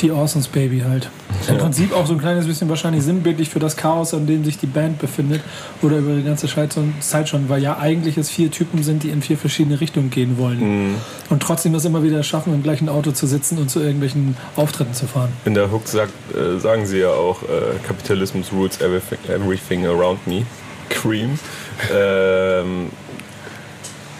Die 0.00 0.10
Orsons 0.12 0.48
Baby 0.48 0.80
halt. 0.80 1.10
Im 1.48 1.58
Prinzip 1.58 1.92
auch 1.94 2.06
so 2.06 2.14
ein 2.14 2.18
kleines 2.20 2.46
bisschen 2.46 2.68
wahrscheinlich 2.70 3.02
sinnbildlich 3.02 3.50
für 3.50 3.58
das 3.58 3.76
Chaos, 3.76 4.14
an 4.14 4.26
dem 4.26 4.44
sich 4.44 4.56
die 4.58 4.66
Band 4.66 4.98
befindet. 4.98 5.42
Oder 5.82 5.98
über 5.98 6.14
die 6.14 6.22
ganze 6.22 6.46
Zeit 6.48 7.28
schon- 7.28 7.48
weil 7.48 7.62
ja 7.62 7.78
eigentlich 7.78 8.16
es 8.16 8.30
vier 8.30 8.50
Typen 8.50 8.82
sind, 8.82 9.02
die 9.02 9.10
in 9.10 9.20
vier 9.20 9.36
verschiedene 9.36 9.80
Richtungen 9.80 10.08
gehen 10.10 10.38
wollen. 10.38 10.96
Und 11.28 11.42
trotzdem 11.42 11.74
es 11.74 11.84
immer 11.84 12.02
wieder 12.02 12.22
schaffen, 12.22 12.54
im 12.54 12.62
gleichen 12.62 12.88
Auto 12.88 13.12
zu 13.12 13.26
sitzen 13.26 13.58
und 13.58 13.70
zu 13.70 13.80
irgendwelchen 13.80 14.36
Auftritten 14.56 14.94
zu 14.94 15.06
fahren. 15.06 15.32
In 15.44 15.54
der 15.54 15.70
Hook 15.70 15.86
sagt, 15.86 16.12
äh, 16.34 16.58
sagen 16.58 16.86
sie 16.86 16.98
ja 16.98 17.10
auch, 17.10 17.42
äh, 17.42 17.46
Kapitalismus 17.86 18.52
rules 18.52 18.80
everything, 18.80 19.18
everything 19.28 19.86
around 19.86 20.26
me. 20.26 20.44
Cream. 20.88 21.38
Ähm, 21.94 22.90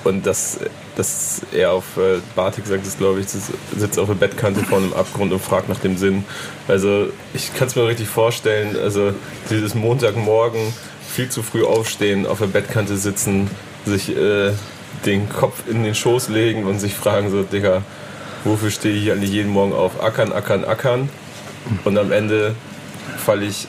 und 0.04 0.24
das, 0.24 0.58
das 1.00 1.40
er 1.52 1.72
auf 1.72 1.96
äh, 1.96 2.20
Bartik 2.36 2.66
sagt, 2.66 2.86
ist 2.86 2.98
glaube 2.98 3.20
ich, 3.20 3.28
sitzt 3.28 3.98
auf 3.98 4.08
der 4.08 4.14
Bettkante 4.14 4.60
vor 4.60 4.78
einem 4.78 4.92
Abgrund 4.92 5.32
und 5.32 5.40
fragt 5.40 5.68
nach 5.68 5.80
dem 5.80 5.96
Sinn. 5.96 6.24
Also 6.68 7.08
ich 7.32 7.54
kann 7.54 7.68
es 7.68 7.76
mir 7.76 7.86
richtig 7.86 8.08
vorstellen, 8.08 8.76
also 8.76 9.14
dieses 9.48 9.74
Montagmorgen 9.74 10.60
viel 11.08 11.30
zu 11.30 11.42
früh 11.42 11.64
aufstehen, 11.64 12.26
auf 12.26 12.38
der 12.38 12.46
Bettkante 12.46 12.96
sitzen, 12.96 13.50
sich 13.86 14.14
äh, 14.14 14.52
den 15.06 15.28
Kopf 15.30 15.62
in 15.68 15.84
den 15.84 15.94
Schoß 15.94 16.28
legen 16.28 16.64
und 16.64 16.78
sich 16.78 16.94
fragen 16.94 17.30
so, 17.30 17.42
Digga, 17.42 17.82
wofür 18.44 18.70
stehe 18.70 18.94
ich 18.94 19.10
eigentlich 19.10 19.30
jeden 19.30 19.50
Morgen 19.50 19.72
auf? 19.72 20.02
Ackern, 20.02 20.32
ackern, 20.32 20.64
ackern. 20.64 21.08
Und 21.84 21.98
am 21.98 22.12
Ende 22.12 22.54
falle 23.16 23.46
ich 23.46 23.68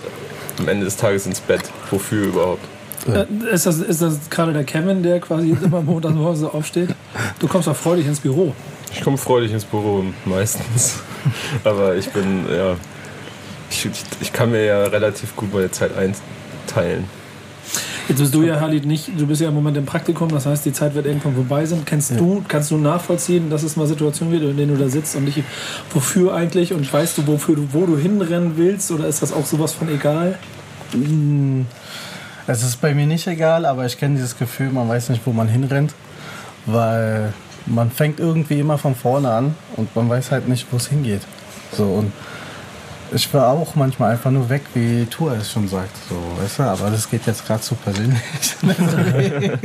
am 0.60 0.68
Ende 0.68 0.86
des 0.86 0.98
Tages 0.98 1.26
ins 1.26 1.40
Bett. 1.40 1.64
Wofür 1.90 2.26
überhaupt? 2.28 2.71
Äh, 3.08 3.26
ist, 3.54 3.66
das, 3.66 3.80
ist 3.80 4.02
das 4.02 4.30
gerade 4.30 4.54
der 4.54 4.64
Kevin, 4.64 5.04
der 5.04 5.20
quasi 5.20 5.50
jetzt 5.50 5.64
immer 5.64 5.82
montags 5.82 6.16
morgens 6.16 6.40
so 6.40 6.50
aufsteht? 6.52 6.90
Du 7.40 7.48
kommst 7.48 7.68
doch 7.68 7.76
freudig 7.76 8.06
ins 8.06 8.20
Büro. 8.20 8.54
Ich 8.94 9.02
komme 9.02 9.18
freudig 9.18 9.52
ins 9.52 9.66
Büro 9.66 10.04
meistens. 10.26 11.00
Aber 11.64 11.96
ich 11.96 12.10
bin, 12.10 12.46
ja. 12.52 12.76
Ich, 13.70 13.86
ich, 13.86 14.04
ich 14.20 14.34
kann 14.34 14.52
mir 14.52 14.66
ja 14.66 14.84
relativ 14.84 15.36
gut 15.36 15.54
meine 15.54 15.72
Zeit 15.72 15.92
einteilen. 15.96 17.06
Jetzt 18.10 18.20
bist 18.20 18.36
du 18.36 18.44
ja, 18.44 18.60
Halid, 18.60 18.86
nicht, 18.86 19.10
du 19.18 19.26
bist 19.26 19.40
ja 19.40 19.48
im 19.48 19.54
Moment 19.54 19.78
im 19.78 19.86
Praktikum, 19.86 20.28
das 20.28 20.46
heißt, 20.46 20.66
die 20.66 20.74
Zeit 20.74 20.96
wird 20.96 21.06
irgendwann 21.06 21.36
vorbei 21.36 21.66
sein. 21.66 21.84
Kennst 21.86 22.12
du, 22.12 22.44
kannst 22.46 22.70
du 22.72 22.78
nachvollziehen, 22.78 23.50
dass 23.50 23.64
es 23.64 23.78
mal 23.78 23.88
Situationen 23.88 24.34
wird, 24.34 24.44
in 24.52 24.58
denen 24.58 24.76
du 24.76 24.84
da 24.84 24.90
sitzt 24.90 25.16
und 25.16 25.24
nicht, 25.24 25.44
wofür 25.94 26.34
eigentlich 26.34 26.74
und 26.74 26.92
weißt 26.92 27.20
du, 27.20 27.28
wofür 27.28 27.56
du, 27.56 27.70
wo 27.72 27.86
du 27.86 27.98
hinrennen 27.98 28.58
willst 28.58 28.92
oder 28.92 29.08
ist 29.08 29.22
das 29.22 29.32
auch 29.32 29.46
sowas 29.46 29.72
von 29.72 29.88
egal? 29.88 30.38
Es 32.48 32.64
ist 32.64 32.82
bei 32.82 32.94
mir 32.94 33.06
nicht 33.06 33.28
egal, 33.28 33.66
aber 33.66 33.86
ich 33.86 33.98
kenne 33.98 34.16
dieses 34.16 34.38
Gefühl, 34.38 34.72
man 34.72 34.90
weiß 34.90 35.10
nicht, 35.10 35.22
wo 35.26 35.32
man 35.32 35.48
hinrennt, 35.48 35.94
weil 36.66 37.34
man 37.66 37.92
fängt 37.92 38.20
irgendwie 38.20 38.60
immer 38.60 38.78
von 38.78 38.96
vorne 38.96 39.32
an 39.32 39.56
und 39.78 39.96
man 39.96 40.10
weiß 40.10 40.32
halt 40.32 40.48
nicht, 40.48 40.68
wo 40.72 40.78
es 40.78 40.88
hingeht. 40.88 41.22
So 41.72 41.86
und 41.86 42.12
ich 43.14 43.34
war 43.34 43.50
auch 43.50 43.76
manchmal 43.76 44.12
einfach 44.12 44.32
nur 44.32 44.50
weg, 44.50 44.62
wie 44.74 45.06
Tour 45.06 45.34
es 45.34 45.52
schon 45.52 45.68
sagt, 45.68 45.92
so, 46.10 46.16
weißt 46.42 46.60
du, 46.60 46.64
aber 46.64 46.90
das 46.90 47.10
geht 47.10 47.26
jetzt 47.26 47.46
gerade 47.46 47.62
zu 47.62 47.76
persönlich. 47.76 48.22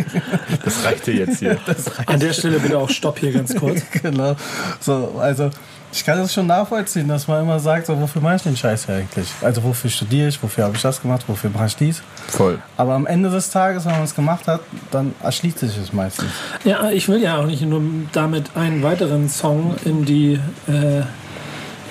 Das 0.65 0.85
reicht 0.85 1.07
dir 1.07 1.15
jetzt 1.15 1.39
hier. 1.39 1.59
An 2.07 2.19
der 2.19 2.33
Stelle 2.33 2.59
bitte 2.59 2.79
auch 2.79 2.91
Stopp 2.91 3.19
hier 3.19 3.33
ganz 3.33 3.55
kurz. 3.55 3.83
genau. 4.03 4.35
So, 4.81 5.17
also 5.21 5.51
ich 5.93 6.05
kann 6.05 6.19
das 6.19 6.33
schon 6.33 6.47
nachvollziehen, 6.47 7.09
dass 7.09 7.29
man 7.29 7.43
immer 7.43 7.59
sagt, 7.61 7.87
so, 7.87 7.99
wofür 8.01 8.21
mache 8.21 8.37
ich 8.37 8.43
den 8.43 8.57
Scheiß 8.57 8.87
hier 8.87 8.97
eigentlich? 8.97 9.29
Also 9.41 9.63
wofür 9.63 9.91
studiere 9.91 10.29
ich, 10.29 10.43
wofür 10.43 10.65
habe 10.65 10.77
ich 10.77 10.83
das 10.83 11.01
gemacht, 11.01 11.25
wofür 11.27 11.51
mache 11.51 11.67
ich 11.67 11.77
dies? 11.77 12.03
Voll. 12.29 12.59
Aber 12.77 12.95
am 12.95 13.07
Ende 13.07 13.31
des 13.31 13.51
Tages, 13.51 13.85
wenn 13.85 13.93
man 13.93 14.03
es 14.03 14.15
gemacht 14.15 14.49
hat, 14.49 14.61
dann 14.91 15.15
erschließt 15.23 15.61
sich 15.61 15.77
es 15.79 15.93
meistens. 15.93 16.31
Ja, 16.65 16.91
ich 16.91 17.09
will 17.09 17.23
ja 17.23 17.39
auch 17.39 17.47
nicht 17.47 17.63
nur 17.63 17.83
damit 18.13 18.57
einen 18.57 18.83
weiteren 18.83 19.29
Song 19.29 19.77
in 19.85 20.05
die 20.05 20.41
äh, 20.67 21.03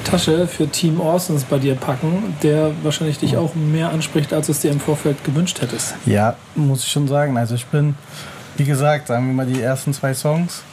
Tasche 0.05 0.47
für 0.47 0.67
Team 0.67 1.01
Orsons 1.01 1.43
bei 1.43 1.57
dir 1.59 1.75
packen, 1.75 2.35
der 2.43 2.71
wahrscheinlich 2.83 3.19
dich 3.19 3.35
auch 3.35 3.55
mehr 3.55 3.89
anspricht, 3.89 4.31
als 4.31 4.47
es 4.47 4.59
dir 4.61 4.71
im 4.71 4.79
Vorfeld 4.79 5.23
gewünscht 5.25 5.61
hättest. 5.61 5.95
Ja, 6.05 6.35
muss 6.55 6.83
ich 6.83 6.91
schon 6.91 7.07
sagen. 7.07 7.37
Also 7.37 7.55
ich 7.55 7.65
bin, 7.65 7.95
wie 8.55 8.63
gesagt, 8.63 9.07
sagen 9.07 9.27
wir 9.27 9.33
mal 9.33 9.45
die 9.45 9.61
ersten 9.61 9.93
zwei 9.93 10.13
Songs, 10.13 10.63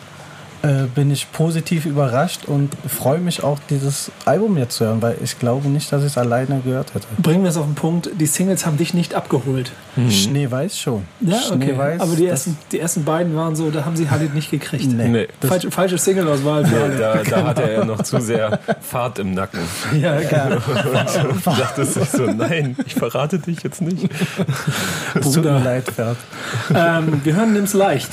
äh, 0.62 0.86
bin 0.94 1.10
ich 1.10 1.30
positiv 1.32 1.86
überrascht 1.86 2.44
und 2.46 2.70
freue 2.86 3.18
mich 3.18 3.42
auch, 3.42 3.58
dieses 3.68 4.10
Album 4.24 4.56
jetzt 4.58 4.76
zu 4.76 4.84
hören, 4.84 5.02
weil 5.02 5.16
ich 5.22 5.38
glaube 5.38 5.68
nicht, 5.68 5.92
dass 5.92 6.02
ich 6.02 6.08
es 6.08 6.18
alleine 6.18 6.60
gehört 6.60 6.94
hätte. 6.94 7.06
Bringen 7.18 7.42
wir 7.42 7.50
es 7.50 7.56
auf 7.56 7.66
den 7.66 7.74
Punkt, 7.74 8.10
die 8.18 8.26
Singles 8.26 8.64
haben 8.64 8.76
dich 8.76 8.94
nicht 8.94 9.14
abgeholt. 9.14 9.72
Schneeweiß 10.08 10.78
schon. 10.78 11.04
Ja, 11.20 11.36
okay. 11.36 11.64
Schneeweiß, 11.64 12.00
Aber 12.00 12.14
die 12.16 12.26
ersten, 12.26 12.56
die 12.70 12.78
ersten 12.80 13.04
beiden 13.04 13.34
waren 13.36 13.56
so, 13.56 13.70
da 13.70 13.84
haben 13.84 13.96
sie 13.96 14.08
Halid 14.08 14.34
nicht 14.34 14.50
gekriegt. 14.50 14.86
Nee. 14.86 15.08
Nee. 15.08 15.28
Falsche, 15.46 15.70
falsche 15.70 15.98
Single-Auswahl 15.98 16.64
alle. 16.64 16.96
Da, 16.96 17.16
da 17.22 17.44
hat 17.44 17.58
er 17.58 17.72
ja 17.72 17.84
noch 17.84 18.02
zu 18.02 18.20
sehr 18.20 18.58
Fahrt 18.80 19.18
im 19.18 19.34
Nacken. 19.34 19.60
Ja, 20.00 20.18
genau. 20.20 20.56
Du 21.44 21.50
dachtest 21.50 21.94
sich 21.94 22.08
so, 22.08 22.24
nein, 22.26 22.76
ich 22.86 22.94
verrate 22.94 23.38
dich 23.38 23.62
jetzt 23.62 23.82
nicht. 23.82 24.08
Es 25.14 25.32
tut 25.32 25.44
mir 25.44 25.52
Bruder. 25.52 25.60
leid, 25.60 25.84
Pferd. 25.84 26.16
ähm, 26.74 27.20
wir 27.24 27.34
hören 27.36 27.52
Nimm's 27.52 27.74
leicht. 27.74 28.10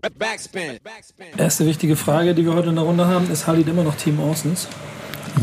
Backspin. 0.00 0.78
Backspin. 0.82 1.26
Erste 1.36 1.66
wichtige 1.66 1.94
Frage, 1.96 2.34
die 2.34 2.44
wir 2.44 2.54
heute 2.54 2.70
in 2.70 2.76
der 2.76 2.84
Runde 2.84 3.06
haben, 3.06 3.30
ist 3.30 3.46
Halid 3.46 3.68
immer 3.68 3.82
noch 3.82 3.94
Team 3.94 4.18
Orsons? 4.18 4.66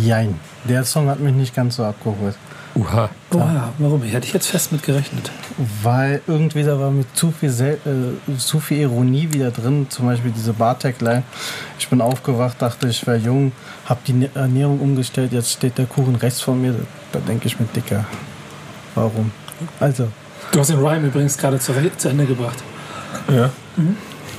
Jein. 0.02 0.40
Der 0.64 0.84
Song 0.84 1.08
hat 1.08 1.20
mich 1.20 1.34
nicht 1.34 1.56
ganz 1.56 1.76
so 1.76 1.84
abgeholt. 1.84 2.36
Uha. 2.76 3.10
Oh 3.34 3.38
ja, 3.38 3.74
warum? 3.78 4.04
Ich 4.04 4.14
hätte 4.14 4.28
ich 4.28 4.34
jetzt 4.34 4.48
fest 4.48 4.72
mit 4.72 4.84
gerechnet. 4.84 5.32
Weil 5.82 6.22
irgendwie 6.28 6.64
da 6.64 6.80
war 6.80 6.92
mit 6.92 7.08
zu 7.16 7.32
viel, 7.32 7.50
Sel 7.50 7.80
äh, 7.86 8.38
zu 8.38 8.60
viel 8.60 8.80
Ironie 8.80 9.30
wieder 9.32 9.52
drin. 9.52 9.88
Zum 9.90 10.06
Beispiel 10.08 10.32
diese 10.32 10.54
Bartag-Line. 10.54 11.24
Ich 11.80 11.88
bin 11.90 12.02
aufgewacht, 12.02 12.62
dachte 12.62 12.88
ich 12.88 13.06
wäre 13.08 13.18
jung, 13.18 13.52
hab 13.86 14.04
die 14.06 14.30
Ernährung 14.34 14.80
umgestellt, 14.80 15.32
jetzt 15.34 15.52
steht 15.54 15.78
der 15.78 15.86
Kuchen 15.86 16.16
rechts 16.16 16.42
von 16.42 16.62
mir. 16.62 16.76
Da 17.12 17.20
denke 17.20 17.48
ich 17.48 17.60
mir, 17.60 17.68
Dicker, 17.68 18.06
warum? 18.96 19.32
Also, 19.80 20.08
Du 20.52 20.60
hast 20.60 20.70
den 20.70 20.80
Rhyme 20.80 21.08
übrigens 21.08 21.38
gerade 21.38 21.60
zu, 21.60 21.74
zu 21.98 22.10
Ende 22.10 22.26
gebracht. 22.26 22.64
Ja. 23.30 23.50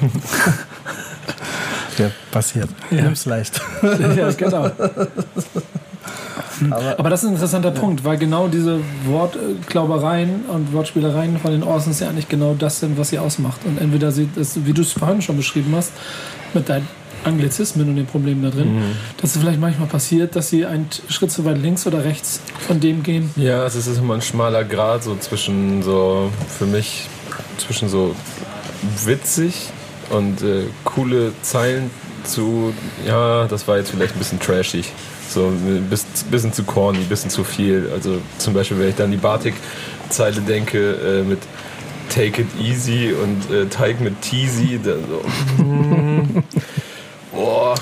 der 1.98 2.10
passiert. 2.30 2.68
Ja. 2.90 3.02
Nimm's 3.02 3.26
leicht. 3.26 3.60
ja, 4.16 4.30
genau. 4.32 4.70
Aber 6.70 6.98
Aber 6.98 7.10
das 7.10 7.22
ist 7.22 7.28
ein 7.28 7.34
interessanter 7.34 7.70
Punkt, 7.70 8.04
weil 8.04 8.18
genau 8.18 8.48
diese 8.48 8.80
Wortklaubereien 9.04 10.46
und 10.46 10.72
Wortspielereien 10.72 11.38
von 11.38 11.52
den 11.52 11.62
Orsons 11.62 12.00
ja 12.00 12.08
eigentlich 12.08 12.28
genau 12.28 12.54
das 12.58 12.80
sind, 12.80 12.98
was 12.98 13.10
sie 13.10 13.18
ausmacht. 13.18 13.60
Und 13.64 13.80
entweder 13.80 14.10
sie, 14.10 14.28
das, 14.34 14.64
wie 14.64 14.72
du 14.72 14.82
es 14.82 14.92
vorhin 14.92 15.22
schon 15.22 15.36
beschrieben 15.36 15.72
hast, 15.76 15.92
mit 16.54 16.68
deinen 16.68 16.88
Anglizismen 17.24 17.88
und 17.88 17.96
den 17.96 18.06
Problemen 18.06 18.42
da 18.42 18.50
drin, 18.50 18.94
dass 19.20 19.34
es 19.34 19.40
vielleicht 19.40 19.60
manchmal 19.60 19.88
passiert, 19.88 20.36
dass 20.36 20.48
sie 20.48 20.66
einen 20.66 20.88
Schritt 21.08 21.32
zu 21.32 21.44
weit 21.44 21.58
links 21.58 21.86
oder 21.86 22.04
rechts 22.04 22.40
von 22.66 22.80
dem 22.80 23.02
gehen. 23.02 23.30
Ja, 23.36 23.64
es 23.64 23.74
ist 23.74 23.88
immer 23.98 24.14
ein 24.14 24.22
schmaler 24.22 24.64
Grad 24.64 25.02
so 25.02 25.16
zwischen 25.16 25.82
so, 25.82 26.30
für 26.48 26.66
mich, 26.66 27.08
zwischen 27.58 27.88
so 27.88 28.14
witzig 29.04 29.70
und 30.10 30.42
äh, 30.42 30.64
coole 30.84 31.32
Zeilen 31.42 31.90
zu, 32.24 32.72
ja, 33.06 33.46
das 33.46 33.66
war 33.68 33.78
jetzt 33.78 33.90
vielleicht 33.90 34.14
ein 34.14 34.18
bisschen 34.18 34.40
trashig. 34.40 34.92
So 35.30 35.46
ein 35.48 35.86
bisschen, 35.90 36.08
bisschen 36.30 36.52
zu 36.52 36.62
corny, 36.64 36.98
ein 36.98 37.04
bisschen 37.08 37.30
zu 37.30 37.44
viel. 37.44 37.90
Also 37.92 38.18
zum 38.38 38.54
Beispiel, 38.54 38.78
wenn 38.78 38.88
ich 38.88 38.94
dann 38.96 39.06
an 39.06 39.10
die 39.12 39.16
Batik-Zeile 39.18 40.40
denke, 40.40 40.92
äh, 40.92 41.22
mit 41.22 41.38
Take 42.08 42.40
it 42.42 42.48
easy 42.58 43.12
und 43.12 43.54
äh, 43.54 43.66
Teig 43.66 44.00
mit 44.00 44.20
Teasy, 44.22 44.80
da 44.82 44.92
so. 44.94 45.22
Boah. 47.32 47.74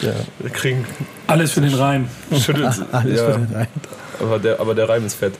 Ja. 0.00 0.12
Wir 0.38 0.50
kriegen 0.50 0.84
Alles 1.26 1.52
für 1.52 1.60
den 1.60 1.74
Reim. 1.74 2.08
schüttelt. 2.36 2.74
Alles 2.92 3.20
ja, 3.20 3.32
für 3.32 3.38
den 3.38 3.54
Reim. 3.54 3.66
aber, 4.20 4.38
der, 4.38 4.60
aber 4.60 4.74
der 4.74 4.88
Reim 4.88 5.06
ist 5.06 5.14
fett. 5.14 5.34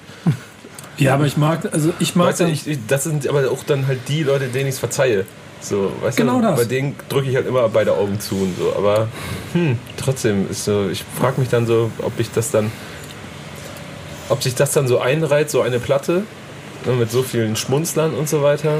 Ja, 0.98 1.14
aber 1.14 1.24
ich 1.26 1.36
mag, 1.36 1.72
also 1.72 1.92
ich 1.98 2.14
mag 2.14 2.28
Weißt 2.28 2.40
du, 2.40 2.44
dann- 2.44 2.52
ich, 2.52 2.66
ich, 2.68 2.78
das 2.86 3.04
sind 3.04 3.26
aber 3.26 3.50
auch 3.50 3.64
dann 3.64 3.86
halt 3.86 4.00
die 4.08 4.22
Leute, 4.22 4.46
denen 4.48 4.68
ich 4.68 4.74
es 4.74 4.78
verzeihe. 4.78 5.24
So, 5.60 5.92
weißt 6.00 6.16
Genau 6.16 6.36
du, 6.36 6.42
das. 6.42 6.56
bei 6.58 6.64
denen 6.64 6.96
drücke 7.08 7.28
ich 7.28 7.36
halt 7.36 7.46
immer 7.46 7.68
beide 7.68 7.92
Augen 7.92 8.18
zu 8.18 8.34
und 8.36 8.56
so. 8.58 8.72
Aber 8.76 9.08
hm, 9.52 9.78
trotzdem 9.96 10.48
ist 10.50 10.64
so, 10.64 10.88
ich 10.88 11.04
frage 11.18 11.40
mich 11.40 11.50
dann 11.50 11.66
so, 11.66 11.90
ob 12.02 12.18
ich 12.18 12.30
das 12.30 12.50
dann, 12.50 12.72
ob 14.28 14.42
sich 14.42 14.54
das 14.54 14.72
dann 14.72 14.88
so 14.88 14.98
einreiht, 15.00 15.50
so 15.50 15.60
eine 15.60 15.78
Platte 15.78 16.24
ne, 16.86 16.92
mit 16.92 17.10
so 17.10 17.22
vielen 17.22 17.56
Schmunzlern 17.56 18.14
und 18.14 18.28
so 18.28 18.42
weiter 18.42 18.78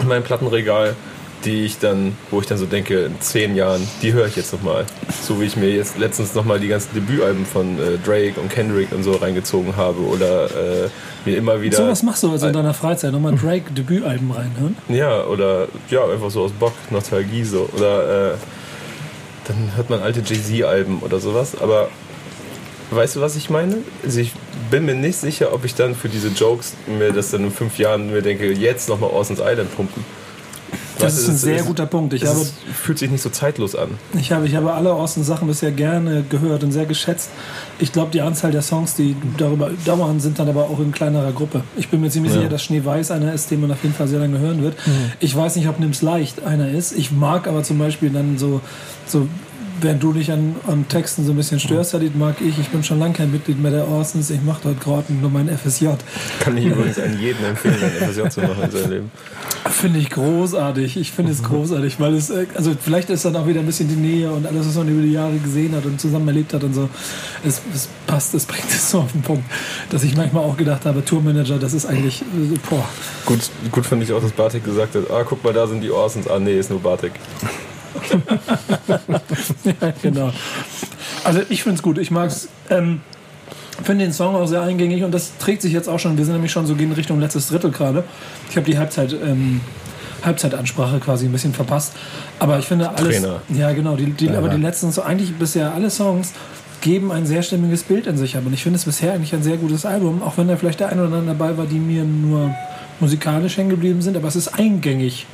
in 0.00 0.08
meinem 0.08 0.22
Plattenregal, 0.24 0.96
die 1.44 1.64
ich 1.64 1.78
dann, 1.78 2.16
wo 2.30 2.40
ich 2.40 2.46
dann 2.46 2.58
so 2.58 2.66
denke, 2.66 3.04
in 3.04 3.20
zehn 3.20 3.54
Jahren, 3.54 3.86
die 4.02 4.12
höre 4.12 4.26
ich 4.26 4.36
jetzt 4.36 4.52
nochmal. 4.52 4.84
So 5.22 5.40
wie 5.40 5.44
ich 5.44 5.56
mir 5.56 5.70
jetzt 5.70 5.98
letztens 5.98 6.34
nochmal 6.34 6.60
die 6.60 6.68
ganzen 6.68 6.94
Debütalben 6.94 7.46
von 7.46 7.78
äh, 7.78 7.98
Drake 8.04 8.40
und 8.40 8.50
Kendrick 8.50 8.92
und 8.92 9.02
so 9.02 9.12
reingezogen 9.12 9.76
habe 9.76 10.00
oder 10.00 10.46
äh, 10.46 10.88
mir 11.24 11.36
immer 11.36 11.60
wieder. 11.60 11.76
so 11.76 11.86
was 11.86 12.02
machst 12.02 12.22
du 12.22 12.30
also 12.30 12.46
in 12.46 12.52
deiner 12.52 12.74
Freizeit. 12.74 13.12
Nochmal 13.12 13.34
Drake 13.34 13.72
Debütalben 13.72 14.30
reinhören. 14.30 14.76
Ja, 14.88 15.24
oder 15.24 15.68
ja, 15.90 16.04
einfach 16.08 16.30
so 16.30 16.42
aus 16.42 16.52
Bock, 16.52 16.74
Nostalgie 16.90 17.44
so. 17.44 17.68
Oder 17.76 18.32
äh, 18.32 18.34
dann 19.46 19.76
hört 19.76 19.90
man 19.90 20.00
alte 20.00 20.20
Jay-Z-Alben 20.20 21.00
oder 21.00 21.20
sowas. 21.20 21.60
Aber 21.60 21.88
weißt 22.90 23.16
du, 23.16 23.20
was 23.20 23.36
ich 23.36 23.50
meine? 23.50 23.78
Also 24.04 24.20
ich 24.20 24.32
bin 24.70 24.84
mir 24.84 24.94
nicht 24.94 25.16
sicher, 25.16 25.52
ob 25.52 25.64
ich 25.64 25.74
dann 25.74 25.94
für 25.94 26.08
diese 26.08 26.28
Jokes 26.28 26.74
mir 26.86 27.12
das 27.12 27.30
dann 27.30 27.44
in 27.44 27.50
fünf 27.50 27.78
Jahren 27.78 28.10
mir 28.10 28.22
denke, 28.22 28.50
jetzt 28.52 28.88
nochmal 28.88 29.10
Ocean's 29.10 29.40
Island 29.40 29.74
pumpen. 29.76 30.04
Das 30.98 31.16
ist 31.18 31.28
ein 31.28 31.36
sehr 31.36 31.56
ist- 31.56 31.66
guter 31.66 31.86
Punkt. 31.86 32.12
Ich 32.14 32.22
es 32.22 32.28
habe, 32.30 32.40
ist, 32.40 32.54
fühlt 32.74 32.98
sich 32.98 33.10
nicht 33.10 33.22
so 33.22 33.30
zeitlos 33.30 33.74
an. 33.74 33.90
ich, 34.18 34.30
habe, 34.32 34.46
ich 34.46 34.54
habe 34.54 34.72
alle 34.72 34.92
Austin-Sachen 34.92 35.48
bisher 35.48 35.70
gerne 35.72 36.24
gehört 36.28 36.62
und 36.64 36.72
sehr 36.72 36.86
geschätzt. 36.86 37.30
Ich 37.78 37.92
glaube, 37.92 38.10
die 38.12 38.20
Anzahl 38.20 38.50
der 38.52 38.62
Songs, 38.62 38.94
die 38.94 39.16
darüber 39.38 39.70
dauern, 39.84 40.20
sind 40.20 40.38
dann 40.38 40.48
aber 40.48 40.64
auch 40.64 40.78
in 40.80 40.92
kleinerer 40.92 41.32
Gruppe. 41.32 41.62
Ich 41.76 41.88
bin 41.88 42.00
mir 42.00 42.10
ziemlich 42.10 42.32
sicher, 42.32 42.48
dass 42.48 42.62
Schneeweiß 42.62 43.10
einer 43.10 43.32
ist, 43.32 43.50
den 43.50 43.60
man 43.60 43.70
auf 43.72 43.82
jeden 43.82 43.94
Fall 43.94 44.06
sehr 44.08 44.20
lange 44.20 44.38
hören 44.38 44.62
wird. 44.62 44.76
Ich 45.20 45.34
weiß 45.34 45.56
nicht, 45.56 45.68
ob 45.68 45.80
Nimm's 45.80 46.02
Leicht 46.02 46.44
einer 46.44 46.68
ist. 46.70 46.92
Ich 46.92 47.10
mag 47.10 47.48
aber 47.48 47.62
zum 47.62 47.78
Beispiel 47.78 48.10
dann 48.10 48.38
so, 48.38 48.60
so 49.06 49.26
während 49.82 50.02
du 50.02 50.12
dich 50.12 50.30
an, 50.30 50.56
an 50.66 50.88
Texten 50.88 51.24
so 51.24 51.32
ein 51.32 51.36
bisschen 51.36 51.60
störst, 51.60 51.94
Hadid, 51.94 52.16
mag 52.16 52.36
ich. 52.40 52.58
Ich 52.58 52.68
bin 52.68 52.82
schon 52.82 52.98
lange 52.98 53.14
kein 53.14 53.30
Mitglied 53.30 53.60
mehr 53.60 53.70
der 53.70 53.88
Orsons. 53.88 54.30
Ich 54.30 54.42
mache 54.42 54.60
dort 54.64 54.80
gerade 54.80 55.12
nur 55.12 55.30
mein 55.30 55.48
FSJ. 55.48 55.88
Kann 56.40 56.56
ich 56.56 56.66
übrigens 56.66 56.98
an 56.98 57.18
jeden 57.18 57.44
empfehlen, 57.44 57.78
ein 57.82 58.08
FSJ 58.08 58.28
zu 58.28 58.40
machen 58.40 58.62
in 58.62 58.70
seinem 58.70 58.90
Leben. 58.90 59.10
Finde 59.70 59.98
ich 60.00 60.10
großartig. 60.10 60.96
Ich 60.96 61.12
finde 61.12 61.32
es 61.32 61.42
großartig, 61.42 62.00
weil 62.00 62.14
es, 62.14 62.30
äh, 62.30 62.46
also 62.54 62.74
vielleicht 62.80 63.10
ist 63.10 63.24
dann 63.24 63.36
auch 63.36 63.46
wieder 63.46 63.60
ein 63.60 63.66
bisschen 63.66 63.88
die 63.88 63.96
Nähe 63.96 64.30
und 64.30 64.46
alles, 64.46 64.66
was 64.66 64.74
man 64.74 64.88
über 64.88 65.02
die 65.02 65.12
Jahre 65.12 65.36
gesehen 65.38 65.74
hat 65.74 65.84
und 65.84 66.00
zusammen 66.00 66.28
erlebt 66.28 66.52
hat 66.52 66.64
und 66.64 66.74
so. 66.74 66.88
Es, 67.44 67.60
es 67.74 67.88
passt, 68.06 68.34
es 68.34 68.44
bringt 68.44 68.68
es 68.68 68.90
so 68.90 69.00
auf 69.00 69.12
den 69.12 69.22
Punkt, 69.22 69.44
dass 69.90 70.02
ich 70.02 70.16
manchmal 70.16 70.44
auch 70.44 70.56
gedacht 70.56 70.84
habe, 70.84 71.04
Tourmanager, 71.04 71.58
das 71.58 71.74
ist 71.74 71.86
eigentlich, 71.86 72.22
äh, 72.22 72.58
boah. 72.68 72.88
Gut, 73.24 73.50
gut 73.70 73.86
fand 73.86 74.02
ich 74.02 74.12
auch, 74.12 74.20
dass 74.20 74.32
Bartek 74.32 74.64
gesagt 74.64 74.94
hat, 74.94 75.10
ah, 75.10 75.24
guck 75.24 75.42
mal, 75.44 75.52
da 75.52 75.66
sind 75.66 75.80
die 75.80 75.90
Orsons. 75.90 76.28
Ah, 76.28 76.38
nee, 76.38 76.58
ist 76.58 76.70
nur 76.70 76.80
Bartek. 76.80 77.12
ja, 79.64 79.92
genau. 80.02 80.32
Also 81.24 81.40
ich 81.48 81.62
finde 81.62 81.76
es 81.76 81.82
gut. 81.82 81.98
Ich 81.98 82.10
mag 82.10 82.28
es. 82.28 82.48
Ähm, 82.70 83.00
finde 83.82 84.04
den 84.04 84.12
Song 84.12 84.34
auch 84.34 84.46
sehr 84.46 84.62
eingängig 84.62 85.02
und 85.02 85.12
das 85.12 85.36
trägt 85.38 85.62
sich 85.62 85.72
jetzt 85.72 85.88
auch 85.88 85.98
schon. 85.98 86.16
Wir 86.16 86.24
sind 86.24 86.34
nämlich 86.34 86.52
schon 86.52 86.66
so 86.66 86.74
in 86.74 86.92
Richtung 86.92 87.20
letztes 87.20 87.48
Drittel 87.48 87.70
gerade. 87.70 88.04
Ich 88.50 88.56
habe 88.56 88.66
die 88.66 88.78
Halbzeit. 88.78 89.12
Ähm, 89.12 89.60
Halbzeitansprache 90.24 91.00
quasi 91.00 91.26
ein 91.26 91.32
bisschen 91.32 91.52
verpasst. 91.52 91.94
Aber 92.38 92.58
ich 92.58 92.66
finde 92.66 92.90
alles. 92.90 93.16
Trainer. 93.16 93.40
Ja, 93.48 93.72
genau. 93.72 93.96
Die, 93.96 94.12
die, 94.12 94.30
aber 94.30 94.48
die 94.48 94.60
letzten, 94.60 94.92
so 94.92 95.02
eigentlich 95.02 95.34
bisher 95.34 95.74
alle 95.74 95.90
Songs 95.90 96.32
geben 96.82 97.10
ein 97.10 97.24
sehr 97.24 97.42
stimmiges 97.42 97.84
Bild 97.84 98.06
in 98.06 98.18
sich 98.18 98.36
ab. 98.36 98.42
Und 98.44 98.52
ich 98.52 98.62
finde 98.62 98.76
es 98.76 98.84
bisher 98.84 99.14
eigentlich 99.14 99.32
ein 99.34 99.42
sehr 99.42 99.56
gutes 99.56 99.86
Album, 99.86 100.22
auch 100.22 100.36
wenn 100.36 100.48
da 100.48 100.56
vielleicht 100.56 100.80
der 100.80 100.90
ein 100.90 100.98
oder 101.00 101.16
andere 101.16 101.34
dabei 101.36 101.56
war, 101.56 101.64
die 101.64 101.78
mir 101.78 102.04
nur 102.04 102.54
musikalisch 103.00 103.56
hängen 103.56 103.70
geblieben 103.70 104.02
sind, 104.02 104.16
aber 104.16 104.28
es 104.28 104.36
ist 104.36 104.48
eingängig. 104.48 105.26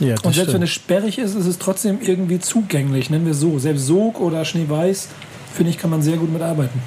Ja, 0.00 0.14
das 0.16 0.24
Und 0.24 0.34
selbst 0.34 0.36
wenn 0.36 0.44
stimmt. 0.46 0.64
es 0.64 0.70
sperrig 0.70 1.18
ist, 1.18 1.34
ist 1.34 1.46
es 1.46 1.58
trotzdem 1.58 1.98
irgendwie 2.02 2.40
zugänglich, 2.40 3.08
nennen 3.08 3.24
wir 3.24 3.32
es 3.32 3.40
so. 3.40 3.58
Selbst 3.58 3.86
Sog 3.86 4.20
oder 4.20 4.44
Schneeweiß, 4.44 5.08
finde 5.54 5.70
ich, 5.70 5.78
kann 5.78 5.90
man 5.90 6.02
sehr 6.02 6.16
gut 6.16 6.32
mitarbeiten. 6.32 6.80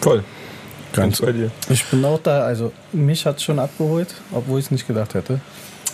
Voll. 0.00 0.24
Ganz- 0.92 1.20
bei 1.20 1.32
dir. 1.32 1.50
Ich 1.68 1.84
bin 1.84 2.04
auch 2.04 2.18
da, 2.22 2.40
also 2.40 2.72
mich 2.92 3.24
hat 3.26 3.40
schon 3.40 3.58
abgeholt, 3.58 4.14
obwohl 4.32 4.58
ich 4.58 4.66
es 4.66 4.70
nicht 4.70 4.86
gedacht 4.86 5.14
hätte. 5.14 5.40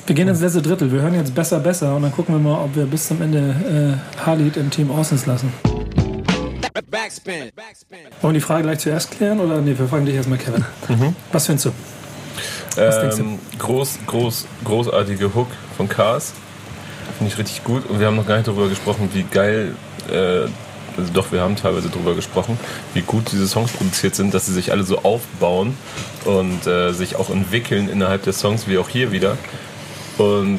Wir 0.06 0.14
gehen 0.14 0.28
ins 0.28 0.40
letzte 0.40 0.62
Drittel. 0.62 0.92
Wir 0.92 1.02
hören 1.02 1.14
jetzt 1.14 1.34
besser, 1.34 1.58
besser 1.60 1.96
und 1.96 2.02
dann 2.02 2.12
gucken 2.12 2.34
wir 2.34 2.38
mal, 2.40 2.62
ob 2.62 2.76
wir 2.76 2.84
bis 2.84 3.08
zum 3.08 3.20
Ende 3.22 3.96
äh, 4.18 4.20
Harley 4.24 4.50
im 4.54 4.70
Team 4.70 4.90
Orsons 4.90 5.26
lassen. 5.26 5.52
Backspin. 6.74 7.52
Backspin. 7.54 7.98
Wollen 8.20 8.34
wir 8.34 8.40
die 8.40 8.44
Frage 8.44 8.64
gleich 8.64 8.80
zuerst 8.80 9.12
klären 9.12 9.38
oder 9.38 9.60
nee, 9.60 9.78
wir 9.78 9.86
fragen 9.86 10.06
dich 10.06 10.16
erstmal, 10.16 10.38
Kevin. 10.38 10.64
Was 11.30 11.46
findest 11.46 11.66
du? 11.66 11.70
Was 12.74 13.00
denkst 13.00 13.16
du? 13.16 13.22
Ähm, 13.22 13.38
groß, 13.60 13.98
groß, 14.08 14.46
großartige 14.64 15.32
Hook 15.36 15.46
von 15.76 15.88
Cars. 15.88 16.32
Finde 17.16 17.32
ich 17.32 17.38
richtig 17.38 17.62
gut. 17.62 17.88
Und 17.88 18.00
wir 18.00 18.08
haben 18.08 18.16
noch 18.16 18.26
gar 18.26 18.38
nicht 18.38 18.48
darüber 18.48 18.68
gesprochen, 18.68 19.08
wie 19.12 19.22
geil, 19.22 19.76
äh, 20.10 20.48
also 20.96 21.12
doch, 21.12 21.30
wir 21.30 21.42
haben 21.42 21.54
teilweise 21.54 21.90
darüber 21.90 22.16
gesprochen, 22.16 22.58
wie 22.92 23.02
gut 23.02 23.30
diese 23.30 23.46
Songs 23.46 23.70
produziert 23.70 24.16
sind, 24.16 24.34
dass 24.34 24.46
sie 24.46 24.52
sich 24.52 24.72
alle 24.72 24.82
so 24.82 24.98
aufbauen 24.98 25.76
und 26.24 26.66
äh, 26.66 26.92
sich 26.92 27.14
auch 27.14 27.30
entwickeln 27.30 27.88
innerhalb 27.88 28.24
der 28.24 28.32
Songs, 28.32 28.66
wie 28.66 28.78
auch 28.78 28.88
hier 28.88 29.12
wieder. 29.12 29.38
Und 30.18 30.58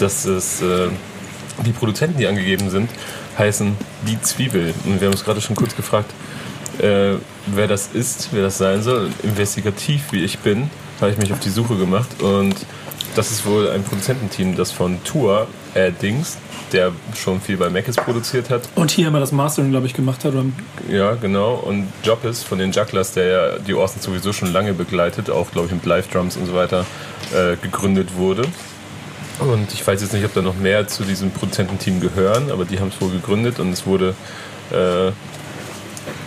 dass 0.00 0.26
es, 0.26 0.60
äh, 0.60 0.88
die 1.64 1.72
Produzenten, 1.72 2.18
die 2.18 2.26
angegeben 2.26 2.68
sind, 2.68 2.90
heißen 3.40 3.76
Die 4.06 4.20
Zwiebel. 4.20 4.74
Und 4.84 5.00
wir 5.00 5.08
haben 5.08 5.14
uns 5.14 5.24
gerade 5.24 5.40
schon 5.40 5.56
kurz 5.56 5.74
gefragt, 5.74 6.12
äh, 6.78 7.14
wer 7.46 7.66
das 7.66 7.88
ist, 7.92 8.28
wer 8.32 8.42
das 8.42 8.58
sein 8.58 8.82
soll. 8.82 9.10
Investigativ 9.22 10.12
wie 10.12 10.22
ich 10.22 10.38
bin, 10.38 10.70
habe 11.00 11.10
ich 11.10 11.18
mich 11.18 11.32
auf 11.32 11.40
die 11.40 11.50
Suche 11.50 11.76
gemacht 11.76 12.22
und 12.22 12.54
das 13.16 13.32
ist 13.32 13.44
wohl 13.44 13.70
ein 13.70 13.82
Produzententeam, 13.82 14.56
das 14.56 14.70
von 14.70 15.02
Tour 15.02 15.48
äh, 15.74 15.90
Dings, 15.90 16.36
der 16.72 16.92
schon 17.16 17.40
viel 17.40 17.56
bei 17.56 17.68
Macis 17.68 17.96
produziert 17.96 18.50
hat. 18.50 18.68
Und 18.76 18.92
hier 18.92 19.08
immer 19.08 19.18
das 19.18 19.32
Mastering, 19.32 19.70
glaube 19.70 19.86
ich, 19.86 19.94
gemacht 19.94 20.24
hat. 20.24 20.34
Oder? 20.34 20.44
Ja, 20.88 21.14
genau. 21.14 21.54
Und 21.54 21.88
Joppis 22.04 22.44
von 22.44 22.58
den 22.58 22.70
Jugglers, 22.70 23.12
der 23.12 23.26
ja 23.26 23.58
die 23.58 23.74
Orsons 23.74 24.04
sowieso 24.04 24.32
schon 24.32 24.52
lange 24.52 24.74
begleitet, 24.74 25.28
auch 25.28 25.50
glaube 25.50 25.66
ich 25.66 25.72
mit 25.72 25.84
Live-Drums 25.84 26.36
und 26.36 26.46
so 26.46 26.54
weiter, 26.54 26.86
äh, 27.34 27.56
gegründet 27.56 28.14
wurde. 28.14 28.42
Und 29.40 29.72
ich 29.72 29.86
weiß 29.86 30.02
jetzt 30.02 30.12
nicht, 30.12 30.24
ob 30.24 30.34
da 30.34 30.42
noch 30.42 30.56
mehr 30.56 30.86
zu 30.86 31.02
diesem 31.04 31.30
Produzententeam 31.30 32.00
gehören, 32.00 32.50
aber 32.50 32.64
die 32.64 32.78
haben 32.78 32.88
es 32.88 33.00
wohl 33.00 33.10
gegründet 33.10 33.58
und 33.58 33.72
es 33.72 33.86
wurde 33.86 34.14
äh, 34.70 35.12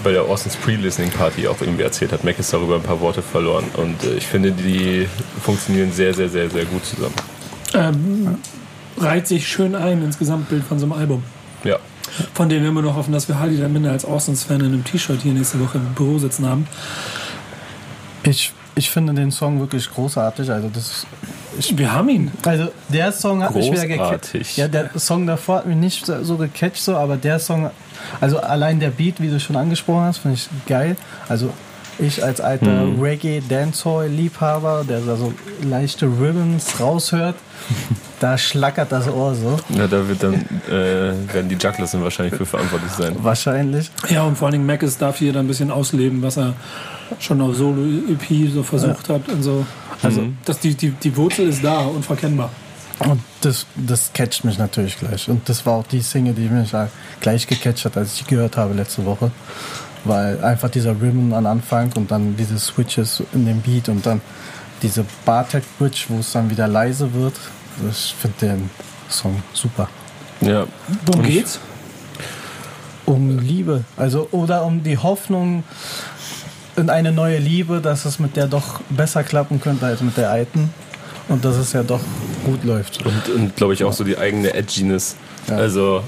bei 0.04 0.12
der 0.12 0.28
Orsons 0.28 0.56
Pre-Listening 0.56 1.12
Party 1.12 1.48
auch 1.48 1.62
irgendwie 1.62 1.84
erzählt 1.84 2.12
hat. 2.12 2.24
Mac 2.24 2.40
ist 2.40 2.52
darüber 2.52 2.76
ein 2.76 2.84
paar 2.84 3.00
Worte 3.02 3.22
verloren 3.22 3.66
und 3.78 4.04
äh, 4.04 4.16
ich 4.16 4.26
finde, 4.26 4.52
die 4.52 5.08
funktionieren 5.42 5.92
sehr, 5.92 6.14
sehr, 6.14 6.30
sehr, 6.30 6.50
sehr 6.50 6.66
gut 6.66 6.86
zusammen. 6.86 7.16
Ähm, 7.76 8.38
reiht 8.98 9.28
sich 9.28 9.48
schön 9.48 9.76
ein 9.76 10.04
ins 10.04 10.18
Gesamtbild 10.18 10.64
von 10.64 10.80
so 10.80 10.86
einem 10.86 10.94
Album. 10.94 11.24
Ja. 11.64 11.78
Von 12.34 12.50
dem 12.50 12.62
wir 12.62 12.70
immer 12.70 12.82
noch 12.82 12.96
hoffen, 12.96 13.14
dass 13.14 13.28
wir 13.28 13.40
Harley 13.40 13.58
dann 13.58 13.74
minder 13.74 13.92
als 13.92 14.06
Orsons-Fan 14.06 14.60
in 14.60 14.68
einem 14.68 14.84
T-Shirt 14.84 15.22
hier 15.22 15.34
nächste 15.34 15.60
Woche 15.60 15.78
im 15.78 15.94
Büro 15.94 16.20
sitzen 16.20 16.48
haben. 16.48 16.68
Ich, 18.24 18.54
ich 18.76 18.90
finde 18.90 19.14
den 19.14 19.32
Song 19.32 19.60
wirklich 19.60 19.90
großartig. 19.90 20.52
Also 20.52 20.70
das 20.70 21.06
Wir 21.76 21.92
haben 21.92 22.10
ihn. 22.10 22.32
Also 22.46 22.70
der 22.90 23.12
Song 23.12 23.44
hat 23.44 23.56
mich 23.56 23.72
wieder 23.72 23.88
gecatcht. 23.88 24.32
Großartig. 24.32 24.58
Ja, 24.58 24.68
der 24.68 24.90
Song 24.98 25.28
davor 25.28 25.58
hat 25.58 25.66
mich 25.66 25.78
nicht 25.78 26.06
so 26.06 26.38
gecatcht, 26.38 26.78
so, 26.82 26.96
aber 26.96 27.18
der 27.18 27.40
Song, 27.40 27.70
also 28.22 28.40
allein 28.40 28.80
der 28.80 28.90
Beat, 28.90 29.22
wie 29.22 29.30
du 29.30 29.40
schon 29.40 29.56
angesprochen 29.56 30.06
hast, 30.06 30.20
finde 30.20 30.38
ich 30.38 30.50
geil. 30.68 30.96
Also 31.30 31.52
ich 32.00 32.24
als 32.24 32.42
alter 32.42 32.88
Reggae 33.00 33.42
Dancehall 33.48 34.08
Liebhaber, 34.08 34.84
der 34.88 35.02
da 35.02 35.16
so 35.16 35.34
leichte 35.62 36.06
Ribbons 36.06 36.80
raushört, 36.80 37.36
da 38.24 38.38
schlackert 38.38 38.90
das 38.90 39.10
Ohr 39.10 39.36
so. 39.36 39.60
ja 39.78 39.86
da 39.86 40.08
wird 40.08 40.24
dann, 40.24 40.36
äh, 40.70 41.34
werden 41.34 41.50
die 41.50 41.56
Jugglers 41.56 41.92
dann 41.92 42.04
wahrscheinlich 42.04 42.36
für 42.36 42.46
verantwortlich 42.46 42.92
sein. 42.94 43.16
Wahrscheinlich. 43.22 43.92
Ja, 44.10 44.24
und 44.24 44.38
vor 44.38 44.48
allen 44.48 44.54
Dingen 44.54 44.66
Mackes 44.66 44.98
darf 44.98 45.18
hier 45.18 45.34
dann 45.34 45.44
ein 45.44 45.48
bisschen 45.50 45.70
ausleben, 45.70 46.22
was 46.22 46.38
er 46.38 46.54
schon 47.20 47.42
auf 47.42 47.58
Solo-EP 47.58 48.50
so 48.50 48.64
versucht 48.64 49.10
hat 49.10 49.28
und 49.28 49.44
so. 49.44 49.66
Also, 50.02 50.24
das, 50.46 50.60
die, 50.60 50.74
die, 50.74 50.92
die 50.92 51.18
Wurzel 51.18 51.50
ist 51.50 51.64
da, 51.66 51.80
unverkennbar. 51.80 52.50
Und 53.00 53.22
das, 53.42 53.66
das 53.76 54.14
catcht 54.14 54.46
mich 54.46 54.58
natürlich 54.58 54.98
gleich. 54.98 55.28
Und 55.28 55.50
das 55.50 55.66
war 55.66 55.74
auch 55.74 55.88
die 55.88 56.00
Single, 56.00 56.34
die 56.34 56.48
mich 56.48 56.74
gleich 57.20 57.46
gecatcht 57.46 57.84
hat, 57.84 57.98
als 57.98 58.14
ich 58.14 58.24
die 58.24 58.36
gehört 58.36 58.56
habe 58.56 58.74
letzte 58.74 59.04
Woche. 59.04 59.32
Weil 60.06 60.42
einfach 60.42 60.70
dieser 60.70 60.92
Ribbon 60.92 61.34
am 61.34 61.46
Anfang 61.46 61.92
und 61.96 62.10
dann 62.10 62.38
diese 62.38 62.58
Switches 62.58 63.22
in 63.34 63.46
dem 63.46 63.62
Beat 63.62 63.90
und 63.90 64.06
dann 64.06 64.22
diese 64.82 65.06
Bartek-Bridge, 65.26 66.06
wo 66.08 66.20
es 66.20 66.32
dann 66.32 66.50
wieder 66.50 66.70
leise 66.70 67.14
wird. 67.14 67.34
Ich 67.90 68.16
finde 68.20 68.38
den 68.42 68.70
Song 69.10 69.42
super. 69.54 69.90
Ja, 70.42 70.66
Worum 71.06 71.24
geht's? 71.24 71.60
Um 73.06 73.40
Liebe. 73.40 73.84
Also, 73.98 74.28
oder 74.32 74.64
um 74.66 74.84
die 74.84 74.98
Hoffnung 74.98 75.64
in 76.76 76.90
eine 76.90 77.12
neue 77.12 77.38
Liebe, 77.38 77.82
dass 77.82 78.06
es 78.06 78.20
mit 78.20 78.36
der 78.36 78.48
doch 78.48 78.82
besser 78.90 79.24
klappen 79.24 79.62
könnte 79.62 79.86
als 79.86 80.02
mit 80.02 80.18
der 80.18 80.30
alten. 80.32 80.74
Und 81.30 81.46
dass 81.46 81.56
es 81.56 81.72
ja 81.74 81.84
doch 81.84 82.02
gut 82.44 82.64
läuft. 82.64 83.06
Und, 83.06 83.30
und 83.30 83.56
glaube 83.56 83.74
ich 83.74 83.84
auch 83.84 83.94
so 83.94 84.04
die 84.04 84.18
eigene 84.18 84.54
Edginess. 84.54 85.16
Ja. 85.48 85.56
Also 85.56 86.04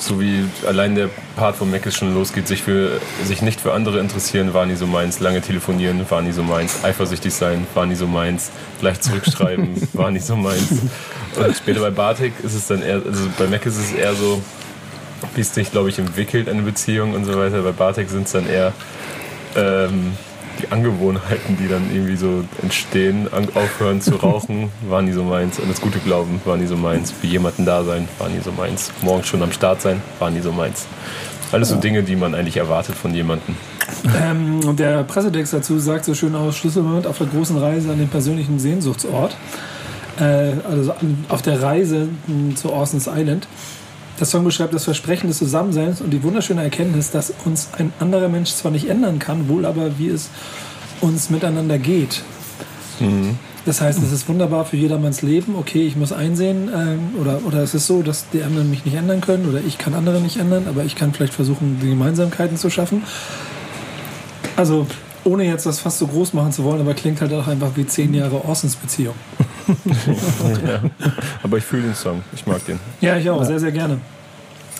so 0.00 0.20
wie 0.20 0.44
allein 0.66 0.94
der 0.94 1.10
Part, 1.36 1.60
wo 1.60 1.64
Mac 1.64 1.86
es 1.86 1.94
schon 1.94 2.14
losgeht, 2.14 2.48
sich, 2.48 2.62
für, 2.62 3.00
sich 3.24 3.42
nicht 3.42 3.60
für 3.60 3.72
andere 3.72 4.00
interessieren, 4.00 4.54
war 4.54 4.66
nie 4.66 4.74
so 4.74 4.86
meins. 4.86 5.20
Lange 5.20 5.40
telefonieren, 5.42 6.04
war 6.08 6.22
nie 6.22 6.32
so 6.32 6.42
meins. 6.42 6.82
Eifersüchtig 6.82 7.34
sein, 7.34 7.66
war 7.74 7.86
nie 7.86 7.94
so 7.94 8.06
meins. 8.06 8.50
Gleich 8.80 9.00
zurückschreiben, 9.00 9.88
war 9.92 10.10
nie 10.10 10.18
so 10.18 10.36
meins. 10.36 10.70
Und 11.36 11.56
später 11.56 11.80
bei 11.80 11.90
Bartik 11.90 12.32
ist 12.42 12.54
es 12.54 12.66
dann 12.66 12.82
eher, 12.82 13.02
also 13.04 13.28
bei 13.38 13.46
Mac 13.46 13.66
ist 13.66 13.76
es 13.76 13.92
eher 13.92 14.14
so, 14.14 14.42
wie 15.34 15.42
es 15.42 15.54
sich, 15.54 15.70
glaube 15.70 15.90
ich, 15.90 15.98
entwickelt, 15.98 16.48
eine 16.48 16.62
Beziehung 16.62 17.14
und 17.14 17.24
so 17.26 17.36
weiter. 17.36 17.62
Bei 17.62 17.72
Bartik 17.72 18.08
sind 18.08 18.26
es 18.26 18.32
dann 18.32 18.48
eher 18.48 18.72
ähm, 19.54 20.12
die 20.60 20.70
Angewohnheiten, 20.72 21.56
die 21.56 21.68
dann 21.68 21.90
irgendwie 21.92 22.16
so 22.16 22.44
entstehen. 22.62 23.28
Aufhören 23.54 24.00
zu 24.00 24.16
rauchen, 24.16 24.70
war 24.88 25.02
nie 25.02 25.12
so 25.12 25.24
meins. 25.24 25.60
An 25.60 25.68
das 25.68 25.80
gute 25.80 25.98
Glauben 25.98 26.40
war 26.44 26.56
nie 26.56 26.66
so 26.66 26.76
meins. 26.76 27.10
Für 27.10 27.26
jemanden 27.26 27.64
da 27.64 27.84
sein, 27.84 28.08
war 28.18 28.28
nie 28.28 28.40
so 28.40 28.52
meins. 28.52 28.90
Morgens 29.02 29.28
schon 29.28 29.42
am 29.42 29.52
Start 29.52 29.80
sein, 29.80 30.02
war 30.18 30.30
nie 30.30 30.40
so 30.40 30.52
meins. 30.52 30.86
Alles 31.52 31.70
so 31.70 31.76
Dinge, 31.76 32.02
die 32.02 32.14
man 32.14 32.34
eigentlich 32.34 32.56
erwartet 32.56 32.94
von 32.94 33.12
jemandem. 33.12 33.56
Ähm, 34.22 34.60
und 34.64 34.78
der 34.78 35.02
Pressetext 35.02 35.52
dazu 35.52 35.78
sagt 35.78 36.04
so 36.04 36.14
schön 36.14 36.34
aus 36.34 36.56
Schlüsselmoment 36.56 37.06
auf 37.06 37.18
der 37.18 37.26
großen 37.26 37.58
Reise 37.58 37.90
an 37.90 37.98
den 37.98 38.08
persönlichen 38.08 38.60
Sehnsuchtsort. 38.60 39.36
Äh, 40.20 40.52
also 40.68 40.94
auf 41.28 41.42
der 41.42 41.60
Reise 41.60 42.08
mh, 42.26 42.54
zu 42.54 42.72
Orson's 42.72 43.08
Island. 43.12 43.48
Der 44.20 44.26
Song 44.26 44.44
beschreibt 44.44 44.74
das 44.74 44.84
Versprechen 44.84 45.28
des 45.28 45.38
Zusammenseins 45.38 46.02
und 46.02 46.10
die 46.10 46.22
wunderschöne 46.22 46.62
Erkenntnis, 46.62 47.10
dass 47.10 47.32
uns 47.46 47.70
ein 47.78 47.90
anderer 48.00 48.28
Mensch 48.28 48.50
zwar 48.52 48.70
nicht 48.70 48.86
ändern 48.86 49.18
kann, 49.18 49.48
wohl 49.48 49.64
aber 49.64 49.98
wie 49.98 50.08
es 50.08 50.28
uns 51.00 51.30
miteinander 51.30 51.78
geht. 51.78 52.22
Das 53.64 53.80
heißt, 53.80 54.02
es 54.02 54.12
ist 54.12 54.28
wunderbar 54.28 54.66
für 54.66 54.76
jedermanns 54.76 55.22
Leben. 55.22 55.54
Okay, 55.56 55.86
ich 55.86 55.96
muss 55.96 56.12
einsehen, 56.12 56.68
ähm, 56.74 57.18
oder, 57.18 57.40
oder 57.46 57.62
es 57.62 57.74
ist 57.74 57.86
so, 57.86 58.02
dass 58.02 58.28
die 58.30 58.42
anderen 58.42 58.68
mich 58.68 58.84
nicht 58.84 58.94
ändern 58.94 59.22
können, 59.22 59.48
oder 59.48 59.60
ich 59.66 59.78
kann 59.78 59.94
andere 59.94 60.20
nicht 60.20 60.36
ändern, 60.36 60.64
aber 60.68 60.84
ich 60.84 60.96
kann 60.96 61.14
vielleicht 61.14 61.32
versuchen, 61.32 61.78
die 61.82 61.88
Gemeinsamkeiten 61.88 62.58
zu 62.58 62.68
schaffen. 62.68 63.02
Also, 64.56 64.86
ohne 65.24 65.44
jetzt 65.44 65.64
das 65.64 65.78
fast 65.78 65.98
so 65.98 66.06
groß 66.06 66.34
machen 66.34 66.52
zu 66.52 66.64
wollen, 66.64 66.80
aber 66.80 66.92
klingt 66.92 67.22
halt 67.22 67.32
auch 67.32 67.46
einfach 67.46 67.70
wie 67.76 67.86
zehn 67.86 68.12
Jahre 68.12 68.44
Orsons 68.44 68.76
Beziehung. 68.76 69.14
Ja. 70.66 70.80
Aber 71.42 71.58
ich 71.58 71.64
fühle 71.64 71.82
den 71.82 71.94
Song, 71.94 72.22
ich 72.34 72.46
mag 72.46 72.64
den. 72.66 72.78
Ja, 73.00 73.16
ich 73.16 73.28
auch, 73.30 73.42
sehr, 73.44 73.60
sehr 73.60 73.72
gerne. 73.72 73.98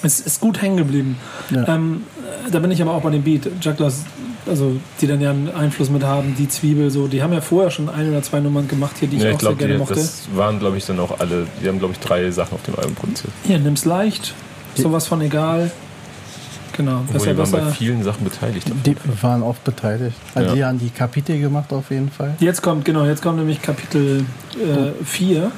Es 0.03 0.20
ist 0.20 0.41
gut 0.41 0.62
hängen 0.62 0.76
geblieben. 0.78 1.16
Ja. 1.51 1.68
Ähm, 1.74 2.05
äh, 2.47 2.51
da 2.51 2.59
bin 2.59 2.70
ich 2.70 2.80
aber 2.80 2.93
auch 2.93 3.03
bei 3.03 3.11
dem 3.11 3.22
Beat. 3.22 3.51
Jugglers, 3.61 4.05
also 4.47 4.76
die 5.01 5.07
dann 5.07 5.20
ja 5.20 5.30
einen 5.30 5.51
Einfluss 5.51 5.91
mit 5.91 6.03
haben, 6.03 6.34
die 6.38 6.49
Zwiebel, 6.49 6.91
so, 6.91 7.07
die 7.07 7.22
haben 7.22 7.32
ja 7.32 7.41
vorher 7.43 7.70
schon 7.70 7.88
ein 7.91 8.09
oder 8.11 8.22
zwei 8.22 8.41
Nummern 8.41 8.66
gemacht 8.66 8.97
hier, 8.99 9.09
die 9.09 9.16
ich 9.18 9.22
Ja, 9.22 9.28
auch 9.28 9.32
ich 9.34 9.38
glaube, 9.38 9.59
sehr 9.59 9.66
gerne 9.68 9.78
mochte. 9.78 9.95
das 9.97 10.22
waren, 10.34 10.59
glaube 10.59 10.78
ich, 10.78 10.86
dann 10.86 10.99
auch 11.01 11.20
alle, 11.20 11.47
die 11.62 11.68
haben, 11.68 11.78
glaube 11.78 11.93
ich, 11.93 12.01
drei 12.01 12.30
Sachen 12.30 12.55
auf 12.55 12.62
dem 12.62 12.76
Album 12.76 12.95
produziert. 12.95 13.32
Hier, 13.45 13.59
nimm's 13.59 13.84
leicht, 13.84 14.34
sowas 14.74 15.07
von 15.07 15.20
egal. 15.20 15.70
Genau, 16.77 17.01
Obwohl, 17.01 17.12
besser, 17.14 17.33
die 17.33 17.39
waren 17.39 17.51
bei 17.51 17.59
besser. 17.59 17.71
vielen 17.73 18.03
Sachen 18.03 18.25
beteiligt. 18.25 18.71
Die 18.87 18.97
waren 19.23 19.43
oft 19.43 19.62
beteiligt. 19.64 20.16
Also 20.35 20.49
Ja. 20.51 20.55
die 20.55 20.64
haben 20.64 20.79
die 20.79 20.91
Kapitel 20.91 21.39
gemacht 21.41 21.73
auf 21.73 21.91
jeden 21.91 22.11
Fall. 22.11 22.35
Jetzt 22.39 22.62
kommt, 22.62 22.85
genau, 22.85 23.05
jetzt 23.05 23.23
kommt 23.23 23.39
nämlich 23.39 23.61
Kapitel 23.61 24.25
4 25.05 25.51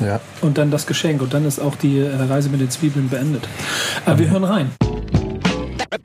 Ja. 0.00 0.20
und 0.40 0.58
dann 0.58 0.70
das 0.70 0.86
Geschenk 0.86 1.22
und 1.22 1.32
dann 1.34 1.44
ist 1.46 1.60
auch 1.60 1.76
die 1.76 1.98
äh, 1.98 2.14
Reise 2.28 2.48
mit 2.48 2.60
den 2.60 2.70
Zwiebeln 2.70 3.08
beendet. 3.08 3.46
Aber 4.06 4.18
wir 4.18 4.30
hören 4.30 4.44
rein. 4.44 4.70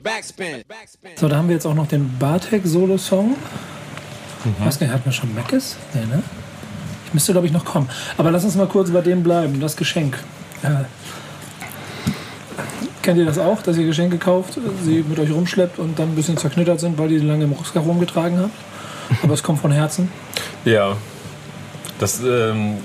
Backspin. 0.02 0.62
Backspin. 0.68 1.10
So, 1.16 1.28
da 1.28 1.36
haben 1.36 1.48
wir 1.48 1.54
jetzt 1.54 1.66
auch 1.66 1.74
noch 1.74 1.88
den 1.88 2.16
Bartek-Solo-Song. 2.18 3.34
Ich 4.58 4.64
weiß 4.64 4.78
gar 4.78 4.86
nicht, 4.86 4.94
hatten 4.94 5.04
wir 5.06 5.12
schon 5.12 5.34
Meckes? 5.34 5.76
Nee, 5.94 6.06
ne? 6.06 6.22
Ich 7.06 7.12
müsste, 7.14 7.32
glaube 7.32 7.46
ich, 7.46 7.52
noch 7.52 7.64
kommen. 7.64 7.88
Aber 8.16 8.30
lass 8.30 8.44
uns 8.44 8.54
mal 8.54 8.66
kurz 8.68 8.90
bei 8.90 9.00
dem 9.00 9.22
bleiben. 9.22 9.60
Das 9.60 9.76
Geschenk. 9.76 10.16
Äh, 10.62 10.68
kennt 13.02 13.18
ihr 13.18 13.24
das 13.24 13.38
auch, 13.38 13.62
dass 13.62 13.76
ihr 13.76 13.86
Geschenke 13.86 14.18
kauft, 14.18 14.58
sie 14.84 15.04
mit 15.08 15.18
euch 15.18 15.30
rumschleppt 15.30 15.78
und 15.78 15.98
dann 15.98 16.10
ein 16.10 16.14
bisschen 16.14 16.36
zerknittert 16.36 16.80
sind, 16.80 16.98
weil 16.98 17.08
die 17.08 17.18
die 17.18 17.26
lange 17.26 17.44
im 17.44 17.52
Rucksack 17.52 17.84
rumgetragen 17.84 18.38
habt? 18.38 19.22
Aber 19.22 19.34
es 19.34 19.42
kommt 19.42 19.60
von 19.60 19.72
Herzen. 19.72 20.10
Ja, 20.64 20.96
das, 21.98 22.20
ähm, 22.20 22.78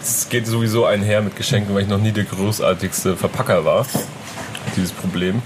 es 0.00 0.28
geht 0.28 0.46
sowieso 0.46 0.84
einher 0.84 1.22
mit 1.22 1.36
Geschenken, 1.36 1.74
weil 1.74 1.82
ich 1.82 1.88
noch 1.88 2.00
nie 2.00 2.12
der 2.12 2.24
großartigste 2.24 3.16
Verpacker 3.16 3.64
war. 3.64 3.86
Dieses 4.76 4.92
Problem. 4.92 5.42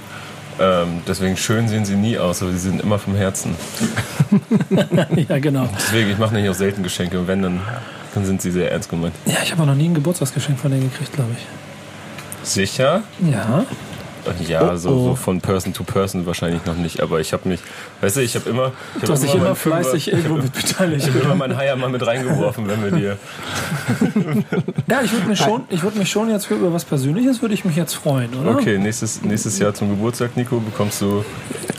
Ähm, 0.58 1.02
deswegen 1.06 1.36
schön 1.36 1.68
sehen 1.68 1.84
sie 1.84 1.96
nie 1.96 2.16
aus, 2.16 2.42
aber 2.42 2.52
sie 2.52 2.58
sind 2.58 2.80
immer 2.80 2.98
vom 2.98 3.14
Herzen. 3.14 3.54
ja, 5.28 5.38
genau. 5.38 5.68
Deswegen, 5.76 6.10
ich 6.10 6.18
mache 6.18 6.32
nämlich 6.32 6.50
auch 6.50 6.54
selten 6.54 6.82
Geschenke 6.82 7.20
und 7.20 7.28
wenn, 7.28 7.42
dann, 7.42 7.60
dann 8.14 8.24
sind 8.24 8.40
sie 8.40 8.50
sehr 8.50 8.72
ernst 8.72 8.88
gemeint. 8.88 9.14
Ja, 9.26 9.36
ich 9.42 9.52
habe 9.52 9.62
auch 9.62 9.66
noch 9.66 9.74
nie 9.74 9.88
ein 9.88 9.94
Geburtstagsgeschenk 9.94 10.58
von 10.58 10.70
denen 10.70 10.90
gekriegt, 10.90 11.12
glaube 11.12 11.32
ich. 11.36 11.46
Sicher? 12.46 13.02
Ja. 13.20 13.64
Ja, 14.48 14.72
Oh, 14.72 14.76
so, 14.76 14.88
oh. 14.90 15.04
so 15.10 15.14
von 15.14 15.40
Person 15.40 15.72
to 15.72 15.84
Person 15.84 16.26
wahrscheinlich 16.26 16.64
noch 16.66 16.74
nicht, 16.76 17.00
aber 17.00 17.20
ich 17.20 17.32
habe 17.32 17.48
mich, 17.48 17.60
weißt 18.00 18.16
du, 18.16 18.22
ich 18.22 18.34
habe 18.34 18.50
immer, 18.50 18.72
ich 18.96 19.02
hab 19.02 19.06
Du 19.06 19.12
hast 19.12 19.22
dich 19.22 19.32
immer 19.36 19.54
Fünfer- 19.54 19.82
fleißig 19.82 20.12
irgendwo 20.12 20.34
mit 20.34 20.52
beteiligt. 20.52 21.06
Ich 21.08 21.14
habe 21.14 21.24
immer 21.24 21.36
meinen 21.36 21.56
Haier 21.56 21.76
mal 21.76 21.88
mit 21.88 22.04
reingeworfen, 22.04 22.66
wenn 22.66 22.82
wir 22.82 22.90
dir. 22.90 23.18
Ja, 24.90 25.00
ich 25.04 25.12
würde 25.12 25.28
mich 25.28 25.38
schon, 25.38 25.62
ich 25.70 25.82
würde 25.84 25.98
mich 25.98 26.10
schon 26.10 26.28
jetzt 26.30 26.46
für 26.46 26.54
über 26.54 26.72
was 26.72 26.84
Persönliches 26.84 27.40
würde 27.40 27.54
ich 27.54 27.64
mich 27.64 27.76
jetzt 27.76 27.94
freuen, 27.94 28.34
oder? 28.34 28.50
Okay, 28.56 28.78
nächstes, 28.78 29.22
nächstes 29.22 29.58
Jahr 29.60 29.74
zum 29.74 29.90
Geburtstag, 29.90 30.36
Nico, 30.36 30.58
bekommst 30.58 31.00
du 31.02 31.24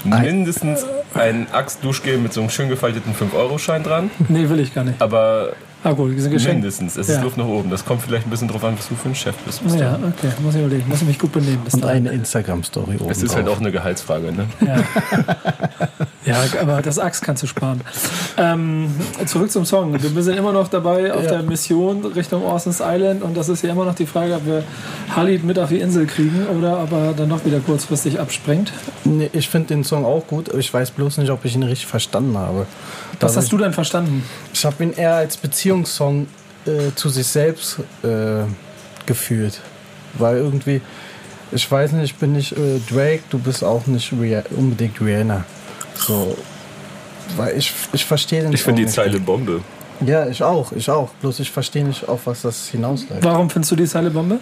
mindestens 0.05 0.85
ein 1.15 1.47
Axt-Duschgel 1.51 2.17
mit 2.17 2.31
so 2.31 2.39
einem 2.41 2.49
schön 2.49 2.69
gefalteten 2.69 3.13
5-Euro-Schein 3.13 3.83
dran. 3.83 4.09
Nee, 4.29 4.47
will 4.49 4.59
ich 4.61 4.73
gar 4.73 4.83
nicht. 4.85 5.01
Aber 5.01 5.53
Ah 5.83 5.91
gut, 5.93 6.11
diese 6.15 6.29
Geschenke. 6.29 6.55
mindestens. 6.55 6.97
Es 6.97 7.07
Ja. 7.07 7.15
ist 7.17 7.23
Luft 7.23 7.37
nach 7.37 7.45
oben. 7.45 7.69
Das 7.69 7.85
kommt 7.85 8.01
vielleicht 8.01 8.25
ein 8.27 8.29
bisschen 8.29 8.47
drauf 8.47 8.63
an, 8.63 8.77
was 8.77 8.89
du 8.89 8.95
für 8.95 9.09
ein 9.09 9.15
Chef 9.15 9.35
bist. 9.45 9.63
bis 9.63 9.75
Ja, 9.75 9.93
okay, 9.95 10.31
muss 10.43 10.55
ich 10.55 10.61
überlegen. 10.61 10.83
Muss 10.89 11.01
ich 11.01 11.07
mich 11.07 11.19
gut 11.19 11.31
benehmen. 11.31 11.59
Bis 11.63 11.75
Und 11.75 11.83
dahin. 11.83 12.07
eine 12.07 12.15
Instagram-Story 12.17 12.97
oben. 12.99 13.09
Es 13.11 13.21
ist 13.23 13.35
halt 13.35 13.47
drauf. 13.47 13.55
auch 13.57 13.59
eine 13.61 13.71
Gehaltsfrage, 13.71 14.31
ne? 14.31 14.47
Ja. 14.65 14.77
ja, 16.25 16.35
aber 16.61 16.81
das 16.81 16.99
Axt 16.99 17.23
kannst 17.23 17.43
du 17.43 17.47
sparen. 17.47 17.81
Ähm, 18.37 18.89
zurück 19.25 19.51
zum 19.51 19.65
Song. 19.65 19.95
Wir 20.01 20.23
sind 20.23 20.37
immer 20.37 20.51
noch 20.51 20.67
dabei 20.67 21.13
auf 21.13 21.23
Ja. 21.23 21.29
der 21.29 21.43
Mission 21.43 22.03
Richtung 22.05 22.43
Orson's 22.43 22.81
Island 22.83 23.21
und 23.21 23.37
das 23.37 23.47
ist 23.47 23.63
ja 23.63 23.71
immer 23.71 23.85
noch 23.85 23.95
die 23.95 24.05
Frage, 24.07 24.33
ob 24.35 24.45
wir 24.45 24.63
Halid 25.15 25.43
mit 25.43 25.59
auf 25.59 25.69
die 25.69 25.79
Insel 25.79 26.05
kriegen 26.07 26.45
oder 26.57 26.81
ob 26.83 26.91
er 26.91 27.13
dann 27.13 27.29
noch 27.29 27.45
wieder 27.45 27.59
kurzfristig 27.59 28.19
abspringt. 28.19 28.71
Nee, 29.05 29.29
ich 29.31 29.47
finde 29.49 29.67
den 29.69 29.83
Song 29.83 30.05
auch 30.05 30.25
gut. 30.27 30.53
Ich 30.53 30.73
weiß 30.73 30.91
bloß 30.91 31.17
nicht, 31.19 31.29
ob 31.29 31.45
ich 31.45 31.55
ihn 31.55 31.63
richtig 31.63 31.85
verstanden 31.87 32.37
habe. 32.37 32.65
Was 33.19 33.35
hast 33.37 33.51
du 33.51 33.57
denn 33.57 33.73
verstanden? 33.73 34.23
Ich 34.53 34.63
habe 34.65 34.83
ihn 34.83 34.93
eher 34.93 35.15
als 35.15 35.37
Beziehungssong 35.37 36.27
äh, 36.65 36.93
zu 36.95 37.09
sich 37.09 37.27
selbst 37.27 37.79
äh, 38.03 38.43
gefühlt. 39.05 39.59
Weil 40.13 40.37
irgendwie, 40.37 40.81
ich 41.51 41.69
weiß 41.69 41.93
nicht, 41.93 42.05
ich 42.05 42.15
bin 42.15 42.33
nicht 42.33 42.51
äh, 42.53 42.79
Drake, 42.89 43.21
du 43.29 43.39
bist 43.39 43.63
auch 43.63 43.87
nicht 43.87 44.11
Rih 44.13 44.41
unbedingt 44.51 44.99
Rihanna. 45.01 45.45
So. 45.95 46.37
Weil 47.35 47.57
ich, 47.57 47.73
ich 47.93 48.05
verstehe 48.05 48.41
den 48.41 48.53
Ich 48.53 48.63
finde 48.63 48.81
die 48.81 48.85
nicht. 48.85 48.95
Zeile 48.95 49.19
Bombe. 49.19 49.61
Ja, 50.05 50.27
ich 50.27 50.43
auch, 50.43 50.71
ich 50.73 50.89
auch. 50.89 51.09
Bloß 51.21 51.39
ich 51.39 51.51
verstehe 51.51 51.83
nicht, 51.83 52.07
auf 52.07 52.27
was 52.27 52.43
das 52.43 52.67
hinausläuft. 52.67 53.23
Warum 53.23 53.49
findest 53.49 53.71
du 53.71 53.75
die 53.75 53.85
Zeile 53.85 54.11
Bombe? 54.11 54.39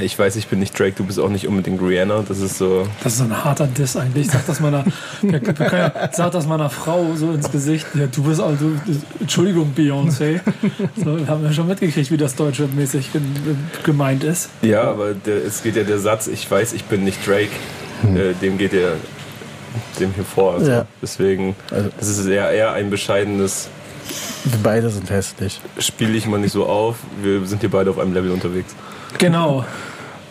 Ich 0.00 0.18
weiß, 0.18 0.36
ich 0.36 0.48
bin 0.48 0.58
nicht 0.58 0.78
Drake, 0.78 0.92
du 0.96 1.04
bist 1.04 1.18
auch 1.20 1.28
nicht 1.28 1.46
unbedingt 1.46 1.80
Rihanna. 1.80 2.24
Das 2.26 2.40
ist 2.40 2.58
so. 2.58 2.86
Das 3.02 3.12
ist 3.12 3.18
so 3.18 3.24
ein 3.24 3.44
harter 3.44 3.66
Diss 3.66 3.96
eigentlich. 3.96 4.28
Sag 4.30 4.44
das 4.46 4.58
meiner, 4.60 4.84
ja, 5.22 6.08
sag 6.12 6.32
das 6.32 6.46
meiner 6.46 6.68
Frau 6.70 7.14
so 7.14 7.32
ins 7.32 7.50
Gesicht. 7.50 7.86
Ja, 7.94 8.06
du 8.06 8.22
bist 8.22 8.40
du, 8.40 8.78
Entschuldigung, 9.20 9.72
Beyoncé. 9.76 10.40
So, 10.96 11.18
haben 11.26 11.42
wir 11.44 11.52
schon 11.52 11.68
mitgekriegt, 11.68 12.10
wie 12.10 12.16
das 12.16 12.34
deutschmäßig 12.34 13.10
gemeint 13.84 14.24
ist. 14.24 14.50
Ja, 14.62 14.82
aber 14.84 15.14
der, 15.14 15.44
es 15.44 15.62
geht 15.62 15.76
ja 15.76 15.84
der 15.84 15.98
Satz, 15.98 16.26
ich 16.26 16.48
weiß, 16.50 16.72
ich 16.72 16.84
bin 16.84 17.04
nicht 17.04 17.24
Drake, 17.26 17.50
äh, 18.04 18.34
dem 18.40 18.58
geht 18.58 18.72
ja 18.72 18.90
dem 20.00 20.12
hier 20.14 20.24
vor. 20.24 20.54
Also 20.54 20.70
Ja. 20.70 20.86
Deswegen, 21.00 21.54
Also- 21.70 21.88
es 22.00 22.08
ist 22.08 22.26
eher, 22.26 22.50
eher 22.50 22.72
ein 22.72 22.90
bescheidenes, 22.90 23.68
Wir 24.44 24.58
beide 24.62 24.90
sind 24.90 25.08
hässlich. 25.10 25.60
spiel 25.78 26.12
dich 26.12 26.26
mal 26.26 26.38
nicht 26.40 26.52
so 26.52 26.66
auf, 26.66 26.96
wir 27.22 27.46
sind 27.46 27.60
hier 27.60 27.70
beide 27.70 27.90
auf 27.90 27.98
einem 27.98 28.12
Level 28.12 28.32
unterwegs. 28.32 28.74
Genau. 29.18 29.64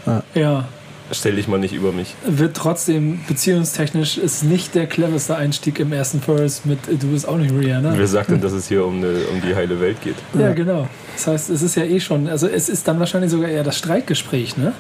Ja. 0.06 0.24
Ja. 0.34 0.66
Stell 1.14 1.36
dich 1.36 1.48
mal 1.48 1.60
nicht 1.60 1.74
über 1.74 1.92
mich. 1.92 2.16
Wird 2.26 2.56
trotzdem 2.56 3.20
beziehungstechnisch 3.28 4.18
ist 4.18 4.44
nicht 4.44 4.76
der 4.76 4.88
cleverste 4.88 5.36
Einstieg 5.36 5.80
im 5.80 5.92
ersten 5.92 6.22
Verse 6.22 6.62
mit 6.64 6.80
Du 6.88 7.12
bist 7.12 7.28
auch 7.28 7.38
nicht 7.38 7.54
Rihanna. 7.54 7.94
Wer 7.98 8.08
sagt 8.08 8.32
denn, 8.32 8.40
dass 8.40 8.54
es 8.54 8.70
hier 8.70 8.86
um, 8.86 8.98
eine, 8.98 9.20
um 9.34 9.42
die 9.42 9.54
heile 9.54 9.82
Welt 9.82 10.02
geht? 10.02 10.16
Ja, 10.40 10.54
genau. 10.54 10.88
Das 11.16 11.28
heißt, 11.28 11.50
es 11.50 11.62
ist 11.62 11.76
ja 11.76 11.84
eh 11.84 12.00
schon, 12.00 12.30
also 12.30 12.48
es 12.48 12.70
ist 12.70 12.88
dann 12.88 13.00
wahrscheinlich 13.00 13.30
sogar 13.30 13.50
eher 13.50 13.64
das 13.64 13.78
Streitgespräch, 13.78 14.56
ne? 14.56 14.74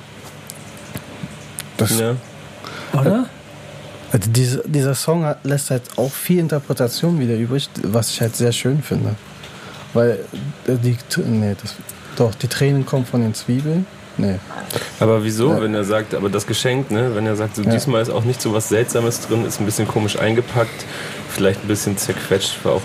Das, 1.77 1.99
Ja. 1.99 2.15
Oder? 2.93 3.25
Also 4.11 4.29
diese, 4.29 4.63
dieser 4.65 4.95
Song 4.95 5.23
hat, 5.23 5.43
lässt 5.45 5.69
halt 5.69 5.83
auch 5.95 6.11
viel 6.11 6.39
Interpretation 6.39 7.19
wieder 7.19 7.35
übrig, 7.35 7.69
was 7.83 8.09
ich 8.09 8.21
halt 8.21 8.35
sehr 8.35 8.51
schön 8.51 8.83
finde. 8.83 9.15
Weil 9.93 10.19
äh, 10.67 10.75
die, 10.75 10.97
nee, 11.25 11.55
das, 11.61 11.75
doch, 12.21 12.35
die 12.35 12.47
Tränen 12.47 12.85
kommen 12.85 13.05
von 13.05 13.21
den 13.21 13.33
Zwiebeln. 13.33 13.85
Nee. 14.17 14.35
Aber 14.99 15.23
wieso, 15.23 15.49
Ja. 15.51 15.61
wenn 15.61 15.73
er 15.73 15.83
sagt, 15.85 16.13
aber 16.13 16.29
das 16.29 16.45
Geschenk, 16.45 16.91
ne, 16.91 17.15
wenn 17.15 17.25
er 17.25 17.35
sagt, 17.35 17.55
so 17.55 17.63
Ja. 17.63 17.71
diesmal 17.71 18.01
ist 18.01 18.09
auch 18.09 18.23
nicht 18.25 18.41
so 18.41 18.53
was 18.53 18.69
Seltsames 18.69 19.21
drin, 19.21 19.45
ist 19.45 19.59
ein 19.59 19.65
bisschen 19.65 19.87
komisch 19.87 20.19
eingepackt, 20.19 20.85
vielleicht 21.29 21.63
ein 21.63 21.67
bisschen 21.67 21.97
zerquetscht, 21.97 22.63
war 22.65 22.73
auch 22.73 22.81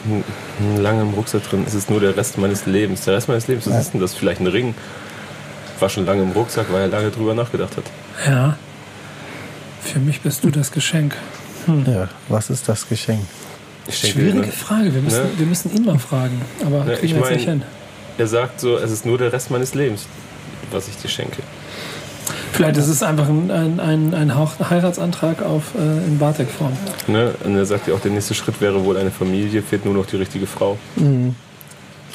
lange 0.78 1.02
im 1.02 1.10
Rucksack 1.14 1.42
drin, 1.50 1.64
es 1.66 1.74
ist 1.74 1.90
nur 1.90 2.00
der 2.00 2.16
Rest 2.16 2.38
meines 2.38 2.64
Lebens. 2.66 3.04
Der 3.04 3.14
Rest 3.14 3.28
meines 3.28 3.48
Lebens, 3.48 3.66
was 3.66 3.74
Ja. 3.74 3.80
ist 3.80 3.92
denn 3.92 4.00
das? 4.00 4.14
Vielleicht 4.14 4.40
ein 4.40 4.46
Ring? 4.46 4.74
war 5.78 5.90
schon 5.90 6.06
lange 6.06 6.22
im 6.22 6.30
Rucksack, 6.30 6.72
weil 6.72 6.80
er 6.82 6.88
lange 6.88 7.10
drüber 7.10 7.34
nachgedacht 7.34 7.76
hat. 7.76 7.84
Ja. 8.26 8.56
Für 9.82 9.98
mich 9.98 10.22
bist 10.22 10.42
du 10.42 10.48
das 10.50 10.72
Geschenk. 10.72 11.14
Ja, 11.86 12.08
was 12.30 12.48
ist 12.48 12.66
das 12.66 12.88
Geschenk? 12.88 13.20
Schwierige 13.90 14.38
ne, 14.38 14.52
Frage. 14.52 14.94
Wir 14.94 15.02
müssen, 15.02 15.22
Ne? 15.24 15.28
wir 15.36 15.44
müssen 15.46 15.74
ihn 15.76 15.84
mal 15.84 15.98
fragen. 15.98 16.40
Aber 16.64 16.84
Ne, 16.84 16.94
kriegen 16.94 17.04
ich 17.04 17.10
wir 17.12 17.16
jetzt 17.18 17.24
mein- 17.24 17.34
nicht 17.34 17.48
hin. 17.48 17.62
Er 18.18 18.26
sagt 18.26 18.60
so, 18.60 18.76
es 18.76 18.90
ist 18.90 19.04
nur 19.06 19.18
der 19.18 19.32
Rest 19.32 19.50
meines 19.50 19.74
Lebens, 19.74 20.06
was 20.70 20.88
ich 20.88 20.96
dir 20.96 21.08
schenke. 21.08 21.42
Vielleicht 22.52 22.76
ist 22.78 22.88
es 22.88 23.02
einfach 23.02 23.28
ein, 23.28 23.50
ein, 23.50 23.78
ein, 23.80 24.14
ein 24.14 24.34
Hauch- 24.34 24.58
Heiratsantrag 24.70 25.42
auf, 25.42 25.74
äh, 25.76 25.78
in 26.06 26.18
Bartek-Form. 26.18 26.72
Ne? 27.06 27.34
Und 27.44 27.56
er 27.56 27.66
sagt 27.66 27.86
ja 27.86 27.94
auch, 27.94 28.00
der 28.00 28.10
nächste 28.10 28.34
Schritt 28.34 28.60
wäre 28.60 28.82
wohl 28.84 28.96
eine 28.96 29.10
Familie, 29.10 29.62
fehlt 29.62 29.84
nur 29.84 29.92
noch 29.94 30.06
die 30.06 30.16
richtige 30.16 30.46
Frau. 30.46 30.78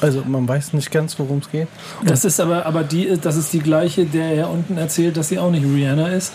Also 0.00 0.22
man 0.26 0.48
weiß 0.48 0.72
nicht 0.72 0.90
ganz, 0.90 1.16
worum 1.20 1.38
es 1.38 1.50
geht. 1.50 1.68
Das 2.04 2.24
ist 2.24 2.40
aber, 2.40 2.66
aber 2.66 2.82
die, 2.82 3.16
das 3.20 3.36
ist 3.36 3.52
die 3.52 3.60
gleiche, 3.60 4.04
der 4.04 4.32
er 4.34 4.50
unten 4.50 4.76
erzählt, 4.76 5.16
dass 5.16 5.28
sie 5.28 5.38
auch 5.38 5.50
nicht 5.52 5.64
Rihanna 5.64 6.08
ist. 6.08 6.32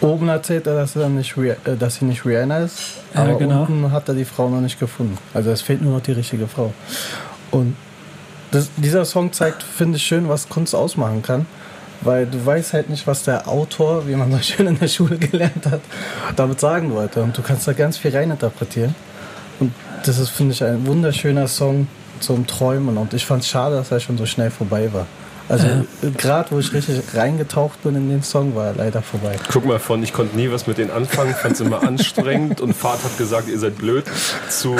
Oben 0.00 0.28
erzählt 0.28 0.66
er, 0.68 0.76
dass, 0.76 0.94
er 0.94 1.08
nicht, 1.08 1.36
äh, 1.36 1.56
dass 1.78 1.96
sie 1.96 2.04
nicht 2.04 2.24
Rihanna 2.24 2.58
ist, 2.58 2.78
Ja, 3.14 3.22
aber 3.22 3.34
genau. 3.34 3.62
unten 3.62 3.90
hat 3.90 4.08
er 4.08 4.14
die 4.14 4.24
Frau 4.24 4.48
noch 4.48 4.60
nicht 4.60 4.78
gefunden. 4.78 5.18
Also 5.34 5.50
es 5.50 5.60
fehlt 5.62 5.82
nur 5.82 5.94
noch 5.94 6.02
die 6.02 6.12
richtige 6.12 6.46
Frau. 6.46 6.72
Und 7.50 7.74
das, 8.50 8.70
dieser 8.76 9.04
Song 9.04 9.32
zeigt, 9.32 9.62
finde 9.62 9.96
ich 9.96 10.04
schön, 10.04 10.28
was 10.28 10.48
Kunst 10.48 10.74
ausmachen 10.74 11.22
kann. 11.22 11.46
Weil 12.02 12.26
du 12.26 12.44
weißt 12.44 12.74
halt 12.74 12.90
nicht, 12.90 13.06
was 13.06 13.22
der 13.22 13.48
Autor, 13.48 14.06
wie 14.06 14.14
man 14.14 14.30
so 14.30 14.38
schön 14.38 14.66
in 14.66 14.78
der 14.78 14.88
Schule 14.88 15.18
gelernt 15.18 15.66
hat, 15.66 15.80
damit 16.36 16.60
sagen 16.60 16.92
wollte. 16.92 17.22
Und 17.22 17.36
du 17.36 17.42
kannst 17.42 17.66
da 17.66 17.72
ganz 17.72 17.96
viel 17.96 18.14
reininterpretieren. 18.14 18.94
Und 19.58 19.72
das 20.04 20.18
ist, 20.18 20.28
finde 20.28 20.52
ich, 20.52 20.62
ein 20.62 20.86
wunderschöner 20.86 21.48
Song 21.48 21.88
zum 22.20 22.46
Träumen. 22.46 22.98
Und 22.98 23.14
ich 23.14 23.24
fand 23.24 23.42
es 23.42 23.48
schade, 23.48 23.76
dass 23.76 23.90
er 23.90 24.00
schon 24.00 24.18
so 24.18 24.26
schnell 24.26 24.50
vorbei 24.50 24.92
war. 24.92 25.06
Also 25.48 25.86
gerade 26.16 26.50
wo 26.50 26.58
ich 26.58 26.72
richtig 26.72 27.00
reingetaucht 27.14 27.82
bin 27.82 27.94
in 27.94 28.08
den 28.08 28.22
Song, 28.22 28.54
war 28.56 28.66
er 28.66 28.74
leider 28.74 29.02
vorbei. 29.02 29.36
Guck 29.52 29.64
mal, 29.64 29.78
von 29.78 30.02
ich 30.02 30.12
konnte 30.12 30.36
nie 30.36 30.50
was 30.50 30.66
mit 30.66 30.78
denen 30.78 30.90
anfangen, 30.90 31.34
fand 31.34 31.54
es 31.54 31.60
immer 31.60 31.82
anstrengend 31.82 32.60
und 32.60 32.74
Fahrt 32.74 33.04
hat 33.04 33.16
gesagt, 33.16 33.48
ihr 33.48 33.58
seid 33.58 33.78
blöd, 33.78 34.04
zu 34.48 34.76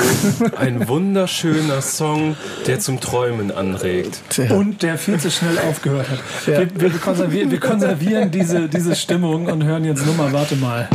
ein 0.57 0.87
wunderschöner 0.87 1.81
Song, 1.81 2.35
der 2.65 2.79
zum 2.79 2.99
Träumen 2.99 3.51
anregt. 3.51 4.19
Tja. 4.29 4.51
Und 4.51 4.83
der 4.83 4.97
viel 4.97 5.19
zu 5.19 5.31
schnell 5.31 5.57
aufgehört 5.59 6.09
hat. 6.09 6.19
Ja. 6.45 6.59
Wir, 6.59 6.81
wir, 6.81 6.89
konservieren, 6.99 7.51
wir 7.51 7.59
konservieren 7.59 8.31
diese, 8.31 8.67
diese 8.67 8.95
Stimmung 8.95 9.45
und 9.47 9.63
hören 9.63 9.85
jetzt 9.85 10.05
nur 10.05 10.15
mal, 10.15 10.33
warte 10.33 10.55
mal. 10.57 10.89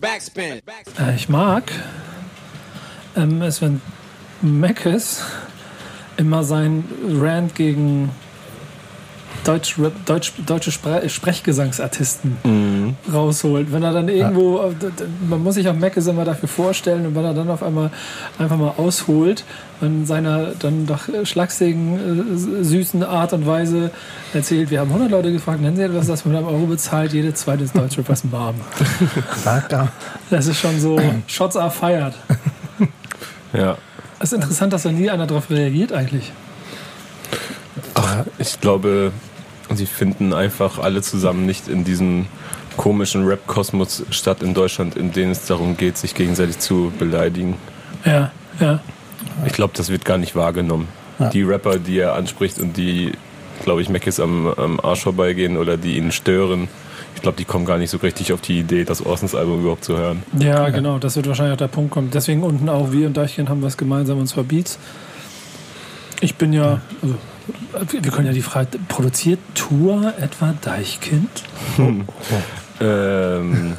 Backspin. 0.00 0.60
Äh, 0.98 1.14
ich 1.14 1.28
mag 1.28 1.70
ähm, 3.16 3.42
es, 3.42 3.62
wenn 3.62 3.80
Meckes 4.42 5.22
immer 6.16 6.44
sein 6.44 6.84
Rant 7.08 7.54
gegen 7.54 8.10
Deutsch, 9.44 9.76
Deutsch, 10.04 10.32
deutsche 10.44 10.70
Spre 10.70 11.08
Sprechgesangsartisten 11.08 12.96
rausholt. 13.12 13.72
Wenn 13.72 13.82
er 13.82 13.92
dann 13.92 14.08
irgendwo, 14.08 14.58
äh, 14.58 14.74
d- 14.74 14.86
d- 14.90 15.04
man 15.28 15.42
muss 15.42 15.54
sich 15.54 15.66
auch 15.68 15.74
Meckes 15.74 16.06
immer 16.08 16.24
dafür 16.26 16.48
vorstellen 16.48 17.06
und 17.06 17.14
wenn 17.14 17.24
er 17.24 17.32
dann 17.32 17.48
auf 17.48 17.62
einmal 17.62 17.90
einfach 18.38 18.58
mal 18.58 18.74
ausholt 18.76 19.44
in 19.80 20.04
seiner 20.04 20.48
dann 20.58 20.86
doch 20.86 21.08
äh, 21.08 21.24
schlagsigen, 21.24 22.34
äh, 22.34 22.64
süßen 22.64 23.02
Art 23.02 23.32
und 23.32 23.46
Weise 23.46 23.90
erzählt, 24.34 24.70
wir 24.70 24.80
haben 24.80 24.88
100 24.90 25.10
Leute 25.10 25.32
gefragt, 25.32 25.62
nennen 25.62 25.76
Sie 25.76 25.82
etwas, 25.82 26.06
das 26.06 26.24
mit 26.26 26.36
einem 26.36 26.46
Euro 26.46 26.66
bezahlt, 26.66 27.12
jede 27.14 27.32
zweite 27.32 27.64
ist 27.64 27.74
Deutsche. 27.74 28.02
Sagt 29.42 29.72
er. 29.72 29.88
Das 30.28 30.46
ist 30.46 30.58
schon 30.58 30.78
so, 30.78 31.00
Shots 31.26 31.56
are 31.56 31.70
fired. 31.70 32.14
Ja. 33.54 33.78
Es 34.18 34.32
ist 34.32 34.42
interessant, 34.42 34.72
dass 34.74 34.82
da 34.82 34.92
nie 34.92 35.08
einer 35.08 35.26
darauf 35.26 35.48
reagiert 35.50 35.92
eigentlich. 35.94 36.30
Ach, 37.94 38.24
ich 38.38 38.60
glaube, 38.60 39.12
sie 39.74 39.86
finden 39.86 40.32
einfach 40.32 40.78
alle 40.78 41.02
zusammen 41.02 41.46
nicht 41.46 41.68
in 41.68 41.84
diesem 41.84 42.26
komischen 42.76 43.26
Rap-Kosmos 43.26 44.04
statt 44.10 44.42
in 44.42 44.54
Deutschland, 44.54 44.96
in 44.96 45.12
dem 45.12 45.30
es 45.30 45.46
darum 45.46 45.76
geht, 45.76 45.98
sich 45.98 46.14
gegenseitig 46.14 46.58
zu 46.58 46.92
beleidigen. 46.98 47.56
Ja, 48.04 48.30
ja. 48.58 48.80
Ich 49.46 49.52
glaube, 49.52 49.74
das 49.76 49.90
wird 49.90 50.04
gar 50.04 50.18
nicht 50.18 50.34
wahrgenommen. 50.34 50.88
Die 51.34 51.42
Rapper, 51.42 51.78
die 51.78 51.98
er 51.98 52.14
anspricht 52.14 52.58
und 52.58 52.78
die, 52.78 53.12
glaube 53.62 53.82
ich, 53.82 53.90
Meckes 53.90 54.18
am, 54.20 54.46
am 54.46 54.80
Arsch 54.80 55.02
vorbeigehen 55.02 55.58
oder 55.58 55.76
die 55.76 55.98
ihn 55.98 56.12
stören, 56.12 56.68
ich 57.14 57.22
glaube, 57.22 57.36
die 57.36 57.44
kommen 57.44 57.66
gar 57.66 57.76
nicht 57.76 57.90
so 57.90 57.98
richtig 57.98 58.32
auf 58.32 58.40
die 58.40 58.60
Idee, 58.60 58.84
das 58.84 59.04
Orsons 59.04 59.34
Album 59.34 59.60
überhaupt 59.60 59.84
zu 59.84 59.94
hören. 59.94 60.22
Ja, 60.38 60.70
genau, 60.70 60.98
das 60.98 61.16
wird 61.16 61.26
wahrscheinlich 61.26 61.52
auch 61.52 61.58
der 61.58 61.68
Punkt 61.68 61.90
kommen. 61.90 62.10
Deswegen 62.10 62.42
unten 62.42 62.70
auch 62.70 62.92
wir 62.92 63.06
und 63.06 63.14
Deichkind 63.14 63.50
haben 63.50 63.60
was 63.60 63.76
gemeinsam, 63.76 64.18
und 64.18 64.26
zwar 64.26 64.44
Beats. 64.44 64.78
Ich 66.22 66.36
bin 66.36 66.54
ja, 66.54 66.80
also, 67.02 67.16
wir 67.88 68.10
können 68.10 68.26
ja 68.26 68.32
die 68.32 68.42
Frage, 68.42 68.78
produziert 68.88 69.38
Tour 69.54 70.12
etwa 70.18 70.54
Deichkind? 70.60 71.30
Ähm, 72.82 73.76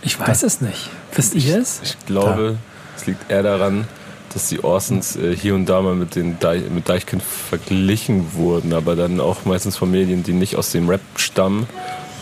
Ich 0.00 0.18
weiß 0.18 0.42
es 0.44 0.62
nicht. 0.62 0.88
Wisst 1.14 1.34
ihr 1.34 1.58
es? 1.58 1.80
ich 1.84 2.06
glaube, 2.06 2.56
es 2.96 3.06
liegt 3.06 3.30
eher 3.30 3.42
daran, 3.42 3.86
dass 4.32 4.48
die 4.48 4.64
Orsons 4.64 5.16
äh, 5.16 5.36
hier 5.36 5.54
und 5.54 5.66
da 5.66 5.82
mal 5.82 5.94
mit, 5.94 6.16
den 6.16 6.38
Deich, 6.38 6.62
mit 6.70 6.88
Deichkind 6.88 7.22
verglichen 7.22 8.32
wurden, 8.32 8.72
aber 8.72 8.96
dann 8.96 9.20
auch 9.20 9.44
meistens 9.44 9.76
von 9.76 9.90
Medien, 9.90 10.22
die 10.22 10.32
nicht 10.32 10.56
aus 10.56 10.72
dem 10.72 10.88
Rap 10.88 11.02
stammen. 11.16 11.66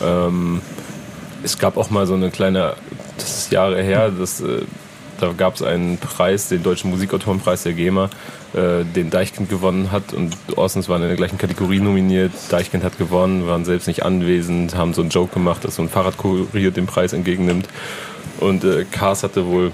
Ähm, 0.02 0.60
es 1.44 1.58
gab 1.58 1.76
auch 1.76 1.90
mal 1.90 2.06
so 2.08 2.14
eine 2.14 2.30
kleine, 2.30 2.74
das 3.16 3.38
ist 3.38 3.52
Jahre 3.52 3.80
her, 3.80 4.10
das, 4.10 4.40
äh, 4.40 4.62
da 5.20 5.32
gab 5.36 5.54
es 5.54 5.62
einen 5.62 5.98
Preis, 5.98 6.48
den 6.48 6.62
Deutschen 6.62 6.90
Musikautorenpreis 6.90 7.62
der 7.62 7.72
GEMA, 7.74 8.10
äh, 8.54 8.84
den 8.84 9.10
Deichkind 9.10 9.48
gewonnen 9.48 9.92
hat 9.92 10.12
und 10.12 10.36
Orsons 10.56 10.88
waren 10.88 11.02
in 11.02 11.08
der 11.08 11.16
gleichen 11.16 11.38
Kategorie 11.38 11.80
nominiert. 11.80 12.32
Deichkind 12.50 12.84
hat 12.84 12.98
gewonnen, 12.98 13.46
waren 13.46 13.64
selbst 13.64 13.86
nicht 13.86 14.04
anwesend, 14.04 14.74
haben 14.74 14.94
so 14.94 15.02
einen 15.02 15.10
Joke 15.10 15.34
gemacht, 15.34 15.64
dass 15.64 15.76
so 15.76 15.82
ein 15.82 15.88
Fahrradkurier 15.88 16.70
den 16.70 16.86
Preis 16.86 17.12
entgegennimmt. 17.12 17.68
Und 18.38 18.64
äh, 18.64 18.84
Kars 18.90 19.22
hatte 19.22 19.46
wohl 19.46 19.72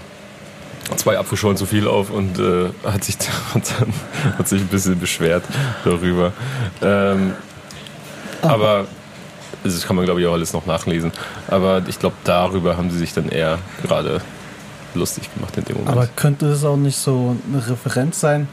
zwei 0.97 1.18
Apfelschorlen 1.18 1.57
zu 1.57 1.66
viel 1.66 1.88
auf 1.88 2.11
und 2.11 2.38
äh, 2.38 2.70
hat, 2.84 3.05
sich, 3.05 3.16
hat, 3.55 3.74
hat 4.38 4.49
sich 4.49 4.61
ein 4.61 4.68
bisschen 4.68 4.99
beschwert 4.99 5.44
darüber. 5.84 6.32
Ähm, 6.82 7.32
aber 8.42 8.86
also 9.64 9.76
das 9.76 9.86
kann 9.86 9.97
man 9.97 10.05
glaube 10.05 10.20
ich 10.20 10.26
auch 10.26 10.32
alles 10.32 10.53
noch 10.53 10.66
nachlesen. 10.66 11.12
Aber 11.49 11.82
ich 11.88 11.99
glaube, 11.99 12.16
darüber 12.24 12.76
haben 12.76 12.90
sie 12.90 12.99
sich 12.99 13.12
dann 13.14 13.28
eher 13.28 13.59
gerade 13.82 14.20
lustig 14.97 15.32
gemacht 15.34 15.57
in 15.57 15.64
dem 15.64 15.76
Moment. 15.76 15.97
Aber 15.97 16.09
könnte 16.16 16.47
es 16.47 16.64
auch 16.64 16.76
nicht 16.76 16.99
so 16.99 17.36
eine 17.49 17.64
Referenz 17.68 18.18
sein? 18.20 18.49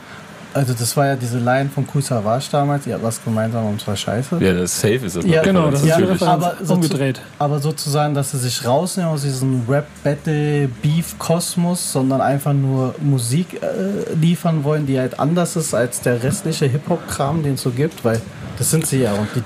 Also 0.56 0.74
das 0.74 0.96
war 0.96 1.08
ja 1.08 1.16
diese 1.16 1.40
Line 1.40 1.68
von 1.74 1.88
Kool 1.88 2.04
Savage 2.04 2.46
damals, 2.52 2.86
ihr 2.86 2.94
habt 2.94 3.04
was 3.04 3.24
gemeinsam 3.24 3.66
und 3.66 3.82
zwar 3.82 3.96
scheiße. 3.96 4.38
ja, 4.40 4.54
das 4.54 4.80
Safe 4.80 5.04
ist 5.04 5.16
das. 5.16 5.26
Ja, 5.26 5.42
Genau, 5.42 5.72
das 5.72 5.80
ist 5.80 5.86
die 5.86 5.90
natürlich. 5.90 6.12
Referenz 6.12 6.44
Aber 6.44 6.56
so 6.64 6.76
umgedreht. 6.76 7.20
Aber 7.40 7.58
sozusagen, 7.60 8.14
dass 8.14 8.30
sie 8.32 8.38
sich 8.38 8.64
rausnehmen 8.64 9.12
aus 9.12 9.24
diesem 9.24 9.64
Rap-Battle-Beef-Kosmos, 9.68 11.92
sondern 11.92 12.22
einfach 12.22 12.54
nur 12.54 12.94
Musik 13.02 13.64
äh, 13.64 14.14
liefern 14.14 14.64
wollen, 14.64 14.86
die 14.86 15.00
halt 15.00 15.20
anders 15.20 15.56
ist 15.56 15.74
als 15.74 16.02
der 16.02 16.22
restliche 16.22 16.68
Hip-Hop-Kram, 16.68 17.42
den 17.42 17.56
es 17.56 17.64
so 17.64 17.72
gibt, 17.72 18.06
weil 18.06 18.22
das 18.60 18.70
sind 18.70 18.86
sie 18.86 19.02
ja 19.02 19.14
und 19.14 19.28
die, 19.36 19.42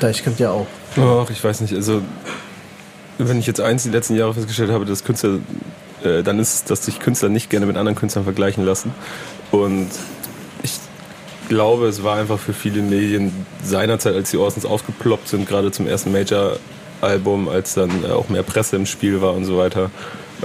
da 0.00 0.10
ich 0.10 0.22
ja 0.38 0.50
auch. 0.50 0.66
Ach, 0.98 1.30
ich 1.30 1.42
weiß 1.42 1.62
nicht. 1.62 1.74
Also, 1.74 2.02
wenn 3.16 3.38
ich 3.38 3.46
jetzt 3.46 3.60
eins 3.60 3.84
die 3.84 3.90
letzten 3.90 4.16
Jahre 4.16 4.34
festgestellt 4.34 4.70
habe, 4.70 4.84
dass 4.84 5.02
Künstler, 5.02 5.38
äh, 6.04 6.22
dann 6.22 6.38
ist 6.38 6.54
es, 6.54 6.64
dass 6.64 6.84
sich 6.84 6.98
Künstler 7.00 7.28
nicht 7.28 7.50
gerne 7.50 7.66
mit 7.66 7.76
anderen 7.76 7.96
Künstlern 7.96 8.24
vergleichen 8.24 8.64
lassen. 8.64 8.94
Und 9.50 9.90
ich 10.62 10.72
glaube, 11.48 11.86
es 11.86 12.02
war 12.02 12.16
einfach 12.16 12.38
für 12.38 12.52
viele 12.52 12.82
Medien 12.82 13.46
seinerzeit, 13.62 14.14
als 14.14 14.30
die 14.30 14.36
Orsons 14.36 14.64
aufgeploppt 14.64 15.28
sind, 15.28 15.48
gerade 15.48 15.70
zum 15.70 15.86
ersten 15.86 16.12
Major-Album, 16.12 17.48
als 17.48 17.74
dann 17.74 18.04
äh, 18.04 18.08
auch 18.08 18.28
mehr 18.28 18.42
Presse 18.42 18.76
im 18.76 18.86
Spiel 18.86 19.20
war 19.20 19.34
und 19.34 19.44
so 19.44 19.58
weiter, 19.58 19.90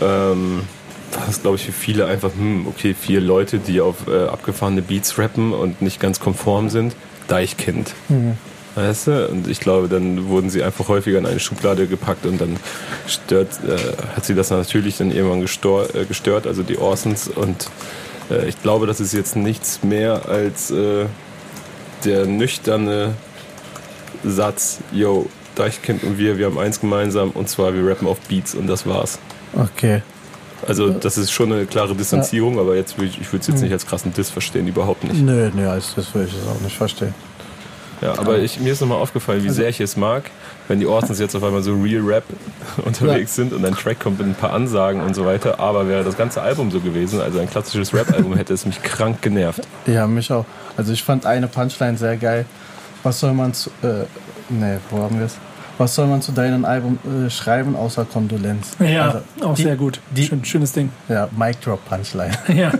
ähm, 0.01 0.63
war 1.13 1.25
das, 1.25 1.41
glaube 1.41 1.55
ich, 1.55 1.63
für 1.63 1.71
viele 1.71 2.05
einfach, 2.05 2.31
hm, 2.33 2.67
okay, 2.67 2.93
vier 2.93 3.21
Leute, 3.21 3.59
die 3.59 3.81
auf 3.81 4.07
äh, 4.07 4.25
abgefahrene 4.27 4.81
Beats 4.81 5.17
rappen 5.17 5.53
und 5.53 5.81
nicht 5.81 5.99
ganz 5.99 6.19
konform 6.19 6.69
sind, 6.69 6.95
Deichkind. 7.27 7.93
Weißt 8.77 9.07
du? 9.07 9.27
Und 9.27 9.47
ich 9.47 9.59
glaube, 9.59 9.87
dann 9.87 10.27
wurden 10.27 10.51
sie 10.51 10.61
einfach 10.61 10.87
häufiger 10.87 11.17
in 11.17 11.25
eine 11.25 11.39
Schublade 11.39 11.87
gepackt 11.87 12.27
und 12.27 12.39
dann 12.39 12.57
stört, 13.07 13.49
äh, 13.67 13.75
hat 14.15 14.23
sie 14.23 14.35
das 14.35 14.51
natürlich 14.51 14.97
dann 14.97 15.09
irgendwann 15.09 15.41
gestor, 15.41 15.95
äh, 15.95 16.05
gestört, 16.05 16.45
also 16.45 16.61
die 16.61 16.77
Orsons. 16.77 17.27
Und 17.27 17.71
äh, 18.29 18.47
ich 18.47 18.61
glaube, 18.61 18.85
das 18.85 18.99
ist 18.99 19.13
jetzt 19.13 19.35
nichts 19.35 19.81
mehr 19.81 20.29
als 20.29 20.69
äh, 20.69 21.07
der 22.05 22.27
nüchterne 22.27 23.15
Satz, 24.23 24.77
yo, 24.91 25.27
Deichkind 25.55 26.03
und 26.03 26.19
wir, 26.19 26.37
wir 26.37 26.45
haben 26.45 26.59
eins 26.59 26.79
gemeinsam 26.79 27.31
und 27.31 27.49
zwar 27.49 27.73
wir 27.73 27.83
rappen 27.83 28.07
auf 28.07 28.19
Beats 28.29 28.53
und 28.53 28.67
das 28.67 28.85
war's. 28.85 29.17
Okay. 29.53 30.03
Also 30.67 30.91
das 30.91 31.17
ist 31.17 31.31
schon 31.31 31.51
eine 31.51 31.65
klare 31.65 31.95
Distanzierung, 31.95 32.59
aber 32.59 32.75
jetzt 32.75 32.95
ich, 32.99 33.33
würde 33.33 33.41
es 33.41 33.47
jetzt 33.47 33.61
nicht 33.61 33.71
als 33.71 33.87
krassen 33.87 34.13
Diss 34.13 34.29
verstehen, 34.29 34.67
überhaupt 34.67 35.03
nicht. 35.03 35.19
Nö, 35.19 35.49
nö, 35.51 35.65
das 35.65 36.13
würde 36.13 36.27
ich 36.27 36.47
auch 36.47 36.61
nicht 36.61 36.77
verstehen. 36.77 37.15
Ja, 38.01 38.17
aber 38.17 38.39
ich, 38.39 38.59
mir 38.59 38.73
ist 38.73 38.81
nochmal 38.81 38.99
aufgefallen, 38.99 39.43
wie 39.43 39.49
sehr 39.49 39.69
ich 39.69 39.79
es 39.79 39.97
mag, 39.97 40.29
wenn 40.67 40.79
die 40.79 40.85
Orsons 40.85 41.19
jetzt 41.19 41.35
auf 41.35 41.43
einmal 41.43 41.63
so 41.63 41.73
Real 41.73 42.03
Rap 42.03 42.23
unterwegs 42.85 43.35
sind 43.35 43.53
und 43.53 43.65
ein 43.65 43.73
Track 43.73 43.99
kommt 43.99 44.19
mit 44.19 44.27
ein 44.27 44.35
paar 44.35 44.53
Ansagen 44.53 45.01
und 45.01 45.15
so 45.15 45.25
weiter. 45.25 45.59
Aber 45.59 45.87
wäre 45.87 46.03
das 46.03 46.15
ganze 46.15 46.41
Album 46.41 46.69
so 46.69 46.79
gewesen, 46.79 47.19
also 47.21 47.39
ein 47.39 47.49
klassisches 47.49 47.93
Rap-Album, 47.93 48.35
hätte 48.35 48.53
es 48.53 48.65
mich 48.65 48.81
krank 48.83 49.21
genervt. 49.21 49.61
Ja, 49.87 50.05
mich 50.05 50.31
auch. 50.31 50.45
Also 50.75 50.93
ich 50.93 51.03
fand 51.03 51.25
eine 51.25 51.47
Punchline 51.47 51.97
sehr 51.97 52.17
geil. 52.17 52.45
Was 53.03 53.19
soll 53.19 53.33
man 53.33 53.53
zu. 53.53 53.69
Äh, 53.81 54.05
nee, 54.49 54.77
wo 54.91 54.99
haben 54.99 55.17
wir 55.17 55.25
es? 55.25 55.37
Was 55.79 55.93
soll 55.93 56.07
man 56.07 56.21
zu 56.23 56.31
deinem 56.31 56.65
Album 56.65 56.97
äh, 57.05 57.29
schreiben, 57.29 57.75
außer 57.75 58.05
Kondolenz? 58.05 58.71
Ja, 58.79 59.05
Also, 59.05 59.19
auch 59.47 59.55
die- 59.55 59.61
sehr 59.63 59.75
gut. 59.75 59.99
die- 60.15 60.23
Schön, 60.23 60.43
schönes 60.43 60.71
Ding. 60.71 60.89
Ja, 61.07 61.27
Mic 61.37 61.57
Drop 61.63 61.79
Punchline. 61.87 62.31
Ja. 62.55 62.71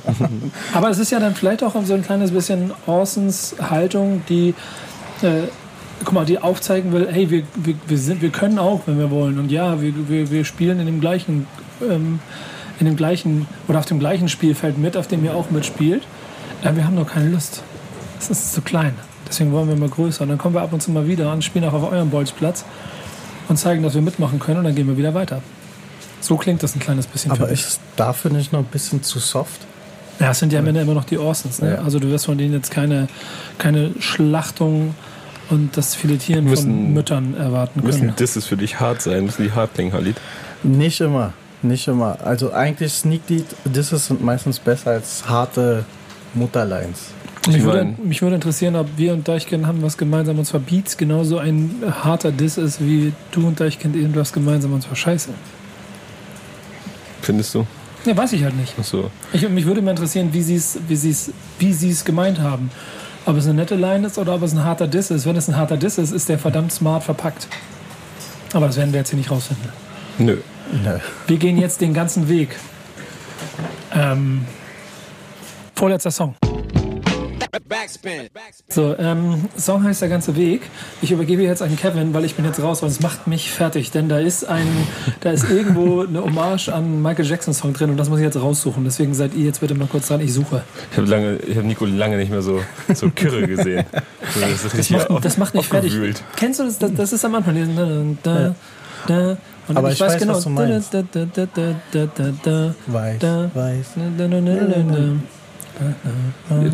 Aber 0.74 0.88
es 0.90 0.98
ist 0.98 1.10
ja 1.12 1.20
dann 1.20 1.34
vielleicht 1.34 1.62
auch 1.62 1.74
so 1.84 1.94
ein 1.94 2.02
kleines 2.02 2.30
bisschen 2.30 2.72
Orsons 2.86 3.54
Haltung, 3.60 4.22
die, 4.28 4.54
äh, 5.22 5.42
guck 6.04 6.14
mal, 6.14 6.24
die 6.24 6.38
aufzeigen 6.38 6.92
will, 6.92 7.08
hey, 7.10 7.30
wir, 7.30 7.42
wir, 7.56 7.74
wir, 7.86 7.98
sind, 7.98 8.22
wir 8.22 8.30
können 8.30 8.58
auch, 8.58 8.80
wenn 8.86 8.98
wir 8.98 9.10
wollen. 9.10 9.38
Und 9.38 9.50
ja, 9.52 9.80
wir, 9.80 9.92
wir, 10.08 10.30
wir 10.30 10.44
spielen 10.44 10.80
in 10.80 10.86
dem 10.86 11.00
gleichen, 11.00 11.46
ähm, 11.86 12.20
in 12.80 12.86
dem 12.86 12.96
gleichen 12.96 13.46
oder 13.68 13.78
auf 13.78 13.86
dem 13.86 13.98
gleichen 13.98 14.28
Spielfeld 14.28 14.78
mit, 14.78 14.96
auf 14.96 15.06
dem 15.06 15.24
ihr 15.24 15.34
auch 15.34 15.50
mitspielt. 15.50 16.02
Äh, 16.64 16.74
wir 16.76 16.86
haben 16.86 16.94
nur 16.94 17.06
keine 17.06 17.28
Lust. 17.28 17.62
Es 18.18 18.30
ist 18.30 18.54
zu 18.54 18.62
klein. 18.62 18.94
Deswegen 19.32 19.50
wollen 19.52 19.66
wir 19.66 19.76
mal 19.76 19.88
größer. 19.88 20.22
Und 20.24 20.28
dann 20.28 20.36
kommen 20.36 20.54
wir 20.54 20.60
ab 20.60 20.74
und 20.74 20.82
zu 20.82 20.90
mal 20.90 21.08
wieder 21.08 21.32
und 21.32 21.42
spielen 21.42 21.64
auch 21.64 21.72
auf 21.72 21.90
eurem 21.90 22.10
Bolzplatz 22.10 22.66
und 23.48 23.56
zeigen, 23.56 23.82
dass 23.82 23.94
wir 23.94 24.02
mitmachen 24.02 24.38
können 24.38 24.58
und 24.58 24.64
dann 24.64 24.74
gehen 24.74 24.86
wir 24.86 24.98
wieder 24.98 25.14
weiter. 25.14 25.40
So 26.20 26.36
klingt 26.36 26.62
das 26.62 26.76
ein 26.76 26.80
kleines 26.80 27.06
bisschen 27.06 27.30
Aber 27.32 27.46
für 27.46 27.50
mich. 27.52 27.62
ist 27.62 27.80
dafür 27.96 28.30
nicht 28.30 28.52
noch 28.52 28.60
ein 28.60 28.66
bisschen 28.66 29.02
zu 29.02 29.18
soft? 29.18 29.62
Ja, 30.20 30.32
es 30.32 30.38
sind 30.38 30.52
ja 30.52 30.58
am 30.58 30.66
Ende 30.66 30.82
immer 30.82 30.92
noch 30.92 31.04
die 31.04 31.16
Orsons. 31.18 31.62
Ne? 31.62 31.76
Ja. 31.76 31.82
Also 31.82 31.98
du 31.98 32.08
wirst 32.10 32.26
von 32.26 32.36
denen 32.36 32.52
jetzt 32.52 32.70
keine, 32.70 33.08
keine 33.56 33.92
Schlachtung 34.00 34.94
und 35.48 35.76
das 35.78 35.94
Filetieren 35.94 36.44
von 36.44 36.50
Müssen- 36.50 36.92
Müttern 36.92 37.34
erwarten 37.36 37.80
Müssen 37.82 38.00
können. 38.00 38.16
Disses 38.16 38.44
für 38.44 38.58
dich 38.58 38.78
hart 38.80 39.00
sein? 39.00 39.24
Müssen 39.24 39.44
die 39.44 39.52
hart 39.52 39.72
klingen, 39.74 39.94
Halid? 39.94 40.16
Nicht 40.62 41.00
immer. 41.00 41.32
Nicht 41.62 41.88
immer. 41.88 42.18
Also 42.22 42.52
eigentlich 42.52 42.92
Sneak 42.92 43.22
Lead 43.28 43.46
Disses 43.64 44.08
sind 44.08 44.22
meistens 44.22 44.58
besser 44.58 44.90
als 44.90 45.26
harte 45.26 45.84
Mutterlines. 46.34 47.06
Mich 47.46 47.56
Ich 47.56 47.62
würde, 47.64 47.94
mich 48.02 48.22
würde 48.22 48.36
interessieren, 48.36 48.76
ob 48.76 48.86
wir 48.96 49.12
und 49.12 49.26
Deichkind 49.26 49.66
haben 49.66 49.82
was 49.82 49.96
gemeinsam 49.96 50.38
und 50.38 50.44
zwar 50.44 50.60
Beats 50.60 50.96
genauso 50.96 51.38
ein 51.38 51.82
harter 52.02 52.30
Diss 52.30 52.56
ist, 52.56 52.80
wie 52.80 53.12
du 53.32 53.46
und 53.46 53.58
Deichkind 53.58 53.96
irgendwas 53.96 54.32
gemeinsam 54.32 54.72
und 54.72 54.82
zwar 54.82 54.94
Scheiße. 54.94 55.30
Findest 57.20 57.54
du? 57.54 57.66
Ja, 58.04 58.16
weiß 58.16 58.32
ich 58.32 58.44
halt 58.44 58.56
nicht. 58.56 58.74
Ach 58.80 58.84
so. 58.84 59.10
Ich, 59.32 59.48
mich 59.48 59.64
würde 59.64 59.82
mal 59.82 59.92
interessieren, 59.92 60.28
wie 60.32 60.42
sie 60.42 60.56
es 60.56 60.78
wie 60.88 60.96
sie's, 60.96 61.32
wie 61.58 61.72
sie's 61.72 62.04
gemeint 62.04 62.40
haben. 62.40 62.70
Ob 63.26 63.36
es 63.36 63.44
eine 63.44 63.54
nette 63.54 63.76
Line 63.76 64.06
ist 64.06 64.18
oder 64.18 64.34
ob 64.34 64.42
es 64.42 64.52
ein 64.52 64.64
harter 64.64 64.88
Diss 64.88 65.10
ist. 65.10 65.26
Wenn 65.26 65.36
es 65.36 65.48
ein 65.48 65.56
harter 65.56 65.76
Diss 65.76 65.98
ist, 65.98 66.12
ist 66.12 66.28
der 66.28 66.38
verdammt 66.38 66.72
smart 66.72 67.04
verpackt. 67.04 67.46
Aber 68.52 68.66
das 68.66 68.76
werden 68.76 68.92
wir 68.92 69.00
jetzt 69.00 69.10
hier 69.10 69.18
nicht 69.18 69.30
rausfinden. 69.30 69.68
Nö. 70.18 70.38
Nö. 70.84 70.98
Wir 71.26 71.36
gehen 71.36 71.58
jetzt 71.58 71.80
den 71.80 71.94
ganzen 71.94 72.28
Weg. 72.28 72.56
Ähm, 73.94 74.44
vorletzter 75.74 76.10
Song. 76.10 76.34
Backspin. 77.60 78.30
So, 78.70 78.96
ähm, 78.98 79.44
Song 79.58 79.84
heißt 79.84 80.00
der 80.00 80.08
ganze 80.08 80.34
Weg. 80.36 80.62
Ich 81.02 81.10
übergebe 81.10 81.42
jetzt 81.42 81.60
an 81.60 81.76
Kevin, 81.76 82.14
weil 82.14 82.24
ich 82.24 82.34
bin 82.34 82.46
jetzt 82.46 82.62
raus, 82.62 82.80
weil 82.82 82.88
es 82.88 83.00
macht 83.00 83.26
mich 83.26 83.50
fertig. 83.50 83.90
Denn 83.90 84.08
da 84.08 84.18
ist 84.18 84.44
ein, 84.48 84.66
da 85.20 85.32
ist 85.32 85.50
irgendwo 85.50 86.00
eine 86.00 86.22
Hommage 86.22 86.70
an 86.70 87.02
Michael 87.02 87.26
Jackson 87.26 87.52
Song 87.52 87.74
drin 87.74 87.90
und 87.90 87.98
das 87.98 88.08
muss 88.08 88.20
ich 88.20 88.24
jetzt 88.24 88.40
raussuchen. 88.40 88.84
Deswegen 88.84 89.12
seid 89.12 89.34
ihr 89.34 89.44
jetzt 89.44 89.60
bitte 89.60 89.74
mal 89.74 89.86
kurz 89.86 90.08
dran. 90.08 90.22
Ich 90.22 90.32
suche. 90.32 90.62
Ich 90.92 90.96
habe 90.96 91.06
lange, 91.06 91.36
ich 91.40 91.54
habe 91.58 91.66
Nico 91.66 91.84
lange 91.84 92.16
nicht 92.16 92.30
mehr 92.30 92.40
so, 92.40 92.62
so 92.94 93.10
kirre 93.10 93.46
gesehen. 93.46 93.84
Das, 94.40 94.62
Das 94.72 94.88
macht, 94.90 95.24
das 95.24 95.36
macht 95.36 95.54
mich 95.54 95.66
fertig. 95.68 95.92
Kennst 96.36 96.58
du 96.60 96.64
das? 96.64 96.78
Das, 96.78 96.94
das 96.94 97.12
ist 97.12 97.24
am 97.24 97.34
Anfang. 97.34 97.54
Da, 97.76 98.04
da, 98.22 98.54
da, 99.06 99.36
und 99.68 99.76
Aber 99.76 99.92
ich 99.92 100.00
weiß, 100.00 100.26
was 100.26 100.44
du 100.44 100.48
meinst. 100.50 100.94
Da, 100.94 101.02
da, 101.02 101.26
da, 101.26 101.46
da, 101.54 101.74
da, 101.92 102.06
da, 102.06 102.32
da, 102.42 102.74
Weiß, 102.86 103.18
Da. 103.18 103.50
weiß. 103.52 103.86
da, 104.16 104.26
da, 104.26 104.28
da, 104.28 104.40
da, 104.40 104.54
da, 105.78 105.94
da. 106.48 106.70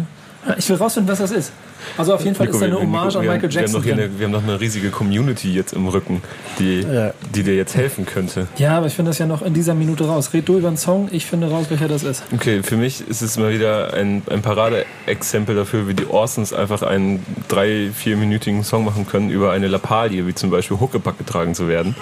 Ich 0.57 0.68
will 0.68 0.76
rausfinden, 0.76 1.11
was 1.11 1.18
das 1.18 1.30
ist. 1.30 1.53
Also 1.96 2.14
auf 2.14 2.24
jeden 2.24 2.34
Fall 2.34 2.46
Nico, 2.46 2.57
ist 2.59 2.62
da 2.62 2.66
eine 2.66 2.80
Hommage 2.80 3.07
Nico, 3.07 3.18
an 3.18 3.24
Michael 3.26 3.42
haben- 3.42 3.42
wir 3.55 3.61
haben, 3.61 3.72
Jackson 3.72 3.82
eine, 3.92 4.18
wir 4.18 4.24
haben 4.26 4.32
noch 4.32 4.42
eine 4.42 4.61
riesige 4.61 4.90
Community 4.90 5.53
jetzt 5.53 5.72
im 5.74 5.86
Rücken, 5.88 6.22
die, 6.59 6.80
Ja. 6.80 7.12
die 7.34 7.42
dir 7.42 7.55
jetzt 7.55 7.76
helfen 7.76 8.05
könnte. 8.07 8.49
Ja, 8.57 8.76
aber 8.78 8.86
ich 8.86 8.94
finde 8.94 9.11
das 9.11 9.18
ja 9.18 9.26
noch 9.26 9.42
in 9.42 9.55
dieser 9.55 9.74
Minute 9.74 10.05
raus. 10.07 10.30
Red 10.32 10.49
du 10.49 10.59
über 10.59 10.68
einen 10.68 10.76
Song, 10.76 11.09
ich 11.12 11.26
finde 11.26 11.49
raus, 11.51 11.66
welcher 11.68 11.88
das 11.88 12.03
ist. 12.03 12.22
Okay, 12.32 12.62
für 12.62 12.76
mich 12.76 13.07
ist 13.09 13.22
es 13.22 13.36
mal 13.38 13.53
wieder 13.53 13.94
ein, 13.94 14.22
ein 14.30 14.42
Paradeexempel 14.42 15.55
dafür, 15.55 15.86
wie 15.88 15.94
die 15.94 16.07
Orsons 16.07 16.53
einfach 16.53 16.82
einen 16.82 17.24
drei-, 17.49 17.90
vierminütigen 17.94 18.64
Song 18.64 18.84
machen 18.84 19.07
können 19.07 19.30
über 19.30 19.53
eine 19.53 19.68
Lappalie, 19.68 20.26
wie 20.26 20.34
zum 20.34 20.51
Beispiel 20.51 20.78
Huckepack 20.80 21.18
getragen 21.18 21.55
zu 21.55 21.68
werden. 21.68 21.94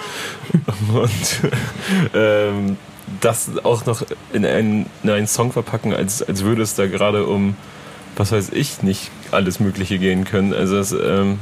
Und 0.93 1.41
ähm, 2.15 2.77
das 3.21 3.49
auch 3.63 3.85
noch 3.85 4.03
in 4.33 4.45
einen, 4.45 4.85
in 5.03 5.09
einen 5.09 5.27
Song 5.27 5.51
verpacken, 5.51 5.93
als, 5.93 6.21
als 6.21 6.43
würde 6.43 6.61
es 6.61 6.75
da 6.75 6.87
gerade 6.87 7.25
um, 7.25 7.55
was 8.17 8.31
weiß 8.31 8.49
ich, 8.53 8.83
nicht 8.83 9.09
alles 9.31 9.59
Mögliche 9.59 9.97
gehen 9.99 10.25
können. 10.25 10.53
Also 10.53 10.77
es, 10.77 10.91
ähm, 10.91 11.39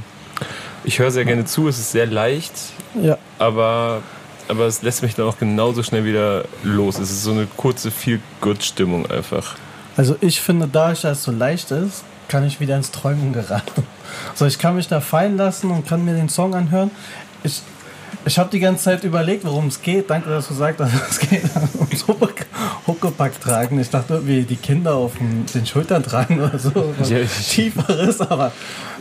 ich 0.84 1.00
höre 1.00 1.10
sehr 1.12 1.26
gerne 1.26 1.46
zu, 1.46 1.68
es 1.68 1.80
ist 1.80 1.92
sehr 1.92 2.06
leicht, 2.06 2.54
Ja. 3.02 3.18
aber, 3.40 4.02
aber 4.48 4.66
es 4.66 4.82
lässt 4.84 5.02
mich 5.02 5.16
dann 5.16 5.26
auch 5.26 5.38
genauso 5.40 5.82
schnell 5.82 6.06
wieder 6.06 6.46
los. 6.64 7.00
Es 7.00 7.10
ist 7.10 7.24
so 7.24 7.32
eine 7.32 7.48
kurze 7.58 7.90
Feel-Good-Stimmung 7.92 9.10
einfach. 9.10 9.56
Also 9.98 10.16
ich 10.22 10.42
finde, 10.42 10.68
da 10.68 10.92
es 10.92 11.02
so 11.24 11.32
leicht 11.32 11.72
ist, 11.72 12.04
kann 12.28 12.46
ich 12.46 12.60
wieder 12.60 12.76
ins 12.76 12.92
Träumen 12.92 13.34
geraten. 13.34 13.84
So, 14.34 14.46
ich 14.46 14.60
kann 14.60 14.76
mich 14.78 14.88
da 14.88 15.02
fallen 15.02 15.36
lassen 15.36 15.72
und 15.72 15.88
kann 15.88 16.06
mir 16.06 16.14
den 16.14 16.30
Song 16.30 16.56
anhören. 16.56 16.90
Ich, 17.44 17.62
ich 18.26 18.38
habe 18.40 18.50
die 18.50 18.60
ganze 18.60 18.84
Zeit 18.86 19.04
überlegt, 19.04 19.46
worum 19.46 19.68
es 19.68 19.82
geht. 19.82 20.10
Danke, 20.10 20.30
dass 20.30 20.48
du 20.48 20.54
sagst, 20.54 20.80
dass 20.80 20.90
es 21.10 21.20
geht 21.20 21.44
ums 21.80 22.08
Hucke- 22.08 22.46
Huckepack 22.88 23.40
tragen. 23.42 23.80
Ich 23.80 23.90
dachte 23.90 24.16
irgendwie, 24.16 24.44
die 24.44 24.56
Kinder 24.56 24.96
auf 24.96 25.14
den, 25.54 25.66
Schultern 25.66 26.04
tragen 26.04 26.40
oder 26.42 26.58
so. 26.60 26.72
Was 27.00 27.10
Ja, 27.10 27.20
Tieferes, 27.50 28.22
aber 28.22 28.52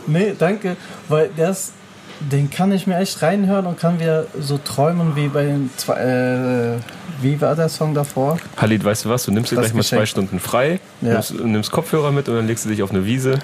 nee, 0.07 0.33
danke. 0.37 0.75
Weil 1.07 1.29
das, 1.35 1.71
den 2.19 2.49
kann 2.49 2.71
ich 2.71 2.87
mir 2.87 2.97
echt 2.97 3.21
reinhören 3.21 3.65
und 3.65 3.79
kann 3.79 3.99
wieder 3.99 4.25
so 4.39 4.57
träumen 4.57 5.15
wie 5.15 5.27
bei 5.27 5.43
den 5.45 5.69
zwei, 5.77 5.95
äh, 5.95 6.77
wie 7.21 7.39
war 7.39 7.55
der 7.55 7.69
Song 7.69 7.93
davor? 7.93 8.37
Halid, 8.57 8.83
weißt 8.83 9.05
du 9.05 9.09
was? 9.09 9.23
Du 9.23 9.31
nimmst 9.31 9.51
dir 9.51 9.55
gleich 9.55 9.73
mal 9.73 9.83
zwei. 9.83 10.05
Stunden 10.05 10.39
frei, 10.39 10.79
Ja. 11.01 11.13
nimmst, 11.13 11.33
nimmst 11.33 11.71
Kopfhörer 11.71 12.11
mit 12.11 12.27
und 12.29 12.35
dann 12.35 12.45
legst 12.47 12.65
du 12.65 12.69
dich 12.69 12.83
auf 12.83 12.91
eine 12.91 13.05
Wiese 13.05 13.39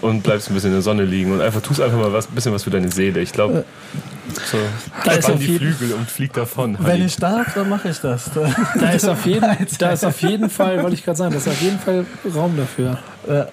und 0.00 0.22
bleibst 0.22 0.50
ein 0.50 0.54
bisschen 0.54 0.70
in 0.70 0.76
der 0.76 0.82
Sonne 0.82 1.04
liegen 1.04 1.32
und 1.32 1.40
einfach 1.40 1.60
tust 1.60 1.80
einfach 1.80 1.98
mal 1.98 2.12
was, 2.12 2.28
ein 2.28 2.34
bisschen 2.34 2.52
was 2.52 2.64
für 2.64 2.70
deine 2.70 2.90
Seele. 2.90 3.20
Ich 3.20 3.32
glaube, 3.32 3.64
so, 4.50 4.58
Da 5.04 5.12
ist 5.12 5.30
auf 5.30 5.38
die 5.38 5.46
jeden- 5.46 5.58
Flügel 5.74 5.94
und 5.96 6.10
flieg 6.10 6.32
davon. 6.32 6.76
Wenn 6.80 7.04
ich 7.04 7.16
darf, 7.16 7.54
dann 7.54 7.68
mache 7.68 7.88
ich 7.88 7.98
das. 8.00 8.30
Da 8.80 8.90
ist 8.90 9.08
auf 9.08 9.24
jeden, 9.26 9.46
da 9.78 9.90
ist 9.90 10.04
auf 10.04 10.20
jeden 10.22 10.50
Fall, 10.50 10.82
wollte 10.82 10.94
ich 10.94 11.04
gerade 11.04 11.18
sagen, 11.18 11.32
da 11.32 11.38
ist 11.38 11.48
auf 11.48 11.60
jeden 11.60 11.78
Fall 11.78 12.04
Raum 12.34 12.56
dafür. 12.56 12.98
Ja. 13.28 13.46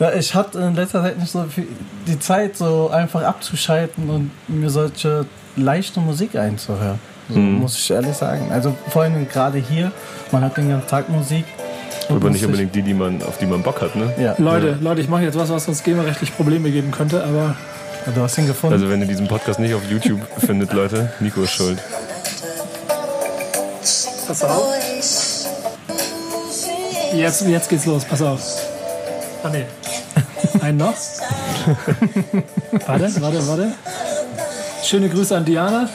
Ja, 0.00 0.12
ich 0.14 0.34
hatte 0.34 0.58
in 0.58 0.74
letzter 0.74 1.02
Zeit 1.02 1.18
nicht 1.18 1.30
so 1.30 1.44
viel 1.44 1.68
die 2.08 2.18
Zeit, 2.18 2.56
so 2.56 2.90
einfach 2.90 3.22
abzuschalten 3.22 4.08
und 4.10 4.30
mir 4.48 4.68
solche 4.70 5.26
leichte 5.54 6.00
Musik 6.00 6.34
einzuhören. 6.36 6.98
So, 7.28 7.38
Mhm. 7.38 7.60
Muss 7.60 7.78
ich 7.78 7.90
ehrlich 7.90 8.16
sagen. 8.16 8.50
Also 8.50 8.74
vor 8.88 9.02
allem 9.02 9.28
gerade 9.28 9.58
hier, 9.58 9.92
man 10.32 10.42
hat 10.42 10.56
den 10.56 10.68
ganzen 10.70 10.88
Tag 10.88 11.08
Musik. 11.08 11.44
Aber 12.08 12.30
nicht 12.30 12.44
unbedingt 12.44 12.74
die, 12.74 12.82
die 12.82 12.94
man, 12.94 13.22
auf 13.22 13.38
die 13.38 13.46
man 13.46 13.62
Bock 13.62 13.80
hat, 13.80 13.94
ne? 13.94 14.12
Ja, 14.18 14.34
Leute, 14.38 14.76
Leute, 14.80 15.00
ich 15.02 15.08
mache 15.08 15.22
jetzt 15.22 15.38
was, 15.38 15.50
was 15.50 15.68
uns 15.68 15.82
GEMA-rechtlich 15.84 16.34
Probleme 16.34 16.70
geben 16.70 16.90
könnte, 16.90 17.22
aber 17.22 17.54
du 18.14 18.20
hast 18.22 18.38
ihn 18.38 18.46
gefunden. 18.46 18.74
Also 18.74 18.88
wenn 18.88 19.00
ihr 19.00 19.06
diesen 19.06 19.28
Podcast 19.28 19.58
nicht 19.58 19.74
auf 19.74 19.82
YouTube 19.88 20.20
findet, 20.38 20.72
Leute, 20.72 21.12
Nico 21.20 21.42
ist 21.42 21.52
schuld. 21.52 21.78
pass 24.26 24.44
auf. 24.44 24.74
Jetzt, 27.14 27.42
jetzt 27.42 27.68
geht's 27.68 27.86
los, 27.86 28.04
pass 28.04 28.22
auf. 28.22 28.40
Ah, 29.42 29.50
nee. 29.50 29.66
Einen 30.62 30.78
noch? 30.78 30.94
warte, 32.86 33.20
warte, 33.20 33.48
warte. 33.48 33.72
Schöne 34.84 35.08
Grüße 35.08 35.36
an 35.36 35.44
Diana. 35.44 35.88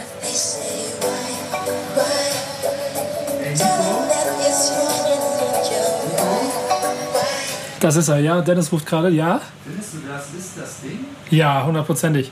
Das 7.87 7.95
ist 7.95 8.09
er, 8.09 8.19
ja. 8.19 8.41
Dennis 8.41 8.69
ruft 8.73 8.85
gerade, 8.85 9.09
ja? 9.09 9.39
Findest 9.65 9.93
du, 9.93 9.99
das 10.09 10.25
ist 10.37 10.57
das 10.57 10.81
Ding? 10.81 11.05
Ja, 11.29 11.65
hundertprozentig. 11.65 12.29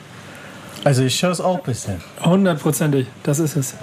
Also 0.83 1.03
ich 1.03 1.23
höre 1.23 1.31
es 1.31 1.39
auch 1.39 1.59
ein 1.59 1.63
bisschen. 1.63 2.01
Hundertprozentig, 2.25 3.07
das 3.23 3.39
ist 3.39 3.55
es. 3.55 3.75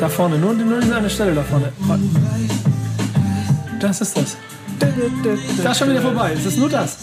Da 0.00 0.08
vorne, 0.08 0.38
nur, 0.38 0.54
nur 0.54 0.80
diese 0.80 0.96
eine 0.96 1.10
Stelle 1.10 1.34
da 1.34 1.42
vorne. 1.42 1.70
Das 3.78 4.00
ist 4.00 4.16
das. 4.16 4.38
Das 5.62 5.72
ist 5.72 5.78
schon 5.78 5.90
wieder 5.90 6.00
vorbei. 6.00 6.32
Es 6.34 6.46
ist 6.46 6.56
nur 6.56 6.70
das. 6.70 6.96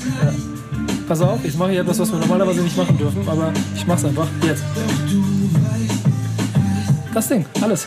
Pass 1.08 1.22
auf, 1.22 1.46
ich 1.46 1.56
mache 1.56 1.70
hier 1.70 1.82
etwas, 1.82 2.00
was 2.00 2.12
wir 2.12 2.18
normalerweise 2.18 2.62
nicht 2.62 2.76
machen 2.76 2.98
dürfen, 2.98 3.30
aber 3.30 3.54
ich 3.76 3.86
mach's 3.86 4.04
einfach. 4.04 4.28
Jetzt. 4.42 4.64
Das 7.14 7.28
Ding, 7.28 7.46
alles. 7.62 7.86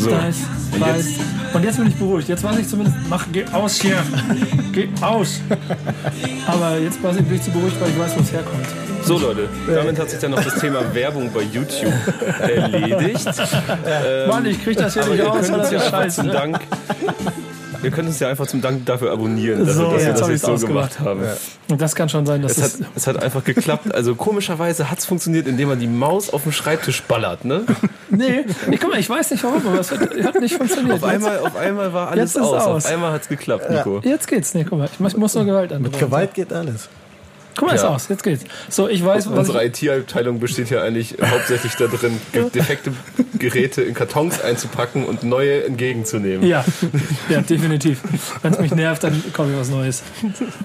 So, 0.00 0.10
Weiß, 0.10 0.36
und 0.36 0.61
weiß. 0.80 1.06
jetzt, 1.06 1.20
Und 1.54 1.64
jetzt 1.64 1.76
bin 1.78 1.86
ich 1.88 1.96
beruhigt. 1.96 2.28
Jetzt 2.28 2.42
weiß 2.42 2.58
ich 2.58 2.68
zumindest, 2.68 2.96
mach, 3.08 3.26
geh 3.32 3.44
aus 3.52 3.80
hier. 3.80 4.02
geh 4.72 4.88
aus. 5.00 5.40
Aber 6.46 6.78
jetzt 6.78 7.02
bin 7.02 7.34
ich 7.34 7.42
zu 7.42 7.50
beruhigt, 7.50 7.80
weil 7.80 7.90
ich 7.90 7.98
weiß, 7.98 8.16
wo 8.16 8.20
es 8.20 8.32
herkommt. 8.32 8.66
so 9.02 9.18
Leute, 9.18 9.48
damit 9.66 9.98
hat 9.98 10.10
sich 10.10 10.18
dann 10.18 10.32
noch 10.32 10.42
das 10.42 10.54
Thema 10.56 10.82
Werbung 10.94 11.30
bei 11.32 11.42
YouTube 11.42 11.92
erledigt. 12.40 13.26
Ähm, 13.86 14.28
Mann, 14.28 14.46
ich 14.46 14.62
krieg 14.62 14.76
das 14.76 14.94
hier 14.94 15.06
nicht 15.06 15.22
aus, 15.22 15.50
weil 15.50 15.58
das 15.58 15.70
ja 15.70 15.80
scheiße. 15.80 16.24
Dank 16.28 16.60
wir 17.82 17.90
können 17.90 18.08
uns 18.08 18.18
ja 18.20 18.28
einfach 18.28 18.46
zum 18.46 18.60
Dank 18.60 18.86
dafür 18.86 19.12
abonnieren, 19.12 19.60
also, 19.60 19.72
So, 19.72 19.90
dass 19.92 20.00
wir 20.02 20.08
jetzt 20.08 20.12
das 20.14 20.22
hab 20.22 20.28
jetzt 20.30 20.36
ich's 20.38 20.46
so 20.46 20.52
ausgemacht. 20.52 20.96
gemacht 20.98 21.00
haben. 21.00 21.22
Und 21.70 21.80
das 21.80 21.94
kann 21.94 22.08
schon 22.08 22.26
sein, 22.26 22.42
dass 22.42 22.56
Es 22.58 22.62
hat, 22.62 22.70
es. 22.80 22.86
es 22.96 23.06
hat 23.06 23.22
einfach 23.22 23.44
geklappt. 23.44 23.94
Also 23.94 24.14
komischerweise 24.14 24.90
hat 24.90 24.98
es 24.98 25.06
funktioniert, 25.06 25.46
indem 25.46 25.68
man 25.68 25.78
die 25.80 25.86
Maus 25.86 26.30
auf 26.32 26.42
dem 26.44 26.52
Schreibtisch 26.52 27.02
ballert. 27.02 27.44
Ne? 27.44 27.62
Nee, 28.14 28.44
ich, 28.70 28.78
guck 28.78 28.90
mal, 28.90 29.00
ich 29.00 29.08
weiß 29.08 29.30
nicht 29.30 29.42
warum, 29.42 29.66
aber 29.66 29.80
es 29.80 29.90
hat, 29.90 30.00
hat 30.00 30.38
nicht 30.38 30.54
funktioniert. 30.54 30.96
Auf 30.96 31.04
einmal, 31.04 31.38
auf 31.38 31.56
einmal 31.56 31.94
war 31.94 32.08
alles 32.10 32.34
Jetzt 32.34 32.42
aus. 32.42 32.52
aus. 32.66 32.84
Auf 32.84 32.92
einmal 32.92 33.10
hat 33.12 33.22
es 33.22 33.28
geklappt, 33.28 33.70
Nico. 33.70 33.96
Jetzt, 33.96 34.04
jetzt 34.06 34.28
geht's. 34.28 34.54
Nee, 34.54 34.66
guck 34.68 34.78
mal, 34.80 34.88
ich 34.92 35.00
muss- 35.00 35.16
muss 35.16 35.34
nur 35.34 35.46
Gewalt 35.46 35.72
an. 35.72 35.80
Mit 35.80 35.98
Gewalt 35.98 36.34
geht 36.34 36.52
alles. 36.52 36.90
Guck 37.56 37.68
mal, 37.68 37.74
ist 37.74 37.82
Ja. 37.82 37.88
aus. 37.90 38.08
Jetzt 38.08 38.22
geht's. 38.22 38.44
So, 38.68 38.88
ich 38.88 39.04
weiß, 39.04 39.30
was 39.30 39.38
Unsere 39.48 39.64
IT-Abteilung 39.66 40.40
besteht 40.40 40.70
ja 40.70 40.82
eigentlich 40.82 41.16
hauptsächlich 41.22 41.74
darin, 41.74 42.18
ge- 42.32 42.48
defekte 42.50 42.92
Geräte 43.38 43.82
in 43.82 43.94
Kartons 43.94 44.40
einzupacken 44.40 45.04
und 45.04 45.22
neue 45.22 45.64
entgegenzunehmen. 45.64 46.46
Ja, 46.46 46.64
ja, 47.28 47.40
definitiv. 47.40 48.00
Wenn 48.42 48.52
es 48.54 48.58
mich 48.58 48.74
nervt, 48.74 49.04
dann 49.04 49.22
komme 49.32 49.52
ich 49.52 49.58
was 49.58 49.68
Neues. 49.70 50.02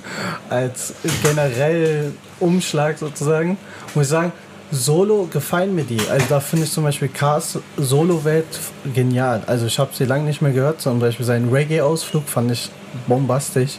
als 0.49 0.93
generell 1.23 2.11
Umschlag 2.39 2.97
sozusagen, 2.97 3.57
muss 3.93 4.05
ich 4.05 4.09
sagen, 4.09 4.31
Solo 4.75 5.27
gefallen 5.31 5.73
mir 5.73 5.83
die. 5.83 5.99
Also 6.09 6.25
da 6.29 6.39
finde 6.39 6.65
ich 6.65 6.71
zum 6.71 6.83
Beispiel 6.83 7.07
Cars 7.07 7.57
Solo-Welt 7.77 8.45
genial. 8.93 9.41
Also 9.47 9.65
ich 9.65 9.79
habe 9.79 9.91
sie 9.93 10.05
lange 10.05 10.25
nicht 10.25 10.41
mehr 10.41 10.51
gehört, 10.51 10.81
zum 10.81 10.99
Beispiel 10.99 11.25
seinen 11.25 11.49
Reggae-Ausflug 11.51 12.27
fand 12.27 12.51
ich 12.51 12.69
bombastisch. 13.07 13.77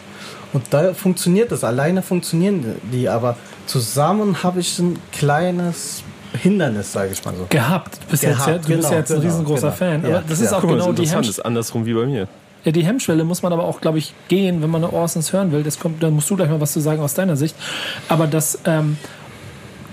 Und 0.52 0.64
da 0.70 0.94
funktioniert 0.94 1.52
das. 1.52 1.64
Alleine 1.64 2.02
funktionieren 2.02 2.76
die, 2.92 3.08
aber 3.08 3.36
zusammen 3.66 4.42
habe 4.42 4.60
ich 4.60 4.78
ein 4.78 4.98
kleines 5.12 6.02
Hindernis, 6.42 6.92
sage 6.92 7.10
ich 7.12 7.24
mal 7.24 7.34
so. 7.36 7.46
Gehabt. 7.48 7.98
Du 8.02 8.10
bist, 8.10 8.22
Gehabt, 8.22 8.38
jetzt, 8.38 8.46
ja- 8.46 8.52
du 8.52 8.58
bist 8.58 8.68
genau, 8.68 8.90
ja 8.90 8.98
jetzt 8.98 9.12
ein 9.12 9.20
genau, 9.20 9.32
riesengroßer 9.32 9.60
genau. 9.62 9.72
Fan. 9.72 10.02
Ja, 10.02 10.16
Aber 10.18 10.24
das 10.28 10.40
ist 10.40 10.50
ja. 10.50 10.56
auch 10.56 10.60
Guck 10.60 10.70
mal, 10.70 10.76
genau 10.76 10.92
das 10.92 10.92
ist 10.92 10.98
die, 10.98 11.02
interessant, 11.02 11.14
Hemmsch 11.16 11.26
das 11.28 11.38
ist 11.38 11.44
andersrum 11.44 11.86
wie 11.86 11.94
bei 11.94 12.06
mir. 12.06 12.28
ja, 12.64 12.72
die 12.72 12.84
Hemmschwelle 12.84 13.24
muss 13.24 13.42
man 13.42 13.52
aber 13.52 13.64
auch, 13.64 13.80
glaube 13.80 13.98
ich, 13.98 14.14
gehen, 14.28 14.62
wenn 14.62 14.70
man 14.70 14.84
eine 14.84 14.92
Orsons 14.92 15.32
hören 15.32 15.52
will. 15.52 15.62
Das 15.62 15.78
kommt, 15.78 16.02
da 16.02 16.10
musst 16.10 16.28
du 16.30 16.36
gleich 16.36 16.48
mal 16.48 16.60
was 16.60 16.72
zu 16.72 16.80
sagen 16.80 17.00
aus 17.02 17.14
deiner 17.14 17.36
Sicht. 17.36 17.54
Aber 18.08 18.26
dass 18.26 18.58
ähm, 18.64 18.98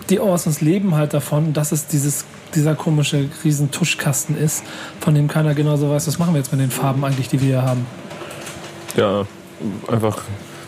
die 0.09 0.19
Orsons 0.19 0.61
leben 0.61 0.95
halt 0.95 1.13
davon, 1.13 1.53
dass 1.53 1.71
es 1.71 1.87
dieses, 1.87 2.25
dieser 2.55 2.75
komische 2.75 3.29
riesen 3.43 3.71
Tuschkasten 3.71 4.37
ist, 4.37 4.63
von 4.99 5.15
dem 5.15 5.27
keiner 5.27 5.53
genauso 5.53 5.89
weiß, 5.89 6.07
was 6.07 6.19
machen 6.19 6.33
wir 6.33 6.39
jetzt 6.39 6.51
mit 6.51 6.61
den 6.61 6.71
Farben 6.71 7.03
eigentlich, 7.05 7.29
die 7.29 7.39
wir 7.41 7.47
hier 7.47 7.61
haben. 7.63 7.85
Ja, 8.95 9.25
einfach 9.87 10.19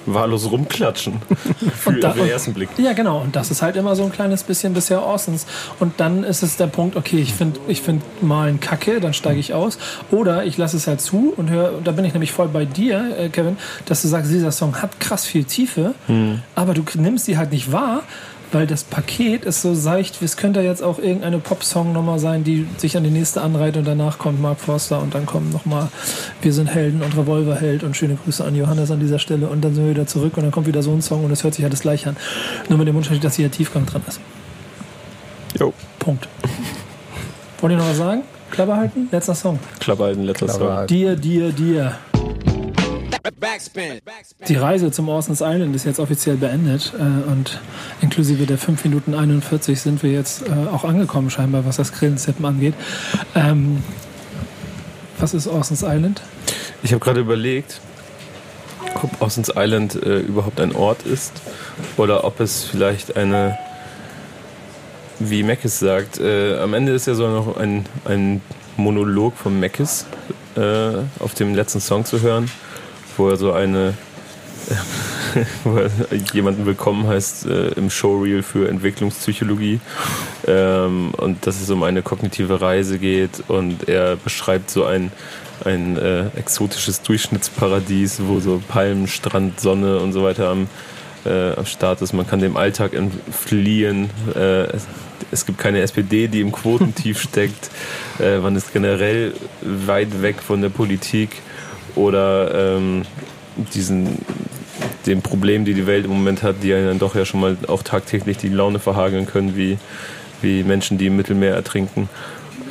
wahllos 0.07 0.49
rumklatschen. 0.51 1.15
Für 1.75 1.93
da- 1.93 2.13
den 2.13 2.27
ersten 2.29 2.53
Blick. 2.53 2.69
Ja, 2.77 2.93
genau. 2.93 3.21
Und 3.21 3.36
das 3.36 3.49
ist 3.49 3.63
halt 3.63 3.75
immer 3.75 3.95
so 3.95 4.03
ein 4.03 4.11
kleines 4.11 4.43
bisschen 4.43 4.73
bisher 4.75 5.01
Orsons. 5.03 5.47
Und 5.79 5.99
dann 5.99 6.23
ist 6.23 6.43
es 6.43 6.57
der 6.57 6.67
Punkt, 6.67 6.95
okay, 6.95 7.17
ich 7.17 7.33
finde 7.33 7.59
ich 7.67 7.81
find 7.81 8.03
Malen 8.21 8.59
kacke, 8.59 8.99
dann 9.01 9.15
steige 9.15 9.39
ich 9.39 9.55
aus. 9.55 9.79
Oder 10.11 10.45
ich 10.45 10.57
lasse 10.57 10.77
es 10.77 10.86
halt 10.86 11.01
zu 11.01 11.33
und 11.36 11.49
höre, 11.49 11.81
da 11.83 11.91
bin 11.91 12.05
ich 12.05 12.13
nämlich 12.13 12.31
voll 12.31 12.47
bei 12.49 12.65
dir, 12.65 13.15
äh, 13.17 13.29
Kevin, 13.29 13.57
dass 13.88 14.03
du 14.03 14.07
sagst, 14.07 14.31
dieser 14.31 14.51
Song 14.51 14.79
hat 14.79 14.99
krass 14.99 15.25
viel 15.25 15.43
Tiefe, 15.43 15.95
aber 16.53 16.75
du 16.75 16.83
nimmst 16.95 17.25
sie 17.25 17.38
halt 17.39 17.51
nicht 17.51 17.71
wahr. 17.71 18.03
Weil 18.56 18.68
das 18.68 18.86
Paket 18.86 19.43
ist 19.43 19.62
so 19.62 19.76
seicht, 19.76 20.22
es 20.22 20.38
könnte 20.38 20.62
jetzt 20.62 20.82
auch 20.82 20.97
irgendeine 20.97 21.39
Pop-Song-Nummer 21.39 22.20
sein, 22.20 22.45
die 22.45 22.66
sich 22.78 22.95
an 22.95 23.03
die 23.03 23.10
nächste 23.10 23.41
anreiht 23.41 23.76
und 23.76 23.86
danach 23.86 24.18
kommt 24.18 24.41
Mark 24.41 24.62
Forster 24.62 25.01
und 25.01 25.14
dann 25.14 25.26
kommen 25.26 25.51
nochmal 25.51 25.89
Wir 26.41 26.53
sind 26.53 26.68
Helden 26.68 27.01
und 27.01 27.18
Revolverheld 27.18 27.84
und 27.84 27.97
schöne 27.97 28.16
Grüße 28.16 28.45
an 28.45 28.56
Johannes 28.56 28.91
an 28.91 29.01
dieser 29.01 29.20
Stelle 29.20 29.49
und 29.49 29.62
dann 29.62 29.76
sind 29.76 29.84
wir 29.84 29.91
wieder 29.91 30.08
zurück 30.08 30.38
und 30.38 30.43
dann 30.43 30.53
kommt 30.53 30.68
wieder 30.68 30.82
so 30.84 30.93
ein 30.93 31.01
Song 31.01 31.26
und 31.26 31.32
es 31.32 31.43
hört 31.43 31.53
sich 31.53 31.66
alles 31.66 31.82
gleich 31.82 32.08
an. 32.08 32.16
Nur 32.70 32.78
mit 32.78 32.88
dem 32.88 32.95
Unterschied, 32.95 33.26
dass 33.26 33.36
hier 33.36 33.51
Tiefgang 33.51 33.86
dran 33.86 34.03
ist. 34.08 34.22
Jo, 35.60 35.74
Punkt. 35.99 36.30
Wollt 37.60 37.74
ihr 37.74 37.78
noch 37.78 37.89
was 37.89 37.97
sagen? 37.97 38.22
Klappe 38.51 38.78
halten? 38.78 39.10
Letzter 39.12 39.36
Song. 39.36 39.60
Klappe 39.82 40.03
halten, 40.06 40.24
letzter 40.24 40.45
Klappe 40.45 40.62
Song. 40.62 40.74
halten. 40.74 40.93
Dir, 40.93 41.18
dir, 41.18 41.51
dir. 41.51 41.97
Backspin. 43.39 44.01
Die 44.47 44.55
Reise 44.55 44.91
zum 44.91 45.09
Orsons 45.09 45.41
Island 45.41 45.76
ist 45.76 45.86
jetzt 45.86 45.99
offiziell 45.99 46.38
beendet 46.38 46.93
äh, 46.97 47.30
und 47.30 47.59
inklusive 48.01 48.45
der 48.45 48.57
5 48.57 48.84
Minuten 48.86 49.13
41 49.13 49.80
sind 49.80 50.03
wir 50.03 50.11
jetzt 50.11 50.47
äh, 50.47 50.51
auch 50.71 50.84
angekommen 50.84 51.30
scheinbar, 51.30 51.65
was 51.65 51.78
das 51.78 51.91
Grillenzippen 51.91 52.45
angeht. 52.45 52.73
Ähm, 53.34 53.84
was 55.17 55.34
ist 55.34 55.47
Orsons 55.47 55.84
Island? 55.84 56.21
Ich 56.84 56.93
habe 56.93 57.03
gerade 57.03 57.21
überlegt, 57.21 57.82
ob 59.01 59.21
Ossens 59.21 59.51
Island 59.55 59.95
äh, 59.95 60.19
überhaupt 60.19 60.59
ein 60.59 60.76
Ort 60.76 61.03
ist 61.03 61.34
oder 61.97 62.23
ob 62.23 62.39
es 62.39 62.63
vielleicht 62.63 63.15
eine, 63.17 63.57
wie 65.19 65.43
Meckes 65.43 65.80
sagt, 65.80 66.19
äh, 66.19 66.57
am 66.57 66.73
Ende 66.73 66.93
ist 66.93 67.07
ja 67.07 67.15
so 67.15 67.28
noch 67.28 67.57
ein, 67.57 67.86
ein 68.05 68.41
Monolog 68.78 69.36
von 69.36 69.59
Meckes 69.59 70.05
äh, 70.55 70.93
auf 71.19 71.34
dem 71.34 71.55
letzten 71.55 71.80
Song 71.80 72.05
zu 72.05 72.21
hören, 72.21 72.49
wo 73.18 73.30
er 73.30 73.38
so 73.38 73.51
eine 73.51 73.93
wo 75.63 75.78
er 75.78 75.89
jemanden 76.34 76.66
willkommen 76.66 77.07
heißt 77.07 77.45
äh, 77.45 77.68
im 77.70 77.89
Showreel 77.89 78.41
für 78.41 78.68
Entwicklungspsychologie 78.70 79.80
ähm, 80.47 81.11
und 81.18 81.45
dass 81.45 81.61
es 81.61 81.70
um 81.70 81.84
eine 81.84 82.01
kognitive 82.01 82.61
Reise 82.61 82.97
geht 82.97 83.43
und 83.47 83.88
er 83.88 84.16
beschreibt 84.16 84.70
so 84.72 84.86
ein, 84.86 85.11
ein 85.63 85.97
äh, 85.97 86.28
exotisches 86.36 87.01
Durchschnittsparadies, 87.01 88.22
wo 88.26 88.39
so 88.39 88.61
Palmen, 88.68 89.07
Strand, 89.07 89.59
Sonne 89.59 89.99
und 89.99 90.13
so 90.13 90.24
weiter 90.24 90.49
am, 90.49 90.68
äh, 91.26 91.53
am 91.53 91.66
Start 91.66 92.01
ist. 92.01 92.13
Man 92.13 92.28
kann 92.28 92.39
dem 92.39 92.57
Alltag 92.57 92.93
entfliehen. 92.93 94.09
Äh, 94.36 94.63
es, 94.72 94.88
es 95.32 95.45
gibt 95.45 95.59
keine 95.59 95.82
SPD, 95.82 96.28
die 96.28 96.41
im 96.41 96.51
Quotentief 96.51 97.22
steckt. 97.30 97.70
Äh, 98.20 98.39
man 98.39 98.55
ist 98.55 98.74
generell 98.74 99.34
weit 99.61 100.22
weg 100.22 100.41
von 100.41 100.61
der 100.61 100.70
Politik 100.70 101.41
oder 101.95 102.77
ähm, 102.77 103.03
diesen 103.73 104.19
den 105.05 105.21
Problemen, 105.21 105.65
die 105.65 105.73
die 105.73 105.87
Welt 105.87 106.05
im 106.05 106.11
Moment 106.11 106.43
hat, 106.43 106.57
die 106.63 106.71
dann 106.71 106.99
doch 106.99 107.15
ja 107.15 107.25
schon 107.25 107.39
mal 107.39 107.57
auch 107.67 107.83
tagtäglich 107.83 108.37
die 108.37 108.49
Laune 108.49 108.79
verhageln 108.79 109.25
können, 109.25 109.55
wie, 109.55 109.77
wie 110.41 110.63
Menschen, 110.63 110.97
die 110.97 111.07
im 111.07 111.15
Mittelmeer 111.15 111.53
ertrinken. 111.53 112.09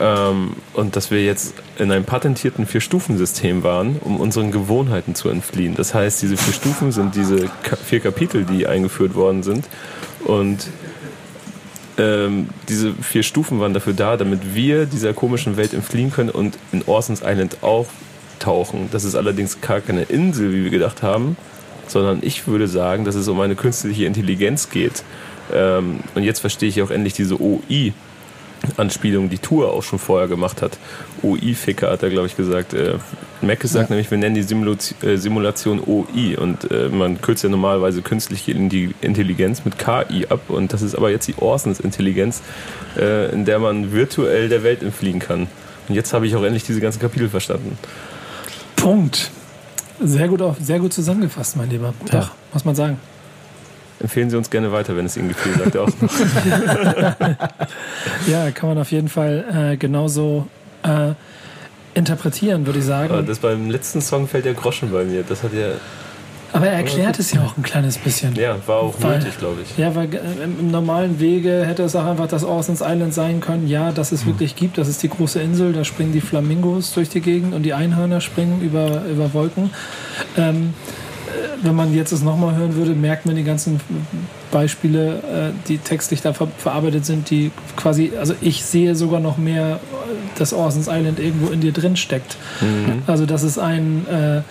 Ähm, 0.00 0.56
und 0.72 0.96
dass 0.96 1.10
wir 1.10 1.24
jetzt 1.24 1.54
in 1.78 1.92
einem 1.92 2.04
patentierten 2.04 2.66
Vier-Stufen-System 2.66 3.62
waren, 3.62 3.96
um 4.00 4.18
unseren 4.18 4.50
Gewohnheiten 4.50 5.14
zu 5.14 5.28
entfliehen. 5.28 5.74
Das 5.76 5.94
heißt, 5.94 6.20
diese 6.22 6.36
vier 6.36 6.52
Stufen 6.52 6.92
sind 6.92 7.14
diese 7.14 7.48
Ka 7.62 7.76
vier 7.76 8.00
Kapitel, 8.00 8.44
die 8.44 8.66
eingeführt 8.66 9.14
worden 9.14 9.42
sind. 9.42 9.66
Und 10.24 10.66
ähm, 11.96 12.48
diese 12.68 12.92
vier 12.92 13.22
Stufen 13.22 13.60
waren 13.60 13.72
dafür 13.72 13.92
da, 13.92 14.16
damit 14.16 14.54
wir 14.54 14.86
dieser 14.86 15.12
komischen 15.12 15.56
Welt 15.56 15.72
entfliehen 15.72 16.10
können 16.10 16.30
und 16.30 16.58
in 16.72 16.82
Orsons 16.86 17.22
Island 17.24 17.58
auftauchen. 18.44 18.88
Das 18.92 19.04
ist 19.04 19.14
allerdings 19.14 19.60
gar 19.60 19.80
keine 19.80 20.02
Insel, 20.02 20.52
wie 20.52 20.64
wir 20.64 20.70
gedacht 20.70 21.02
haben, 21.02 21.36
sondern 21.88 22.20
ich 22.22 22.46
würde 22.46 22.68
sagen, 22.68 23.04
dass 23.04 23.14
es 23.14 23.28
um 23.28 23.40
eine 23.40 23.54
künstliche 23.54 24.06
Intelligenz 24.06 24.70
geht. 24.70 25.02
Ähm, 25.52 26.00
und 26.14 26.22
jetzt 26.22 26.40
verstehe 26.40 26.68
ich 26.68 26.80
auch 26.82 26.90
endlich 26.90 27.14
diese 27.14 27.40
OI, 27.40 27.92
Anspielung 28.78 29.28
die 29.28 29.38
Tour 29.38 29.74
auch 29.74 29.82
schon 29.82 29.98
vorher 29.98 30.26
gemacht 30.26 30.62
hat. 30.62 30.78
OI-Ficker 31.22 31.90
hat 31.90 32.02
er, 32.02 32.08
glaube 32.08 32.28
ich, 32.28 32.36
gesagt. 32.36 32.72
Äh, 32.72 32.94
Mac 33.42 33.62
sagt 33.62 33.90
nämlich, 33.90 34.10
wir 34.10 34.16
nennen 34.16 34.34
die 34.34 34.42
Simulation, 34.42 34.96
äh, 35.02 35.18
Simulation 35.18 35.80
OI 35.80 36.38
und 36.38 36.70
äh, 36.70 36.88
man 36.88 37.20
kürzt 37.20 37.44
ja 37.44 37.50
normalerweise 37.50 38.00
künstliche 38.00 38.52
Intelligenz 38.52 39.66
mit 39.66 39.78
KI 39.78 40.26
ab 40.30 40.48
und 40.48 40.72
das 40.72 40.80
ist 40.80 40.94
aber 40.94 41.10
jetzt 41.10 41.28
die 41.28 41.34
Orsons 41.36 41.78
Intelligenz, 41.78 42.40
äh, 42.96 43.30
in 43.32 43.44
der 43.44 43.58
man 43.58 43.92
virtuell 43.92 44.48
der 44.48 44.62
Welt 44.62 44.82
entfliehen 44.82 45.18
kann. 45.18 45.46
Und 45.86 45.94
jetzt 45.94 46.14
habe 46.14 46.26
ich 46.26 46.34
auch 46.34 46.42
endlich 46.42 46.64
diese 46.64 46.80
ganzen 46.80 47.00
Kapitel 47.00 47.28
verstanden. 47.28 47.76
Punkt. 48.84 49.30
Sehr 50.02 50.28
gut, 50.28 50.42
auf, 50.42 50.56
sehr 50.60 50.78
gut 50.78 50.92
zusammengefasst, 50.92 51.56
mein 51.56 51.70
Lieber. 51.70 51.94
Doch, 52.10 52.32
muss 52.52 52.66
man 52.66 52.74
sagen. 52.74 52.98
Empfehlen 53.98 54.28
Sie 54.28 54.36
uns 54.36 54.50
gerne 54.50 54.72
weiter, 54.72 54.94
wenn 54.94 55.06
es 55.06 55.16
Ihnen 55.16 55.28
gefiel, 55.28 55.54
sagt 55.56 55.74
er 55.74 55.84
auch. 55.84 55.88
Ja, 58.26 58.50
kann 58.50 58.68
man 58.68 58.78
auf 58.78 58.92
jeden 58.92 59.08
Fall 59.08 59.72
äh, 59.72 59.76
genauso 59.78 60.48
äh, 60.82 61.12
interpretieren, 61.94 62.66
würde 62.66 62.80
ich 62.80 62.84
sagen. 62.84 63.24
das 63.26 63.38
beim 63.38 63.70
letzten 63.70 64.02
Song 64.02 64.28
fällt 64.28 64.44
der 64.44 64.52
Groschen 64.52 64.92
bei 64.92 65.04
mir. 65.04 65.22
Das 65.26 65.42
hat 65.42 65.54
ja, 65.54 65.68
Aber 66.54 66.68
er 66.68 66.74
erklärt 66.74 67.18
es 67.18 67.32
ja 67.32 67.42
auch 67.42 67.56
ein 67.56 67.64
kleines 67.64 67.98
bisschen. 67.98 68.34
ja, 68.36 68.56
war 68.66 68.76
auch 68.76 68.94
Weil- 69.00 69.18
nötig, 69.18 69.38
glaube 69.38 69.56
ich. 69.64 69.76
Ja, 69.76 69.94
weil 69.96 70.14
äh, 70.14 70.18
im, 70.44 70.70
normalen 70.70 71.18
Wege 71.18 71.64
hätte 71.66 71.82
es 71.82 71.96
auch 71.96 72.04
einfach 72.06 72.28
das 72.28 72.44
Orsons 72.44 72.80
Island 72.80 73.12
sein 73.12 73.40
können. 73.40 73.66
Ja, 73.66 73.90
dass 73.90 74.12
es 74.12 74.24
wirklich 74.24 74.54
gibt. 74.54 74.78
Das 74.78 74.86
ist 74.86 75.02
die 75.02 75.08
große 75.08 75.40
Insel. 75.40 75.72
Da 75.72 75.84
springen 75.84 76.12
die 76.12 76.20
Flamingos 76.20 76.92
durch 76.94 77.08
die 77.08 77.20
Gegend 77.20 77.54
und 77.54 77.64
die 77.64 77.74
Einhörner 77.74 78.20
springen 78.20 78.60
über, 78.62 79.02
über 79.10 79.34
Wolken. 79.34 79.70
Ähm, 80.36 80.74
äh, 81.26 81.64
wenn 81.66 81.74
man 81.74 81.92
jetzt 81.92 82.12
es 82.12 82.22
nochmal 82.22 82.54
hören 82.54 82.76
würde, 82.76 82.92
merkt 82.92 83.26
man 83.26 83.34
die 83.34 83.42
ganzen 83.44 83.80
Beispiele, 84.52 85.14
äh, 85.16 85.52
die 85.66 85.78
textlich 85.78 86.22
da 86.22 86.32
ver 86.34 86.46
verarbeitet 86.58 87.04
sind, 87.04 87.30
die 87.30 87.50
quasi, 87.76 88.12
also 88.16 88.32
ich 88.40 88.64
sehe 88.64 88.94
sogar 88.94 89.18
noch 89.18 89.38
mehr, 89.38 89.80
dass 90.38 90.52
Orsons 90.52 90.86
Island 90.88 91.18
irgendwo 91.18 91.52
in 91.52 91.60
dir 91.60 91.72
drin 91.72 91.96
steckt. 91.96 92.36
Also 93.08 93.26
das 93.26 93.42
ist 93.42 93.58
ein, 93.58 94.06
äh, 94.08 94.42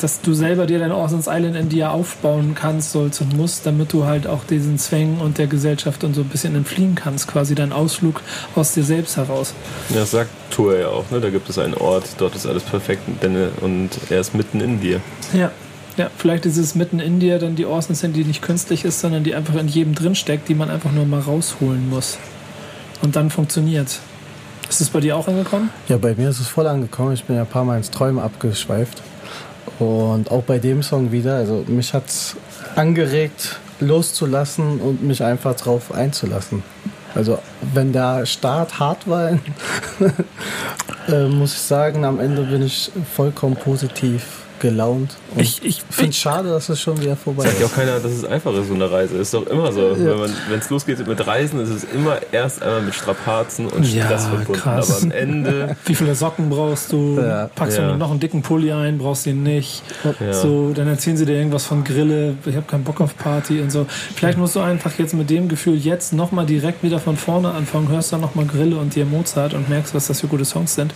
dass 0.00 0.20
du 0.20 0.34
selber 0.34 0.66
dir 0.66 0.78
dein 0.78 0.92
Orsons 0.92 1.26
Island 1.28 1.56
in 1.56 1.68
dir 1.68 1.90
aufbauen 1.90 2.54
kannst, 2.54 2.92
sollst 2.92 3.20
und 3.20 3.36
musst, 3.36 3.66
damit 3.66 3.92
du 3.92 4.04
halt 4.04 4.26
auch 4.26 4.44
diesen 4.44 4.78
Zwängen 4.78 5.20
und 5.20 5.38
der 5.38 5.46
Gesellschaft 5.46 6.04
und 6.04 6.14
so 6.14 6.20
ein 6.20 6.28
bisschen 6.28 6.54
entfliehen 6.54 6.94
kannst, 6.94 7.28
quasi 7.28 7.54
dein 7.54 7.72
Ausflug 7.72 8.20
aus 8.54 8.72
dir 8.72 8.84
selbst 8.84 9.16
heraus. 9.16 9.54
Ja, 9.90 10.00
das 10.00 10.12
sagt 10.12 10.30
Tour 10.50 10.78
ja 10.78 10.88
auch. 10.88 11.10
Ne? 11.10 11.20
Da 11.20 11.30
gibt 11.30 11.48
es 11.48 11.58
einen 11.58 11.74
Ort, 11.74 12.04
dort 12.18 12.34
ist 12.34 12.46
alles 12.46 12.62
perfekt 12.62 13.02
und 13.60 13.90
er 14.10 14.20
ist 14.20 14.34
mitten 14.34 14.60
in 14.60 14.80
dir. 14.80 15.00
Ja. 15.32 15.50
Ja, 15.96 16.12
vielleicht 16.16 16.46
ist 16.46 16.58
es 16.58 16.76
mitten 16.76 17.00
in 17.00 17.18
dir 17.18 17.40
dann 17.40 17.56
die 17.56 17.66
Orsons 17.66 17.98
sind, 17.98 18.14
die 18.14 18.22
nicht 18.22 18.40
künstlich 18.40 18.84
ist, 18.84 19.00
sondern 19.00 19.24
die 19.24 19.34
einfach 19.34 19.56
in 19.56 19.66
jedem 19.66 19.96
drin 19.96 20.14
steckt, 20.14 20.48
die 20.48 20.54
man 20.54 20.70
einfach 20.70 20.92
nur 20.92 21.06
mal 21.06 21.18
rausholen 21.18 21.90
muss. 21.90 22.18
Und 23.02 23.16
dann 23.16 23.30
funktioniert. 23.30 23.98
Ist 24.70 24.80
es 24.80 24.90
bei 24.90 25.00
dir 25.00 25.16
auch 25.16 25.26
angekommen? 25.26 25.70
Ja, 25.88 25.96
bei 25.96 26.14
mir 26.14 26.28
ist 26.30 26.38
es 26.38 26.46
voll 26.46 26.68
angekommen. 26.68 27.14
Ich 27.14 27.24
bin 27.24 27.34
ja 27.34 27.42
ein 27.42 27.48
paar 27.48 27.64
Mal 27.64 27.78
ins 27.78 27.90
Träumen 27.90 28.22
abgeschweift. 28.22 29.02
Und 29.78 30.30
auch 30.30 30.42
bei 30.42 30.58
dem 30.58 30.82
Song 30.82 31.12
wieder. 31.12 31.36
Also 31.36 31.64
mich 31.66 31.94
hat 31.94 32.06
es 32.06 32.36
angeregt, 32.76 33.58
loszulassen 33.80 34.80
und 34.80 35.02
mich 35.02 35.22
einfach 35.22 35.54
drauf 35.54 35.92
einzulassen. 35.92 36.62
Also 37.14 37.38
wenn 37.74 37.92
der 37.92 38.26
Start 38.26 38.78
hart 38.78 39.08
war, 39.08 39.30
äh, 41.08 41.24
muss 41.26 41.54
ich 41.54 41.60
sagen, 41.60 42.04
am 42.04 42.20
Ende 42.20 42.42
bin 42.42 42.62
ich 42.62 42.90
vollkommen 43.14 43.56
positiv 43.56 44.42
gelaunt. 44.60 45.16
Und 45.34 45.40
Ich- 45.42 45.62
ich- 45.64 45.82
finde 45.90 46.10
es 46.10 46.16
schade, 46.16 46.48
dass 46.48 46.68
es 46.68 46.80
schon 46.80 47.00
wieder 47.00 47.16
vorbei 47.16 47.44
Sagt 47.44 47.60
ja 47.60 47.66
ist. 47.66 47.72
auch 47.72 47.76
keiner, 47.76 47.98
dass 48.00 48.12
es 48.12 48.24
einfach 48.24 48.52
ist, 48.54 48.68
so 48.68 48.74
eine 48.74 48.90
Reise. 48.90 49.16
Ist 49.16 49.34
doch 49.34 49.46
immer 49.46 49.70
so. 49.72 49.96
Wenn 50.48 50.58
es 50.58 50.70
losgeht 50.70 51.06
mit 51.06 51.26
Reisen, 51.26 51.60
ist 51.60 51.70
es 51.70 51.84
immer 51.84 52.18
erst 52.32 52.62
einmal 52.62 52.82
mit 52.82 52.94
Strapazen 52.94 53.66
und 53.68 53.84
Ja, 53.92 54.04
Stress 54.06 54.26
verbunden. 54.26 54.52
krass. 54.54 54.90
Aber 54.90 55.02
am 55.02 55.10
Ende, 55.10 55.76
Wie 55.86 55.94
viele 55.94 56.14
Socken 56.14 56.50
brauchst 56.50 56.92
du? 56.92 57.18
Ja. 57.20 57.50
Packst 57.54 57.78
Ja. 57.78 57.90
du 57.92 57.96
noch 57.96 58.10
einen 58.10 58.20
dicken 58.20 58.42
Pulli 58.42 58.72
ein, 58.72 58.98
brauchst 58.98 59.26
du 59.26 59.30
ihn 59.30 59.42
nicht. 59.42 59.82
Ja. 60.20 60.32
So, 60.32 60.72
dann 60.74 60.88
erzählen 60.88 61.16
sie 61.16 61.26
dir 61.26 61.36
irgendwas 61.36 61.64
von 61.64 61.84
Grille, 61.84 62.34
ich 62.46 62.56
habe 62.56 62.66
keinen 62.66 62.84
Bock 62.84 63.00
auf 63.00 63.16
Party 63.16 63.60
und 63.60 63.70
so. 63.70 63.86
Vielleicht 64.14 64.38
musst 64.38 64.56
du 64.56 64.60
einfach 64.60 64.92
jetzt 64.98 65.14
mit 65.14 65.30
dem 65.30 65.48
Gefühl 65.48 65.76
jetzt 65.76 66.12
nochmal 66.12 66.46
direkt 66.46 66.82
wieder 66.82 66.98
von 66.98 67.16
vorne 67.16 67.52
anfangen, 67.52 67.88
hörst 67.88 68.12
dann 68.12 68.20
nochmal 68.20 68.46
Grille 68.46 68.76
und 68.76 68.94
dir 68.94 69.04
Mozart 69.04 69.54
und 69.54 69.68
merkst, 69.68 69.94
was 69.94 70.06
das 70.08 70.20
für 70.20 70.26
gute 70.26 70.44
Songs 70.44 70.74
sind. 70.74 70.92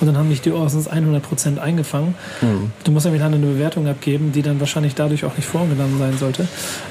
Und 0.00 0.06
dann 0.06 0.16
haben 0.18 0.28
dich 0.28 0.40
die 0.40 0.52
Orsons 0.52 0.88
100% 0.90 1.58
eingefangen. 1.58 2.14
Du 2.84 2.90
musst 2.92 3.05
nämlich 3.06 3.22
dann 3.22 3.32
eine 3.32 3.46
Bewertung 3.46 3.88
abgeben, 3.88 4.32
die 4.32 4.42
dann 4.42 4.60
wahrscheinlich 4.60 4.94
dadurch 4.94 5.24
auch 5.24 5.34
nicht 5.36 5.46
vorgenommen 5.48 5.98
sein 5.98 6.18
sollte. 6.18 6.46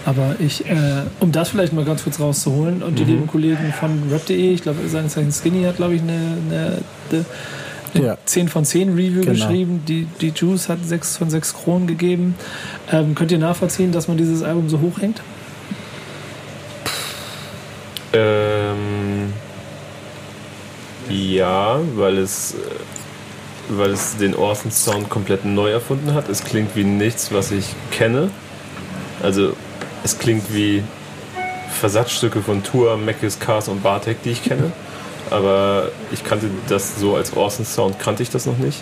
Aber 0.06 0.36
ich, 0.40 0.66
äh, 0.66 0.74
um 1.20 1.32
das 1.32 1.50
vielleicht 1.50 1.74
mal 1.74 1.86
ganz 1.86 2.04
kurz 2.04 2.20
rauszuholen 2.20 2.82
und 2.82 2.98
die 2.98 3.04
lieben 3.04 3.28
Kollegen 3.28 3.72
von 3.80 4.02
rap.de, 4.12 4.54
ich 4.54 4.64
glaube, 4.64 4.80
seines 4.90 5.14
Zeichens 5.14 5.40
Skinny 5.42 5.64
hat, 5.64 5.76
glaube 5.78 5.94
ich, 5.96 6.02
eine, 6.02 6.14
eine, 6.50 6.78
eine 7.94 8.06
Ja. 8.06 8.18
10 8.26 8.50
von 8.50 8.66
10 8.66 8.90
Review 8.96 9.22
Genau. 9.22 9.32
geschrieben. 9.34 9.84
Die, 9.88 10.08
die 10.20 10.34
Juice 10.36 10.68
hat 10.70 10.80
6 10.84 11.18
von 11.18 11.30
6 11.30 11.54
Kronen 11.54 11.88
gegeben. 11.88 12.36
Ähm, 12.92 13.14
könnt 13.16 13.32
ihr 13.32 13.38
nachvollziehen, 13.40 13.92
dass 13.92 14.08
man 14.08 14.18
dieses 14.18 14.42
Album 14.44 14.68
so 14.70 14.82
hochhängt? 14.82 15.22
ähm, 18.14 19.34
ja, 21.10 21.80
weil 21.96 22.18
es, 22.20 22.54
äh, 22.54 22.58
weil 23.70 23.92
es 23.92 24.18
den 24.18 24.36
Orson 24.36 24.72
Sound 24.72 25.10
komplett 25.10 25.46
neu 25.46 25.72
erfunden 25.72 26.14
hat. 26.14 26.30
Es 26.30 26.44
klingt 26.44 26.76
wie 26.76 26.84
nichts, 26.84 27.32
was 27.32 27.52
ich 27.52 27.76
kenne. 27.92 28.30
Also 29.22 29.54
es 30.04 30.20
klingt 30.20 30.54
wie 30.54 30.84
Versatzstücke 31.72 32.42
von 32.42 32.64
Tour, 32.64 32.98
Mackes, 32.98 33.40
Cars 33.40 33.68
und 33.68 33.84
Bartek, 33.84 34.22
die 34.24 34.32
ich 34.32 34.44
kenne. 34.44 34.72
Aber 35.30 35.90
ich 36.12 36.24
kannte 36.24 36.50
das 36.68 37.00
so 37.00 37.16
als 37.16 37.36
Orson 37.36 37.66
Sound, 37.66 38.00
kannte 38.00 38.24
ich 38.24 38.30
das 38.30 38.46
noch 38.46 38.58
nicht. 38.58 38.82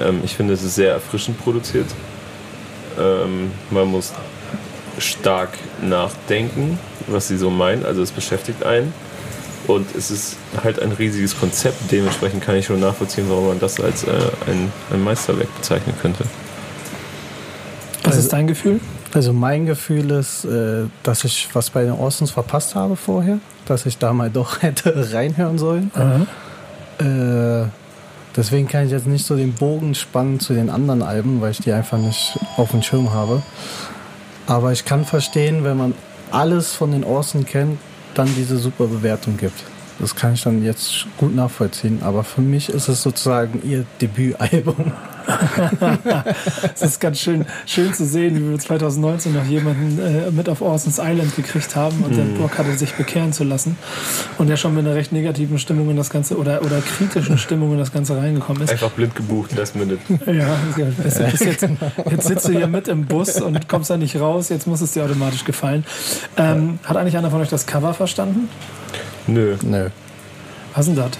Ähm, 0.00 0.20
ich 0.24 0.34
finde, 0.34 0.54
es 0.54 0.62
ist 0.62 0.74
sehr 0.74 0.92
erfrischend 0.92 1.42
produziert. 1.42 1.86
Ähm, 2.98 3.52
man 3.70 3.88
muss 3.88 4.12
stark 4.98 5.50
nachdenken, 5.82 6.78
was 7.06 7.28
sie 7.28 7.36
so 7.36 7.50
meinen. 7.50 7.84
Also 7.84 8.02
es 8.02 8.10
beschäftigt 8.10 8.64
einen. 8.64 8.92
Und 9.66 9.94
es 9.96 10.10
ist 10.10 10.36
halt 10.62 10.80
ein 10.80 10.92
riesiges 10.92 11.38
Konzept. 11.38 11.90
Dementsprechend 11.90 12.42
kann 12.44 12.56
ich 12.56 12.66
schon 12.66 12.80
nachvollziehen, 12.80 13.26
warum 13.28 13.48
man 13.48 13.58
das 13.60 13.80
als 13.80 14.04
äh, 14.04 14.10
ein, 14.46 14.70
ein 14.92 15.02
Meisterwerk 15.02 15.54
bezeichnen 15.56 15.94
könnte. 16.00 16.24
Was 18.04 18.12
Also- 18.14 18.18
ist 18.20 18.32
dein 18.32 18.46
Gefühl? 18.46 18.80
Also 19.14 19.32
mein 19.32 19.66
Gefühl 19.66 20.10
ist, 20.10 20.44
äh, 20.44 20.84
dass 21.02 21.24
ich 21.24 21.48
was 21.54 21.70
bei 21.70 21.82
den 21.84 21.92
Orsons 21.92 22.30
verpasst 22.32 22.74
habe 22.74 22.96
vorher, 22.96 23.38
dass 23.64 23.86
ich 23.86 23.98
da 23.98 24.12
mal 24.12 24.30
doch 24.30 24.60
hätte 24.62 25.12
reinhören 25.12 25.58
sollen. 25.58 25.90
Äh, 26.98 27.68
deswegen 28.36 28.68
kann 28.68 28.84
ich 28.86 28.92
jetzt 28.92 29.06
nicht 29.06 29.24
so 29.26 29.36
den 29.36 29.52
Bogen 29.54 29.94
spannen 29.94 30.38
zu 30.38 30.52
den 30.54 30.68
anderen 30.70 31.02
Alben, 31.02 31.40
weil 31.40 31.52
ich 31.52 31.58
die 31.60 31.72
einfach 31.72 31.98
nicht 31.98 32.38
auf 32.56 32.70
dem 32.72 32.82
Schirm 32.82 33.12
habe. 33.14 33.42
Aber 34.46 34.72
ich 34.72 34.84
kann 34.84 35.04
verstehen, 35.04 35.64
wenn 35.64 35.76
man 35.76 35.94
alles 36.30 36.72
von 36.74 36.92
den 36.92 37.02
Orson 37.04 37.44
kennt, 37.46 37.78
dann 38.18 38.28
diese 38.34 38.56
super 38.56 38.86
Bewertung 38.86 39.36
gibt. 39.36 39.75
Das 39.98 40.14
kann 40.14 40.34
ich 40.34 40.42
dann 40.42 40.62
jetzt 40.62 41.06
gut 41.16 41.34
nachvollziehen. 41.34 42.00
Aber 42.02 42.24
für 42.24 42.42
mich 42.42 42.68
ist 42.68 42.88
es 42.88 43.02
sozusagen 43.02 43.62
ihr 43.64 43.84
Debütalbum. 44.00 44.92
Es 46.74 46.82
ist 46.82 47.00
ganz 47.00 47.18
schön, 47.18 47.46
schön 47.66 47.92
zu 47.92 48.04
sehen, 48.06 48.36
wie 48.36 48.50
wir 48.50 48.58
2019 48.58 49.32
noch 49.32 49.44
jemanden 49.44 49.98
äh, 49.98 50.30
mit 50.30 50.48
auf 50.48 50.60
Orson's 50.60 51.00
Island 51.02 51.34
gekriegt 51.34 51.74
haben 51.74 52.04
und 52.04 52.16
der 52.16 52.22
Bock 52.22 52.58
hatte, 52.58 52.76
sich 52.76 52.94
bekehren 52.94 53.32
zu 53.32 53.44
lassen. 53.44 53.76
Und 54.38 54.48
der 54.48 54.56
schon 54.56 54.74
mit 54.74 54.86
einer 54.86 54.94
recht 54.94 55.12
negativen 55.12 55.58
Stimmung 55.58 55.90
in 55.90 55.96
das 55.96 56.10
Ganze 56.10 56.36
oder, 56.36 56.62
oder 56.62 56.80
kritischen 56.80 57.38
Stimmung 57.38 57.72
in 57.72 57.78
das 57.78 57.92
Ganze 57.92 58.16
reingekommen 58.16 58.62
ist. 58.62 58.70
Einfach 58.70 58.90
blind 58.90 59.14
gebucht, 59.16 59.56
last 59.56 59.74
minute. 59.74 59.98
Ja, 60.26 60.56
du, 60.76 60.84
bis 61.02 61.18
jetzt, 61.18 61.66
jetzt 62.10 62.26
sitzt 62.26 62.48
du 62.48 62.52
hier 62.52 62.66
mit 62.66 62.88
im 62.88 63.06
Bus 63.06 63.40
und 63.40 63.68
kommst 63.68 63.90
da 63.90 63.96
nicht 63.96 64.16
raus, 64.20 64.48
jetzt 64.48 64.66
muss 64.66 64.80
es 64.80 64.92
dir 64.92 65.04
automatisch 65.04 65.44
gefallen. 65.44 65.84
Ähm, 66.36 66.78
hat 66.84 66.96
eigentlich 66.96 67.16
einer 67.16 67.30
von 67.30 67.40
euch 67.40 67.48
das 67.48 67.66
Cover 67.66 67.94
verstanden? 67.94 68.48
Nö. 69.26 69.56
Nö. 69.62 69.88
Was 70.74 70.86
ist 70.88 70.96
denn 70.96 71.04
das? 71.04 71.18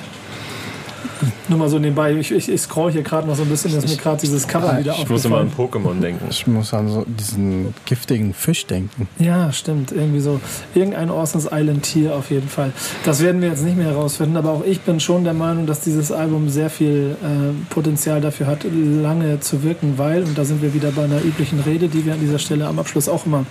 Nur 1.48 1.58
mal 1.58 1.68
so 1.68 1.78
nebenbei, 1.78 2.12
ich, 2.12 2.30
ich, 2.30 2.48
ich 2.48 2.60
scroll 2.60 2.92
hier 2.92 3.02
gerade 3.02 3.26
noch 3.26 3.36
so 3.36 3.42
ein 3.42 3.48
bisschen, 3.48 3.72
dass 3.74 3.88
mir 3.88 3.96
gerade 3.96 4.20
dieses 4.20 4.46
Cover 4.46 4.78
wieder 4.78 4.94
Ich 4.98 5.08
muss 5.08 5.24
immer 5.24 5.38
an 5.38 5.46
aufgefallen. 5.46 5.84
Pokémon 5.84 6.00
denken. 6.00 6.26
Ich 6.28 6.46
muss 6.46 6.74
an 6.74 6.88
so 6.88 7.04
diesen 7.06 7.72
giftigen 7.84 8.34
Fisch 8.34 8.66
denken. 8.66 9.08
Ja, 9.18 9.52
stimmt. 9.52 9.92
Irgendwie 9.92 10.20
so. 10.20 10.40
Irgendein 10.74 11.10
Orson's 11.10 11.48
Island 11.50 11.84
Tier 11.84 12.14
auf 12.14 12.30
jeden 12.30 12.48
Fall. 12.48 12.72
Das 13.04 13.22
werden 13.22 13.40
wir 13.40 13.48
jetzt 13.48 13.64
nicht 13.64 13.76
mehr 13.76 13.86
herausfinden, 13.86 14.36
aber 14.36 14.50
auch 14.50 14.64
ich 14.64 14.80
bin 14.80 15.00
schon 15.00 15.24
der 15.24 15.34
Meinung, 15.34 15.66
dass 15.66 15.80
dieses 15.80 16.12
Album 16.12 16.48
sehr 16.48 16.70
viel 16.70 17.16
äh, 17.22 17.72
Potenzial 17.72 18.20
dafür 18.20 18.46
hat, 18.46 18.64
lange 18.64 19.40
zu 19.40 19.62
wirken, 19.62 19.94
weil, 19.96 20.24
und 20.24 20.36
da 20.36 20.44
sind 20.44 20.60
wir 20.62 20.74
wieder 20.74 20.90
bei 20.90 21.04
einer 21.04 21.22
üblichen 21.22 21.60
Rede, 21.60 21.88
die 21.88 22.04
wir 22.04 22.14
an 22.14 22.20
dieser 22.20 22.38
Stelle 22.38 22.66
am 22.66 22.78
Abschluss 22.78 23.08
auch 23.08 23.24
immer 23.24 23.46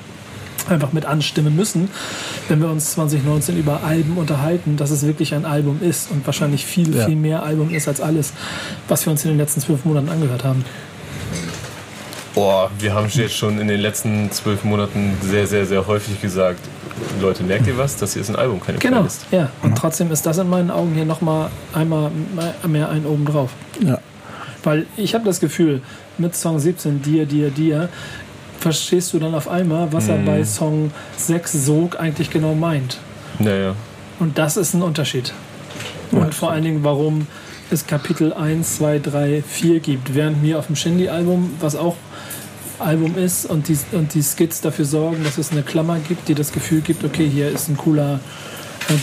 einfach 0.70 0.91
mit 0.93 1.05
anstimmen 1.05 1.55
müssen, 1.55 1.89
wenn 2.49 2.59
wir 2.61 2.70
uns 2.70 2.91
2019 2.93 3.57
über 3.57 3.84
Alben 3.84 4.18
unterhalten, 4.18 4.78
dass 4.78 4.91
es 4.91 5.05
wirklich 5.05 5.34
ein 5.34 5.45
Album 5.45 5.80
ist 5.82 6.11
und 6.11 6.26
wahrscheinlich 6.26 6.66
viel, 6.66 6.95
Ja. 6.95 7.05
viel 7.05 7.16
mehr 7.16 7.43
Album 7.43 7.70
ist 7.74 7.88
als 7.88 8.01
alles, 8.01 8.34
was 8.88 9.05
wir 9.05 9.11
uns 9.11 9.24
in 9.26 9.32
den 9.32 9.38
letzten 9.38 9.61
zwölf 9.61 9.86
Monaten 9.86 10.09
angehört 10.09 10.43
haben. 10.43 10.66
Boah, 12.34 12.70
wir 12.80 12.93
haben 12.93 13.07
jetzt 13.13 13.36
schon 13.38 13.59
in 13.59 13.68
den 13.70 13.80
letzten 13.80 14.30
zwölf 14.32 14.66
Monaten 14.66 15.13
sehr, 15.22 15.47
sehr, 15.47 15.66
sehr 15.66 15.88
häufig 15.88 16.20
gesagt, 16.22 16.59
Leute, 17.22 17.43
merkt 17.43 17.66
ihr 17.68 17.78
was? 17.78 17.95
Das 17.95 18.11
hier 18.13 18.22
ist 18.22 18.30
ein 18.30 18.36
Album, 18.36 18.59
keine 18.59 18.78
Genau, 18.80 18.97
Playlist. 18.97 19.26
ja. 19.32 19.49
Und 19.63 19.78
trotzdem 19.78 20.11
ist 20.11 20.26
das 20.26 20.38
in 20.38 20.49
meinen 20.49 20.70
Augen 20.70 20.93
hier 20.93 21.05
nochmal 21.05 21.49
einmal 21.74 22.11
mehr 22.68 22.89
ein 22.89 23.05
oben 23.05 23.24
drauf. 23.26 23.51
Ja. 23.80 23.99
Weil 24.63 24.86
ich 24.97 25.13
habe 25.13 25.24
das 25.24 25.39
Gefühl, 25.39 25.82
mit 26.18 26.36
Song 26.36 26.59
17, 26.59 27.01
Dir, 27.01 27.26
Dir, 27.26 27.51
Dir, 27.51 27.88
verstehst 28.66 29.13
du 29.13 29.20
dann 29.20 29.36
auf 29.36 29.47
einmal, 29.47 29.93
was 29.93 30.07
er 30.07 30.18
bei 30.18 30.43
Song 30.43 30.89
6 31.18 31.53
Sog 31.53 31.99
eigentlich 31.99 32.32
genau 32.32 32.55
meint. 32.55 32.97
Naja. 33.38 33.76
Und 34.20 34.39
das 34.39 34.57
ist 34.57 34.74
ein 34.74 34.82
Unterschied. 34.82 35.34
Und 36.09 36.34
vor 36.34 36.49
allen 36.49 36.63
Dingen, 36.63 36.84
warum 36.84 37.28
es 37.70 37.86
Kapitel 37.86 38.34
1, 38.34 38.78
2, 38.78 38.97
3, 38.97 39.43
4 39.47 39.80
gibt. 39.82 40.16
Während 40.16 40.41
mir 40.41 40.57
auf 40.57 40.66
dem 40.66 40.76
Shindy-Album, 40.76 41.51
was 41.59 41.76
auch 41.76 41.95
Album 42.80 43.16
ist 43.20 43.45
und 43.45 43.68
die, 43.68 43.78
und 43.91 44.16
die 44.16 44.24
Skits 44.24 44.61
dafür 44.61 44.86
sorgen, 44.86 45.24
dass 45.24 45.38
es 45.38 45.51
eine 45.51 45.61
Klammer 45.61 45.99
gibt, 45.99 46.28
die 46.28 46.34
das 46.34 46.51
Gefühl 46.51 46.82
gibt, 46.82 47.03
okay, 47.03 47.30
hier 47.32 47.49
ist 47.49 47.70
ein 47.70 47.78
cooler 47.78 48.20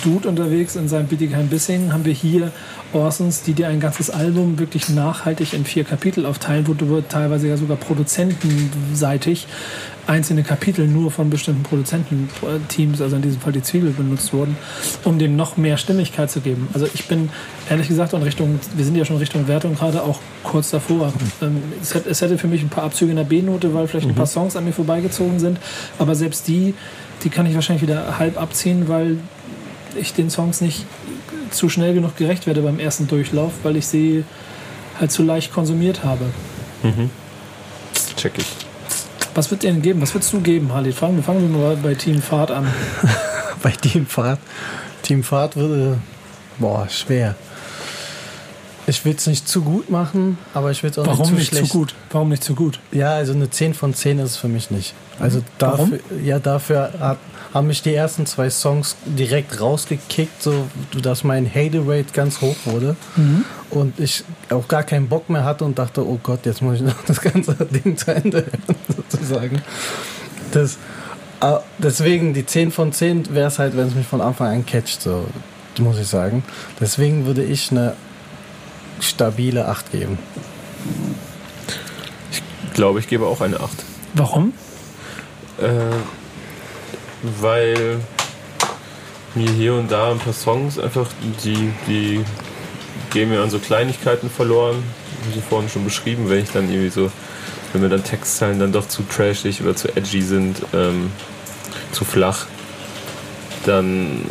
Dude 0.05 0.28
unterwegs 0.28 0.76
in 0.76 0.89
seinem 0.89 1.07
Bietigheim 1.07 1.49
Bissing, 1.49 1.93
haben 1.93 2.05
wir 2.05 2.12
hier 2.12 2.53
Orsons, 2.93 3.43
die 3.43 3.53
dir 3.53 3.68
ein 3.68 3.80
ganzes 3.80 4.11
Album 4.11 4.59
wirklich 4.59 4.89
nachhaltig 4.89 5.55
in 5.55 5.64
vier 5.64 5.85
Kapitel 5.85 6.26
aufteilen, 6.26 6.68
wo 6.68 6.74
du 6.74 7.01
teilweise 7.09 7.49
ja 7.49 7.57
sogar 7.57 7.76
produzentenseitig 7.76 9.47
einzelne 10.07 10.43
Kapitel 10.43 10.87
nur 10.87 11.11
von 11.11 11.30
bestimmten 11.30 11.62
Produzententeams, 11.62 13.01
also 13.01 13.16
in 13.16 13.22
diesem 13.22 13.41
Fall 13.41 13.53
die 13.53 13.62
Zwiebel, 13.62 13.91
benutzt 13.91 14.33
wurden, 14.33 14.57
um 15.05 15.18
dem 15.18 15.37
noch 15.37 15.57
mehr 15.57 15.76
Stimmigkeit 15.76 16.30
zu 16.30 16.41
geben. 16.41 16.68
Also 16.74 16.87
ich 16.93 17.07
bin 17.07 17.30
ehrlich 17.70 17.89
gesagt 17.89 18.12
in 18.12 18.22
Richtung, 18.22 18.59
wir 18.76 18.85
sind 18.85 18.97
ja 18.97 19.05
schon 19.05 19.16
Richtung 19.16 19.47
Wertung 19.49 19.74
gerade 19.74 20.03
auch 20.03 20.20
kurz 20.43 20.70
davor. 20.70 21.12
Ähm, 21.41 21.62
es, 21.80 21.95
hätte, 21.95 22.11
es 22.11 22.20
hätte 22.20 22.39
für 22.39 22.49
mich 22.49 22.62
ein 22.62 22.68
paar 22.68 22.85
Abzüge 22.85 23.11
in 23.11 23.16
der 23.16 23.24
B-Note, 23.24 23.74
weil 23.74 23.87
vielleicht 23.87 24.09
ein 24.09 24.14
paar 24.14 24.26
Songs 24.26 24.57
an 24.57 24.64
mir 24.64 24.72
vorbeigezogen 24.72 25.39
sind, 25.39 25.59
aber 25.99 26.14
selbst 26.14 26.49
die, 26.49 26.74
die 27.22 27.30
kann 27.30 27.47
ich 27.47 27.55
wahrscheinlich 27.55 27.83
wieder 27.83 28.18
halb 28.18 28.41
abziehen, 28.41 28.89
weil 28.89 29.18
ich 29.97 30.14
den 30.14 30.30
Songs 30.30 30.61
nicht 30.61 30.84
zu 31.51 31.68
schnell 31.68 31.95
genug 31.95 32.16
gerecht 32.16 32.47
werde 32.47 32.62
beim 32.62 32.78
ersten 32.78 33.07
Durchlauf, 33.09 33.53
weil 33.62 33.76
ich 33.76 33.86
sie 33.86 34.24
halt 34.99 35.12
zu 35.12 35.22
leicht 35.22 35.53
konsumiert 35.53 36.05
habe. 36.05 36.26
Check 38.16 38.38
ich. 38.38 38.47
Was 39.34 39.51
wird 39.51 39.62
dir 39.62 39.72
denn 39.72 39.82
geben? 39.82 40.03
Was 40.03 40.14
würdest 40.14 40.32
du 40.32 40.40
geben, 40.40 40.72
Halit? 40.72 40.95
Fangen 40.95 41.16
wir 41.16 41.22
fangen 41.22 41.51
wir 41.53 41.59
mal 41.59 41.76
bei 41.76 41.95
Team 41.95 42.20
Fahrt 42.20 42.51
an. 42.51 42.66
Bei 43.62 43.70
Teamfahrt. 43.70 44.40
Teamfahrt 45.03 45.57
würde. 45.57 45.99
Boah, 46.59 46.88
schwer. 46.88 47.36
Ich 48.87 49.05
will 49.05 49.14
es 49.16 49.26
nicht 49.28 49.47
zu 49.49 49.62
gut 49.62 49.91
machen, 49.91 50.39
aber 50.55 50.72
ich 50.72 50.83
will 50.83 50.91
es 50.91 50.99
auch 50.99 51.07
Warum 51.07 51.20
nicht 51.30 51.33
nicht 51.35 51.45
zu 51.45 51.51
zu 51.51 51.57
schlecht. 51.59 51.72
gut? 51.72 51.95
Warum 52.11 52.28
nicht 52.30 52.43
zu 52.43 52.55
gut? 52.57 52.80
Ja, 52.91 53.11
also 53.12 53.33
eine 53.33 53.49
10 53.49 53.74
von 53.74 53.95
10 53.95 54.18
ist 54.18 54.30
es 54.33 54.37
für 54.37 54.49
mich 54.49 54.70
nicht. 54.72 54.95
Also 55.20 55.41
Warum? 55.61 55.93
dafür, 55.93 56.20
ja, 56.24 56.39
dafür 56.41 56.93
hat, 56.99 57.18
haben 57.55 57.68
mich 57.68 57.83
die 57.83 57.95
ersten 57.95 58.26
zwei 58.26 58.51
Songs 58.51 58.97
direkt 59.07 59.61
rausgekickt, 59.61 60.43
so 60.43 60.64
dass 61.01 61.22
mein 61.22 61.47
Hate 61.49 61.80
Rate 61.87 62.07
ganz 62.12 62.41
hoch 62.41 62.57
wurde 62.64 62.97
Mhm. 63.14 63.45
und 63.70 64.01
ich 64.01 64.24
auch 64.51 64.66
gar 64.66 64.83
keinen 64.83 65.09
Bock 65.09 65.30
mehr 65.30 65.45
hatte 65.45 65.64
und 65.64 65.78
dachte, 65.78 66.05
oh 66.05 66.18
Gott, 66.20 66.45
jetzt 66.45 66.61
muss 66.61 66.76
ich 66.76 66.83
noch 66.87 67.05
das 67.07 67.20
ganze 67.20 67.55
Ding 67.55 67.97
zu 67.97 68.12
Ende 68.12 68.39
hören, 68.39 68.76
sozusagen. 69.11 69.62
Das, 70.51 70.76
äh, 71.41 71.59
deswegen 71.78 72.35
die 72.35 72.45
10 72.47 72.72
von 72.72 72.93
10 72.93 73.33
wäre 73.33 73.47
es 73.47 73.61
halt, 73.61 73.76
wenn 73.76 73.87
es 73.87 73.95
mich 73.95 74.07
von 74.09 74.20
Anfang 74.20 74.49
an 74.49 74.66
catcht, 74.66 75.03
so 75.03 75.24
muss 75.78 75.99
ich 75.99 76.09
sagen. 76.09 76.43
Deswegen 76.80 77.26
würde 77.26 77.45
ich 77.45 77.70
eine 77.70 77.95
stabile 79.01 79.68
8 79.68 79.93
geben. 79.93 80.18
Ich 82.30 82.43
glaube, 82.74 83.01
ich 83.01 83.09
gebe 83.09 83.26
auch 83.26 83.40
eine 83.40 83.61
8. 83.61 83.70
Warum? 84.14 84.53
Äh, 85.59 85.68
weil 87.40 88.01
mir 89.34 89.51
hier 89.51 89.74
und 89.74 89.90
da 89.90 90.11
ein 90.11 90.18
paar 90.18 90.32
Songs 90.32 90.78
einfach, 90.78 91.09
die, 91.45 91.72
die 91.86 92.24
gehen 93.11 93.30
mir 93.30 93.43
an 93.43 93.51
so 93.51 93.59
Kleinigkeiten 93.59 94.30
verloren. 94.30 94.82
Wie 95.32 95.40
vorhin 95.40 95.70
schon 95.70 95.84
beschrieben, 95.84 96.28
wenn 96.28 96.43
ich 96.43 96.51
dann 96.51 96.68
irgendwie 96.68 96.90
so, 96.90 97.11
wenn 97.72 97.82
mir 97.82 97.88
dann 97.88 98.03
Textzeilen 98.03 98.59
dann 98.59 98.72
doch 98.72 98.88
zu 98.88 99.03
trashig 99.03 99.62
oder 99.62 99.76
zu 99.76 99.95
edgy 99.97 100.20
sind, 100.20 100.62
ähm, 100.74 101.12
zu 101.93 102.05
flach, 102.05 102.47
dann, 103.64 104.24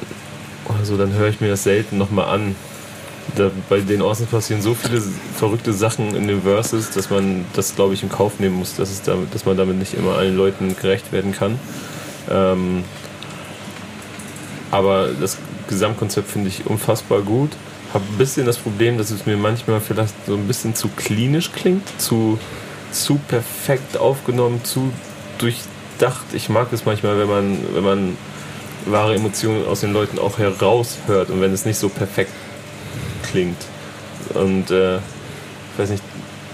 also 0.67 0.97
dann 0.97 1.13
höre 1.13 1.29
ich 1.29 1.39
mir 1.39 1.49
das 1.49 1.63
selten 1.63 1.97
nochmal 1.97 2.25
an. 2.25 2.55
Da, 3.35 3.49
bei 3.69 3.79
den 3.79 4.01
Orsons 4.01 4.29
passieren 4.29 4.61
so 4.61 4.73
viele 4.73 5.01
verrückte 5.35 5.73
Sachen 5.73 6.15
in 6.15 6.27
den 6.27 6.41
Verses, 6.41 6.91
dass 6.91 7.09
man 7.09 7.45
das, 7.53 7.75
glaube 7.75 7.93
ich, 7.93 8.03
in 8.03 8.09
Kauf 8.09 8.39
nehmen 8.39 8.55
muss, 8.55 8.75
dass, 8.75 8.89
es 8.89 9.01
damit, 9.01 9.33
dass 9.33 9.45
man 9.45 9.57
damit 9.57 9.77
nicht 9.77 9.93
immer 9.93 10.15
allen 10.15 10.35
Leuten 10.35 10.75
gerecht 10.75 11.11
werden 11.11 11.31
kann. 11.31 11.59
Ähm, 12.29 12.83
aber 14.71 15.09
das 15.19 15.37
Gesamtkonzept 15.67 16.29
finde 16.29 16.49
ich 16.49 16.65
unfassbar 16.65 17.21
gut. 17.21 17.51
Habe 17.93 18.05
ein 18.09 18.17
bisschen 18.17 18.45
das 18.45 18.57
Problem, 18.57 18.97
dass 18.97 19.11
es 19.11 19.25
mir 19.25 19.37
manchmal 19.37 19.81
vielleicht 19.81 20.13
so 20.25 20.35
ein 20.35 20.47
bisschen 20.47 20.75
zu 20.75 20.87
klinisch 20.89 21.51
klingt, 21.51 21.87
zu, 22.01 22.39
zu 22.91 23.19
perfekt 23.27 23.97
aufgenommen, 23.97 24.63
zu 24.63 24.91
durchdacht. 25.37 26.25
Ich 26.33 26.49
mag 26.49 26.71
es 26.71 26.85
manchmal, 26.85 27.17
wenn 27.17 27.27
man, 27.27 27.57
wenn 27.73 27.83
man 27.83 28.17
wahre 28.85 29.15
Emotionen 29.15 29.65
aus 29.67 29.81
den 29.81 29.93
Leuten 29.93 30.19
auch 30.19 30.37
heraushört 30.37 31.29
und 31.29 31.41
wenn 31.41 31.51
es 31.53 31.65
nicht 31.65 31.77
so 31.77 31.89
perfekt 31.89 32.31
klingt. 33.31 33.57
Und 34.33 34.71
äh, 34.71 34.97
ich 34.97 35.79
weiß 35.79 35.89
nicht, 35.89 36.03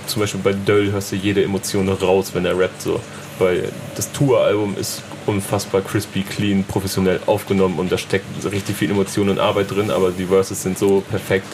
zum 0.08 0.22
Beispiel 0.22 0.42
bei 0.42 0.54
Döll 0.54 0.92
hörst 0.92 1.12
du 1.12 1.16
jede 1.16 1.44
Emotion 1.44 1.90
raus, 1.90 2.32
wenn 2.34 2.46
er 2.46 2.58
rappt 2.58 2.82
so. 2.82 3.00
Weil 3.40 3.72
das 3.96 4.12
Tour-Album 4.12 4.76
ist 4.80 5.04
unfassbar 5.26 5.82
crispy, 5.82 6.24
clean, 6.24 6.64
professionell 6.64 7.20
aufgenommen 7.26 7.78
und 7.78 7.92
da 7.92 7.98
steckt 7.98 8.26
richtig 8.52 8.78
viel 8.78 8.90
Emotion 8.90 9.30
und 9.30 9.40
Arbeit 9.40 9.70
drin, 9.72 9.92
aber 9.92 10.12
die 10.12 10.26
Verses 10.26 10.64
sind 10.64 10.78
so 10.78 11.02
perfekt, 11.02 11.48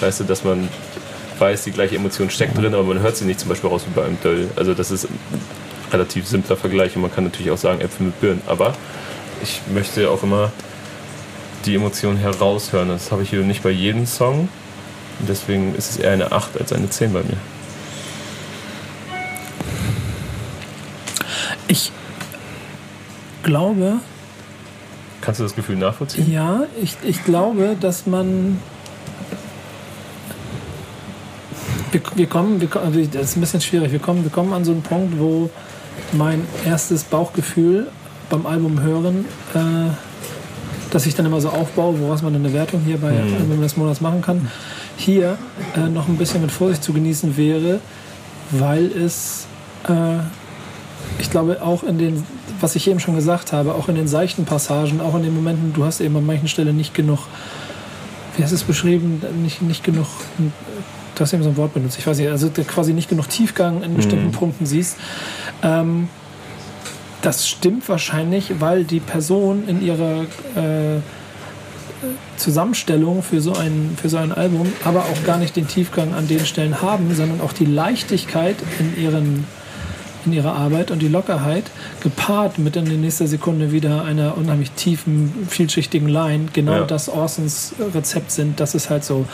weißt 0.00 0.20
du, 0.20 0.24
dass 0.24 0.44
man 0.44 0.68
weiß, 1.38 1.64
die 1.64 1.70
gleiche 1.70 1.96
Emotion 1.96 2.28
steckt 2.28 2.58
drin, 2.58 2.74
aber 2.74 2.82
man 2.82 3.00
hört 3.00 3.16
sie 3.16 3.24
nicht 3.24 3.40
zum 3.40 3.48
Beispiel 3.48 3.70
raus 3.70 3.84
wie 3.86 3.94
bei 3.94 4.04
einem 4.04 4.20
Döll. 4.20 4.50
Also 4.56 4.74
das 4.74 4.90
ist 4.90 5.04
ein 5.04 5.18
relativ 5.92 6.26
simpler 6.26 6.56
Vergleich 6.56 6.96
und 6.96 7.02
man 7.02 7.14
kann 7.14 7.24
natürlich 7.24 7.50
auch 7.50 7.58
sagen 7.58 7.80
Äpfel 7.80 8.06
mit 8.06 8.20
Birnen, 8.20 8.42
aber 8.46 8.74
ich 9.42 9.60
möchte 9.72 10.10
auch 10.10 10.22
immer 10.22 10.52
die 11.66 11.74
Emotionen 11.76 12.18
heraushören. 12.18 12.88
Das 12.88 13.10
habe 13.12 13.22
ich 13.22 13.30
hier 13.30 13.42
nicht 13.42 13.62
bei 13.62 13.70
jedem 13.70 14.06
Song. 14.06 14.48
Und 15.20 15.28
deswegen 15.28 15.74
ist 15.74 15.90
es 15.90 15.96
eher 15.98 16.12
eine 16.12 16.32
8 16.32 16.60
als 16.60 16.72
eine 16.72 16.90
10 16.90 17.12
bei 17.12 17.22
mir. 17.22 17.36
Ich 21.68 21.92
glaube, 23.42 23.98
Kannst 25.20 25.40
du 25.40 25.44
das 25.44 25.54
Gefühl 25.54 25.76
nachvollziehen? 25.76 26.30
ja, 26.30 26.64
ich, 26.82 26.96
ich 27.02 27.24
glaube, 27.24 27.76
dass 27.80 28.06
man. 28.06 28.60
Wir, 31.92 32.02
wir 32.14 32.26
kommen, 32.26 32.60
wir, 32.60 32.68
also 32.76 33.00
das 33.00 33.22
ist 33.30 33.36
ein 33.36 33.40
bisschen 33.40 33.60
schwierig. 33.60 33.92
Wir 33.92 34.00
kommen, 34.00 34.22
wir 34.24 34.30
kommen 34.30 34.52
an 34.52 34.64
so 34.64 34.72
einen 34.72 34.82
Punkt, 34.82 35.18
wo 35.18 35.48
mein 36.12 36.46
erstes 36.66 37.04
Bauchgefühl 37.04 37.86
beim 38.28 38.46
Album 38.46 38.82
hören, 38.82 39.24
äh, 39.54 39.90
dass 40.94 41.06
ich 41.06 41.16
dann 41.16 41.26
immer 41.26 41.40
so 41.40 41.48
aufbaue, 41.48 41.98
woraus 41.98 42.22
man 42.22 42.36
eine 42.36 42.52
Wertung 42.52 42.80
hier 42.86 42.98
bei 42.98 43.08
Album 43.08 43.60
des 43.60 43.76
Monats 43.76 44.00
machen 44.00 44.22
kann, 44.22 44.48
hier 44.96 45.36
äh, 45.76 45.88
noch 45.88 46.06
ein 46.06 46.16
bisschen 46.16 46.40
mit 46.40 46.52
Vorsicht 46.52 46.84
zu 46.84 46.92
genießen 46.92 47.36
wäre, 47.36 47.80
weil 48.52 48.86
es, 48.86 49.48
äh, 49.88 50.18
ich 51.18 51.32
glaube, 51.32 51.60
auch 51.62 51.82
in 51.82 51.98
den, 51.98 52.24
was 52.60 52.76
ich 52.76 52.86
eben 52.86 53.00
schon 53.00 53.16
gesagt 53.16 53.52
habe, 53.52 53.74
auch 53.74 53.88
in 53.88 53.96
den 53.96 54.06
seichten 54.06 54.44
Passagen, 54.44 55.00
auch 55.00 55.16
in 55.16 55.24
den 55.24 55.34
Momenten, 55.34 55.72
du 55.72 55.84
hast 55.84 56.00
eben 56.00 56.16
an 56.16 56.24
manchen 56.24 56.46
Stellen 56.46 56.76
nicht 56.76 56.94
genug, 56.94 57.26
wie 58.36 58.44
hast 58.44 58.52
du 58.52 58.56
es 58.56 58.62
beschrieben, 58.62 59.20
nicht, 59.42 59.62
nicht 59.62 59.82
genug, 59.82 60.06
du 60.38 61.20
hast 61.20 61.32
eben 61.32 61.42
so 61.42 61.48
ein 61.48 61.56
Wort 61.56 61.74
benutzt, 61.74 61.98
ich 61.98 62.06
weiß 62.06 62.18
nicht, 62.18 62.28
also 62.28 62.50
quasi 62.68 62.92
nicht 62.92 63.08
genug 63.08 63.28
Tiefgang 63.28 63.82
in 63.82 63.96
bestimmten 63.96 64.30
Punkten 64.30 64.64
siehst. 64.64 64.96
Ähm, 65.64 66.08
das 67.24 67.48
stimmt 67.48 67.88
wahrscheinlich, 67.88 68.60
weil 68.60 68.84
die 68.84 69.00
Person 69.00 69.64
in 69.66 69.84
ihrer 69.84 70.22
äh, 70.56 71.00
Zusammenstellung 72.36 73.22
für 73.22 73.40
so, 73.40 73.54
ein, 73.54 73.96
für 74.00 74.08
so 74.08 74.18
ein 74.18 74.32
Album 74.32 74.70
aber 74.84 75.00
auch 75.04 75.24
gar 75.24 75.38
nicht 75.38 75.56
den 75.56 75.66
Tiefgang 75.66 76.12
an 76.14 76.28
den 76.28 76.44
Stellen 76.44 76.82
haben, 76.82 77.14
sondern 77.14 77.40
auch 77.40 77.52
die 77.52 77.64
Leichtigkeit 77.64 78.56
in, 78.78 79.02
ihren, 79.02 79.46
in 80.26 80.34
ihrer 80.34 80.54
Arbeit 80.54 80.90
und 80.90 81.00
die 81.00 81.08
Lockerheit 81.08 81.64
gepaart 82.02 82.58
mit 82.58 82.76
in 82.76 82.84
der 82.84 82.98
nächsten 82.98 83.26
Sekunde 83.26 83.72
wieder 83.72 84.04
einer 84.04 84.36
unheimlich 84.36 84.72
tiefen, 84.72 85.46
vielschichtigen 85.48 86.08
Line 86.08 86.48
genau 86.52 86.72
Ja. 86.72 86.84
das 86.84 87.08
Orsons 87.08 87.74
Rezept 87.94 88.30
sind, 88.32 88.60
dass 88.60 88.74
es 88.74 88.90
halt 88.90 89.04
so 89.04 89.24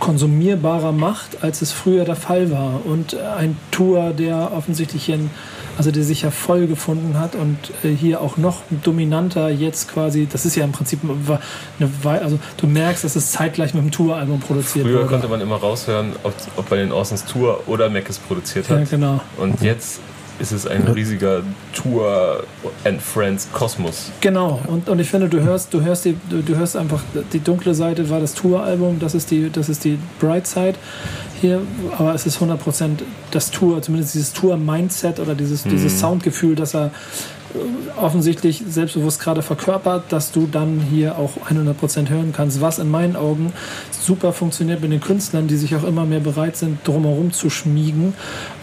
konsumierbarer 0.00 0.92
macht, 0.92 1.42
als 1.44 1.62
es 1.62 1.70
früher 1.72 2.04
der 2.04 2.16
Fall 2.16 2.50
war. 2.50 2.80
Und 2.84 3.14
ein 3.16 3.56
Tour, 3.70 4.10
der 4.10 4.52
offensichtlich 4.56 5.04
hier, 5.04 5.16
ein- 5.16 5.30
also 5.78 5.90
der 5.92 6.02
sich 6.02 6.22
ja 6.22 6.30
voll 6.30 6.66
gefunden 6.66 7.18
hat 7.18 7.34
und 7.36 7.56
äh, 7.84 7.94
hier 7.94 8.20
auch 8.20 8.36
noch 8.36 8.62
dominanter 8.82 9.48
jetzt 9.50 9.88
quasi, 9.92 10.26
das 10.30 10.44
ist 10.44 10.56
ja 10.56 10.64
im 10.64 10.72
Prinzip 10.72 11.00
eine 11.04 11.90
Wei- 12.02 12.20
also 12.20 12.38
du 12.56 12.66
merkst, 12.66 13.04
dass 13.04 13.14
es 13.16 13.30
zeitgleich 13.30 13.72
mit 13.74 13.82
dem 13.84 13.90
Touralbum 13.90 14.40
produziert 14.40 14.84
Früher 14.86 14.98
wurde. 15.00 15.06
konnte 15.06 15.28
man 15.28 15.40
immer 15.40 15.56
raushören, 15.56 16.12
ob, 16.22 16.34
ob 16.56 16.68
bei 16.68 16.76
den 16.76 16.92
Orsons 16.92 17.24
Tour 17.24 17.62
oder 17.66 17.88
Mac 17.88 18.08
es 18.10 18.18
produziert 18.18 18.68
Ja, 18.68 18.76
hat. 18.78 18.90
genau. 18.90 19.20
Und 19.38 19.62
jetzt 19.62 20.00
ist 20.40 20.52
es 20.52 20.66
ein 20.66 20.82
riesiger 20.88 21.42
Tour 21.74 22.44
and 22.84 23.00
Friends 23.00 23.48
Kosmos. 23.52 24.10
Genau, 24.20 24.60
und, 24.66 24.88
und 24.88 24.98
ich 24.98 25.10
finde, 25.10 25.28
du 25.28 25.40
hörst, 25.40 25.72
du 25.72 25.82
hörst 25.82 26.04
die, 26.04 26.16
du, 26.28 26.42
du 26.42 26.56
hörst 26.56 26.76
einfach, 26.76 27.02
die 27.32 27.40
dunkle 27.40 27.74
Seite 27.74 28.08
war 28.08 28.20
das 28.20 28.34
Tour-Album, 28.34 28.98
das 28.98 29.14
ist 29.14 29.30
die, 29.30 29.50
das 29.50 29.68
ist 29.68 29.84
die 29.84 29.98
Bright 30.18 30.46
Side 30.46 30.74
hier, 31.40 31.62
aber 31.96 32.14
es 32.14 32.26
ist 32.26 32.38
100% 32.38 33.02
das 33.30 33.50
Tour, 33.50 33.80
zumindest 33.82 34.14
dieses 34.14 34.32
Tour-Mindset 34.32 35.20
oder 35.20 35.34
dieses, 35.34 35.64
dieses 35.64 36.00
Soundgefühl, 36.00 36.54
das 36.54 36.74
er 36.74 36.86
äh, 37.54 38.00
offensichtlich 38.00 38.62
selbstbewusst 38.68 39.20
gerade 39.20 39.42
verkörpert, 39.42 40.04
dass 40.10 40.32
du 40.32 40.46
dann 40.46 40.80
hier 40.80 41.18
auch 41.18 41.32
100% 41.50 42.08
hören 42.08 42.32
kannst, 42.34 42.60
was 42.60 42.78
in 42.78 42.90
meinen 42.90 43.16
Augen 43.16 43.52
super 43.90 44.32
funktioniert 44.32 44.80
mit 44.80 44.92
den 44.92 45.00
Künstlern, 45.00 45.48
die 45.48 45.56
sich 45.56 45.74
auch 45.76 45.84
immer 45.84 46.04
mehr 46.04 46.20
bereit 46.20 46.56
sind, 46.56 46.86
drumherum 46.86 47.32
zu 47.32 47.50
schmiegen 47.50 48.14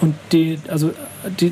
und 0.02 0.16
die, 0.32 0.60
also 0.68 0.92
die, 1.40 1.52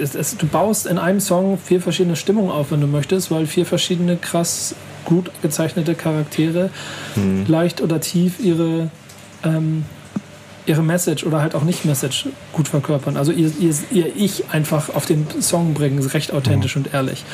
es, 0.00 0.14
es, 0.14 0.36
du 0.36 0.46
baust 0.46 0.86
in 0.86 0.98
einem 0.98 1.20
Song 1.20 1.58
vier 1.58 1.80
verschiedene 1.80 2.16
Stimmungen 2.16 2.50
auf, 2.50 2.70
wenn 2.70 2.80
du 2.80 2.86
möchtest, 2.86 3.30
weil 3.30 3.46
vier 3.46 3.66
verschiedene 3.66 4.16
krass 4.16 4.74
gut 5.04 5.30
gezeichnete 5.42 5.94
Charaktere 5.94 6.70
leicht 7.46 7.80
oder 7.80 8.00
tief 8.00 8.40
ihre 8.40 8.90
ähm, 9.44 9.84
ihre 10.66 10.82
Message 10.82 11.24
oder 11.24 11.40
halt 11.40 11.54
auch 11.54 11.62
nicht 11.62 11.84
Message 11.84 12.26
gut 12.52 12.68
verkörpern. 12.68 13.16
Also 13.16 13.32
ihr, 13.32 13.50
ihr, 13.58 13.74
ihr 13.90 14.16
Ich 14.16 14.50
einfach 14.50 14.94
auf 14.94 15.06
den 15.06 15.26
Song 15.40 15.74
bringen, 15.74 15.98
ist 15.98 16.12
recht 16.14 16.32
authentisch 16.32 16.76
und 16.76 16.92
ehrlich. 16.92 17.24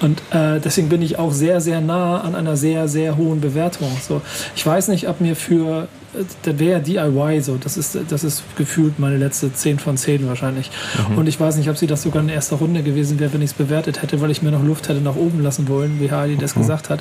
Und 0.00 0.20
äh, 0.30 0.60
deswegen 0.60 0.88
bin 0.88 1.02
ich 1.02 1.18
auch 1.18 1.32
sehr, 1.32 1.60
sehr 1.60 1.80
nah 1.80 2.20
an 2.20 2.34
einer 2.34 2.56
sehr, 2.56 2.88
sehr 2.88 3.16
hohen 3.16 3.40
Bewertung. 3.40 3.88
So, 4.06 4.20
ich 4.54 4.66
weiß 4.66 4.88
nicht, 4.88 5.08
ob 5.08 5.20
mir 5.20 5.36
für 5.36 5.88
äh, 6.18 6.24
der 6.44 6.58
wäre 6.58 6.80
DIY 6.80 7.40
so, 7.40 7.56
das 7.56 7.76
ist, 7.76 7.98
das 8.08 8.24
ist 8.24 8.42
gefühlt 8.56 8.98
meine 8.98 9.16
letzte 9.16 9.52
10 9.52 9.78
von 9.78 9.96
10 9.96 10.26
wahrscheinlich. 10.28 10.70
Und 11.16 11.26
ich 11.26 11.38
weiß 11.38 11.56
nicht, 11.56 11.68
ob 11.70 11.76
sie 11.76 11.86
das 11.86 12.02
sogar 12.02 12.22
in 12.22 12.28
erster 12.28 12.56
Runde 12.56 12.82
gewesen 12.82 13.18
wäre, 13.20 13.32
wenn 13.32 13.42
ich 13.42 13.50
es 13.50 13.54
bewertet 13.54 14.02
hätte, 14.02 14.20
weil 14.20 14.30
ich 14.30 14.42
mir 14.42 14.50
noch 14.50 14.62
Luft 14.64 14.88
hätte 14.88 15.00
nach 15.00 15.16
oben 15.16 15.42
lassen 15.42 15.68
wollen, 15.68 16.00
wie 16.00 16.10
Hardy 16.10 16.36
das 16.36 16.54
gesagt 16.54 16.90
hat. 16.90 17.00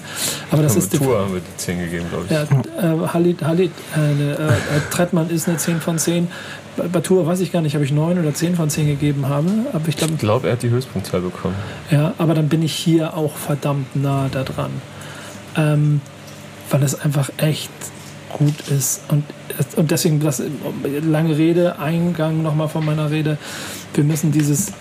Aber 0.52 0.62
das 0.64 0.74
Haben 0.74 0.80
ist 0.80 0.92
wir 0.94 1.00
die 1.00 1.06
Tour 1.06 1.20
haben 1.20 1.34
wir 1.34 1.42
die 1.42 1.58
10 1.58 1.80
gegeben, 1.80 2.06
glaube 2.10 2.26
ich. 2.26 2.32
ja, 2.32 3.04
äh, 3.04 3.08
Halit, 3.08 3.44
Halit, 3.44 3.72
äh, 3.96 4.00
äh, 4.00 4.34
äh, 4.34 4.48
Trettmann 4.92 5.30
ist 5.30 5.48
eine 5.48 5.58
10 5.58 5.80
von 5.82 5.98
10. 5.98 6.28
Bei, 6.92 7.00
Tour 7.00 7.26
weiß 7.26 7.40
ich 7.40 7.54
gar 7.54 7.62
nicht, 7.62 7.78
ob 7.78 7.84
ich 7.84 7.94
9 7.94 8.20
oder 8.20 8.34
10 8.34 8.56
von 8.56 8.70
10 8.70 8.88
gegeben 8.88 9.30
habe. 9.30 9.48
Aber 9.72 9.88
ich 9.88 9.96
glaube, 9.96 10.14
Ich 10.14 10.20
glaube, 10.20 10.48
er 10.48 10.54
hat 10.54 10.64
die 10.64 10.70
Höchstpunktzahl 10.70 11.22
bekommen. 11.22 11.56
ja, 11.90 12.14
aber 12.18 12.34
dann 12.34 12.50
bin 12.50 12.62
ich 12.62 12.74
hier 12.74 13.16
auch 13.16 13.36
verdammt 13.36 13.96
nah 13.96 14.28
da 14.30 14.44
dran. 14.44 14.72
Ähm, 15.56 16.02
weil 16.70 16.84
es 16.84 17.00
einfach 17.00 17.30
echt 17.38 17.70
gut 18.38 18.68
ist. 18.70 19.02
Und, 19.08 19.24
und 19.78 19.92
deswegen, 19.92 20.20
das, 20.20 20.42
lange 21.04 21.38
Rede, 21.38 21.80
Eingang 21.80 22.44
nochmal 22.44 22.68
von 22.68 22.86
meiner 22.86 23.10
Rede. 23.10 23.38
Wir 23.94 24.04
müssen 24.04 24.32
dieses, 24.32 24.74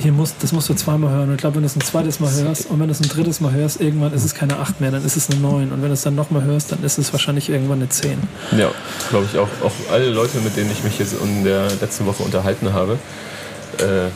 hier 0.00 0.12
muss, 0.12 0.34
das 0.40 0.52
musst 0.52 0.68
du 0.68 0.74
zweimal 0.74 1.10
hören. 1.10 1.28
Und 1.28 1.36
ich 1.36 1.40
glaube, 1.40 1.56
wenn 1.56 1.62
du 1.62 1.66
es 1.66 1.76
ein 1.76 1.80
zweites 1.80 2.20
Mal 2.20 2.30
hörst 2.32 2.66
und 2.70 2.78
wenn 2.80 2.88
du 2.88 2.92
es 2.92 3.00
ein 3.00 3.08
drittes 3.08 3.40
Mal 3.40 3.52
hörst, 3.52 3.80
irgendwann 3.80 4.12
ist 4.12 4.24
es 4.24 4.34
keine 4.34 4.58
8 4.58 4.80
mehr, 4.80 4.90
dann 4.90 5.04
ist 5.04 5.16
es 5.16 5.30
eine 5.30 5.40
9. 5.40 5.72
Und 5.72 5.82
wenn 5.82 5.88
du 5.88 5.94
es 5.94 6.02
dann 6.02 6.14
nochmal 6.14 6.44
hörst, 6.44 6.72
dann 6.72 6.84
ist 6.84 6.98
es 6.98 7.12
wahrscheinlich 7.12 7.48
irgendwann 7.48 7.78
eine 7.78 7.88
10. 7.88 8.18
Ja, 8.58 8.70
glaube 9.08 9.26
ich 9.32 9.38
auch. 9.38 9.48
Auch 9.64 9.72
alle 9.90 10.10
Leute, 10.10 10.38
mit 10.40 10.56
denen 10.56 10.70
ich 10.70 10.84
mich 10.84 10.98
jetzt 10.98 11.14
in 11.22 11.44
der 11.44 11.68
letzten 11.80 12.04
Woche 12.06 12.22
unterhalten 12.22 12.74
habe, 12.74 12.98
äh, 13.78 14.08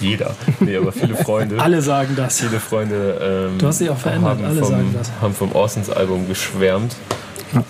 jeder, 0.00 0.34
nee, 0.60 0.76
aber 0.76 0.90
viele 0.92 1.14
Freunde. 1.14 1.60
Alle 1.60 1.82
sagen 1.82 2.14
das. 2.16 2.40
Viele 2.40 2.58
Freunde 2.58 3.48
ähm, 3.52 3.58
Du 3.58 3.66
hast 3.66 3.80
dich 3.80 3.90
auch 3.90 3.98
verändert, 3.98 4.38
alle 4.42 4.60
vom, 4.60 4.70
sagen 4.70 4.94
das. 4.98 5.10
haben 5.20 5.34
vom 5.34 5.52
Orsons 5.52 5.90
Album 5.90 6.26
geschwärmt 6.26 6.96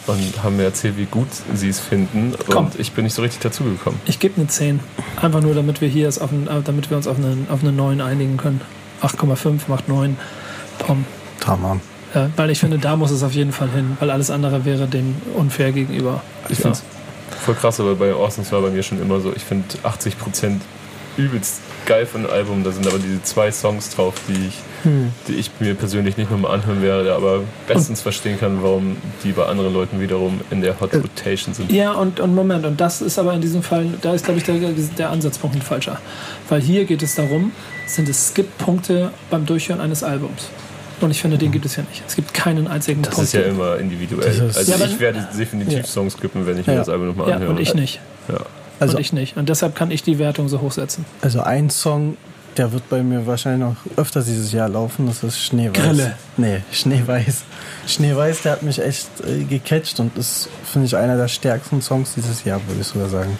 und 0.06 0.42
haben 0.42 0.56
mir 0.56 0.64
erzählt, 0.64 0.96
wie 0.96 1.06
gut 1.06 1.28
sie 1.54 1.68
es 1.68 1.80
finden. 1.80 2.34
Komm. 2.48 2.66
Und 2.66 2.78
ich 2.80 2.92
bin 2.92 3.04
nicht 3.04 3.14
so 3.14 3.22
richtig 3.22 3.40
dazugekommen. 3.40 3.98
Ich 4.06 4.18
gebe 4.18 4.36
eine 4.36 4.46
10. 4.48 4.80
Einfach 5.20 5.40
nur, 5.40 5.54
damit 5.54 5.80
wir 5.80 5.88
hier 5.88 6.08
es 6.08 6.18
auf 6.18 6.30
ein, 6.32 6.46
äh, 6.46 6.62
damit 6.62 6.90
wir 6.90 6.96
uns 6.96 7.06
auf 7.06 7.16
eine, 7.18 7.36
auf 7.50 7.60
eine 7.62 7.72
9 7.72 8.00
einigen 8.00 8.36
können. 8.36 8.60
8,5 9.02 9.60
macht 9.68 9.88
9. 9.88 10.16
Komm. 10.86 11.04
Tamam. 11.40 11.80
Ja, 12.14 12.28
weil 12.36 12.50
ich 12.50 12.58
finde, 12.58 12.78
da 12.78 12.96
muss 12.96 13.10
es 13.10 13.22
auf 13.22 13.32
jeden 13.32 13.52
Fall 13.52 13.68
hin, 13.70 13.96
weil 14.00 14.10
alles 14.10 14.30
andere 14.30 14.64
wäre 14.64 14.86
dem 14.86 15.14
unfair 15.34 15.72
gegenüber. 15.72 16.22
Ich 16.48 16.58
Ja. 16.58 16.62
finde 16.72 16.78
es 16.78 16.82
voll 17.44 17.54
krass, 17.54 17.78
aber 17.80 17.94
bei 17.94 18.12
Orsons 18.14 18.50
war 18.52 18.60
bei 18.60 18.70
mir 18.70 18.82
schon 18.82 19.00
immer 19.00 19.20
so, 19.20 19.32
ich 19.34 19.42
finde 19.44 19.64
80% 19.84 20.60
übelst 21.16 21.60
geil 21.86 22.06
von 22.06 22.22
dem 22.22 22.30
Album. 22.30 22.64
Da 22.64 22.70
sind 22.72 22.86
aber 22.86 22.98
diese 22.98 23.22
zwei 23.22 23.50
Songs 23.52 23.90
drauf, 23.94 24.14
die 24.28 24.48
ich, 24.48 24.54
Hm. 24.82 25.12
die 25.28 25.34
ich 25.34 25.50
mir 25.60 25.74
persönlich 25.74 26.16
nicht 26.16 26.30
nochmal 26.30 26.52
anhören 26.54 26.80
werde, 26.80 27.14
aber 27.14 27.40
bestens 27.68 28.00
verstehen 28.00 28.40
kann, 28.40 28.62
warum 28.62 28.96
die 29.24 29.32
bei 29.32 29.44
anderen 29.44 29.74
Leuten 29.74 30.00
wiederum 30.00 30.40
in 30.50 30.62
der 30.62 30.80
Hot 30.80 30.94
Rotation 30.94 31.52
sind. 31.54 31.70
Ja, 31.70 31.92
und, 31.92 32.18
und 32.18 32.34
Moment, 32.34 32.64
und 32.64 32.80
das 32.80 33.02
ist 33.02 33.18
aber 33.18 33.34
in 33.34 33.42
diesem 33.42 33.62
Fall, 33.62 33.86
da 34.00 34.14
ist, 34.14 34.24
glaube 34.24 34.38
ich, 34.38 34.44
der, 34.44 34.54
der 34.96 35.10
Ansatzpunkt 35.10 35.56
ein 35.56 35.60
falscher. 35.62 35.98
Weil 36.48 36.62
hier 36.62 36.86
geht 36.86 37.02
es 37.02 37.14
darum, 37.14 37.52
sind 37.86 38.08
es 38.08 38.28
Skip-Punkte 38.28 39.10
beim 39.28 39.44
Durchhören 39.44 39.80
eines 39.82 40.02
Albums. 40.02 40.48
Und 41.02 41.10
ich 41.10 41.20
finde, 41.20 41.36
den 41.38 41.50
gibt 41.50 41.64
es 41.66 41.76
ja 41.76 41.82
nicht. 41.82 42.02
Es 42.06 42.14
gibt 42.16 42.32
keinen 42.34 42.66
einzigen 42.68 43.02
Das 43.02 43.14
Punkt. 43.14 43.26
ist 43.26 43.32
ja 43.34 43.42
immer 43.42 43.76
individuell. 43.78 44.34
Das 44.46 44.56
also 44.56 44.72
Ja, 44.72 44.84
ich 44.84 44.98
werde 45.00 45.26
definitiv 45.38 45.78
Ja. 45.78 45.84
Songs 45.84 46.14
skippen, 46.14 46.46
wenn 46.46 46.58
ich 46.58 46.66
mir 46.66 46.74
Ja. 46.74 46.78
das 46.80 46.88
Album 46.88 47.08
nochmal 47.08 47.28
ja, 47.30 47.36
anhöre. 47.36 47.50
und 47.52 47.60
ich 47.60 47.74
nicht. 47.74 48.00
Ja. 48.28 48.38
Also, 48.80 48.96
und 48.96 49.00
ich 49.00 49.12
nicht. 49.12 49.36
Und 49.36 49.48
deshalb 49.48 49.74
kann 49.76 49.90
ich 49.90 50.02
die 50.02 50.18
Wertung 50.18 50.48
so 50.48 50.60
hochsetzen. 50.60 51.04
also 51.20 51.40
ein 51.40 51.70
Song, 51.70 52.16
der 52.56 52.72
wird 52.72 52.88
bei 52.88 53.02
mir 53.02 53.26
wahrscheinlich 53.26 53.60
noch 53.60 53.76
öfter 53.96 54.22
dieses 54.22 54.52
Jahr 54.52 54.68
laufen, 54.68 55.06
das 55.06 55.22
ist 55.22 55.38
Schneeweiß. 55.38 55.82
Grille. 55.82 56.14
Nee, 56.36 56.62
Schneeweiß. 56.72 57.44
Schneeweiß, 57.86 58.42
der 58.42 58.52
hat 58.52 58.62
mich 58.62 58.80
echt 58.80 59.08
äh, 59.26 59.44
gecatcht 59.44 60.00
und 60.00 60.16
ist, 60.18 60.48
finde 60.64 60.86
ich, 60.86 60.96
einer 60.96 61.16
der 61.16 61.28
stärksten 61.28 61.80
Songs 61.80 62.14
dieses 62.14 62.44
Jahr, 62.44 62.60
würde 62.66 62.80
ich 62.80 62.86
sogar 62.86 63.08
sagen. 63.08 63.38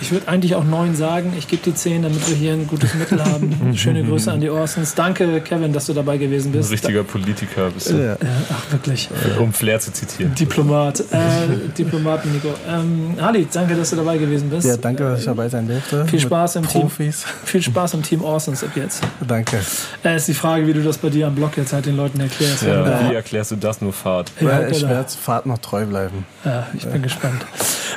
Ich 0.00 0.12
würde 0.12 0.28
eigentlich 0.28 0.54
auch 0.54 0.64
9 0.64 0.94
sagen. 0.96 1.32
Ich 1.38 1.48
gebe 1.48 1.62
die 1.62 1.74
10, 1.74 2.02
damit 2.02 2.28
wir 2.28 2.36
hier 2.36 2.52
ein 2.52 2.66
gutes 2.66 2.94
Mittel 2.94 3.24
haben. 3.24 3.72
Schöne 3.76 4.02
Grüße 4.04 4.30
an 4.30 4.40
die 4.40 4.50
Orsons. 4.50 4.94
Danke, 4.94 5.40
Kevin, 5.40 5.72
dass 5.72 5.86
du 5.86 5.92
dabei 5.94 6.18
gewesen 6.18 6.48
Ein 6.48 6.52
bist. 6.58 6.70
richtiger 6.70 7.04
Politiker 7.04 7.70
bist 7.70 7.90
du. 7.90 7.96
Ja. 8.04 8.16
Ach, 8.52 8.72
wirklich. 8.72 9.08
Um 9.38 9.52
Flair 9.52 9.80
zu 9.80 9.92
zitieren. 9.92 10.34
Diplomat. 10.34 11.00
Äh, 11.00 11.68
Diplomaten, 11.76 12.32
Nico. 12.32 12.48
Ähm, 12.68 13.14
Ali, 13.20 13.46
danke, 13.52 13.74
dass 13.76 13.90
du 13.90 13.96
dabei 13.96 14.18
gewesen 14.18 14.50
bist. 14.50 14.66
ja, 14.66 14.76
danke, 14.76 15.04
dass 15.04 15.20
ich 15.20 15.26
dabei 15.26 15.48
sein 15.48 15.66
durfte. 15.66 16.06
Viel 16.06 16.20
Spaß 16.20 16.56
im 16.56 16.68
Team. 16.68 16.82
Profis. 16.82 17.24
Viel 17.44 17.62
Spaß 17.62 17.94
im 17.94 18.02
Team 18.02 18.22
Orsons 18.22 18.62
ab 18.62 18.70
jetzt. 18.74 19.02
Danke. 19.26 19.58
Äh, 20.04 20.16
ist 20.16 20.28
die 20.28 20.34
Frage, 20.34 20.66
wie 20.66 20.72
du 20.72 20.82
das 20.82 20.98
bei 20.98 21.08
dir 21.10 21.26
am 21.28 21.34
Blog 21.34 21.56
jetzt 21.56 21.72
halt 21.72 21.86
den 21.86 21.96
Leuten 21.96 22.20
erklärst. 22.20 22.62
Ja, 22.62 23.08
Wie 23.10 23.14
erklärst 23.14 23.52
du 23.52 23.56
das 23.56 23.80
nur 23.80 23.92
Fahrt? 23.92 24.32
ja, 24.40 24.66
ich 24.68 24.82
werde 24.82 25.08
Fahrt 25.10 25.46
noch 25.46 25.58
treu 25.58 25.86
bleiben. 25.86 26.26
Ja, 26.44 26.66
ich 26.76 26.86
bin 26.86 27.02
gespannt. 27.02 27.44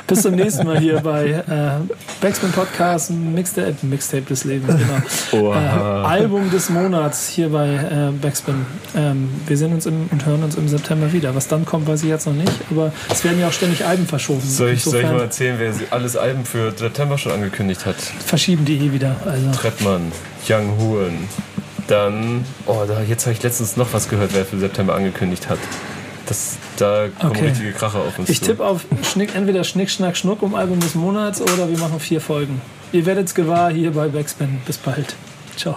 Bis 0.06 0.22
zum 0.22 0.34
nächsten 0.34 0.66
Mal 0.66 0.78
hier 0.78 1.00
bei 1.00 1.30
äh, 1.30 1.42
Backspin 2.20 2.52
Podcast, 2.52 3.10
Mixtape, 3.10 3.74
Mixtape 3.82 4.22
des 4.22 4.44
Lebens, 4.44 4.74
genau. 5.30 5.52
Äh. 5.52 5.58
Album 5.58 6.50
des 6.50 6.70
Monats 6.70 7.28
hier 7.28 7.50
bei 7.50 7.68
äh, 7.68 8.10
Backspin. 8.20 8.66
Ähm, 8.96 9.28
wir 9.46 9.56
sehen 9.56 9.72
uns 9.72 9.86
im, 9.86 10.08
und 10.10 10.24
hören 10.24 10.42
uns 10.42 10.56
im 10.56 10.68
September 10.68 11.12
wieder. 11.12 11.34
Was 11.34 11.48
dann 11.48 11.64
kommt, 11.64 11.86
weiß 11.86 12.02
ich 12.02 12.08
jetzt 12.08 12.26
noch 12.26 12.34
nicht, 12.34 12.52
aber 12.70 12.92
es 13.10 13.24
werden 13.24 13.40
ja 13.40 13.48
auch 13.48 13.52
ständig 13.52 13.84
Alben 13.84 14.06
verschoben. 14.06 14.40
Soll 14.40 14.70
ich, 14.70 14.84
soll 14.84 15.00
ich 15.00 15.06
mal 15.06 15.20
erzählen, 15.20 15.56
wer 15.58 15.72
alles 15.90 16.16
Alben 16.16 16.44
für 16.44 16.72
September 16.76 17.18
schon 17.18 17.32
angekündigt 17.32 17.84
hat? 17.84 17.96
verschieben 18.28 18.64
die 18.64 18.76
eh 18.76 18.92
wieder. 18.92 19.16
Also. 19.24 19.50
Trettmann, 19.50 20.12
Young 20.48 20.78
Huren. 20.78 21.28
Dann, 21.88 22.44
oh, 22.66 22.84
da, 22.86 23.00
jetzt 23.00 23.24
habe 23.26 23.32
ich 23.32 23.42
letztens 23.42 23.76
noch 23.76 23.92
was 23.92 24.08
gehört, 24.08 24.30
wer 24.34 24.44
für 24.44 24.58
September 24.58 24.94
angekündigt 24.94 25.48
hat. 25.48 25.58
Das, 26.28 26.56
da 26.76 27.08
kommen 27.18 27.32
Okay. 27.32 27.46
richtige 27.48 27.72
Kracher 27.72 28.00
auf 28.00 28.18
uns 28.18 28.28
Ich 28.28 28.40
zu. 28.40 28.46
tippe 28.46 28.64
auf 28.64 28.84
Schnick, 29.02 29.34
entweder 29.34 29.64
Schnick, 29.64 29.90
Schnack, 29.90 30.16
Schnuck 30.16 30.42
um 30.42 30.54
Album 30.54 30.78
des 30.80 30.94
Monats 30.94 31.40
oder 31.40 31.68
wir 31.70 31.78
machen 31.78 32.00
vier 32.00 32.20
Folgen. 32.20 32.60
Ihr 32.92 33.06
werdet 33.06 33.28
es 33.28 33.34
gewahr 33.34 33.70
hier 33.70 33.92
bei 33.92 34.08
Backspin. 34.08 34.60
Bis 34.66 34.76
bald. 34.78 35.14
Ciao. 35.56 35.76